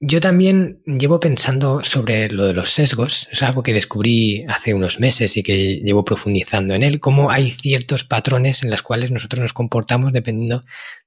yo 0.00 0.20
también 0.20 0.80
llevo 0.86 1.18
pensando 1.18 1.82
sobre 1.82 2.30
lo 2.30 2.46
de 2.46 2.54
los 2.54 2.70
sesgos, 2.70 3.28
es 3.32 3.42
algo 3.42 3.64
que 3.64 3.72
descubrí 3.72 4.44
hace 4.48 4.72
unos 4.72 5.00
meses 5.00 5.36
y 5.36 5.42
que 5.42 5.80
llevo 5.82 6.04
profundizando 6.04 6.74
en 6.74 6.84
él, 6.84 7.00
cómo 7.00 7.32
hay 7.32 7.50
ciertos 7.50 8.04
patrones 8.04 8.62
en 8.62 8.70
los 8.70 8.82
cuales 8.82 9.10
nosotros 9.10 9.40
nos 9.40 9.52
comportamos 9.52 10.12
dependiendo 10.12 10.60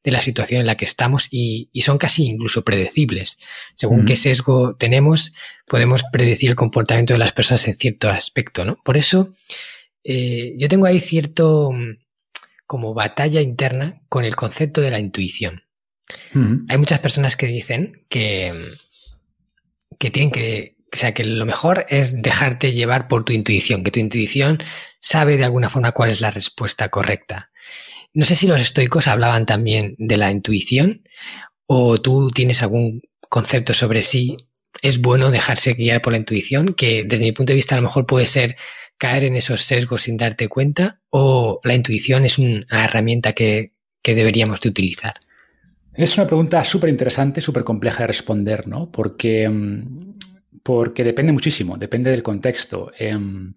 de 0.03 0.11
la 0.11 0.19
situación 0.19 0.59
en 0.59 0.67
la 0.67 0.75
que 0.75 0.83
estamos 0.83 1.29
y, 1.31 1.69
son 1.81 1.97
casi 1.97 2.25
incluso 2.25 2.65
predecibles. 2.65 3.37
Según 3.75 4.03
qué 4.03 4.17
sesgo 4.17 4.75
tenemos, 4.75 5.31
podemos 5.67 6.03
predecir 6.11 6.49
el 6.49 6.55
comportamiento 6.57 7.13
de 7.13 7.19
las 7.19 7.31
personas 7.31 7.65
en 7.69 7.77
cierto 7.77 8.09
aspecto, 8.09 8.65
¿no? 8.65 8.77
Por 8.83 8.97
eso, 8.97 9.33
eh, 10.03 10.53
yo 10.57 10.67
tengo 10.67 10.85
ahí 10.85 10.99
cierto 10.99 11.71
como 12.67 12.93
batalla 12.93 13.39
interna 13.39 14.01
con 14.09 14.25
el 14.25 14.35
concepto 14.35 14.81
de 14.81 14.91
la 14.91 14.99
intuición. 14.99 15.63
Hay 16.69 16.77
muchas 16.77 16.99
personas 16.99 17.35
que 17.35 17.47
dicen 17.47 18.01
que, 18.09 18.53
que 19.99 20.11
tienen 20.11 20.31
que, 20.31 20.77
o 20.93 20.97
sea, 20.97 21.13
que 21.13 21.23
lo 21.23 21.45
mejor 21.45 21.85
es 21.89 22.21
dejarte 22.21 22.73
llevar 22.73 23.07
por 23.07 23.23
tu 23.23 23.33
intuición, 23.33 23.83
que 23.83 23.91
tu 23.91 23.99
intuición 23.99 24.59
sabe 24.99 25.37
de 25.37 25.45
alguna 25.45 25.69
forma 25.69 25.91
cuál 25.91 26.11
es 26.11 26.21
la 26.21 26.31
respuesta 26.31 26.89
correcta. 26.89 27.51
No 28.13 28.25
sé 28.25 28.35
si 28.35 28.47
los 28.47 28.59
estoicos 28.59 29.07
hablaban 29.07 29.45
también 29.45 29.95
de 29.97 30.17
la 30.17 30.31
intuición 30.31 31.03
o 31.65 32.01
tú 32.01 32.31
tienes 32.31 32.61
algún 32.61 33.01
concepto 33.29 33.73
sobre 33.73 34.01
si 34.01 34.37
es 34.81 34.99
bueno 34.99 35.31
dejarse 35.31 35.73
guiar 35.73 36.01
por 36.01 36.11
la 36.11 36.19
intuición, 36.19 36.73
que 36.73 37.03
desde 37.05 37.23
mi 37.23 37.31
punto 37.31 37.51
de 37.51 37.55
vista 37.55 37.75
a 37.75 37.77
lo 37.77 37.83
mejor 37.83 38.05
puede 38.05 38.27
ser 38.27 38.57
caer 38.97 39.23
en 39.23 39.35
esos 39.35 39.61
sesgos 39.61 40.03
sin 40.03 40.17
darte 40.17 40.47
cuenta 40.47 41.01
o 41.09 41.59
la 41.63 41.73
intuición 41.73 42.25
es 42.25 42.37
una 42.37 42.65
herramienta 42.85 43.33
que, 43.33 43.73
deberíamos 44.03 44.61
de 44.61 44.69
utilizar? 44.69 45.13
Es 45.93 46.17
una 46.17 46.25
pregunta 46.25 46.63
súper 46.63 46.89
interesante, 46.89 47.41
súper 47.41 47.63
compleja 47.63 48.03
de 48.03 48.07
responder, 48.07 48.67
¿no? 48.67 48.89
Porque, 48.91 49.47
mm, 49.49 50.13
porque 50.63 51.03
depende 51.03 51.33
muchísimo, 51.33 51.77
depende 51.77 52.11
del 52.11 52.23
contexto. 52.23 52.91
Em, 52.97 53.55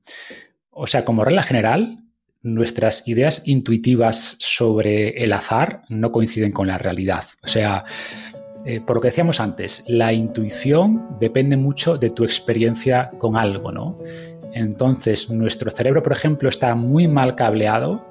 o 0.70 0.87
sea, 0.87 1.05
como 1.05 1.24
regla 1.24 1.43
general, 1.43 2.01
nuestras 2.43 3.09
ideas 3.09 3.47
intuitivas 3.47 4.37
sobre 4.41 5.24
el 5.24 5.32
azar 5.32 5.82
no 5.89 6.12
coinciden 6.12 6.53
con 6.53 6.66
la 6.66 6.78
realidad. 6.78 7.24
O 7.43 7.47
sea, 7.47 7.85
eh, 8.66 8.80
por 8.80 8.97
lo 8.97 9.03
que 9.03 9.09
decíamos 9.09 9.41
antes, 9.41 9.85
la 9.89 10.12
intuición 10.12 11.16
depende 11.20 11.57
mucho 11.57 11.97
de 11.97 12.11
tu 12.11 12.24
experiencia 12.24 13.11
con 13.18 13.37
algo, 13.37 13.72
¿no? 13.72 13.99
Entonces, 14.53 15.30
nuestro 15.30 15.70
cerebro, 15.70 16.03
por 16.03 16.12
ejemplo, 16.12 16.49
está 16.49 16.74
muy 16.74 17.09
mal 17.09 17.35
cableado 17.35 18.07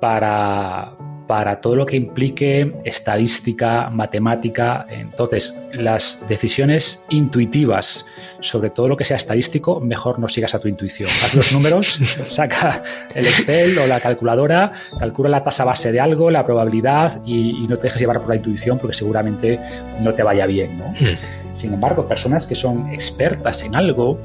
para, 0.00 0.96
para 1.28 1.60
todo 1.60 1.76
lo 1.76 1.86
que 1.86 1.96
implique 1.96 2.74
estadística, 2.84 3.88
matemática. 3.90 4.86
Entonces, 4.90 5.62
las 5.72 6.24
decisiones 6.26 7.04
intuitivas 7.10 8.06
sobre 8.40 8.70
todo 8.70 8.88
lo 8.88 8.96
que 8.96 9.04
sea 9.04 9.16
estadístico, 9.16 9.80
mejor 9.80 10.18
no 10.18 10.28
sigas 10.28 10.54
a 10.54 10.60
tu 10.60 10.68
intuición. 10.68 11.08
Haz 11.24 11.34
los 11.34 11.52
números, 11.52 12.00
saca 12.28 12.82
el 13.14 13.26
Excel 13.26 13.78
o 13.78 13.86
la 13.86 14.00
calculadora, 14.00 14.72
calcula 14.98 15.28
la 15.28 15.42
tasa 15.42 15.64
base 15.64 15.92
de 15.92 16.00
algo, 16.00 16.30
la 16.30 16.44
probabilidad 16.44 17.20
y, 17.24 17.66
no 17.68 17.76
te 17.76 17.84
dejes 17.84 18.00
llevar 18.00 18.20
por 18.20 18.30
la 18.30 18.36
intuición 18.36 18.78
porque 18.78 18.96
seguramente 18.96 19.58
no 20.00 20.14
te 20.14 20.22
vaya 20.22 20.46
bien. 20.46 20.78
Hmm. 20.78 21.54
Sin 21.54 21.74
embargo, 21.74 22.08
personas 22.08 22.46
que 22.46 22.54
son 22.54 22.92
expertas 22.92 23.62
en 23.62 23.76
algo, 23.76 24.18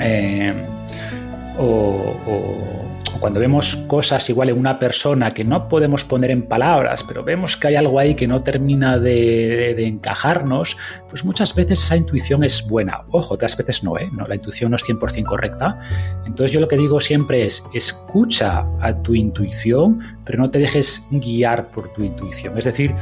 eh, 0.00 0.54
o, 1.58 2.85
cuando 3.20 3.40
vemos 3.40 3.76
cosas 3.86 4.28
igual 4.30 4.50
en 4.50 4.58
una 4.58 4.78
persona 4.78 5.32
que 5.32 5.44
no 5.44 5.68
podemos 5.68 6.04
poner 6.04 6.30
en 6.30 6.42
palabras, 6.42 7.04
pero 7.06 7.24
vemos 7.24 7.56
que 7.56 7.68
hay 7.68 7.76
algo 7.76 7.98
ahí 7.98 8.14
que 8.14 8.26
no 8.26 8.42
termina 8.42 8.98
de, 8.98 9.86
encajarnos, 9.86 10.76
pues 11.08 11.24
muchas 11.24 11.54
veces 11.54 11.82
esa 11.84 11.96
intuición 11.96 12.44
es 12.44 12.66
buena. 12.66 13.02
Ojo, 13.10 13.34
otras 13.34 13.56
veces 13.56 13.84
no, 13.84 13.98
¿eh? 13.98 14.08
no, 14.12 14.26
la 14.26 14.34
intuición 14.34 14.70
no 14.70 14.76
es 14.76 14.84
100% 14.84 15.24
correcta. 15.24 15.78
Entonces 16.26 16.52
yo 16.52 16.60
lo 16.60 16.68
que 16.68 16.76
digo 16.76 17.00
siempre 17.00 17.46
es, 17.46 17.64
escucha 17.74 18.66
a 18.80 18.94
tu 19.02 19.14
intuición, 19.14 20.00
pero 20.24 20.38
no 20.38 20.50
te 20.50 20.58
dejes 20.58 21.08
guiar 21.10 21.70
por 21.70 21.92
tu 21.92 22.02
intuición. 22.02 22.56
Es 22.58 22.64
decir, 22.64 22.94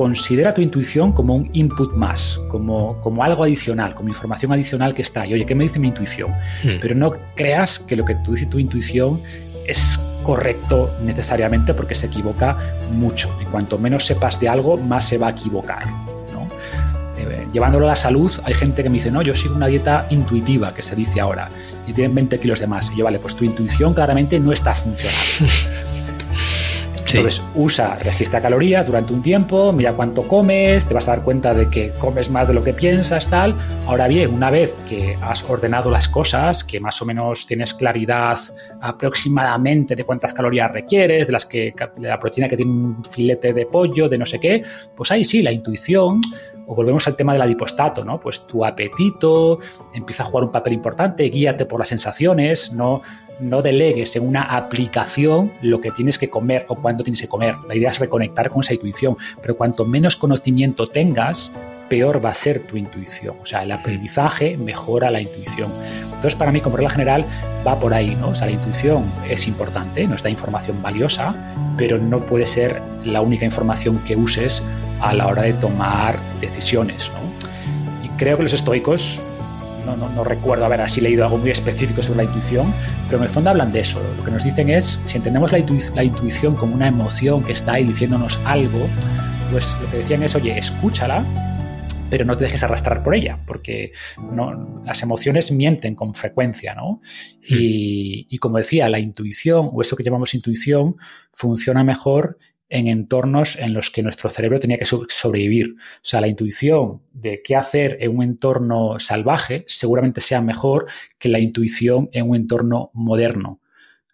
considera 0.00 0.54
tu 0.54 0.62
intuición 0.62 1.12
como 1.12 1.34
un 1.34 1.50
input 1.52 1.92
más, 1.92 2.40
como, 2.48 2.98
como 3.02 3.22
algo 3.22 3.44
adicional, 3.44 3.94
como 3.94 4.08
información 4.08 4.50
adicional 4.50 4.94
que 4.94 5.02
está 5.02 5.20
ahí. 5.20 5.34
Oye, 5.34 5.44
¿qué 5.44 5.54
me 5.54 5.64
dice 5.64 5.78
mi 5.78 5.88
intuición? 5.88 6.30
Hmm. 6.64 6.78
Pero 6.80 6.94
no 6.94 7.12
creas 7.34 7.78
que 7.78 7.96
lo 7.96 8.06
que 8.06 8.14
tú 8.24 8.32
dice 8.32 8.46
tu 8.46 8.58
intuición 8.58 9.20
es 9.70 9.98
correcto 10.22 10.90
necesariamente 11.02 11.74
porque 11.74 11.94
se 11.94 12.06
equivoca 12.06 12.56
mucho. 12.90 13.34
Y 13.40 13.44
cuanto 13.46 13.78
menos 13.78 14.04
sepas 14.06 14.38
de 14.40 14.48
algo, 14.48 14.76
más 14.76 15.04
se 15.04 15.18
va 15.18 15.28
a 15.28 15.30
equivocar. 15.30 15.86
Eh, 17.16 17.46
llevándolo 17.52 17.84
a 17.84 17.90
la 17.90 17.96
salud, 17.96 18.32
hay 18.44 18.54
gente 18.54 18.82
que 18.82 18.88
me 18.88 18.94
dice, 18.94 19.10
no, 19.10 19.20
yo 19.20 19.34
sigo 19.34 19.54
una 19.54 19.66
dieta 19.66 20.06
intuitiva, 20.08 20.72
que 20.72 20.80
se 20.80 20.96
dice 20.96 21.20
ahora, 21.20 21.50
y 21.86 21.92
tienen 21.92 22.14
20 22.14 22.40
kilos 22.40 22.60
de 22.60 22.66
más. 22.66 22.90
Y 22.90 22.96
yo, 22.96 23.04
vale, 23.04 23.18
pues 23.18 23.36
tu 23.36 23.44
intuición 23.44 23.92
claramente 23.92 24.40
no 24.40 24.52
está 24.52 24.74
funcionando. 24.74 25.20
Entonces 27.18 27.42
usa, 27.54 27.96
registra 27.96 28.40
calorías 28.40 28.86
durante 28.86 29.12
un 29.12 29.22
tiempo, 29.22 29.72
mira 29.72 29.92
cuánto 29.94 30.26
comes, 30.28 30.86
te 30.86 30.94
vas 30.94 31.08
a 31.08 31.12
dar 31.16 31.24
cuenta 31.24 31.54
de 31.54 31.68
que 31.68 31.92
comes 31.92 32.30
más 32.30 32.48
de 32.48 32.54
lo 32.54 32.62
que 32.62 32.72
piensas, 32.72 33.28
tal. 33.28 33.54
Ahora 33.86 34.08
bien, 34.08 34.32
una 34.32 34.50
vez 34.50 34.74
que 34.88 35.18
has 35.20 35.44
ordenado 35.48 35.90
las 35.90 36.08
cosas, 36.08 36.64
que 36.64 36.80
más 36.80 37.00
o 37.02 37.04
menos 37.04 37.46
tienes 37.46 37.74
claridad 37.74 38.38
aproximadamente 38.80 39.96
de 39.96 40.04
cuántas 40.04 40.32
calorías 40.32 40.70
requieres, 40.70 41.26
de 41.26 41.32
las 41.32 41.46
que 41.46 41.74
de 41.96 42.08
la 42.08 42.18
proteína 42.18 42.48
que 42.48 42.56
tiene 42.56 42.72
un 42.72 43.04
filete 43.04 43.52
de 43.52 43.66
pollo, 43.66 44.08
de 44.08 44.18
no 44.18 44.26
sé 44.26 44.38
qué, 44.38 44.62
pues 44.96 45.10
ahí 45.10 45.24
sí, 45.24 45.42
la 45.42 45.52
intuición 45.52 46.20
o 46.66 46.74
volvemos 46.74 47.06
al 47.08 47.16
tema 47.16 47.32
del 47.32 47.42
adipostato, 47.42 48.04
¿no? 48.04 48.20
Pues 48.20 48.46
tu 48.46 48.64
apetito 48.64 49.58
empieza 49.92 50.22
a 50.22 50.26
jugar 50.26 50.44
un 50.44 50.50
papel 50.50 50.74
importante, 50.74 51.24
guíate 51.24 51.66
por 51.66 51.80
las 51.80 51.88
sensaciones, 51.88 52.72
no, 52.72 53.02
no 53.40 53.62
delegues 53.62 54.16
en 54.16 54.26
una 54.26 54.42
aplicación 54.42 55.52
lo 55.62 55.80
que 55.80 55.90
tienes 55.90 56.18
que 56.18 56.30
comer 56.30 56.66
o 56.68 56.76
cuándo 56.76 57.04
tienes 57.04 57.20
que 57.20 57.28
comer. 57.28 57.56
La 57.66 57.74
idea 57.74 57.88
es 57.88 57.98
reconectar 57.98 58.50
con 58.50 58.62
esa 58.62 58.74
intuición, 58.74 59.16
pero 59.40 59.56
cuanto 59.56 59.84
menos 59.84 60.16
conocimiento 60.16 60.86
tengas, 60.86 61.54
peor 61.88 62.24
va 62.24 62.30
a 62.30 62.34
ser 62.34 62.60
tu 62.60 62.76
intuición. 62.76 63.36
O 63.42 63.44
sea, 63.44 63.62
el 63.62 63.72
aprendizaje 63.72 64.56
mejora 64.56 65.10
la 65.10 65.20
intuición. 65.20 65.70
Entonces, 66.04 66.34
para 66.34 66.52
mí, 66.52 66.60
como 66.60 66.76
regla 66.76 66.90
general, 66.90 67.24
va 67.66 67.78
por 67.80 67.94
ahí, 67.94 68.14
¿no? 68.14 68.28
O 68.28 68.34
sea, 68.34 68.46
la 68.46 68.52
intuición 68.52 69.10
es 69.28 69.48
importante, 69.48 70.06
nos 70.06 70.22
da 70.22 70.30
información 70.30 70.82
valiosa, 70.82 71.34
pero 71.76 71.98
no 71.98 72.24
puede 72.26 72.46
ser 72.46 72.82
la 73.04 73.22
única 73.22 73.44
información 73.44 73.98
que 74.04 74.16
uses 74.16 74.62
a 75.00 75.14
la 75.14 75.26
hora 75.26 75.42
de 75.42 75.54
tomar 75.54 76.18
decisiones. 76.40 77.10
¿no? 77.14 78.04
Y 78.04 78.08
creo 78.18 78.36
que 78.36 78.42
los 78.42 78.52
estoicos, 78.52 79.20
no, 79.86 79.96
no, 79.96 80.08
no, 80.10 80.24
recuerdo 80.24 80.64
haber 80.64 80.80
así 80.80 81.00
leído 81.00 81.24
algo 81.24 81.38
muy 81.38 81.50
específico 81.50 82.02
sobre 82.02 82.18
la 82.18 82.24
intuición, 82.24 82.72
pero 83.06 83.18
en 83.18 83.24
el 83.24 83.28
fondo 83.28 83.50
hablan 83.50 83.72
de 83.72 83.80
eso. 83.80 84.00
Lo 84.16 84.24
que 84.24 84.30
nos 84.30 84.44
dicen 84.44 84.70
es, 84.70 85.00
si 85.04 85.16
entendemos 85.16 85.52
la, 85.52 85.58
la 85.94 86.04
intuición 86.04 86.56
como 86.56 86.74
una 86.74 86.88
emoción 86.88 87.42
que 87.42 87.52
está 87.52 87.74
ahí 87.74 87.84
diciéndonos 87.84 88.38
algo, 88.44 88.86
pues 89.50 89.76
lo 89.80 89.90
que 89.90 89.98
decían 89.98 90.22
es, 90.22 90.34
oye, 90.34 90.56
escúchala, 90.56 91.24
pero 92.10 92.24
no 92.24 92.36
te 92.36 92.44
dejes 92.44 92.62
arrastrar 92.62 93.02
por 93.02 93.14
ella, 93.14 93.38
porque 93.46 93.92
no, 94.32 94.82
las 94.84 95.02
emociones 95.02 95.52
mienten 95.52 95.94
con 95.94 96.14
frecuencia, 96.14 96.74
¿no? 96.74 97.00
Hmm. 97.48 97.56
Y, 97.56 98.26
y, 98.28 98.38
como 98.38 98.58
decía, 98.58 98.88
la 98.88 98.98
intuición, 98.98 99.70
o 99.72 99.80
eso 99.80 99.96
que 99.96 100.02
llamamos 100.02 100.34
intuición, 100.34 100.96
funciona 101.32 101.84
mejor 101.84 102.38
en 102.70 102.86
entornos 102.86 103.56
en 103.56 103.74
los 103.74 103.90
que 103.90 104.02
nuestro 104.02 104.30
cerebro 104.30 104.60
tenía 104.60 104.78
que 104.78 104.84
sobrevivir. 104.84 105.74
O 105.76 106.00
sea, 106.02 106.20
la 106.20 106.28
intuición 106.28 107.02
de 107.12 107.42
qué 107.42 107.56
hacer 107.56 107.98
en 108.00 108.16
un 108.16 108.22
entorno 108.22 108.98
salvaje 109.00 109.64
seguramente 109.66 110.20
sea 110.20 110.40
mejor 110.40 110.86
que 111.18 111.28
la 111.28 111.40
intuición 111.40 112.08
en 112.12 112.30
un 112.30 112.36
entorno 112.36 112.90
moderno. 112.94 113.60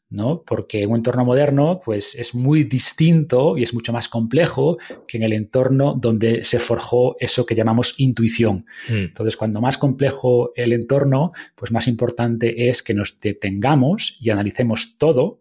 ¿no? 0.08 0.42
Porque 0.46 0.82
en 0.82 0.90
un 0.90 0.96
entorno 0.96 1.24
moderno, 1.24 1.80
pues 1.84 2.14
es 2.14 2.34
muy 2.34 2.62
distinto 2.62 3.58
y 3.58 3.64
es 3.64 3.74
mucho 3.74 3.92
más 3.92 4.08
complejo 4.08 4.78
que 5.06 5.16
en 5.16 5.24
el 5.24 5.32
entorno 5.32 5.96
donde 6.00 6.44
se 6.44 6.58
forjó 6.58 7.16
eso 7.18 7.44
que 7.44 7.56
llamamos 7.56 7.94
intuición. 7.98 8.66
Mm. 8.88 8.94
Entonces, 8.94 9.36
cuando 9.36 9.60
más 9.60 9.76
complejo 9.78 10.52
el 10.54 10.72
entorno, 10.72 11.32
pues 11.56 11.72
más 11.72 11.88
importante 11.88 12.68
es 12.68 12.82
que 12.82 12.94
nos 12.94 13.18
detengamos 13.18 14.16
y 14.20 14.30
analicemos 14.30 14.96
todo 14.96 15.40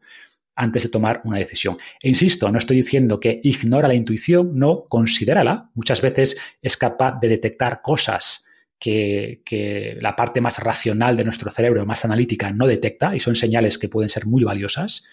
antes 0.56 0.84
de 0.84 0.90
tomar 0.90 1.22
una 1.26 1.38
decisión. 1.38 1.78
E 2.02 2.08
insisto, 2.08 2.50
no 2.50 2.58
estoy 2.58 2.78
diciendo 2.78 3.20
que 3.20 3.40
ignora 3.44 3.88
la 3.88 3.94
intuición, 3.94 4.58
no, 4.58 4.86
considérala. 4.88 5.70
Muchas 5.74 6.02
veces 6.02 6.38
es 6.62 6.78
capaz 6.78 7.20
de 7.20 7.28
detectar 7.28 7.82
cosas 7.82 8.46
que, 8.80 9.98
la 10.02 10.16
parte 10.16 10.42
más 10.42 10.60
racional 10.60 11.18
de 11.18 11.24
nuestro 11.24 11.52
cerebro, 11.52 11.86
más 11.86 12.06
analítica, 12.06 12.52
no 12.52 12.68
detecta 12.68 13.16
y 13.16 13.20
son 13.20 13.36
señales 13.36 13.78
que 13.78 13.90
pueden 13.90 14.10
ser 14.10 14.26
muy 14.26 14.44
valiosas, 14.44 15.06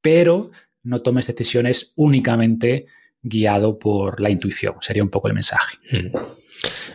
pero 0.00 0.50
no 0.82 1.00
tomes 1.00 1.26
decisiones 1.26 1.92
únicamente 1.96 2.86
guiado 3.22 3.78
por 3.78 4.20
la 4.20 4.30
intuición. 4.30 4.76
Sería 4.80 5.02
un 5.02 5.10
poco 5.10 5.28
el 5.28 5.34
mensaje. 5.34 5.78
Mm. 5.90 6.16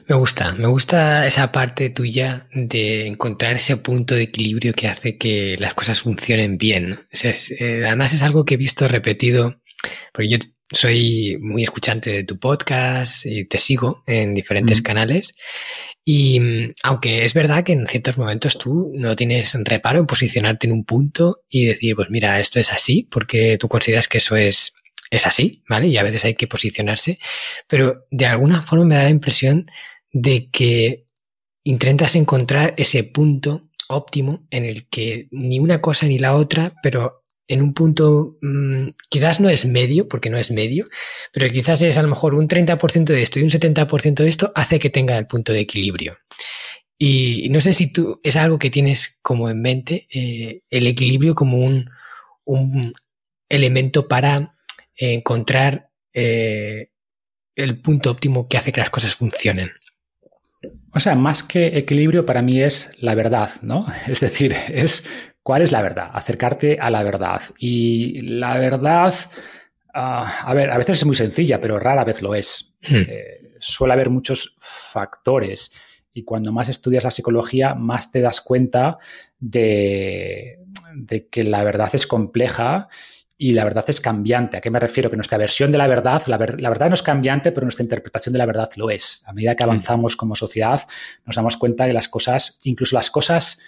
Me 0.08 0.16
gusta, 0.16 0.54
me 0.54 0.68
gusta 0.68 1.28
esa 1.28 1.52
parte 1.52 1.90
tuya 1.90 2.48
de 2.54 3.08
encontrar 3.08 3.56
ese 3.56 3.78
punto 3.78 4.16
de 4.16 4.24
equilibrio 4.24 4.74
que 4.74 4.88
hace 4.88 5.18
que 5.18 5.58
las 5.60 5.74
cosas 5.74 6.02
funcionen 6.02 6.58
bien. 6.58 7.08
Eh, 7.24 7.84
además 7.86 8.14
es 8.14 8.24
algo 8.24 8.46
que 8.46 8.54
he 8.54 8.58
visto 8.58 8.88
repetido 8.88 9.62
porque 10.14 10.30
yo 10.30 10.38
soy 10.72 11.38
muy 11.40 11.64
escuchante 11.64 12.12
de 12.12 12.24
tu 12.24 12.40
podcast 12.40 13.26
y 13.26 13.46
te 13.46 13.58
sigo 13.58 14.04
en 14.06 14.34
diferentes 14.34 14.82
canales. 14.82 15.36
Y 16.04 16.40
mm, 16.40 16.74
aunque 16.84 17.26
es 17.26 17.34
verdad 17.34 17.64
que 17.64 17.74
en 17.74 17.88
ciertos 17.88 18.18
momentos 18.18 18.58
tú 18.58 18.92
no 18.96 19.16
tienes 19.16 19.54
reparo 19.64 20.00
en 20.00 20.08
posicionarte 20.08 20.68
en 20.68 20.74
un 20.74 20.86
punto 20.86 21.42
y 21.50 21.66
decir, 21.66 21.96
pues 21.96 22.10
mira, 22.10 22.40
esto 22.40 22.60
es 22.60 22.72
así, 22.72 23.08
porque 23.10 23.58
tú 23.60 23.68
consideras 23.68 24.08
que 24.08 24.20
eso 24.20 24.36
es, 24.36 24.74
es 25.10 25.26
así, 25.26 25.64
¿vale? 25.70 25.88
Y 25.88 25.98
a 25.98 26.04
veces 26.04 26.26
hay 26.26 26.36
que 26.36 26.48
posicionarse, 26.48 27.20
pero 27.68 28.06
de 28.12 28.26
alguna 28.26 28.62
forma 28.62 28.86
me 28.86 28.96
da 28.96 29.04
la 29.04 29.10
impresión 29.10 29.66
de 30.12 30.50
que 30.50 31.06
intentas 31.64 32.16
encontrar 32.16 32.74
ese 32.78 33.04
punto 33.04 33.70
óptimo 33.90 34.46
en 34.52 34.66
el 34.66 34.88
que 34.90 35.28
ni 35.32 35.60
una 35.60 35.82
cosa 35.82 36.08
ni 36.08 36.20
la 36.20 36.36
otra, 36.36 36.74
pero 36.84 37.24
en 37.48 37.62
un 37.62 37.74
punto, 37.74 38.38
mm, 38.42 38.90
quizás 39.10 39.40
no 39.40 39.50
es 39.50 39.66
medio, 39.66 40.08
porque 40.08 40.30
no 40.30 40.38
es 40.38 40.52
medio, 40.52 40.86
pero 41.32 41.50
quizás 41.50 41.82
es 41.82 41.98
a 41.98 42.02
lo 42.02 42.10
mejor 42.10 42.36
un 42.36 42.48
30% 42.48 43.14
de 43.14 43.22
esto 43.22 43.40
y 43.40 43.44
un 43.44 43.50
70% 43.50 44.24
de 44.24 44.30
esto 44.30 44.52
hace 44.56 44.80
que 44.80 44.90
tenga 44.90 45.18
el 45.18 45.28
punto 45.28 45.54
de 45.54 45.62
equilibrio. 45.62 46.18
Y 47.00 47.48
no 47.50 47.62
sé 47.62 47.74
si 47.74 47.92
tú 47.92 48.20
es 48.24 48.36
algo 48.36 48.60
que 48.60 48.70
tienes 48.70 49.20
como 49.22 49.50
en 49.50 49.62
mente, 49.62 50.08
eh, 50.12 50.64
el 50.70 50.88
equilibrio 50.88 51.36
como 51.36 51.60
un, 51.60 51.90
un 52.44 52.94
elemento 53.50 54.08
para 54.08 54.57
encontrar 54.98 55.90
eh, 56.14 56.92
el 57.56 57.80
punto 57.80 58.12
óptimo 58.12 58.48
que 58.48 58.58
hace 58.58 58.72
que 58.72 58.82
las 58.82 58.90
cosas 58.90 59.16
funcionen. 59.16 59.72
O 60.94 61.00
sea, 61.00 61.16
más 61.16 61.44
que 61.44 61.78
equilibrio 61.78 62.26
para 62.26 62.42
mí 62.42 62.62
es 62.62 62.96
la 63.02 63.16
verdad, 63.16 63.52
¿no? 63.62 63.86
Es 64.08 64.20
decir, 64.20 64.56
es 64.70 65.08
cuál 65.44 65.62
es 65.62 65.72
la 65.72 65.82
verdad, 65.82 66.10
acercarte 66.14 66.80
a 66.80 66.90
la 66.90 67.04
verdad. 67.04 67.42
Y 67.58 68.22
la 68.22 68.58
verdad, 68.58 69.14
ah, 69.94 70.42
a 70.44 70.54
ver, 70.54 70.72
a 70.72 70.78
veces 70.78 70.98
es 70.98 71.06
muy 71.06 71.16
sencilla, 71.16 71.62
pero 71.62 71.80
rara 71.80 72.04
vez 72.04 72.22
lo 72.22 72.36
es. 72.36 72.76
Hmm. 72.88 73.04
Eh, 73.08 73.54
suele 73.60 73.94
haber 73.94 74.10
muchos 74.10 74.56
factores 74.60 75.72
y 76.18 76.24
cuando 76.24 76.52
más 76.52 76.68
estudias 76.68 77.04
la 77.04 77.12
psicología, 77.12 77.76
más 77.76 78.12
te 78.12 78.22
das 78.22 78.42
cuenta 78.42 78.98
de, 79.40 80.58
que 81.30 81.44
la 81.44 81.64
verdad 81.64 81.92
es 81.94 82.08
compleja 82.08 82.88
y 83.38 83.54
la 83.54 83.64
verdad 83.64 83.86
es 83.88 84.02
cambiante. 84.02 84.58
¿A 84.58 84.62
qué 84.62 84.72
me 84.72 84.80
refiero? 84.80 85.10
Que 85.10 85.16
nuestra 85.16 85.38
versión 85.38 85.72
de 85.72 85.78
la 85.78 85.88
verdad, 85.88 86.24
la, 86.28 86.38
verdad 86.38 86.90
no 86.90 86.96
es 86.96 87.04
cambiante, 87.04 87.52
pero 87.52 87.66
nuestra 87.66 87.84
interpretación 87.84 88.34
de 88.34 88.40
la 88.40 88.46
verdad 88.46 88.70
lo 88.76 88.90
es. 88.90 89.24
A 89.28 89.34
medida 89.34 89.56
que 89.56 89.64
hmm. 89.64 89.70
avanzamos 89.70 90.16
como 90.16 90.36
sociedad, 90.36 90.82
nos 91.26 91.36
damos 91.36 91.58
cuenta 91.58 91.86
de 91.86 91.94
las 91.94 92.10
cosas, 92.10 92.60
incluso 92.64 92.96
las 92.96 93.12
cosas 93.12 93.62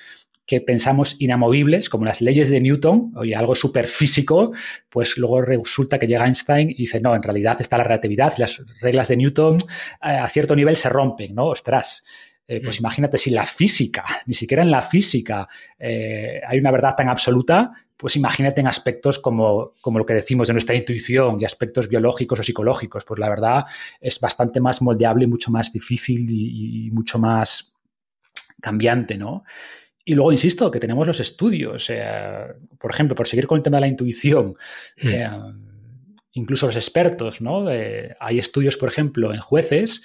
que 0.48 0.62
pensamos 0.62 1.16
inamovibles, 1.20 1.90
como 1.90 2.06
las 2.06 2.22
leyes 2.22 2.50
de 2.50 2.60
Newton, 2.60 3.14
oye, 3.16 3.36
algo 3.36 3.54
súper 3.54 3.86
físico, 3.86 4.52
pues 4.90 5.16
luego 5.20 5.44
resulta 5.44 6.00
que 6.00 6.08
llega 6.08 6.26
Einstein 6.26 6.72
y 6.72 6.74
dice, 6.76 7.00
no, 7.00 7.16
en 7.16 7.22
realidad 7.22 7.58
está 7.60 7.78
la 7.78 7.84
relatividad, 7.84 8.34
las 8.40 8.60
reglas 8.82 9.10
de 9.10 9.18
Newton 9.18 9.60
eh, 10.04 10.18
a 10.18 10.28
cierto 10.28 10.56
nivel 10.56 10.76
se 10.76 10.90
rompen, 10.90 11.36
¿no? 11.36 11.50
Ostras. 11.50 12.04
Eh, 12.52 12.62
pues 12.64 12.80
mm. 12.80 12.82
imagínate 12.82 13.18
si 13.20 13.30
la 13.30 13.45
física, 13.45 14.04
ni 14.26 14.34
siquiera 14.34 14.64
en 14.64 14.72
la 14.72 14.82
física 14.82 15.47
eh, 15.78 16.41
hay 16.47 16.58
una 16.58 16.72
verdad 16.72 16.95
tan 16.97 17.08
absoluta, 17.08 17.72
pues 17.95 18.16
imagínate 18.16 18.62
en 18.62 18.68
aspectos 18.68 19.20
como, 19.20 19.76
como, 19.82 20.00
lo 20.00 20.06
que 20.06 20.16
decimos 20.16 20.47
de 20.47 20.54
nuestra 20.54 20.76
intuición 20.76 21.39
y 21.39 21.45
aspectos 21.45 21.88
biológicos 21.88 22.39
o 22.39 22.43
psicológicos, 22.43 23.06
pues 23.06 23.20
la 23.20 23.30
verdad 23.30 23.66
es 24.02 24.20
bastante 24.20 24.60
más 24.60 24.82
moldeable, 24.82 25.28
mucho 25.28 25.52
más 25.52 25.72
difícil 25.72 26.26
y, 26.28 26.88
y 26.88 26.91
mucho 26.91 27.20
más 27.20 27.78
cambiante, 28.60 29.16
¿no? 29.16 29.43
Y 30.10 30.16
luego, 30.16 30.32
insisto, 30.32 30.72
que 30.72 30.80
tenemos 30.80 31.06
los 31.06 31.20
estudios. 31.20 31.91
por 32.80 32.91
ejemplo, 32.91 33.16
por 33.16 33.28
seguir 33.28 33.45
con 33.45 33.60
el 33.60 33.64
tema 33.64 33.78
de 33.78 33.82
la 33.82 33.88
intuición, 33.88 34.56
eh, 34.97 35.30
incluso 36.32 36.66
los 36.66 36.76
expertos, 36.76 37.41
¿no? 37.41 37.70
Eh, 37.70 38.16
hay 38.20 38.39
estudios, 38.39 38.76
por 38.76 38.89
ejemplo, 38.89 39.32
en 39.32 39.39
jueces 39.39 40.02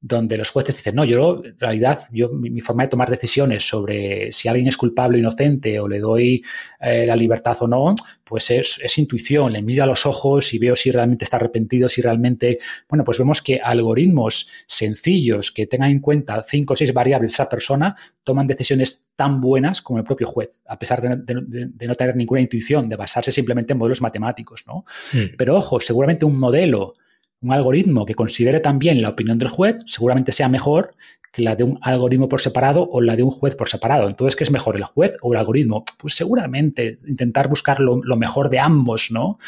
donde 0.00 0.36
los 0.36 0.50
jueces 0.50 0.76
dicen, 0.76 0.94
no, 0.94 1.04
yo 1.04 1.42
en 1.44 1.58
realidad, 1.58 1.98
yo, 2.12 2.28
mi, 2.28 2.60
forma 2.60 2.84
de 2.84 2.88
tomar 2.88 3.10
decisiones 3.10 3.66
sobre 3.66 4.30
si 4.30 4.46
alguien 4.46 4.68
es 4.68 4.76
culpable 4.76 5.16
o 5.16 5.20
inocente 5.20 5.80
o 5.80 5.88
le 5.88 5.98
doy 5.98 6.42
eh, 6.80 7.04
la 7.04 7.16
libertad 7.16 7.56
o 7.60 7.66
no, 7.66 7.96
pues 8.22 8.50
es, 8.52 8.78
es, 8.82 8.98
intuición, 8.98 9.52
le 9.52 9.60
miro 9.60 9.82
a 9.82 9.86
los 9.86 10.06
ojos 10.06 10.54
y 10.54 10.58
veo 10.58 10.76
si 10.76 10.92
realmente 10.92 11.24
está 11.24 11.36
arrepentido, 11.36 11.88
si 11.88 12.00
realmente, 12.00 12.58
bueno, 12.88 13.04
pues 13.04 13.18
vemos 13.18 13.42
que 13.42 13.60
algoritmos 13.60 14.48
sencillos 14.66 15.50
que 15.50 15.66
tengan 15.66 15.90
en 15.90 16.00
cuenta 16.00 16.44
cinco 16.44 16.74
o 16.74 16.76
seis 16.76 16.92
variables 16.92 17.32
de 17.32 17.34
esa 17.34 17.48
persona 17.48 17.96
toman 18.22 18.46
decisiones 18.46 19.10
tan 19.16 19.40
buenas 19.40 19.82
como 19.82 19.98
el 19.98 20.04
propio 20.04 20.28
juez, 20.28 20.62
a 20.68 20.78
pesar 20.78 21.02
de, 21.02 21.86
no 21.86 21.94
tener 21.96 22.14
ninguna 22.14 22.40
intuición, 22.40 22.88
de 22.88 22.94
basarse 22.94 23.32
simplemente 23.32 23.72
en 23.72 23.78
modelos 23.78 24.00
matemáticos, 24.00 24.64
¿no? 24.64 24.84
Hmm. 25.12 25.34
Pero 25.36 25.56
ojo, 25.56 25.80
seguramente 25.80 26.24
un 26.24 26.38
modelo 26.38 26.94
un 27.40 27.52
algoritmo 27.52 28.04
que 28.04 28.14
considere 28.14 28.60
también 28.60 29.00
la 29.00 29.10
opinión 29.10 29.38
del 29.38 29.48
juez 29.48 29.76
seguramente 29.86 30.32
sea 30.32 30.48
mejor 30.48 30.94
que 31.32 31.42
la 31.42 31.54
de 31.54 31.64
un 31.64 31.78
algoritmo 31.82 32.28
por 32.28 32.40
separado 32.40 32.88
o 32.90 33.00
la 33.00 33.14
de 33.14 33.22
un 33.22 33.30
juez 33.30 33.54
por 33.54 33.68
separado. 33.68 34.08
Entonces, 34.08 34.34
¿qué 34.34 34.44
es 34.44 34.50
mejor, 34.50 34.76
el 34.76 34.84
juez 34.84 35.16
o 35.20 35.32
el 35.32 35.38
algoritmo? 35.38 35.84
Pues 35.98 36.14
seguramente 36.14 36.96
intentar 37.06 37.48
buscar 37.48 37.80
lo, 37.80 38.00
mejor 38.16 38.48
de 38.48 38.58
ambos, 38.58 39.10
¿no? 39.10 39.38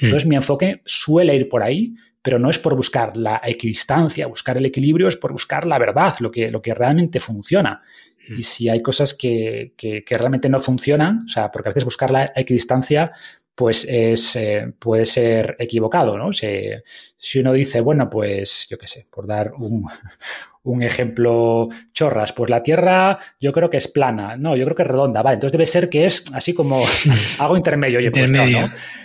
Hmm. 0.00 0.04
Entonces, 0.04 0.28
mi 0.28 0.36
enfoque 0.36 0.82
suele 0.84 1.34
ir 1.34 1.48
por 1.48 1.62
ahí, 1.62 1.94
pero 2.22 2.38
no 2.38 2.50
es 2.50 2.58
por 2.58 2.76
buscar 2.76 3.16
la 3.16 3.40
equidistancia, 3.44 4.26
buscar 4.26 4.58
el 4.58 4.66
equilibrio, 4.66 5.08
es 5.08 5.16
por 5.16 5.32
buscar 5.32 5.66
la 5.66 5.78
verdad, 5.78 6.14
lo 6.20 6.30
que, 6.30 6.50
lo 6.50 6.60
que 6.60 6.74
realmente 6.74 7.20
funciona. 7.20 7.80
Hmm. 8.28 8.38
Y 8.38 8.42
si 8.42 8.68
hay 8.68 8.82
cosas 8.82 9.14
que, 9.14 9.72
que, 9.76 10.04
realmente 10.18 10.50
no 10.50 10.60
funcionan, 10.60 11.24
o 11.24 11.28
sea, 11.28 11.50
porque 11.50 11.70
a 11.70 11.72
veces 11.72 11.84
buscar 11.84 12.10
la 12.10 12.32
equidistancia 12.36 13.12
pues 13.60 13.84
es, 13.84 14.36
eh, 14.36 14.72
puede 14.78 15.04
ser 15.04 15.54
equivocado, 15.58 16.16
¿no? 16.16 16.32
si 16.32 17.38
uno 17.38 17.52
dice, 17.52 17.82
bueno, 17.82 18.08
pues 18.08 18.66
yo 18.70 18.78
qué 18.78 18.86
sé, 18.86 19.06
por 19.12 19.26
dar 19.26 19.52
un, 19.52 19.84
un, 20.62 20.82
ejemplo 20.82 21.68
chorras, 21.92 22.32
pues 22.32 22.48
la 22.48 22.62
Tierra 22.62 23.18
yo 23.38 23.52
creo 23.52 23.68
que 23.68 23.76
es 23.76 23.86
plana, 23.86 24.34
no, 24.38 24.56
yo 24.56 24.64
creo 24.64 24.76
que 24.76 24.84
es 24.84 24.88
redonda, 24.88 25.20
vale, 25.20 25.34
entonces 25.34 25.52
debe 25.52 25.66
ser 25.66 25.90
que 25.90 26.06
es 26.06 26.24
así 26.32 26.54
como 26.54 26.82
algo 27.38 27.54
intermedio. 27.54 27.98
Oye, 27.98 28.10
pues 28.10 28.30
no, 28.30 28.44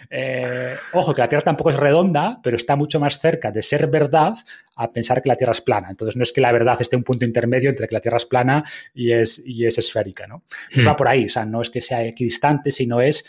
eh, 0.10 0.76
ojo, 0.94 1.14
que 1.14 1.20
la 1.20 1.28
Tierra 1.28 1.44
tampoco 1.44 1.72
es 1.72 1.76
redonda, 1.76 2.40
pero 2.42 2.56
está 2.56 2.78
mucho 2.78 3.02
más 3.02 3.20
cerca 3.20 3.52
de 3.52 3.62
ser 3.62 3.88
verdad 3.88 4.36
a 4.78 4.90
pensar 4.90 5.22
que 5.22 5.28
la 5.28 5.36
Tierra 5.36 5.52
es 5.52 5.60
plana. 5.60 5.90
Entonces 5.90 6.16
no 6.16 6.24
es 6.24 6.32
que 6.32 6.40
la 6.40 6.54
verdad 6.54 6.78
esté 6.82 6.96
un 6.96 7.04
punto 7.04 7.26
intermedio 7.26 7.70
entre 7.70 7.90
que 7.90 7.96
la 7.96 8.00
Tierra 8.00 8.18
es 8.18 8.26
plana 8.26 8.64
y 8.94 9.12
es, 9.12 9.42
y 9.46 9.66
es 9.66 9.78
esférica, 9.78 10.28
¿no? 10.28 10.44
Pues 10.74 10.88
va 10.88 10.94
hmm. 10.94 10.96
por 10.96 11.08
ahí, 11.10 11.26
o 11.26 11.30
sea, 11.30 11.46
no 11.46 11.62
es 11.62 11.70
que 11.70 11.82
sea 11.82 12.04
equidistante, 12.06 12.72
sino 12.72 13.02
es 13.02 13.26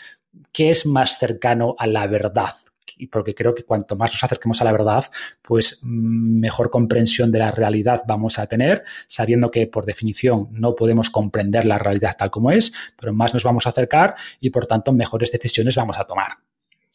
qué 0.51 0.69
es 0.69 0.85
más 0.85 1.17
cercano 1.19 1.75
a 1.77 1.87
la 1.87 2.07
verdad. 2.07 2.53
Y 2.99 3.07
porque 3.07 3.35
creo 3.35 3.53
que 3.53 3.63
cuanto 3.63 3.95
más 3.95 4.11
nos 4.11 4.23
acerquemos 4.23 4.59
a 4.61 4.63
la 4.63 4.71
verdad, 4.71 5.05
pues 5.43 5.79
mm, 5.83 6.39
mejor 6.39 6.69
comprensión 6.69 7.31
de 7.31 7.39
la 7.39 7.51
realidad 7.51 8.01
vamos 8.07 8.39
a 8.39 8.47
tener, 8.47 8.83
sabiendo 9.07 9.51
que 9.51 9.67
por 9.67 9.85
definición 9.85 10.47
no 10.51 10.75
podemos 10.75 11.09
comprender 11.09 11.65
la 11.65 11.77
realidad 11.77 12.15
tal 12.17 12.31
como 12.31 12.51
es, 12.51 12.73
pero 12.99 13.13
más 13.13 13.33
nos 13.33 13.43
vamos 13.43 13.67
a 13.67 13.69
acercar 13.69 14.15
y 14.39 14.49
por 14.49 14.65
tanto 14.65 14.91
mejores 14.93 15.31
decisiones 15.31 15.75
vamos 15.75 15.99
a 15.99 16.05
tomar. 16.05 16.29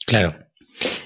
Claro. 0.04 0.34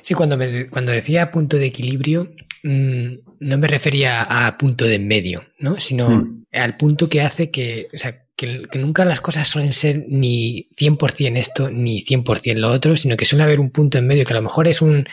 Sí, 0.01 0.15
cuando, 0.15 0.39
cuando 0.71 0.93
decía 0.93 1.31
punto 1.31 1.59
de 1.59 1.67
equilibrio, 1.67 2.33
mm, 2.63 3.15
no 3.41 3.59
me 3.59 3.67
refería 3.67 4.23
a 4.23 4.57
punto 4.57 4.85
de 4.87 4.99
medio, 4.99 5.45
¿no? 5.59 5.79
Sino 5.79 6.09
hmm. 6.09 6.47
al 6.53 6.77
punto 6.77 7.09
que 7.09 7.21
hace 7.21 7.51
que, 7.51 7.89
que, 8.37 8.69
nunca 8.75 9.05
las 9.05 9.21
cosas 9.21 9.49
suelen 9.49 9.73
ser 9.73 10.05
ni 10.09 10.69
100% 10.79 11.37
esto 11.39 11.71
ni 11.71 12.05
100% 12.05 12.55
lo 12.57 12.71
otro, 12.71 12.97
sino 12.97 13.17
que 13.17 13.25
suele 13.25 13.45
haber 13.45 13.61
un 13.61 13.71
punto 13.71 13.99
en 13.99 14.07
medio 14.07 14.25
que 14.25 14.33
a 14.33 14.37
lo 14.37 14.43
mejor 14.43 14.69
es 14.69 14.83
un 14.83 15.09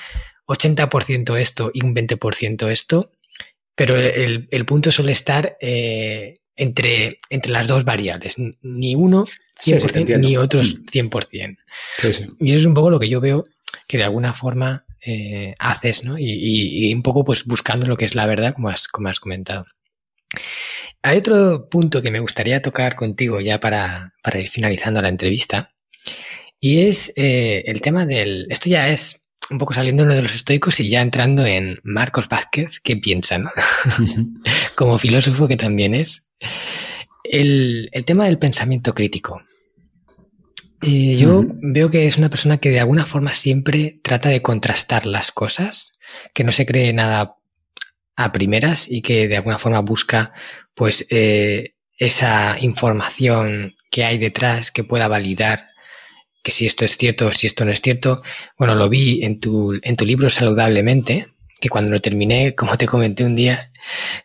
80% 0.48 1.38
esto 1.38 1.72
y 1.74 1.84
un 1.86 1.96
20% 1.96 2.70
esto, 2.70 3.12
pero 3.76 3.96
el, 3.98 4.48
el, 4.52 4.66
punto 4.66 4.92
suele 4.92 5.14
estar 5.14 5.58
eh, 5.62 6.36
entre, 6.56 7.18
entre 7.30 7.52
las 7.52 7.68
dos 7.68 7.86
variables, 7.86 8.36
ni 8.62 8.96
uno 8.96 9.26
100% 9.64 10.20
ni 10.20 10.38
otros 10.38 10.78
100%. 10.84 11.58
Y 12.40 12.52
eso 12.52 12.60
es 12.60 12.66
un 12.66 12.74
poco 12.74 12.90
lo 12.90 13.00
que 13.00 13.10
yo 13.10 13.22
veo 13.22 13.46
que 13.88 13.98
de 13.98 14.04
alguna 14.04 14.34
forma 14.34 14.86
eh, 15.02 15.56
haces, 15.60 16.04
¿no? 16.04 16.18
Y, 16.18 16.90
y, 16.90 16.94
un 16.94 17.04
poco 17.04 17.24
pues 17.24 17.46
buscando 17.46 17.88
lo 17.88 17.98
que 17.98 18.06
es 18.06 18.16
la 18.16 18.28
verdad, 18.28 18.54
como 18.54 18.70
has, 18.70 18.88
como 18.88 19.10
has 19.10 19.20
comentado. 19.20 19.66
Hay 21.06 21.18
otro 21.18 21.68
punto 21.70 22.02
que 22.02 22.12
me 22.12 22.22
gustaría 22.22 22.62
tocar 22.62 22.96
contigo 22.96 23.42
ya 23.42 23.60
para, 23.60 24.14
ir 24.34 24.48
finalizando 24.48 25.02
la 25.02 25.10
entrevista, 25.10 25.74
y 26.62 26.80
es 26.88 27.12
eh, 27.18 27.64
el 27.68 27.82
tema 27.82 28.06
del... 28.06 28.48
Esto 28.50 28.70
ya 28.70 28.88
es 28.88 29.22
un 29.50 29.58
poco 29.58 29.74
saliendo 29.74 30.04
uno 30.04 30.16
de 30.16 30.22
los 30.22 30.34
estoicos 30.34 30.80
y 30.80 30.90
ya 30.90 31.02
entrando 31.02 31.46
en 31.46 31.78
Marcos 31.84 32.30
Vázquez, 32.30 32.80
¿qué 32.82 32.96
piensa? 32.96 33.38
No? 33.38 33.52
Como 34.76 34.98
filósofo 34.98 35.46
que 35.46 35.58
también 35.58 35.94
es. 35.94 36.32
El, 37.26 37.90
tema 38.06 38.26
del 38.26 38.40
pensamiento 38.40 38.96
crítico. 38.96 39.42
Eh, 40.82 41.18
yo 41.18 41.44
veo 41.46 41.90
que 41.90 42.08
es 42.08 42.18
una 42.18 42.30
persona 42.30 42.60
que 42.60 42.70
de 42.70 42.80
alguna 42.80 43.06
forma 43.06 43.34
siempre 43.34 44.00
trata 44.02 44.30
de 44.30 44.42
contrastar 44.42 45.06
las 45.06 45.34
cosas, 45.34 45.92
que 46.34 46.46
no 46.46 46.54
se 46.54 46.66
cree 46.66 46.94
nada 46.94 47.36
a 48.16 48.32
primeras 48.32 48.90
y 48.90 49.02
que 49.02 49.28
de 49.28 49.38
alguna 49.38 49.60
forma 49.60 49.80
busca 49.82 50.34
pues 50.74 51.06
eh, 51.10 51.76
esa 51.98 52.58
información 52.60 53.76
que 53.90 54.04
hay 54.04 54.18
detrás 54.18 54.72
que 54.72 54.84
pueda 54.84 55.08
validar 55.08 55.68
que 56.44 56.52
si 56.52 56.66
esto 56.66 56.86
es 56.86 56.98
cierto 56.98 57.28
o 57.28 57.32
si 57.32 57.48
esto 57.48 57.66
no 57.66 57.72
es 57.72 57.82
cierto. 57.82 58.22
Bueno, 58.58 58.76
lo 58.76 58.90
vi 58.90 59.24
en 59.24 59.40
tu, 59.40 59.80
en 59.82 59.96
tu 59.96 60.06
libro 60.06 60.30
Saludablemente, 60.30 61.28
que 61.62 61.70
cuando 61.70 61.92
lo 61.92 62.00
terminé, 62.00 62.54
como 62.54 62.78
te 62.78 62.86
comenté 62.86 63.24
un 63.24 63.36
día, 63.36 63.72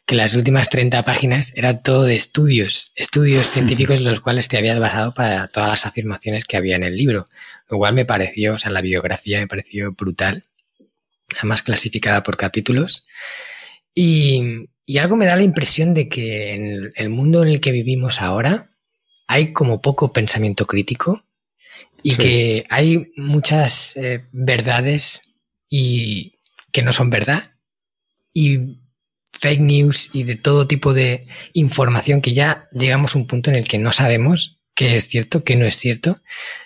que 0.04 0.16
las 0.16 0.34
últimas 0.34 0.68
30 0.68 1.04
páginas 1.04 1.52
era 1.54 1.80
todo 1.80 2.02
de 2.02 2.16
estudios, 2.16 2.92
estudios 2.96 3.46
científicos 3.52 4.00
en 4.00 4.06
los 4.06 4.20
cuales 4.20 4.48
te 4.48 4.58
habías 4.58 4.80
basado 4.80 5.14
para 5.14 5.46
todas 5.46 5.68
las 5.68 5.86
afirmaciones 5.86 6.44
que 6.44 6.56
había 6.56 6.74
en 6.74 6.82
el 6.82 6.96
libro. 6.96 7.26
Lo 7.68 7.78
cual 7.78 7.94
me 7.94 8.04
pareció, 8.04 8.54
o 8.54 8.58
sea, 8.58 8.72
la 8.72 8.80
biografía 8.80 9.38
me 9.38 9.46
pareció 9.46 9.92
brutal, 9.92 10.42
además 11.36 11.62
clasificada 11.62 12.24
por 12.24 12.36
capítulos. 12.36 13.06
Y, 14.00 14.68
y 14.86 14.98
algo 14.98 15.16
me 15.16 15.26
da 15.26 15.36
la 15.36 15.42
impresión 15.42 15.94
de 15.94 16.08
que 16.08 16.54
en 16.54 16.92
el 16.94 17.08
mundo 17.08 17.42
en 17.42 17.48
el 17.48 17.60
que 17.60 17.72
vivimos 17.72 18.20
ahora 18.20 18.70
hay 19.26 19.52
como 19.52 19.80
poco 19.80 20.12
pensamiento 20.12 20.66
crítico 20.66 21.22
y 22.02 22.14
que 22.16 22.64
hay 22.70 23.10
muchas 23.16 23.96
eh, 23.96 24.24
verdades 24.32 25.22
y 25.68 26.34
que 26.70 26.82
no 26.82 26.92
son 26.92 27.10
verdad 27.10 27.42
y 28.32 28.78
fake 29.32 29.60
news 29.60 30.10
y 30.12 30.22
de 30.22 30.36
todo 30.36 30.66
tipo 30.66 30.94
de 30.94 31.26
información 31.52 32.22
que 32.22 32.32
ya 32.32 32.68
llegamos 32.72 33.14
a 33.14 33.18
un 33.18 33.26
punto 33.26 33.50
en 33.50 33.56
el 33.56 33.66
que 33.66 33.78
no 33.78 33.92
sabemos 33.92 34.60
qué 34.74 34.94
es 34.96 35.08
cierto, 35.08 35.42
qué 35.42 35.56
no 35.56 35.66
es 35.66 35.76
cierto. 35.76 36.14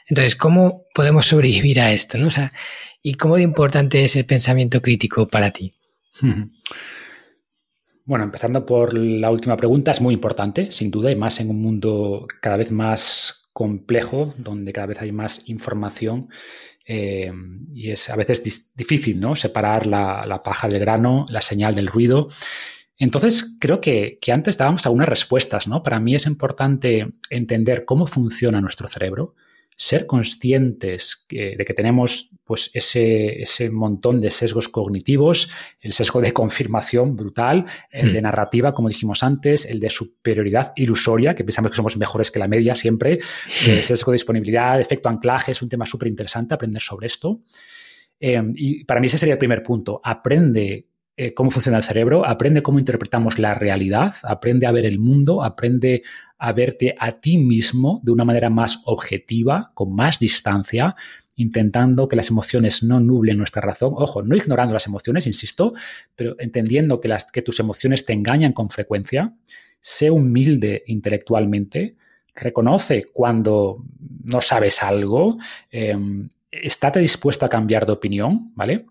Entonces, 0.06 0.36
¿cómo 0.36 0.84
podemos 0.94 1.26
sobrevivir 1.26 1.80
a 1.80 1.92
esto? 1.92 2.18
¿no? 2.18 2.28
O 2.28 2.30
sea, 2.30 2.50
¿Y 3.02 3.14
cómo 3.14 3.36
de 3.36 3.42
importante 3.42 4.04
es 4.04 4.14
el 4.14 4.24
pensamiento 4.24 4.80
crítico 4.80 5.26
para 5.26 5.50
ti? 5.50 5.72
Bueno, 8.12 8.26
empezando 8.26 8.66
por 8.66 8.92
la 8.92 9.30
última 9.30 9.56
pregunta, 9.56 9.90
es 9.90 10.02
muy 10.02 10.12
importante, 10.12 10.70
sin 10.70 10.90
duda, 10.90 11.10
y 11.10 11.16
más 11.16 11.40
en 11.40 11.48
un 11.48 11.62
mundo 11.62 12.26
cada 12.42 12.58
vez 12.58 12.70
más 12.70 13.48
complejo, 13.54 14.34
donde 14.36 14.70
cada 14.70 14.88
vez 14.88 15.00
hay 15.00 15.12
más 15.12 15.48
información 15.48 16.28
eh, 16.86 17.32
y 17.72 17.90
es 17.90 18.10
a 18.10 18.16
veces 18.16 18.74
difícil 18.76 19.18
¿no? 19.18 19.34
separar 19.34 19.86
la, 19.86 20.42
paja 20.44 20.68
del 20.68 20.80
grano, 20.80 21.24
la 21.30 21.40
señal 21.40 21.74
del 21.74 21.86
ruido. 21.86 22.26
Entonces, 22.98 23.56
creo 23.58 23.80
que, 23.80 24.18
que, 24.20 24.30
antes 24.30 24.58
dábamos 24.58 24.84
algunas 24.84 25.08
respuestas. 25.08 25.66
¿no? 25.66 25.82
Para 25.82 25.98
mí 25.98 26.14
es 26.14 26.26
importante 26.26 27.14
entender 27.30 27.86
cómo 27.86 28.06
funciona 28.06 28.60
nuestro 28.60 28.88
cerebro, 28.88 29.36
ser 29.76 30.06
conscientes 30.06 31.26
de 31.28 31.64
que 31.66 31.74
tenemos 31.74 32.30
pues, 32.44 32.70
ese, 32.74 33.42
ese, 33.42 33.70
montón 33.70 34.20
de 34.20 34.30
sesgos 34.30 34.68
cognitivos, 34.68 35.50
el 35.80 35.92
sesgo 35.92 36.20
de 36.20 36.32
confirmación 36.32 37.16
brutal, 37.16 37.64
el 37.90 38.12
de 38.12 38.20
hmm. 38.20 38.22
narrativa, 38.22 38.74
como 38.74 38.88
dijimos 38.88 39.22
antes, 39.22 39.64
el 39.64 39.80
de 39.80 39.90
superioridad 39.90 40.72
ilusoria, 40.76 41.34
que 41.34 41.44
pensamos 41.44 41.70
que 41.70 41.76
somos 41.76 41.96
mejores 41.96 42.30
que 42.30 42.38
la 42.38 42.48
media 42.48 42.74
siempre, 42.74 43.20
el 43.66 43.78
hmm. 43.78 43.82
sesgo 43.82 44.12
de 44.12 44.16
disponibilidad, 44.16 44.80
efecto 44.80 45.08
anclaje, 45.08 45.52
es 45.52 45.62
un 45.62 45.68
tema 45.68 45.86
súper 45.86 46.08
interesante 46.08 46.54
aprender 46.54 46.82
sobre 46.82 47.06
esto. 47.06 47.40
Em, 48.20 48.52
y 48.56 48.84
para 48.84 49.00
mí 49.00 49.08
ese 49.08 49.18
sería 49.18 49.34
el 49.34 49.38
primer 49.38 49.62
punto. 49.62 50.00
Aprende 50.04 50.86
eh, 51.16 51.34
cómo 51.34 51.50
funciona 51.50 51.78
el 51.78 51.84
cerebro, 51.84 52.24
aprende 52.24 52.62
cómo 52.62 52.78
interpretamos 52.78 53.38
la 53.38 53.52
realidad, 53.52 54.14
aprende 54.22 54.66
a 54.66 54.72
ver 54.72 54.86
el 54.86 54.98
mundo, 54.98 55.42
aprende 55.42 56.02
a 56.44 56.52
verte 56.52 56.96
a 56.98 57.12
ti 57.12 57.36
mismo 57.36 58.00
de 58.02 58.10
una 58.10 58.24
manera 58.24 58.50
más 58.50 58.82
objetiva, 58.86 59.70
con 59.74 59.94
más 59.94 60.18
distancia, 60.18 60.96
intentando 61.36 62.08
que 62.08 62.16
las 62.16 62.30
emociones 62.30 62.82
no 62.82 62.98
nublen 62.98 63.38
nuestra 63.38 63.62
razón. 63.62 63.94
Ojo, 63.96 64.24
no 64.24 64.36
ignorando 64.36 64.74
las 64.74 64.88
emociones, 64.88 65.28
insisto, 65.28 65.72
pero 66.16 66.34
entendiendo 66.40 67.00
que, 67.00 67.06
las, 67.06 67.30
que 67.30 67.42
tus 67.42 67.60
emociones 67.60 68.04
te 68.04 68.12
engañan 68.12 68.52
con 68.52 68.70
frecuencia. 68.70 69.36
Sé 69.80 70.10
humilde 70.10 70.82
intelectualmente, 70.88 71.94
reconoce 72.34 73.04
cuando 73.12 73.84
no 74.24 74.40
sabes 74.40 74.82
algo, 74.82 75.38
eh, 75.70 75.96
estate 76.50 76.98
dispuesto 76.98 77.46
a 77.46 77.50
cambiar 77.50 77.86
de 77.86 77.92
opinión, 77.92 78.52
¿vale? 78.56 78.86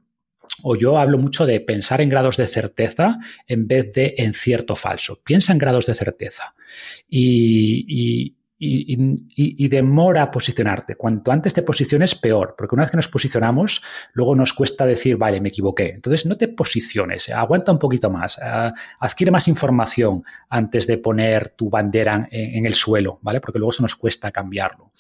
O 0.63 0.75
yo 0.75 0.97
hablo 0.97 1.17
mucho 1.17 1.45
de 1.45 1.59
pensar 1.59 2.01
en 2.01 2.09
grados 2.09 2.37
de 2.37 2.47
certeza 2.47 3.17
en 3.47 3.67
vez 3.67 3.93
de 3.93 4.15
en 4.17 4.33
cierto 4.33 4.75
falso. 4.75 5.19
Piensa 5.23 5.53
en 5.53 5.59
grados 5.59 5.85
de 5.85 5.95
certeza. 5.95 6.55
Y, 7.09 8.35
demora 8.61 10.29
posicionarte. 10.29 10.95
Cuanto 10.95 11.31
antes 11.31 11.53
te 11.53 11.63
posiciones, 11.63 12.13
peor, 12.13 12.53
porque 12.55 12.75
una 12.75 12.83
vez 12.83 12.91
que 12.91 12.97
nos 12.97 13.07
posicionamos, 13.07 13.81
luego 14.13 14.35
nos 14.35 14.53
cuesta 14.53 14.85
decir, 14.85 15.17
vale, 15.17 15.41
me 15.41 15.49
equivoqué. 15.49 15.89
Entonces, 15.89 16.27
no 16.27 16.37
te 16.37 16.47
posiciones, 16.47 17.29
aguanta 17.29 17.71
un 17.71 17.79
poquito 17.79 18.11
más, 18.11 18.37
eh, 18.37 18.71
adquiere 18.99 19.31
más 19.31 19.47
información 19.47 20.23
antes 20.49 20.85
de 20.85 20.99
poner 20.99 21.49
tu 21.49 21.69
bandera 21.69 22.27
en, 22.29 22.65
el 22.65 22.75
suelo, 22.75 23.19
¿vale? 23.23 23.41
Porque 23.41 23.57
luego 23.57 23.71
se 23.71 23.81
nos 23.81 23.95
cuesta 23.95 24.29
cambiarlo. 24.29 24.91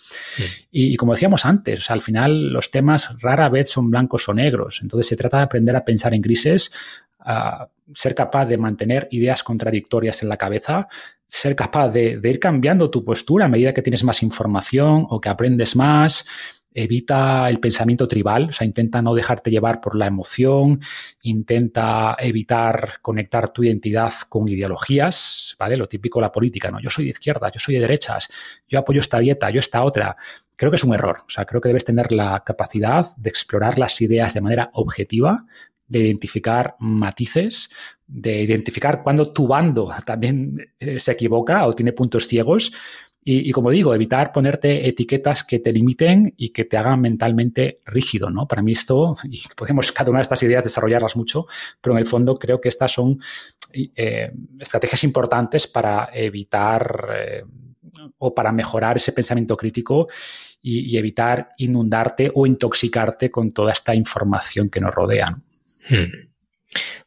Y, 0.71 0.97
como 0.97 1.13
decíamos 1.13 1.45
antes, 1.45 1.89
al 1.91 2.01
final 2.01 2.51
los 2.51 2.71
temas 2.71 3.15
rara 3.21 3.47
vez 3.49 3.69
son 3.69 3.91
blancos 3.91 4.27
o 4.27 4.33
negros. 4.33 4.79
Entonces, 4.81 5.07
se 5.07 5.15
trata 5.15 5.37
de 5.37 5.43
aprender 5.43 5.75
a 5.75 5.85
pensar 5.85 6.15
en 6.15 6.21
grises, 6.21 6.73
a 7.19 7.67
ser 7.93 8.15
capaz 8.15 8.45
de 8.45 8.57
mantener 8.57 9.07
ideas 9.11 9.43
contradictorias 9.43 10.23
en 10.23 10.29
la 10.29 10.37
cabeza, 10.37 10.87
ser 11.31 11.55
capaz 11.55 11.87
de, 11.87 12.19
ir 12.21 12.39
cambiando 12.39 12.91
tu 12.91 13.05
postura 13.05 13.45
a 13.45 13.47
medida 13.47 13.73
que 13.73 13.81
tienes 13.81 14.03
más 14.03 14.21
información 14.21 15.07
o 15.09 15.21
que 15.21 15.29
aprendes 15.29 15.77
más. 15.77 16.27
Evita 16.73 17.49
el 17.49 17.61
pensamiento 17.61 18.05
tribal, 18.05 18.49
o 18.49 18.51
sea, 18.51 18.67
intenta 18.67 19.01
no 19.01 19.13
dejarte 19.13 19.49
llevar 19.49 19.79
por 19.79 19.95
la 19.95 20.07
emoción, 20.07 20.81
intenta 21.21 22.17
evitar 22.19 22.95
conectar 23.01 23.49
tu 23.49 23.63
identidad 23.63 24.11
con 24.27 24.47
ideologías, 24.49 25.55
¿vale? 25.57 25.77
Lo 25.77 25.87
típico 25.87 26.19
de 26.19 26.23
la 26.23 26.31
política, 26.33 26.69
¿no? 26.69 26.81
Yo 26.81 26.89
soy 26.89 27.05
de 27.05 27.11
izquierda, 27.11 27.49
yo 27.49 27.59
soy 27.59 27.75
de 27.75 27.81
derechas, 27.81 28.29
yo 28.67 28.79
apoyo 28.79 28.99
esta 28.99 29.19
dieta, 29.19 29.49
yo 29.49 29.59
esta 29.59 29.83
otra. 29.83 30.17
Creo 30.57 30.69
que 30.69 30.75
es 30.75 30.83
un 30.83 30.93
error, 30.93 31.17
o 31.25 31.29
sea, 31.29 31.45
creo 31.45 31.61
que 31.61 31.69
debes 31.69 31.85
tener 31.85 32.11
la 32.11 32.43
capacidad 32.45 33.05
de 33.17 33.29
explorar 33.29 33.79
las 33.79 33.99
ideas 34.01 34.33
de 34.33 34.41
manera 34.41 34.69
objetiva, 34.73 35.45
de 35.91 35.99
identificar 35.99 36.75
matices, 36.79 37.69
de 38.07 38.41
identificar 38.41 39.03
cuando 39.03 39.31
tu 39.31 39.47
bando 39.47 39.91
también 40.05 40.55
eh, 40.79 40.97
se 40.99 41.11
equivoca 41.11 41.67
o 41.67 41.73
tiene 41.73 41.91
puntos 41.93 42.27
ciegos. 42.27 42.71
Y, 43.23 43.51
como 43.51 43.69
digo, 43.69 43.93
evitar 43.93 44.31
ponerte 44.31 44.87
etiquetas 44.87 45.43
que 45.43 45.59
te 45.59 45.71
limiten 45.71 46.33
y 46.37 46.49
que 46.49 46.65
te 46.65 46.75
hagan 46.75 47.01
mentalmente 47.01 47.75
rígido, 47.85 48.31
¿no? 48.31 48.47
Para 48.47 48.63
mí 48.63 48.71
esto, 48.71 49.15
y 49.25 49.43
podemos 49.55 49.91
cada 49.91 50.09
una 50.09 50.17
de 50.17 50.23
estas 50.23 50.41
ideas 50.41 50.63
desarrollarlas 50.63 51.15
mucho, 51.15 51.45
pero 51.79 51.93
en 51.93 51.99
el 51.99 52.07
fondo 52.07 52.39
creo 52.39 52.59
que 52.59 52.69
estas 52.69 52.93
son 52.93 53.19
eh, 53.73 54.31
estrategias 54.59 55.03
importantes 55.03 55.67
para 55.67 56.09
evitar 56.11 57.09
eh, 57.15 57.43
o 58.17 58.33
para 58.33 58.51
mejorar 58.51 58.97
ese 58.97 59.11
pensamiento 59.11 59.55
crítico 59.55 60.07
y, 60.61 60.97
evitar 60.97 61.49
inundarte 61.57 62.31
o 62.33 62.47
intoxicarte 62.47 63.29
con 63.29 63.51
toda 63.51 63.71
esta 63.71 63.93
información 63.93 64.67
que 64.67 64.81
nos 64.81 64.95
rodea. 64.95 65.37
Hmm. 65.89 66.31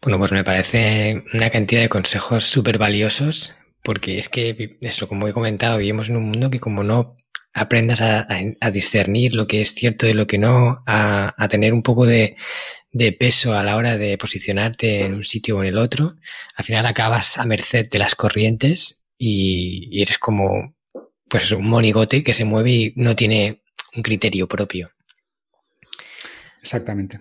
Bueno, 0.03 0.19
pues 0.19 0.33
me 0.33 0.45
parece 0.45 1.25
una 1.33 1.51
cantidad 1.51 1.81
de 1.81 1.89
consejos 1.89 2.45
súper 2.45 2.79
valiosos, 2.79 3.57
porque 3.83 4.19
es 4.19 4.29
que, 4.29 4.79
eso, 4.81 5.09
como 5.09 5.29
he 5.29 5.33
comentado, 5.33 5.79
vivimos 5.79 6.09
en 6.09 6.17
un 6.17 6.25
mundo 6.25 6.51
que 6.51 6.61
como 6.61 6.85
no 6.85 7.17
aprendas 7.55 8.01
a, 8.01 8.27
discernir 8.73 9.35
lo 9.35 9.47
que 9.47 9.63
es 9.63 9.75
cierto 9.75 10.07
de 10.07 10.15
lo 10.15 10.27
que 10.27 10.39
no, 10.39 10.83
a, 10.87 11.49
tener 11.49 11.73
un 11.73 11.83
poco 11.83 12.05
de, 12.05 12.37
peso 13.19 13.55
a 13.55 13.63
la 13.63 13.77
hora 13.77 13.97
de 13.97 14.19
posicionarte 14.19 15.03
en 15.03 15.15
un 15.15 15.25
sitio 15.25 15.59
o 15.59 15.63
en 15.63 15.69
el 15.69 15.79
otro, 15.79 16.17
al 16.57 16.65
final 16.65 16.85
acabas 16.87 17.39
a 17.39 17.47
merced 17.47 17.89
de 17.89 17.99
las 17.99 18.15
corrientes 18.15 19.05
y, 19.17 19.89
y 19.91 20.03
eres 20.03 20.19
como, 20.19 20.75
pues 21.29 21.53
un 21.53 21.67
monigote 21.67 22.23
que 22.25 22.35
se 22.35 22.45
mueve 22.45 22.71
y 22.71 22.93
no 22.97 23.15
tiene 23.17 23.63
un 23.95 24.03
criterio 24.03 24.49
propio. 24.49 24.91
Exactamente. 26.61 27.19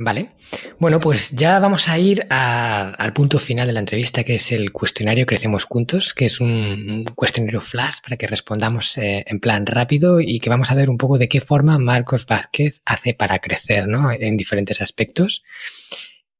Vale. 0.00 0.30
Bueno, 0.78 1.00
pues 1.00 1.32
ya 1.32 1.58
vamos 1.58 1.88
a 1.88 1.98
ir 1.98 2.24
al 2.30 3.12
punto 3.12 3.40
final 3.40 3.66
de 3.66 3.72
la 3.72 3.80
entrevista, 3.80 4.22
que 4.22 4.36
es 4.36 4.52
el 4.52 4.70
cuestionario 4.70 5.26
Crecemos 5.26 5.64
Juntos, 5.64 6.14
que 6.14 6.26
es 6.26 6.40
un, 6.40 7.04
cuestionario 7.16 7.60
flash 7.60 7.96
para 8.02 8.16
que 8.16 8.28
respondamos 8.28 8.96
eh, 8.98 9.24
en 9.26 9.40
plan 9.40 9.66
rápido 9.66 10.20
y 10.20 10.38
que 10.38 10.50
vamos 10.50 10.70
a 10.70 10.76
ver 10.76 10.88
un 10.88 10.98
poco 10.98 11.18
de 11.18 11.28
qué 11.28 11.40
forma 11.40 11.78
Marcos 11.78 12.26
Vázquez 12.26 12.80
hace 12.84 13.12
para 13.12 13.40
crecer, 13.40 13.88
¿no? 13.88 14.12
En 14.12 14.36
diferentes 14.36 14.80
aspectos. 14.80 15.42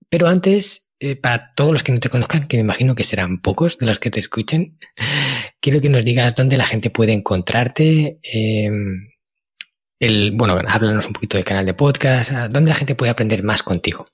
Pero 0.08 0.28
antes, 0.28 0.90
eh, 1.00 1.16
para 1.16 1.52
todos 1.54 1.72
los 1.72 1.82
que 1.82 1.90
no 1.90 1.98
te 1.98 2.10
conozcan, 2.10 2.46
que 2.46 2.58
me 2.58 2.62
imagino 2.62 2.94
que 2.94 3.02
serán 3.02 3.40
pocos 3.42 3.78
de 3.78 3.86
los 3.86 3.98
que 3.98 4.10
te 4.10 4.20
escuchen, 4.20 4.78
quiero 5.60 5.80
que 5.80 5.88
nos 5.88 6.04
digas 6.04 6.36
dónde 6.36 6.56
la 6.56 6.66
gente 6.66 6.90
puede 6.90 7.12
encontrarte. 7.12 8.20
Eh, 8.22 8.70
el, 10.00 10.32
bueno, 10.32 10.58
háblanos 10.66 11.06
un 11.06 11.12
poquito 11.12 11.36
del 11.36 11.44
canal 11.44 11.66
de 11.66 11.74
podcast, 11.74 12.32
¿dónde 12.52 12.70
la 12.70 12.74
gente 12.74 12.94
puede 12.94 13.10
aprender 13.10 13.42
más 13.42 13.62
contigo? 13.62 14.04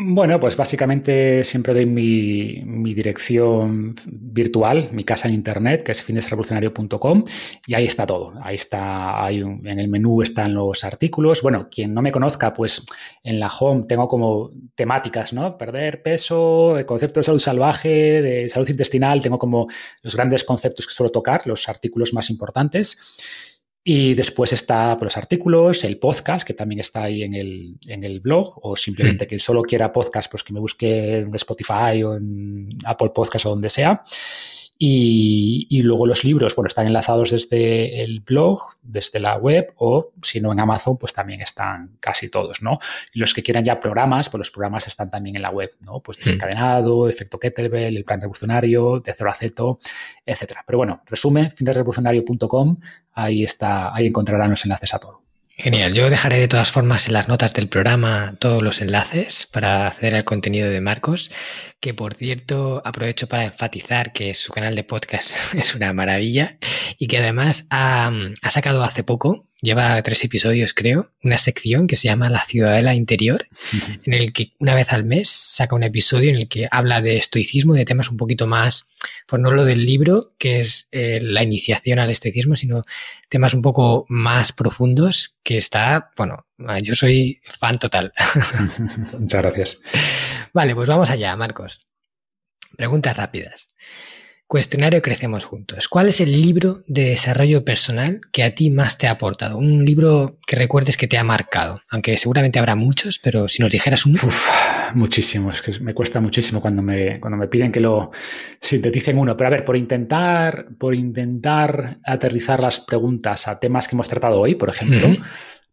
Bueno, 0.00 0.38
pues 0.38 0.56
básicamente 0.56 1.42
siempre 1.42 1.74
doy 1.74 1.84
mi, 1.84 2.94
dirección 2.94 3.96
virtual, 4.06 4.88
mi 4.92 5.02
casa 5.02 5.26
en 5.26 5.34
internet, 5.34 5.82
que 5.82 5.90
es 5.90 6.04
finesrevolucionario.com, 6.04 7.24
y 7.66 7.74
ahí 7.74 7.84
está 7.84 8.06
todo. 8.06 8.32
Ahí 8.42 8.54
está, 8.54 9.24
hay 9.24 9.38
en 9.40 9.66
el 9.66 9.88
menú 9.88 10.22
están 10.22 10.54
los 10.54 10.84
artículos. 10.84 11.42
Bueno, 11.42 11.68
quien 11.68 11.94
no 11.94 12.02
me 12.02 12.12
conozca, 12.12 12.52
pues 12.52 12.86
en 13.24 13.40
la 13.40 13.48
home 13.48 13.86
tengo 13.88 14.06
como 14.06 14.50
temáticas, 14.76 15.32
¿no? 15.32 15.58
Perder 15.58 16.00
peso, 16.02 16.78
el 16.78 16.86
concepto 16.86 17.18
de 17.18 17.24
salud 17.24 17.40
salvaje, 17.40 18.22
de 18.22 18.48
salud 18.48 18.68
intestinal, 18.68 19.20
tengo 19.20 19.38
como 19.38 19.66
los 20.02 20.14
grandes 20.14 20.44
conceptos 20.44 20.86
que 20.86 20.94
suelo 20.94 21.10
tocar, 21.10 21.44
los 21.46 21.68
artículos 21.68 22.14
más 22.14 22.30
importantes. 22.30 23.57
Y 23.90 24.12
después 24.12 24.52
está 24.52 24.90
por 24.90 24.98
pues, 24.98 25.14
los 25.14 25.16
artículos, 25.16 25.82
el 25.82 25.98
podcast, 25.98 26.46
que 26.46 26.52
también 26.52 26.80
está 26.80 27.04
ahí 27.04 27.22
en 27.22 27.32
el, 27.32 27.78
en 27.86 28.04
el 28.04 28.20
blog, 28.20 28.58
o 28.60 28.76
simplemente 28.76 29.24
mm. 29.24 29.28
que 29.28 29.38
solo 29.38 29.62
quiera 29.62 29.90
podcast, 29.90 30.30
pues 30.30 30.44
que 30.44 30.52
me 30.52 30.60
busque 30.60 31.20
en 31.20 31.34
Spotify 31.34 32.02
o 32.04 32.14
en 32.14 32.68
Apple 32.84 33.12
Podcast 33.14 33.46
o 33.46 33.48
donde 33.48 33.70
sea. 33.70 34.02
Y, 34.80 35.82
luego 35.82 36.06
los 36.06 36.22
libros, 36.22 36.54
bueno, 36.54 36.68
están 36.68 36.86
enlazados 36.86 37.32
desde 37.32 38.02
el 38.02 38.20
blog, 38.20 38.60
desde 38.80 39.18
la 39.18 39.36
web 39.36 39.72
o 39.76 40.12
si 40.22 40.40
no 40.40 40.52
en 40.52 40.60
Amazon, 40.60 40.96
pues 40.96 41.12
también 41.12 41.40
están 41.40 41.96
casi 41.98 42.30
todos, 42.30 42.62
¿no? 42.62 42.78
Y 43.12 43.18
los 43.18 43.34
que 43.34 43.42
quieran 43.42 43.64
ya 43.64 43.80
programas, 43.80 44.28
pues 44.28 44.38
los 44.38 44.50
programas 44.52 44.86
están 44.86 45.10
también 45.10 45.34
en 45.34 45.42
la 45.42 45.50
web, 45.50 45.70
¿no? 45.80 46.00
Pues 46.00 46.18
desencadenado, 46.18 47.08
efecto 47.08 47.40
Kettlebell, 47.40 47.96
el 47.96 48.04
plan 48.04 48.20
revolucionario, 48.20 49.00
de 49.00 49.12
cero 49.12 49.30
a 49.30 49.34
ceto, 49.34 49.78
etcétera. 50.24 50.62
Pero 50.64 50.78
bueno, 50.78 51.02
resumen, 51.06 51.50
finderevolucionario.com, 51.50 52.76
ahí 53.14 53.42
está, 53.42 53.92
ahí 53.92 54.06
encontrarán 54.06 54.50
los 54.50 54.64
enlaces 54.64 54.94
a 54.94 55.00
todo. 55.00 55.27
Genial. 55.60 55.92
Yo 55.92 56.08
dejaré 56.08 56.38
de 56.38 56.46
todas 56.46 56.70
formas 56.70 57.08
en 57.08 57.14
las 57.14 57.26
notas 57.26 57.52
del 57.52 57.68
programa 57.68 58.36
todos 58.38 58.62
los 58.62 58.80
enlaces 58.80 59.48
para 59.52 59.88
acceder 59.88 60.14
al 60.14 60.22
contenido 60.22 60.70
de 60.70 60.80
Marcos, 60.80 61.32
que 61.80 61.94
por 61.94 62.14
cierto 62.14 62.80
aprovecho 62.84 63.28
para 63.28 63.42
enfatizar 63.42 64.12
que 64.12 64.34
su 64.34 64.52
canal 64.52 64.76
de 64.76 64.84
podcast 64.84 65.54
es 65.54 65.74
una 65.74 65.92
maravilla 65.92 66.58
y 66.96 67.08
que 67.08 67.18
además 67.18 67.66
ha, 67.70 68.12
ha 68.40 68.50
sacado 68.50 68.84
hace 68.84 69.02
poco 69.02 69.47
lleva 69.60 70.00
tres 70.02 70.24
episodios, 70.24 70.72
creo, 70.72 71.10
una 71.22 71.38
sección 71.38 71.86
que 71.86 71.96
se 71.96 72.08
llama 72.08 72.30
La 72.30 72.44
Ciudadela 72.44 72.94
Interior, 72.94 73.46
en 74.04 74.14
el 74.14 74.32
que 74.32 74.52
una 74.58 74.74
vez 74.74 74.92
al 74.92 75.04
mes 75.04 75.28
saca 75.28 75.74
un 75.74 75.82
episodio 75.82 76.30
en 76.30 76.36
el 76.36 76.48
que 76.48 76.66
habla 76.70 77.00
de 77.00 77.16
estoicismo, 77.16 77.74
de 77.74 77.84
temas 77.84 78.10
un 78.10 78.16
poquito 78.16 78.46
más, 78.46 78.86
pues 79.26 79.42
no 79.42 79.50
lo 79.50 79.64
del 79.64 79.84
libro, 79.84 80.34
que 80.38 80.60
es 80.60 80.88
eh, 80.92 81.18
la 81.20 81.42
iniciación 81.42 81.98
al 81.98 82.10
estoicismo, 82.10 82.56
sino 82.56 82.84
temas 83.28 83.54
un 83.54 83.62
poco 83.62 84.06
más 84.08 84.52
profundos, 84.52 85.36
que 85.42 85.56
está, 85.56 86.10
bueno, 86.16 86.46
yo 86.82 86.94
soy 86.94 87.40
fan 87.42 87.78
total. 87.78 88.12
Muchas 89.18 89.42
gracias. 89.42 89.82
Vale, 90.52 90.74
pues 90.74 90.88
vamos 90.88 91.10
allá, 91.10 91.34
Marcos. 91.36 91.80
Preguntas 92.76 93.16
rápidas. 93.16 93.74
Cuestionario 94.48 95.02
Crecemos 95.02 95.44
Juntos. 95.44 95.88
¿Cuál 95.88 96.08
es 96.08 96.22
el 96.22 96.32
libro 96.32 96.82
de 96.86 97.10
desarrollo 97.10 97.66
personal 97.66 98.22
que 98.32 98.44
a 98.44 98.54
ti 98.54 98.70
más 98.70 98.96
te 98.96 99.06
ha 99.06 99.10
aportado? 99.10 99.58
Un 99.58 99.84
libro 99.84 100.38
que 100.46 100.56
recuerdes 100.56 100.96
que 100.96 101.06
te 101.06 101.18
ha 101.18 101.22
marcado, 101.22 101.82
aunque 101.90 102.16
seguramente 102.16 102.58
habrá 102.58 102.74
muchos, 102.74 103.18
pero 103.18 103.46
si 103.48 103.62
nos 103.62 103.70
dijeras 103.70 104.06
uno. 104.06 104.18
muchísimos, 104.94 105.60
que 105.60 105.78
me 105.80 105.92
cuesta 105.92 106.22
muchísimo 106.22 106.62
cuando 106.62 106.80
me, 106.80 107.20
cuando 107.20 107.36
me 107.36 107.46
piden 107.48 107.70
que 107.70 107.80
lo 107.80 108.10
sinteticen 108.58 109.18
uno. 109.18 109.36
Pero 109.36 109.48
a 109.48 109.50
ver, 109.50 109.66
por 109.66 109.76
intentar, 109.76 110.68
por 110.78 110.94
intentar 110.94 111.98
aterrizar 112.02 112.58
las 112.60 112.80
preguntas 112.80 113.48
a 113.48 113.60
temas 113.60 113.86
que 113.86 113.96
hemos 113.96 114.08
tratado 114.08 114.40
hoy, 114.40 114.54
por 114.54 114.70
ejemplo 114.70 115.14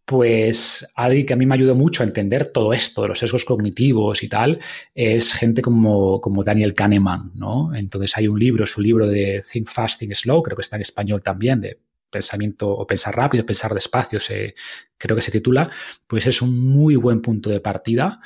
pues 0.05 0.91
alguien 0.95 1.25
que 1.25 1.33
a 1.33 1.35
mí 1.35 1.45
me 1.47 1.55
ayudó 1.55 1.73
mucho 1.73 2.03
a 2.03 2.05
entender 2.05 2.47
todo 2.47 2.73
esto 2.73 3.01
de 3.01 3.07
los 3.09 3.19
sesgos 3.19 3.43
cognitivos 3.43 4.21
y 4.21 4.29
tal, 4.29 4.59
es 4.93 5.33
gente 5.33 5.63
como, 5.63 6.21
como 6.21 6.43
Daniel 6.43 6.75
Kahneman, 6.75 7.31
¿no? 7.33 7.73
Entonces 7.73 8.15
hay 8.15 8.27
un 8.27 8.39
libro, 8.39 8.65
su 8.67 8.81
libro 8.81 9.07
de 9.07 9.43
Think 9.51 9.67
Fast, 9.67 9.99
Think 9.99 10.13
Slow, 10.13 10.43
creo 10.43 10.55
que 10.55 10.61
está 10.61 10.75
en 10.75 10.83
español 10.83 11.23
también, 11.23 11.59
de 11.59 11.79
pensamiento 12.11 12.69
o 12.69 12.85
pensar 12.85 13.15
rápido, 13.15 13.45
pensar 13.45 13.73
despacio, 13.73 14.19
se, 14.19 14.53
creo 14.97 15.15
que 15.15 15.21
se 15.23 15.31
titula, 15.31 15.69
pues 16.07 16.27
es 16.27 16.41
un 16.41 16.57
muy 16.57 16.95
buen 16.95 17.19
punto 17.19 17.49
de 17.49 17.59
partida 17.59 18.21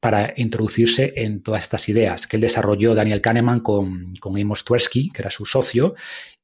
para 0.00 0.34
introducirse 0.36 1.14
en 1.16 1.42
todas 1.42 1.62
estas 1.62 1.88
ideas 1.88 2.26
que 2.26 2.36
él 2.36 2.42
desarrolló 2.42 2.94
Daniel 2.94 3.22
Kahneman 3.22 3.60
con, 3.60 4.14
con 4.16 4.38
Amos 4.38 4.64
Tversky, 4.64 5.10
que 5.10 5.22
era 5.22 5.30
su 5.30 5.46
socio, 5.46 5.94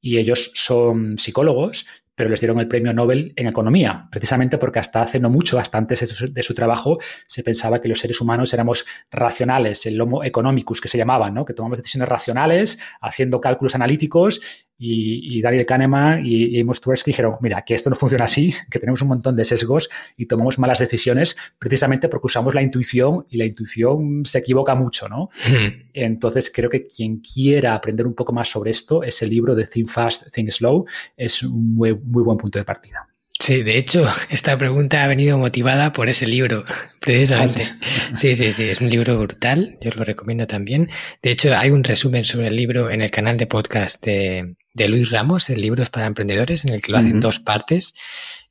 y 0.01 0.16
ellos 0.16 0.51
son 0.55 1.19
psicólogos, 1.19 1.86
pero 2.19 2.28
les 2.31 2.40
dieron 2.40 2.59
el 2.59 2.66
premio 2.66 2.93
Nobel 2.93 3.32
en 3.36 3.47
economía, 3.47 4.09
precisamente 4.11 4.59
porque 4.59 4.81
hasta 4.81 5.01
hace 5.01 5.20
no 5.20 5.31
mucho, 5.31 5.57
hasta 5.57 5.78
antes 5.78 6.01
de 6.35 6.43
su, 6.43 6.53
trabajo, 6.53 6.99
se 7.28 7.45
pensaba 7.45 7.81
que 7.81 7.86
los 7.86 8.01
seres 8.01 8.20
humanos 8.20 8.53
éramos 8.53 8.86
racionales, 9.09 9.86
el 9.86 10.01
homo 10.01 10.24
economicus 10.24 10.81
que 10.81 10.89
se 10.89 10.99
llamaba, 10.99 11.31
¿no? 11.31 11.45
que 11.45 11.55
tomamos 11.55 11.78
decisiones 11.78 12.09
racionales, 12.09 12.81
haciendo 13.01 13.40
cálculos 13.40 13.77
analíticos 13.77 14.40
y, 14.79 15.41
Daniel 15.43 15.67
Kahneman 15.67 16.25
y, 16.25 16.61
Amos 16.61 16.81
Tversky 16.81 17.11
dijeron, 17.11 17.37
mira, 17.41 17.63
que 17.63 17.75
esto 17.75 17.91
no 17.91 17.97
funciona 17.97 18.25
así, 18.25 18.55
que 18.71 18.79
tenemos 18.79 19.03
un 19.03 19.09
montón 19.09 19.37
de 19.37 19.45
sesgos 19.45 19.89
y 20.17 20.27
tomamos 20.27 20.59
malas 20.59 20.79
decisiones 20.79 21.37
precisamente 21.59 22.09
porque 22.09 22.27
usamos 22.27 22.55
la 22.55 22.63
intuición 22.63 23.27
y 23.29 23.39
la 23.39 23.45
intuición 23.45 24.25
se 24.25 24.39
equivoca 24.39 24.75
mucho, 24.75 25.09
¿no? 25.09 25.31
Hmm. 25.49 25.89
Entonces 25.93 26.53
creo 26.55 26.71
que 26.71 26.87
quien 26.87 27.19
quiera 27.19 27.75
aprender 27.75 28.07
un 28.07 28.15
poco 28.15 28.33
más 28.33 28.49
sobre 28.49 28.71
esto, 28.71 29.03
ese 29.03 29.27
libro 29.27 29.55
de 29.55 29.67
Think 29.67 29.89
Fast, 29.89 30.31
Think 30.33 30.51
Slow 30.51 30.87
es 31.17 31.43
un 31.43 31.75
muy, 31.75 31.95
muy 31.95 32.23
buen 32.23 32.39
punto 32.39 32.59
de 32.59 32.65
partida. 32.65 33.09
Sí, 33.41 33.63
de 33.63 33.79
hecho, 33.79 34.07
esta 34.31 34.59
pregunta 34.59 35.05
ha 35.05 35.07
venido 35.07 35.39
motivada 35.39 35.93
por 35.93 36.09
ese 36.09 36.27
libro, 36.27 36.65
precisamente. 37.01 37.63
Ah, 37.63 38.15
sí, 38.15 38.37
sí, 38.37 38.53
sí, 38.53 38.65
es 38.65 38.81
un 38.81 38.91
libro 38.91 39.19
brutal, 39.19 39.79
yo 39.81 39.91
os 39.91 39.97
lo 39.97 40.05
recomiendo 40.05 40.47
también. 40.47 40.91
De 41.23 41.31
hecho, 41.31 41.57
hay 41.57 41.71
un 41.71 41.85
resumen 41.85 42.25
sobre 42.25 42.49
el 42.49 42.57
libro 42.57 42.91
en 42.91 43.01
el 43.01 43.11
canal 43.11 43.37
de 43.37 43.47
podcast 43.47 44.05
de, 44.05 44.57
Luis 44.74 45.11
Ramos, 45.11 45.51
el 45.51 45.61
libro 45.61 45.82
es 45.82 45.90
para 45.90 46.07
emprendedores, 46.07 46.65
en 46.65 46.73
el 46.73 46.82
que 46.82 46.93
lo 46.93 46.99
hacen 46.99 47.20
dos 47.20 47.40
partes 47.40 47.95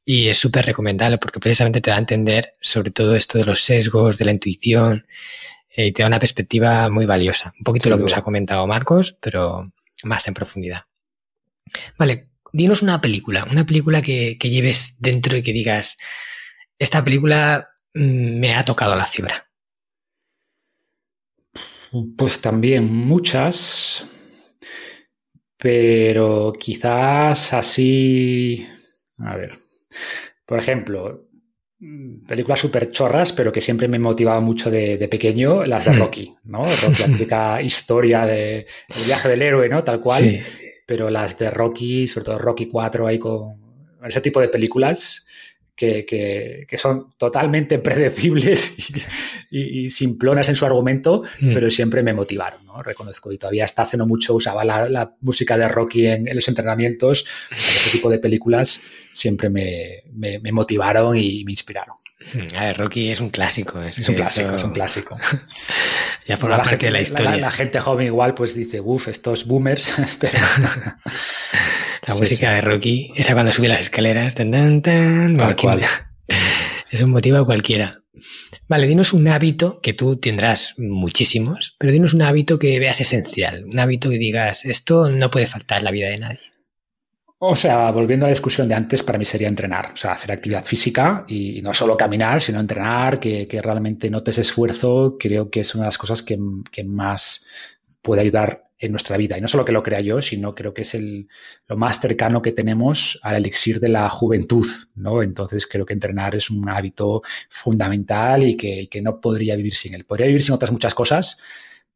y 0.04 0.30
es 0.30 0.38
súper 0.38 0.66
recomendable 0.66 1.18
porque 1.18 1.40
precisamente 1.40 1.82
te 1.82 1.90
da 1.90 1.98
a 1.98 2.00
entender 2.00 2.54
sobre 2.62 2.92
todo 2.92 3.16
esto 3.16 3.38
de 3.38 3.46
los 3.46 3.62
sesgos, 3.62 4.18
de 4.18 4.26
la 4.26 4.32
intuición 4.32 5.06
eh, 5.70 5.88
y 5.88 5.92
te 5.92 6.02
da 6.02 6.08
una 6.08 6.20
perspectiva 6.20 6.90
muy 6.90 7.06
valiosa. 7.06 7.54
Un 7.58 7.64
poquito 7.64 7.90
lo 7.90 7.98
que 7.98 8.04
nos 8.04 8.16
ha 8.16 8.22
comentado 8.22 8.66
Marcos, 8.68 9.18
pero 9.20 9.64
más 10.04 10.28
en 10.28 10.34
profundidad. 10.34 10.84
Vale, 11.98 12.30
dinos 12.54 12.82
una 12.82 13.02
película, 13.02 13.46
una 13.52 13.66
película 13.66 14.02
que, 14.02 14.38
lleves 14.42 14.96
dentro 15.00 15.38
y 15.38 15.44
que 15.44 15.54
digas, 15.54 15.98
esta 16.80 17.04
película 17.04 17.70
mm, 17.94 18.40
me 18.40 18.56
ha 18.56 18.64
tocado 18.64 18.96
la 18.96 19.06
fibra. 19.06 19.50
Pues 22.18 22.42
también 22.42 22.94
muchas, 22.94 24.17
pero 25.58 26.54
quizás 26.58 27.54
así, 27.54 28.68
a 29.18 29.36
ver, 29.36 29.54
por 30.46 30.60
ejemplo, 30.60 31.30
películas 32.28 32.60
súper 32.60 32.92
chorras, 32.92 33.34
pero 33.34 33.52
que 33.52 33.62
siempre 33.62 33.88
me 33.88 34.00
motivaba 34.00 34.40
mucho 34.40 34.72
de, 34.72 35.08
pequeño, 35.10 35.66
las 35.66 35.86
de 35.86 35.92
hmm. 35.92 36.00
Rocky, 36.00 36.36
¿no? 36.46 36.66
Rocky, 36.66 37.02
la 37.02 37.08
típica 37.08 37.62
historia 37.64 38.26
del 38.26 38.66
viaje 39.06 39.30
del 39.30 39.42
héroe, 39.42 39.70
¿no? 39.70 39.84
Tal 39.84 40.00
cual. 40.00 40.22
Sí 40.22 40.40
pero 40.88 41.10
las 41.10 41.38
de 41.38 41.52
Rocky, 41.52 42.08
sobre 42.08 42.26
todo 42.26 42.38
Rocky 42.40 42.68
4, 42.68 43.08
ahí 43.08 43.20
con 43.20 43.58
ese 44.04 44.22
tipo 44.22 44.40
de 44.40 44.48
películas 44.48 45.27
que, 45.78 46.66
que, 46.68 46.78
son 46.78 47.14
totalmente 47.18 47.78
predecibles 47.88 48.76
y, 49.52 49.90
simplonas 49.90 50.50
en 50.50 50.56
su 50.56 50.66
argumento, 50.66 51.24
mm. 51.40 51.54
pero 51.54 51.72
siempre 51.72 52.04
me 52.04 52.14
motivaron, 52.14 52.66
¿no? 52.66 52.82
Reconozco. 52.82 53.32
Y 53.32 53.38
todavía 53.38 53.64
hasta 53.64 53.84
hace 53.84 53.96
no 53.96 54.08
mucho 54.08 54.34
usaba 54.34 54.66
la, 54.66 55.16
música 55.22 55.58
de 55.58 55.68
Rocky 55.68 56.08
en, 56.08 56.36
los 56.36 56.48
entrenamientos. 56.48 57.26
ese 57.52 57.92
tipo 57.92 58.10
de 58.10 58.20
películas 58.20 58.82
siempre 59.14 59.50
me, 59.50 60.04
me, 60.12 60.40
me 60.40 60.52
motivaron 60.52 61.16
y 61.16 61.46
me 61.46 61.52
inspiraron. 61.52 61.96
A 62.56 62.66
ver, 62.66 62.78
Rocky 62.78 63.10
es 63.10 63.22
un 63.22 63.30
clásico. 63.30 63.82
Es, 63.82 63.98
un 64.10 64.16
clásico, 64.16 64.56
es 64.56 64.64
un 64.64 64.72
clásico. 64.72 65.18
ya 66.28 66.36
forma 66.38 66.58
parte 66.58 66.88
de 66.88 66.92
la 66.92 67.02
historia. 67.02 67.38
La, 67.38 67.52
gente 67.52 67.80
joven 67.80 68.08
igual 68.08 68.34
pues 68.34 68.56
dice, 68.56 68.82
uff, 68.82 69.08
estos 69.08 69.46
boomers. 69.46 69.94
Pero... 70.20 70.40
la 72.08 72.16
música 72.16 72.54
de 72.54 72.62
Rocky, 72.62 73.12
esa 73.16 73.34
cuando 73.34 73.52
sube 73.52 73.68
las 73.68 73.82
escaleras. 73.82 74.36
Tan, 74.36 74.82
tan, 74.82 75.38
es 76.92 77.02
un 77.02 77.12
motivo 77.12 77.46
cualquiera. 77.46 78.02
Vale, 78.68 78.88
dinos 78.88 79.14
un 79.14 79.28
hábito 79.28 79.80
que 79.82 79.94
tú 79.94 80.18
tendrás 80.18 80.74
muchísimos, 80.78 81.76
pero 81.80 81.94
dinos 81.94 82.14
un 82.14 82.22
hábito 82.22 82.58
que 82.60 82.80
veas 82.80 83.00
esencial, 83.00 83.66
un 83.66 83.80
hábito 83.80 84.10
que 84.10 84.18
digas, 84.18 84.66
esto 84.66 85.10
no 85.10 85.30
puede 85.30 85.48
faltar 85.48 85.80
en 85.80 85.86
la 85.86 85.92
vida 85.92 86.10
de 86.10 86.18
nadie. 86.18 86.40
O 87.40 87.56
sea, 87.56 87.92
volviendo 87.92 88.26
a 88.26 88.30
la 88.30 88.34
discusión 88.34 88.68
de 88.68 88.74
antes, 88.74 89.04
para 89.04 89.20
mí 89.20 89.26
sería 89.26 89.48
entrenar, 89.48 89.92
o 89.94 89.98
sea, 89.98 90.14
hacer 90.14 90.32
actividad 90.32 90.66
física 90.66 91.24
y 91.28 91.62
no 91.62 91.72
solo 91.72 91.96
caminar, 91.96 92.42
sino 92.42 92.60
entrenar, 92.60 93.20
que, 93.20 93.48
realmente 93.62 94.10
notes 94.10 94.40
esfuerzo, 94.40 95.18
creo 95.20 95.50
que 95.52 95.60
es 95.60 95.76
una 95.76 95.84
de 95.84 95.88
las 95.90 96.00
cosas 96.00 96.24
que, 96.24 96.38
más 96.84 97.48
puede 98.02 98.22
ayudar 98.22 98.67
en 98.80 98.92
nuestra 98.92 99.18
vida. 99.18 99.38
Y 99.38 99.42
no 99.42 99.48
solo 99.48 99.66
que 99.66 99.72
lo 99.72 99.84
crea 99.84 100.02
yo, 100.02 100.22
sino 100.22 100.54
creo 100.54 100.74
que 100.74 100.82
es 100.82 100.94
el, 100.94 101.28
lo 101.68 101.78
más 101.78 102.00
cercano 102.00 102.42
que 102.42 102.52
tenemos 102.52 103.20
al 103.24 103.38
elixir 103.38 103.80
de 103.80 103.90
la 103.90 104.08
juventud, 104.10 104.68
¿no? 104.96 105.24
Entonces 105.24 105.66
creo 105.66 105.86
que 105.86 105.94
entrenar 105.94 106.36
es 106.36 106.50
un 106.50 106.68
hábito 106.70 107.22
fundamental 107.50 108.44
y 108.44 108.56
que, 108.56 108.88
no 109.02 109.20
podría 109.20 109.56
vivir 109.56 109.76
sin 109.76 109.94
él. 109.94 110.06
Podría 110.06 110.28
vivir 110.28 110.44
sin 110.44 110.56
otras 110.56 110.72
muchas 110.72 110.94
cosas, 110.94 111.40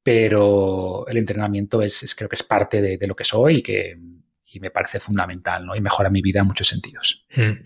pero 0.03 1.08
el 1.08 1.18
entrenamiento 1.18 1.82
es, 1.82 2.16
creo 2.16 2.30
que 2.30 2.36
es 2.36 2.44
parte 2.44 2.82
de, 2.82 2.98
de 2.98 3.08
lo 3.08 3.16
que 3.16 3.24
soy 3.24 3.58
y 3.58 3.62
que 3.62 3.98
y 4.52 4.60
me 4.60 4.69
parece 4.69 4.99
fundamental 4.99 5.65
¿no? 5.65 5.76
y 5.76 5.82
mejora 5.82 6.10
mi 6.10 6.22
vida 6.22 6.41
en 6.41 6.48
muchos 6.48 6.68
sentidos. 6.68 7.26
Mm. 7.36 7.64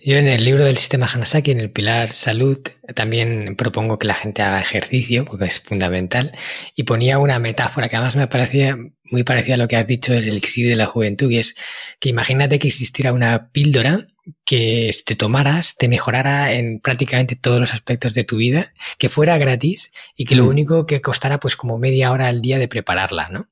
Yo 0.00 0.16
en 0.16 0.28
el 0.28 0.44
libro 0.44 0.64
del 0.64 0.76
sistema 0.76 1.08
Hanasaki, 1.12 1.50
en 1.50 1.60
el 1.60 1.70
pilar 1.70 2.10
salud, 2.10 2.58
también 2.94 3.56
propongo 3.56 3.98
que 3.98 4.06
la 4.06 4.14
gente 4.14 4.42
haga 4.42 4.60
ejercicio, 4.60 5.24
porque 5.24 5.46
es 5.46 5.60
fundamental, 5.60 6.30
y 6.76 6.84
ponía 6.84 7.18
una 7.18 7.38
metáfora 7.38 7.88
que 7.88 7.96
además 7.96 8.16
me 8.16 8.28
parecía 8.28 8.78
muy 9.10 9.24
parecida 9.24 9.54
a 9.54 9.58
lo 9.58 9.68
que 9.68 9.76
has 9.76 9.86
dicho 9.86 10.12
del 10.12 10.28
elixir 10.28 10.68
de 10.68 10.76
la 10.76 10.86
juventud, 10.86 11.30
y 11.30 11.38
es 11.38 11.56
que 11.98 12.08
imagínate 12.08 12.58
que 12.58 12.68
existiera 12.68 13.12
una 13.12 13.50
píldora 13.50 14.06
que 14.44 14.90
te 15.04 15.16
tomaras, 15.16 15.76
te 15.76 15.88
mejorara 15.88 16.52
en 16.52 16.80
prácticamente 16.80 17.34
todos 17.34 17.60
los 17.60 17.74
aspectos 17.74 18.14
de 18.14 18.24
tu 18.24 18.36
vida, 18.36 18.72
que 18.98 19.08
fuera 19.08 19.38
gratis 19.38 19.92
y 20.14 20.24
que 20.24 20.36
lo 20.36 20.44
mm. 20.44 20.48
único 20.48 20.86
que 20.86 21.00
costara 21.00 21.40
pues 21.40 21.56
como 21.56 21.78
media 21.78 22.12
hora 22.12 22.28
al 22.28 22.42
día 22.42 22.58
de 22.58 22.68
prepararla, 22.68 23.28
¿no? 23.30 23.48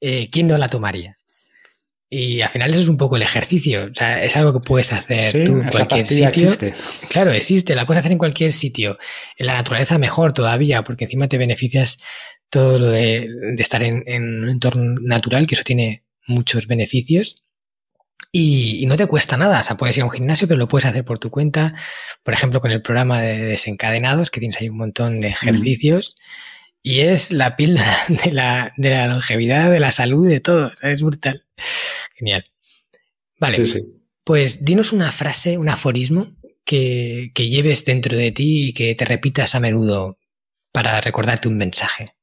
Eh, 0.00 0.28
¿Quién 0.30 0.46
no 0.46 0.58
la 0.58 0.68
tomaría? 0.68 1.16
Y 2.08 2.40
al 2.40 2.50
final 2.50 2.70
eso 2.70 2.82
es 2.82 2.88
un 2.88 2.96
poco 2.96 3.16
el 3.16 3.22
ejercicio. 3.22 3.86
O 3.90 3.94
sea, 3.94 4.22
es 4.22 4.36
algo 4.36 4.52
que 4.52 4.60
puedes 4.60 4.92
hacer 4.92 5.44
tú 5.44 5.60
en 5.60 5.68
cualquier 5.68 6.06
sitio. 6.06 6.28
Existe. 6.28 6.72
Claro, 7.10 7.32
existe, 7.32 7.74
la 7.74 7.84
puedes 7.84 8.00
hacer 8.00 8.12
en 8.12 8.18
cualquier 8.18 8.52
sitio. 8.52 8.96
En 9.36 9.46
la 9.46 9.54
naturaleza 9.54 9.98
mejor 9.98 10.32
todavía, 10.32 10.84
porque 10.84 11.04
encima 11.04 11.28
te 11.28 11.38
beneficias 11.38 11.98
todo 12.48 12.78
lo 12.78 12.90
de, 12.90 13.28
estar 13.58 13.82
en, 13.82 14.04
un 14.42 14.48
entorno 14.48 15.00
natural, 15.00 15.48
que 15.48 15.56
eso 15.56 15.64
tiene 15.64 16.04
muchos 16.28 16.68
beneficios. 16.68 17.42
Y, 18.30 18.86
no 18.86 18.96
te 18.96 19.06
cuesta 19.06 19.36
nada. 19.36 19.60
O 19.60 19.64
sea, 19.64 19.76
puedes 19.76 19.96
ir 19.96 20.02
a 20.02 20.06
un 20.06 20.12
gimnasio, 20.12 20.46
pero 20.46 20.58
lo 20.58 20.68
puedes 20.68 20.84
hacer 20.84 21.04
por 21.04 21.18
tu 21.18 21.30
cuenta. 21.30 21.74
Por 22.22 22.34
ejemplo, 22.34 22.60
con 22.60 22.70
el 22.70 22.82
programa 22.82 23.20
de 23.20 23.46
desencadenados, 23.46 24.30
que 24.30 24.40
tienes 24.40 24.60
ahí 24.60 24.68
un 24.68 24.76
montón 24.76 25.20
de 25.20 25.28
ejercicios. 25.28 26.16
Y 26.86 27.00
es 27.00 27.32
la 27.32 27.56
píldora 27.56 27.96
de 28.24 28.30
la, 28.30 28.72
de 28.76 28.90
la 28.90 29.08
longevidad, 29.08 29.72
de 29.72 29.80
la 29.80 29.90
salud, 29.90 30.28
de 30.28 30.38
todo. 30.38 30.70
es 30.82 31.02
brutal. 31.02 31.44
Genial. 32.14 32.44
Vale. 33.40 33.60
Pues 34.22 34.64
dinos 34.64 34.92
una 34.92 35.10
frase, 35.10 35.58
un 35.58 35.68
aforismo 35.68 36.36
que, 36.64 37.32
que 37.34 37.48
lleves 37.48 37.84
dentro 37.84 38.16
de 38.16 38.30
ti 38.30 38.68
y 38.68 38.72
que 38.72 38.94
te 38.94 39.04
repitas 39.04 39.56
a 39.56 39.60
menudo 39.60 40.20
para 40.70 41.00
recordarte 41.00 41.48
un 41.48 41.58
mensaje. 41.58 42.14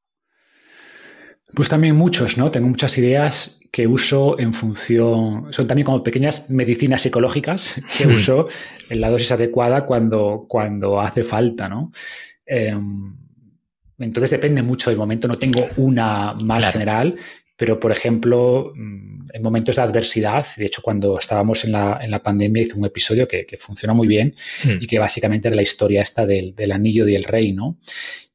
Pues 1.54 1.68
también 1.68 1.94
muchos, 1.94 2.38
¿no? 2.38 2.50
Tengo 2.50 2.68
muchas 2.68 2.96
ideas 2.96 3.60
que 3.70 3.86
uso 3.86 4.38
en 4.40 4.54
función, 4.54 5.52
son 5.52 5.66
también 5.66 5.84
como 5.84 6.02
pequeñas 6.02 6.48
medicinas 6.48 7.02
psicológicas 7.02 7.82
que 7.98 8.06
hmm. 8.06 8.14
uso 8.14 8.48
en 8.88 9.02
la 9.02 9.10
dosis 9.10 9.32
adecuada 9.32 9.84
cuando, 9.84 10.46
cuando 10.48 11.02
hace 11.02 11.22
falta, 11.22 11.68
¿no? 11.68 11.92
Em, 12.46 13.23
entonces 13.98 14.30
depende 14.30 14.62
mucho 14.62 14.90
del 14.90 14.98
momento, 14.98 15.28
no 15.28 15.38
tengo 15.38 15.68
una 15.76 16.34
más 16.44 16.70
general, 16.70 17.16
pero, 17.56 17.78
por 17.78 17.92
ejemplo, 17.92 18.72
mm, 18.74 19.26
en 19.32 19.42
momentos 19.42 19.76
de 19.76 19.82
adversidad, 19.82 20.44
de 20.56 20.66
hecho, 20.66 20.82
cuando 20.82 21.18
estábamos 21.18 21.64
en 21.64 21.72
la, 21.72 22.00
en 22.02 22.10
la 22.10 22.20
pandemia, 22.20 22.62
hice 22.62 22.74
un 22.74 22.84
episodio 22.84 23.28
que, 23.28 23.46
que 23.46 23.56
funciona 23.56 23.94
muy 23.94 24.08
bien 24.08 24.34
hmm. 24.64 24.82
y 24.82 24.86
que 24.86 24.98
básicamente 24.98 25.48
era 25.48 25.56
la 25.56 25.62
historia 25.62 26.02
esta 26.02 26.26
del, 26.26 26.54
del 26.54 26.72
anillo 26.72 27.06
y 27.06 27.14
el 27.14 27.24
rey, 27.24 27.52
¿no? 27.52 27.78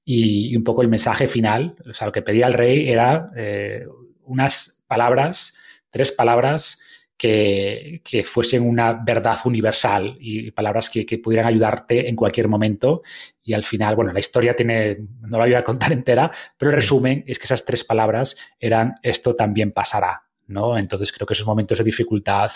Y, 0.06 0.56
un 0.56 0.64
poco 0.64 0.82
el 0.82 0.88
mensaje 0.88 1.28
final, 1.28 1.76
o 1.88 1.94
sea, 1.94 2.08
lo 2.08 2.14
que 2.14 2.22
pedía 2.22 2.48
el 2.48 2.54
rey 2.54 2.90
era 2.90 3.28
eh, 3.36 3.86
unas 4.24 4.84
palabras, 4.88 5.56
tres 5.90 6.12
palabras 6.12 6.80
que, 7.20 8.02
que, 8.02 8.24
fuesen 8.24 8.66
una 8.66 8.94
verdad 8.94 9.38
universal 9.44 10.16
y 10.22 10.52
palabras 10.52 10.90
que, 10.90 11.06
que, 11.06 11.18
pudieran 11.18 11.48
ayudarte 11.48 12.08
en 12.08 12.16
cualquier 12.16 12.48
momento. 12.48 13.02
Y 13.44 13.54
al 13.54 13.66
final, 13.66 13.98
bueno, 13.98 14.14
la 14.14 14.22
historia 14.22 14.56
tiene, 14.56 15.00
no 15.20 15.38
la 15.38 15.44
voy 15.44 15.54
a 15.54 15.64
contar 15.66 15.92
entera, 16.00 16.32
pero 16.58 16.72
el 16.72 16.78
resumen 16.78 17.26
es 17.28 17.38
que 17.38 17.44
esas 17.44 17.66
tres 17.66 17.84
palabras 17.84 18.38
eran 18.58 18.96
esto 19.04 19.36
también 19.36 19.72
pasará, 19.72 20.24
¿no? 20.48 20.78
Entonces 20.78 21.12
creo 21.12 21.28
que 21.28 21.34
esos 21.34 21.46
momentos 21.46 21.78
de 21.78 21.84
dificultad, 21.84 22.52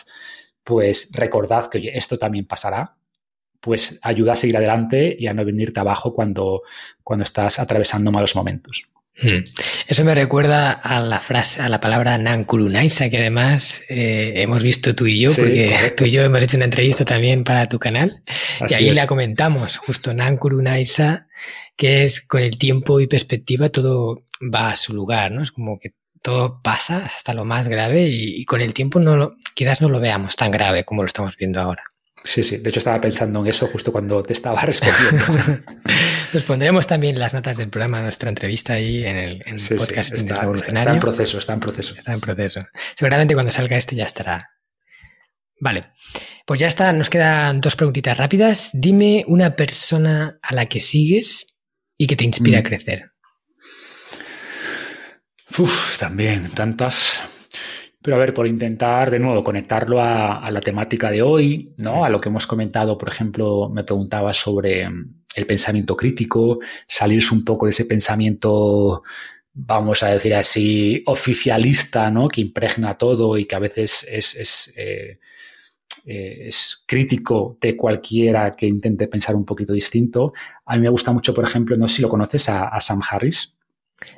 pues 0.64 1.12
recordad 1.14 1.70
que, 1.70 1.80
oye, 1.80 1.98
esto 1.98 2.18
también 2.18 2.46
pasará, 2.46 2.96
pues 3.60 4.00
ayuda 4.02 4.32
a 4.32 4.38
seguir 4.38 4.56
adelante 4.56 5.14
y 5.20 5.28
a 5.28 5.34
no 5.34 5.44
venirte 5.44 5.82
abajo 5.82 6.14
cuando, 6.14 6.62
cuando 7.04 7.24
estás 7.24 7.60
atravesando 7.60 8.14
malos 8.14 8.34
momentos. 8.34 8.86
Hmm. 9.22 9.44
Eso 9.88 10.04
me 10.04 10.16
recuerda 10.16 10.72
a 10.72 11.00
la 11.00 11.20
frase, 11.20 11.62
a 11.62 11.70
la 11.70 11.80
palabra 11.80 12.18
Nankurunaisa, 12.18 13.10
que 13.10 13.20
además 13.20 13.84
eh, 13.88 14.34
hemos 14.38 14.64
visto 14.64 14.96
tú 14.96 15.06
y 15.06 15.20
yo, 15.20 15.32
porque 15.36 15.94
tú 15.96 16.06
y 16.06 16.12
yo 16.12 16.24
hemos 16.24 16.42
hecho 16.42 16.58
una 16.58 16.66
entrevista 16.66 17.06
también 17.06 17.44
para 17.44 17.70
tu 17.70 17.78
canal, 17.80 18.24
y 18.68 18.74
ahí 18.74 18.94
la 18.94 19.06
comentamos, 19.06 19.78
justo 19.78 20.14
Nankurunaisa, 20.14 21.28
que 21.78 22.04
es 22.04 22.22
con 22.22 22.42
el 22.42 22.58
tiempo 22.58 23.00
y 23.00 23.08
perspectiva 23.08 23.70
todo 23.70 24.24
va 24.54 24.72
a 24.72 24.76
su 24.76 24.94
lugar, 24.94 25.32
¿no? 25.32 25.44
Es 25.44 25.52
como 25.52 25.80
que 25.80 25.94
todo 26.24 26.62
pasa 26.64 27.06
hasta 27.06 27.34
lo 27.34 27.46
más 27.46 27.68
grave 27.68 28.08
y, 28.08 28.46
con 28.46 28.62
el 28.62 28.74
tiempo 28.74 29.00
no 29.00 29.16
lo, 29.16 29.36
quizás 29.54 29.82
no 29.82 29.90
lo 29.90 30.00
veamos 30.00 30.36
tan 30.36 30.52
grave 30.52 30.86
como 30.86 31.04
lo 31.04 31.08
estamos 31.08 31.36
viendo 31.38 31.62
ahora. 31.62 31.84
Sí, 32.24 32.42
sí. 32.42 32.58
De 32.58 32.70
hecho, 32.70 32.80
estaba 32.80 33.00
pensando 33.02 33.42
en 33.42 33.48
eso 33.48 33.68
justo 33.68 33.92
cuando 33.92 34.24
te 34.24 34.34
estaba 34.34 34.62
respondiendo. 34.66 35.64
Nos 36.34 36.44
pondremos 36.44 36.88
también 36.88 37.20
las 37.20 37.34
notas 37.34 37.58
del 37.58 37.70
programa, 37.70 38.02
nuestra 38.02 38.30
entrevista 38.30 38.74
ahí 38.74 39.06
en 39.06 39.18
el, 39.18 39.40
podcast 39.78 40.14
está, 40.14 40.50
Está 40.56 40.92
en 40.94 41.00
proceso, 41.00 41.38
está 41.38 41.54
en 41.54 41.60
proceso. 41.60 41.96
Está 41.98 42.14
en 42.14 42.22
proceso. 42.22 42.66
Seguramente 42.96 43.34
cuando 43.34 43.52
salga 43.52 43.78
este 43.78 43.96
ya 43.96 44.06
estará. 44.06 44.50
Vale. 45.60 45.92
Pues 46.46 46.60
ya 46.60 46.68
está. 46.68 46.92
Nos 46.92 47.10
quedan 47.10 47.62
dos 47.62 47.76
preguntitas 47.76 48.18
rápidas. 48.18 48.72
Dime 48.74 49.24
una 49.28 49.56
persona 49.56 50.40
a 50.42 50.54
la 50.54 50.66
que 50.66 50.80
sigues 50.80 51.56
y 51.98 52.08
que 52.08 52.16
te 52.16 52.24
inspira 52.26 52.60
a 52.60 52.62
mm. 52.62 52.66
crecer. 52.66 53.12
Uf, 55.58 56.00
también, 56.00 56.50
tantas. 56.52 57.22
Pero 58.04 58.18
a 58.18 58.20
ver, 58.20 58.34
por 58.34 58.46
intentar 58.46 59.10
de 59.10 59.18
nuevo 59.18 59.42
conectarlo 59.46 60.02
a, 60.02 60.52
la 60.52 60.60
temática 60.60 61.10
de 61.10 61.22
hoy, 61.22 61.74
¿no? 61.78 62.04
A 62.04 62.10
lo 62.10 62.20
que 62.20 62.28
hemos 62.28 62.46
comentado, 62.46 62.98
por 62.98 63.08
ejemplo, 63.08 63.70
me 63.70 63.86
preguntaba 63.86 64.34
sobre 64.34 64.90
mm, 64.90 65.24
el 65.36 65.46
pensamiento 65.46 65.96
crítico, 65.96 66.60
salirse 66.86 67.34
un 67.34 67.46
poco 67.46 67.66
de 67.66 67.70
ese 67.70 67.86
pensamiento, 67.86 69.04
vamos 69.54 70.04
a 70.04 70.10
decir 70.10 70.36
así, 70.36 71.02
oficialista, 71.06 72.12
¿no? 72.12 72.28
Que 72.28 72.42
impregna 72.42 72.98
todo 72.98 73.38
y 73.38 73.46
que 73.46 73.56
a 73.56 73.60
veces 73.60 74.06
es, 74.12 74.74
eh, 74.76 75.20
eh, 76.06 76.48
es 76.48 76.84
crítico 76.86 77.58
de 77.62 77.78
cualquiera 77.78 78.52
que 78.52 78.68
intente 78.68 79.08
pensar 79.08 79.34
un 79.34 79.46
poquito 79.46 79.72
distinto. 79.72 80.34
A 80.66 80.76
mí 80.76 80.82
me 80.82 80.90
gusta 80.90 81.14
mucho, 81.14 81.34
por 81.34 81.46
ejemplo, 81.46 81.78
no 81.78 81.88
sé 81.88 81.98
si 81.98 82.02
lo 82.02 82.10
conoces, 82.10 82.50
a 82.50 82.78
Sam 82.82 83.02
Harris. 83.10 83.58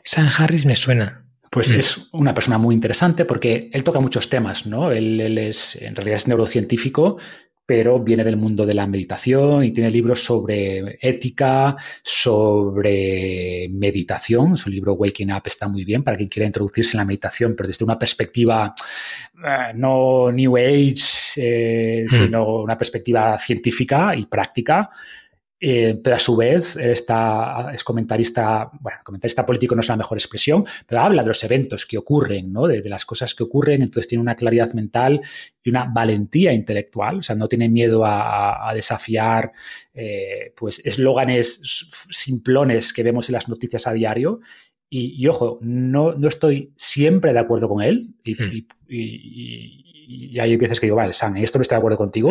Sam 0.04 0.32
Harris 0.36 0.66
me 0.66 0.76
suena 0.76 1.25
pues 1.56 1.72
mm. 1.72 1.80
es 1.80 2.10
una 2.12 2.34
persona 2.34 2.58
muy 2.58 2.76
interesante 2.76 3.24
porque 3.24 3.70
él 3.72 3.86
toca 3.86 4.02
muchos 4.02 4.28
temas, 4.28 4.66
¿no? 4.66 4.92
Él, 4.92 5.38
es, 5.38 5.78
en 5.82 5.96
realidad 5.96 6.18
es 6.18 6.28
neurocientífico, 6.28 7.18
pero 7.66 7.98
viene 7.98 8.26
del 8.26 8.36
mundo 8.36 8.66
de 8.66 8.74
la 8.74 8.86
meditación 8.86 9.64
y 9.64 9.72
tiene 9.72 9.90
libros 9.90 10.22
sobre 10.22 10.98
ética, 11.00 11.78
sobre 12.04 13.70
meditación. 13.72 14.58
Su 14.58 14.70
libro 14.70 14.96
Waking 14.96 15.32
Up 15.32 15.44
está 15.46 15.70
muy 15.70 15.86
bien 15.86 16.04
para 16.04 16.18
quien 16.18 16.28
quiera 16.28 16.46
introducirse 16.46 16.98
en 16.98 17.00
la 17.00 17.06
meditación, 17.06 17.54
pero 17.56 17.70
desde 17.70 17.86
una 17.86 17.98
perspectiva 17.98 18.76
eh, 19.42 19.72
no 19.76 20.34
New 20.34 20.58
Age, 20.58 21.38
eh, 21.38 22.06
mm. 22.06 22.14
sino 22.14 22.64
una 22.64 22.78
perspectiva 22.78 23.40
científica 23.40 24.14
y 24.14 24.26
práctica. 24.26 24.90
Eh, 25.68 26.00
pero 26.04 26.16
a 26.16 26.20
su 26.20 26.36
vez 26.36 26.76
está, 26.76 27.72
es 27.74 27.84
comentarista, 27.84 28.70
bueno, 28.80 29.00
comentarista 29.04 29.44
político 29.44 29.74
no 29.74 29.82
es 29.82 29.88
la 29.88 29.98
mejor 29.98 30.16
expresión, 30.16 30.64
pero 30.86 31.02
habla 31.02 31.24
de 31.24 31.30
los 31.30 31.44
eventos 31.44 31.88
que 31.88 31.98
ocurren, 31.98 32.54
¿no? 32.54 32.68
de, 32.68 32.88
las 32.88 33.04
cosas 33.04 33.34
que 33.34 33.42
ocurren, 33.42 33.82
entonces 33.82 34.08
tiene 34.08 34.22
una 34.22 34.36
claridad 34.36 34.74
mental 34.74 35.22
y 35.64 35.72
una 35.72 35.86
valentía 35.86 36.54
intelectual, 36.54 37.18
o 37.18 37.24
sea, 37.24 37.36
no 37.36 37.48
tiene 37.48 37.68
miedo 37.68 38.04
a, 38.06 38.72
desafiar 38.76 39.54
eh, 39.96 40.54
pues 40.56 40.86
eslóganes 40.86 41.62
simplones 42.12 42.94
que 42.94 43.02
vemos 43.02 43.28
en 43.30 43.34
las 43.34 43.50
noticias 43.50 43.88
a 43.88 43.94
diario 43.94 44.42
y, 44.88 45.26
ojo, 45.28 45.58
no, 45.62 46.14
no, 46.14 46.28
estoy 46.28 46.74
siempre 46.78 47.34
de 47.34 47.40
acuerdo 47.40 47.68
con 47.68 47.82
él 47.82 48.14
y, 48.24 48.36
hmm 48.36 49.86
y 50.08 50.40
hay 50.40 50.56
veces 50.58 50.80
que 50.80 50.86
digo, 50.86 50.98
vale, 50.98 51.14
Sam, 51.14 51.38
esto 51.38 51.58
no 51.58 51.64
estoy 51.64 51.76
de 51.76 51.80
acuerdo 51.80 51.98
contigo, 51.98 52.30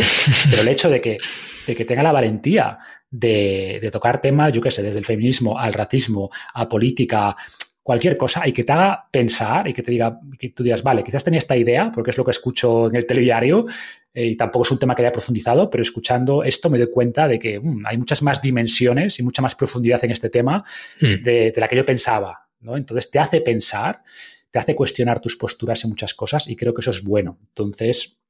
pero 0.50 0.62
el 0.62 0.68
hecho 0.68 0.88
de 0.88 1.00
que, 1.00 1.18
de 1.66 1.74
que 1.74 1.84
tenga 1.84 2.02
la 2.02 2.12
valentía 2.12 2.78
de, 3.14 3.88
tocar 3.92 4.20
temas, 4.20 4.52
yo 4.52 4.60
qué 4.60 4.70
sé, 4.70 4.82
desde 4.82 4.98
el 4.98 5.04
feminismo 5.04 5.58
al 5.58 5.72
racismo, 5.72 6.30
a 6.52 6.68
política, 6.68 7.36
cualquier 7.82 8.16
cosa, 8.16 8.46
y 8.46 8.52
que 8.52 8.64
te 8.64 8.72
haga 8.72 9.08
pensar 9.10 9.68
y 9.68 9.72
que 9.72 9.82
te 9.82 9.90
diga, 9.90 10.18
que 10.38 10.50
tú 10.50 10.62
digas, 10.62 10.82
vale, 10.82 11.04
quizás 11.04 11.22
tenía 11.22 11.38
esta 11.38 11.56
idea, 11.56 11.92
porque 11.92 12.10
es 12.10 12.18
lo 12.18 12.24
que 12.24 12.32
escucho 12.32 12.88
en 12.88 12.96
el 12.96 13.06
telediario, 13.06 13.66
eh, 14.12 14.26
y 14.26 14.36
tampoco 14.36 14.64
es 14.64 14.70
un 14.72 14.78
tema 14.78 14.94
que 14.94 15.02
haya 15.02 15.12
profundizado, 15.12 15.70
pero 15.70 15.82
escuchando 15.82 16.42
esto 16.42 16.70
me 16.70 16.78
doy 16.78 16.90
cuenta 16.90 17.28
de 17.28 17.38
que 17.38 17.60
mm, 17.60 17.82
hay 17.86 17.98
muchas 17.98 18.22
más 18.22 18.42
dimensiones 18.42 19.18
y 19.18 19.22
mucha 19.22 19.42
más 19.42 19.54
profundidad 19.54 20.04
en 20.04 20.10
este 20.10 20.30
tema 20.30 20.64
de, 21.00 21.52
de 21.52 21.54
la 21.56 21.68
que 21.68 21.76
yo 21.76 21.84
pensaba. 21.84 22.48
¿no? 22.60 22.76
Entonces 22.76 23.10
te 23.10 23.18
hace 23.18 23.40
pensar 23.40 24.02
te 24.50 24.60
hace 24.60 24.76
cuestionar 24.76 25.18
tus 25.18 25.36
posturas 25.36 25.82
en 25.82 25.90
muchas 25.90 26.14
cosas 26.14 26.48
y 26.48 26.54
creo 26.54 26.72
que 26.72 26.80
eso 26.80 26.92
es 26.92 27.02
bueno. 27.02 27.38
Entonces, 27.48 28.20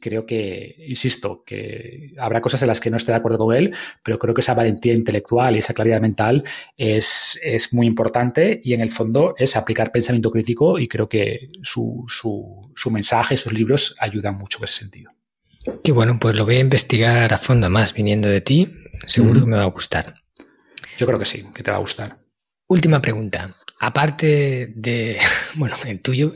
creo 0.00 0.26
que, 0.26 0.76
insisto, 0.86 1.42
que 1.44 2.14
habrá 2.18 2.40
cosas 2.40 2.62
en 2.62 2.68
las 2.68 2.80
que 2.80 2.90
no 2.90 2.96
esté 2.96 3.12
de 3.12 3.18
acuerdo 3.18 3.38
con 3.38 3.54
él, 3.54 3.74
pero 4.02 4.18
creo 4.18 4.34
que 4.34 4.40
esa 4.40 4.54
valentía 4.54 4.94
intelectual 4.94 5.56
y 5.56 5.58
esa 5.58 5.74
claridad 5.74 6.00
mental 6.00 6.44
es, 6.76 7.40
es 7.42 7.72
muy 7.72 7.86
importante 7.86 8.60
y 8.62 8.74
en 8.74 8.80
el 8.80 8.90
fondo 8.90 9.34
es 9.38 9.56
aplicar 9.56 9.92
pensamiento 9.92 10.30
crítico 10.30 10.78
y 10.78 10.88
creo 10.88 11.08
que 11.08 11.50
su, 11.62 12.04
su, 12.08 12.72
su 12.74 12.90
mensaje, 12.90 13.36
sus 13.36 13.52
libros 13.52 13.94
ayudan 14.00 14.36
mucho 14.36 14.58
en 14.58 14.64
ese 14.64 14.74
sentido. 14.74 15.10
Qué 15.82 15.92
bueno, 15.92 16.18
pues 16.18 16.36
lo 16.36 16.44
voy 16.44 16.56
a 16.56 16.60
investigar 16.60 17.32
a 17.32 17.38
fondo 17.38 17.70
más 17.70 17.94
viniendo 17.94 18.28
de 18.28 18.40
ti. 18.40 18.70
Seguro 19.06 19.40
que 19.40 19.46
me 19.46 19.56
va 19.56 19.62
a 19.62 19.66
gustar. 19.66 20.14
Yo 20.98 21.06
creo 21.06 21.18
que 21.18 21.24
sí, 21.24 21.44
que 21.54 21.62
te 21.62 21.70
va 21.70 21.78
a 21.78 21.80
gustar. 21.80 22.16
última 22.68 23.00
pregunta. 23.00 23.54
Aparte 23.80 24.72
de, 24.74 25.18
bueno, 25.56 25.76
el 25.86 26.00
tuyo, 26.00 26.34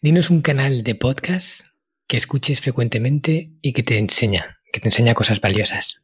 dinos 0.00 0.30
un 0.30 0.40
canal 0.40 0.82
de 0.82 0.94
podcast 0.94 1.66
que 2.08 2.16
escuches 2.16 2.60
frecuentemente 2.60 3.50
y 3.62 3.72
que 3.72 3.84
te 3.84 3.98
enseña, 3.98 4.58
que 4.72 4.80
te 4.80 4.88
enseña 4.88 5.14
cosas 5.14 5.40
valiosas. 5.40 6.02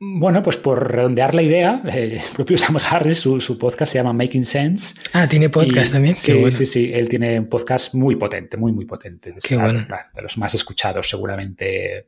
Bueno, 0.00 0.44
pues 0.44 0.56
por 0.56 0.92
redondear 0.92 1.34
la 1.34 1.42
idea, 1.42 1.82
eh, 1.86 2.20
el 2.22 2.36
propio 2.36 2.56
Sam 2.56 2.76
Harris, 2.88 3.18
su, 3.18 3.58
podcast 3.58 3.90
se 3.90 3.98
llama 3.98 4.12
Making 4.12 4.46
Sense. 4.46 4.94
Ah, 5.12 5.26
tiene 5.26 5.48
podcast 5.48 5.90
también. 5.90 6.14
Sí, 6.14 6.52
sí, 6.52 6.66
sí. 6.66 6.92
Él 6.94 7.08
tiene 7.08 7.40
un 7.40 7.48
podcast 7.48 7.96
muy 7.96 8.14
potente, 8.14 8.56
muy, 8.56 8.70
muy 8.70 8.84
potente. 8.84 9.34
Qué 9.42 9.56
bueno. 9.56 9.88
De 10.14 10.22
los 10.22 10.38
más 10.38 10.54
escuchados, 10.54 11.08
seguramente. 11.08 12.06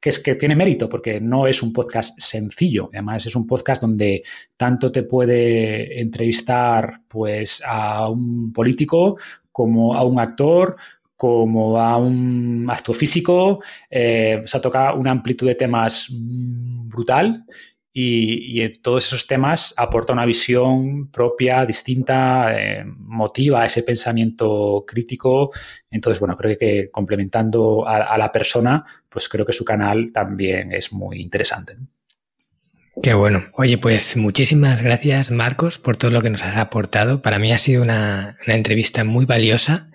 Que 0.00 0.08
es 0.08 0.18
que 0.18 0.36
tiene 0.36 0.56
mérito, 0.56 0.88
porque 0.88 1.20
no 1.20 1.46
es 1.46 1.62
un 1.62 1.74
podcast 1.74 2.18
sencillo. 2.18 2.88
Además, 2.90 3.26
es 3.26 3.36
un 3.36 3.46
podcast 3.46 3.82
donde 3.82 4.22
tanto 4.56 4.90
te 4.90 5.02
puede 5.02 6.00
entrevistar 6.00 7.02
pues, 7.06 7.62
a 7.66 8.08
un 8.08 8.50
político 8.50 9.18
como 9.52 9.94
a 9.94 10.04
un 10.04 10.20
actor, 10.20 10.76
como 11.16 11.80
a 11.80 11.96
un 11.96 12.66
astrofísico, 12.68 13.62
eh, 13.90 14.40
o 14.44 14.46
sea, 14.46 14.60
toca 14.60 14.92
una 14.94 15.10
amplitud 15.10 15.46
de 15.46 15.54
temas 15.54 16.08
brutal 16.10 17.44
y, 17.98 18.60
en 18.60 18.72
todos 18.82 19.06
esos 19.06 19.26
temas 19.26 19.72
aporta 19.78 20.12
una 20.12 20.26
visión 20.26 21.10
propia, 21.10 21.64
distinta, 21.64 22.54
eh, 22.54 22.84
motiva 22.84 23.64
ese 23.64 23.82
pensamiento 23.82 24.84
crítico. 24.86 25.50
Entonces, 25.90 26.20
bueno, 26.20 26.36
creo 26.36 26.58
que 26.58 26.88
complementando 26.92 27.88
a, 27.88 28.18
la 28.18 28.30
persona, 28.30 28.84
pues 29.08 29.30
creo 29.30 29.46
que 29.46 29.54
su 29.54 29.64
canal 29.64 30.12
también 30.12 30.72
es 30.72 30.92
muy 30.92 31.22
interesante. 31.22 31.78
Qué 33.02 33.14
bueno. 33.14 33.44
Oye, 33.52 33.78
pues 33.78 34.16
muchísimas 34.16 34.82
gracias, 34.82 35.30
Marcos, 35.30 35.78
por 35.78 35.96
todo 35.96 36.10
lo 36.10 36.22
que 36.22 36.30
nos 36.30 36.42
has 36.42 36.56
aportado. 36.56 37.22
Para 37.22 37.38
mí 37.38 37.52
ha 37.52 37.58
sido 37.58 37.82
una, 37.82 38.36
una 38.46 38.54
entrevista 38.56 39.04
muy 39.04 39.26
valiosa 39.26 39.90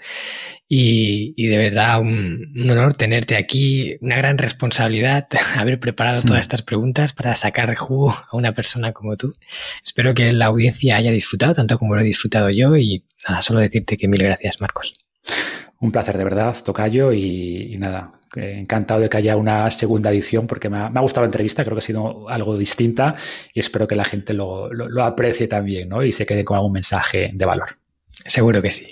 y, 0.73 1.48
de 1.48 1.57
verdad, 1.57 1.99
un, 1.99 2.53
honor 2.56 2.94
tenerte 2.94 3.36
aquí, 3.36 3.98
una 3.99 4.15
gran 4.15 4.38
responsabilidad 4.38 5.28
haber 5.57 5.82
preparado 5.82 6.22
todas 6.22 6.40
estas 6.40 6.61
preguntas 6.61 7.11
para 7.11 7.36
sacar 7.36 7.76
jugo 7.76 8.11
a 8.11 8.38
una 8.38 8.53
persona 8.53 8.94
como 8.94 9.18
tú. 9.18 9.36
Espero 9.84 10.14
que 10.14 10.32
la 10.32 10.45
audiencia 10.45 10.95
haya 10.95 11.11
disfrutado 11.11 11.56
tanto 11.56 11.78
como 11.78 11.95
lo 11.95 12.02
he 12.02 12.06
disfrutado 12.06 12.49
yo 12.49 12.78
y 12.78 13.03
nada, 13.28 13.41
solo 13.41 13.60
decirte 13.60 13.98
que 13.98 14.07
mil 14.07 14.23
gracias, 14.23 14.61
Marcos. 14.61 14.95
Un 15.82 15.91
placer, 15.91 16.18
de 16.18 16.24
verdad, 16.24 16.56
Tocayo, 16.64 17.12
y, 17.12 17.76
nada, 17.78 18.12
encantado 18.36 19.02
de 19.02 19.10
que 19.10 19.18
haya 19.18 19.36
una 19.36 19.70
segunda 19.72 20.12
edición 20.12 20.48
porque 20.48 20.70
me 20.70 20.78
ha, 20.78 21.02
gustado 21.02 21.24
la 21.24 21.28
entrevista, 21.28 21.64
creo 21.64 21.76
que 21.76 21.80
ha 21.80 21.82
sido 21.82 22.30
algo 22.30 22.56
distinta 22.56 23.16
y 23.53 23.60
espero 23.60 23.88
que 23.88 23.95
la 23.95 24.06
gente 24.06 24.34
lo, 24.34 24.72
lo 24.72 25.03
aprecie 25.03 25.48
también 25.48 25.90
¿no? 25.90 26.03
y 26.03 26.12
se 26.12 26.26
quede 26.26 26.44
con 26.44 26.58
algún 26.58 26.74
mensaje 26.74 27.32
de 27.34 27.45
valor. 27.45 27.70
Seguro 28.26 28.61
que 28.61 28.72
sí. 28.72 28.88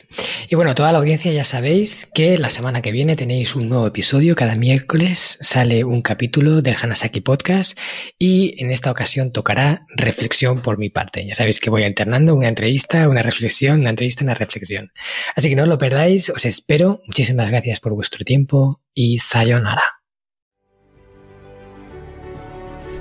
Y 0.49 0.55
bueno, 0.55 0.73
toda 0.73 0.91
la 0.91 0.97
audiencia 0.97 1.31
ya 1.31 1.43
sabéis 1.43 2.09
que 2.13 2.37
la 2.37 2.49
semana 2.49 2.81
que 2.81 2.91
viene 2.91 3.15
tenéis 3.15 3.55
un 3.55 3.69
nuevo 3.69 3.85
episodio. 3.85 4.35
Cada 4.35 4.55
miércoles 4.55 5.37
sale 5.41 5.83
un 5.83 6.01
capítulo 6.01 6.61
del 6.61 6.75
Hanasaki 6.81 7.21
Podcast 7.21 7.77
y 8.17 8.61
en 8.63 8.71
esta 8.71 8.91
ocasión 8.91 9.31
tocará 9.31 9.85
reflexión 9.95 10.61
por 10.61 10.77
mi 10.77 10.89
parte. 10.89 11.25
Ya 11.25 11.35
sabéis 11.35 11.59
que 11.59 11.69
voy 11.69 11.83
alternando 11.83 12.33
una 12.33 12.47
entrevista, 12.47 13.07
una 13.07 13.21
reflexión, 13.21 13.81
una 13.81 13.91
entrevista, 13.91 14.23
una 14.23 14.33
reflexión. 14.33 14.91
Así 15.35 15.49
que 15.49 15.55
no 15.55 15.63
os 15.63 15.69
lo 15.69 15.77
perdáis, 15.77 16.29
os 16.29 16.45
espero. 16.45 17.01
Muchísimas 17.05 17.49
gracias 17.49 17.79
por 17.79 17.93
vuestro 17.93 18.25
tiempo 18.25 18.81
y 18.93 19.19
sayonara. 19.19 19.83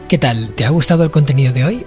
¿Qué 0.09 0.18
tal? 0.18 0.55
¿Te 0.55 0.64
ha 0.64 0.70
gustado 0.70 1.05
el 1.05 1.10
contenido 1.10 1.52
de 1.52 1.64
hoy? 1.64 1.86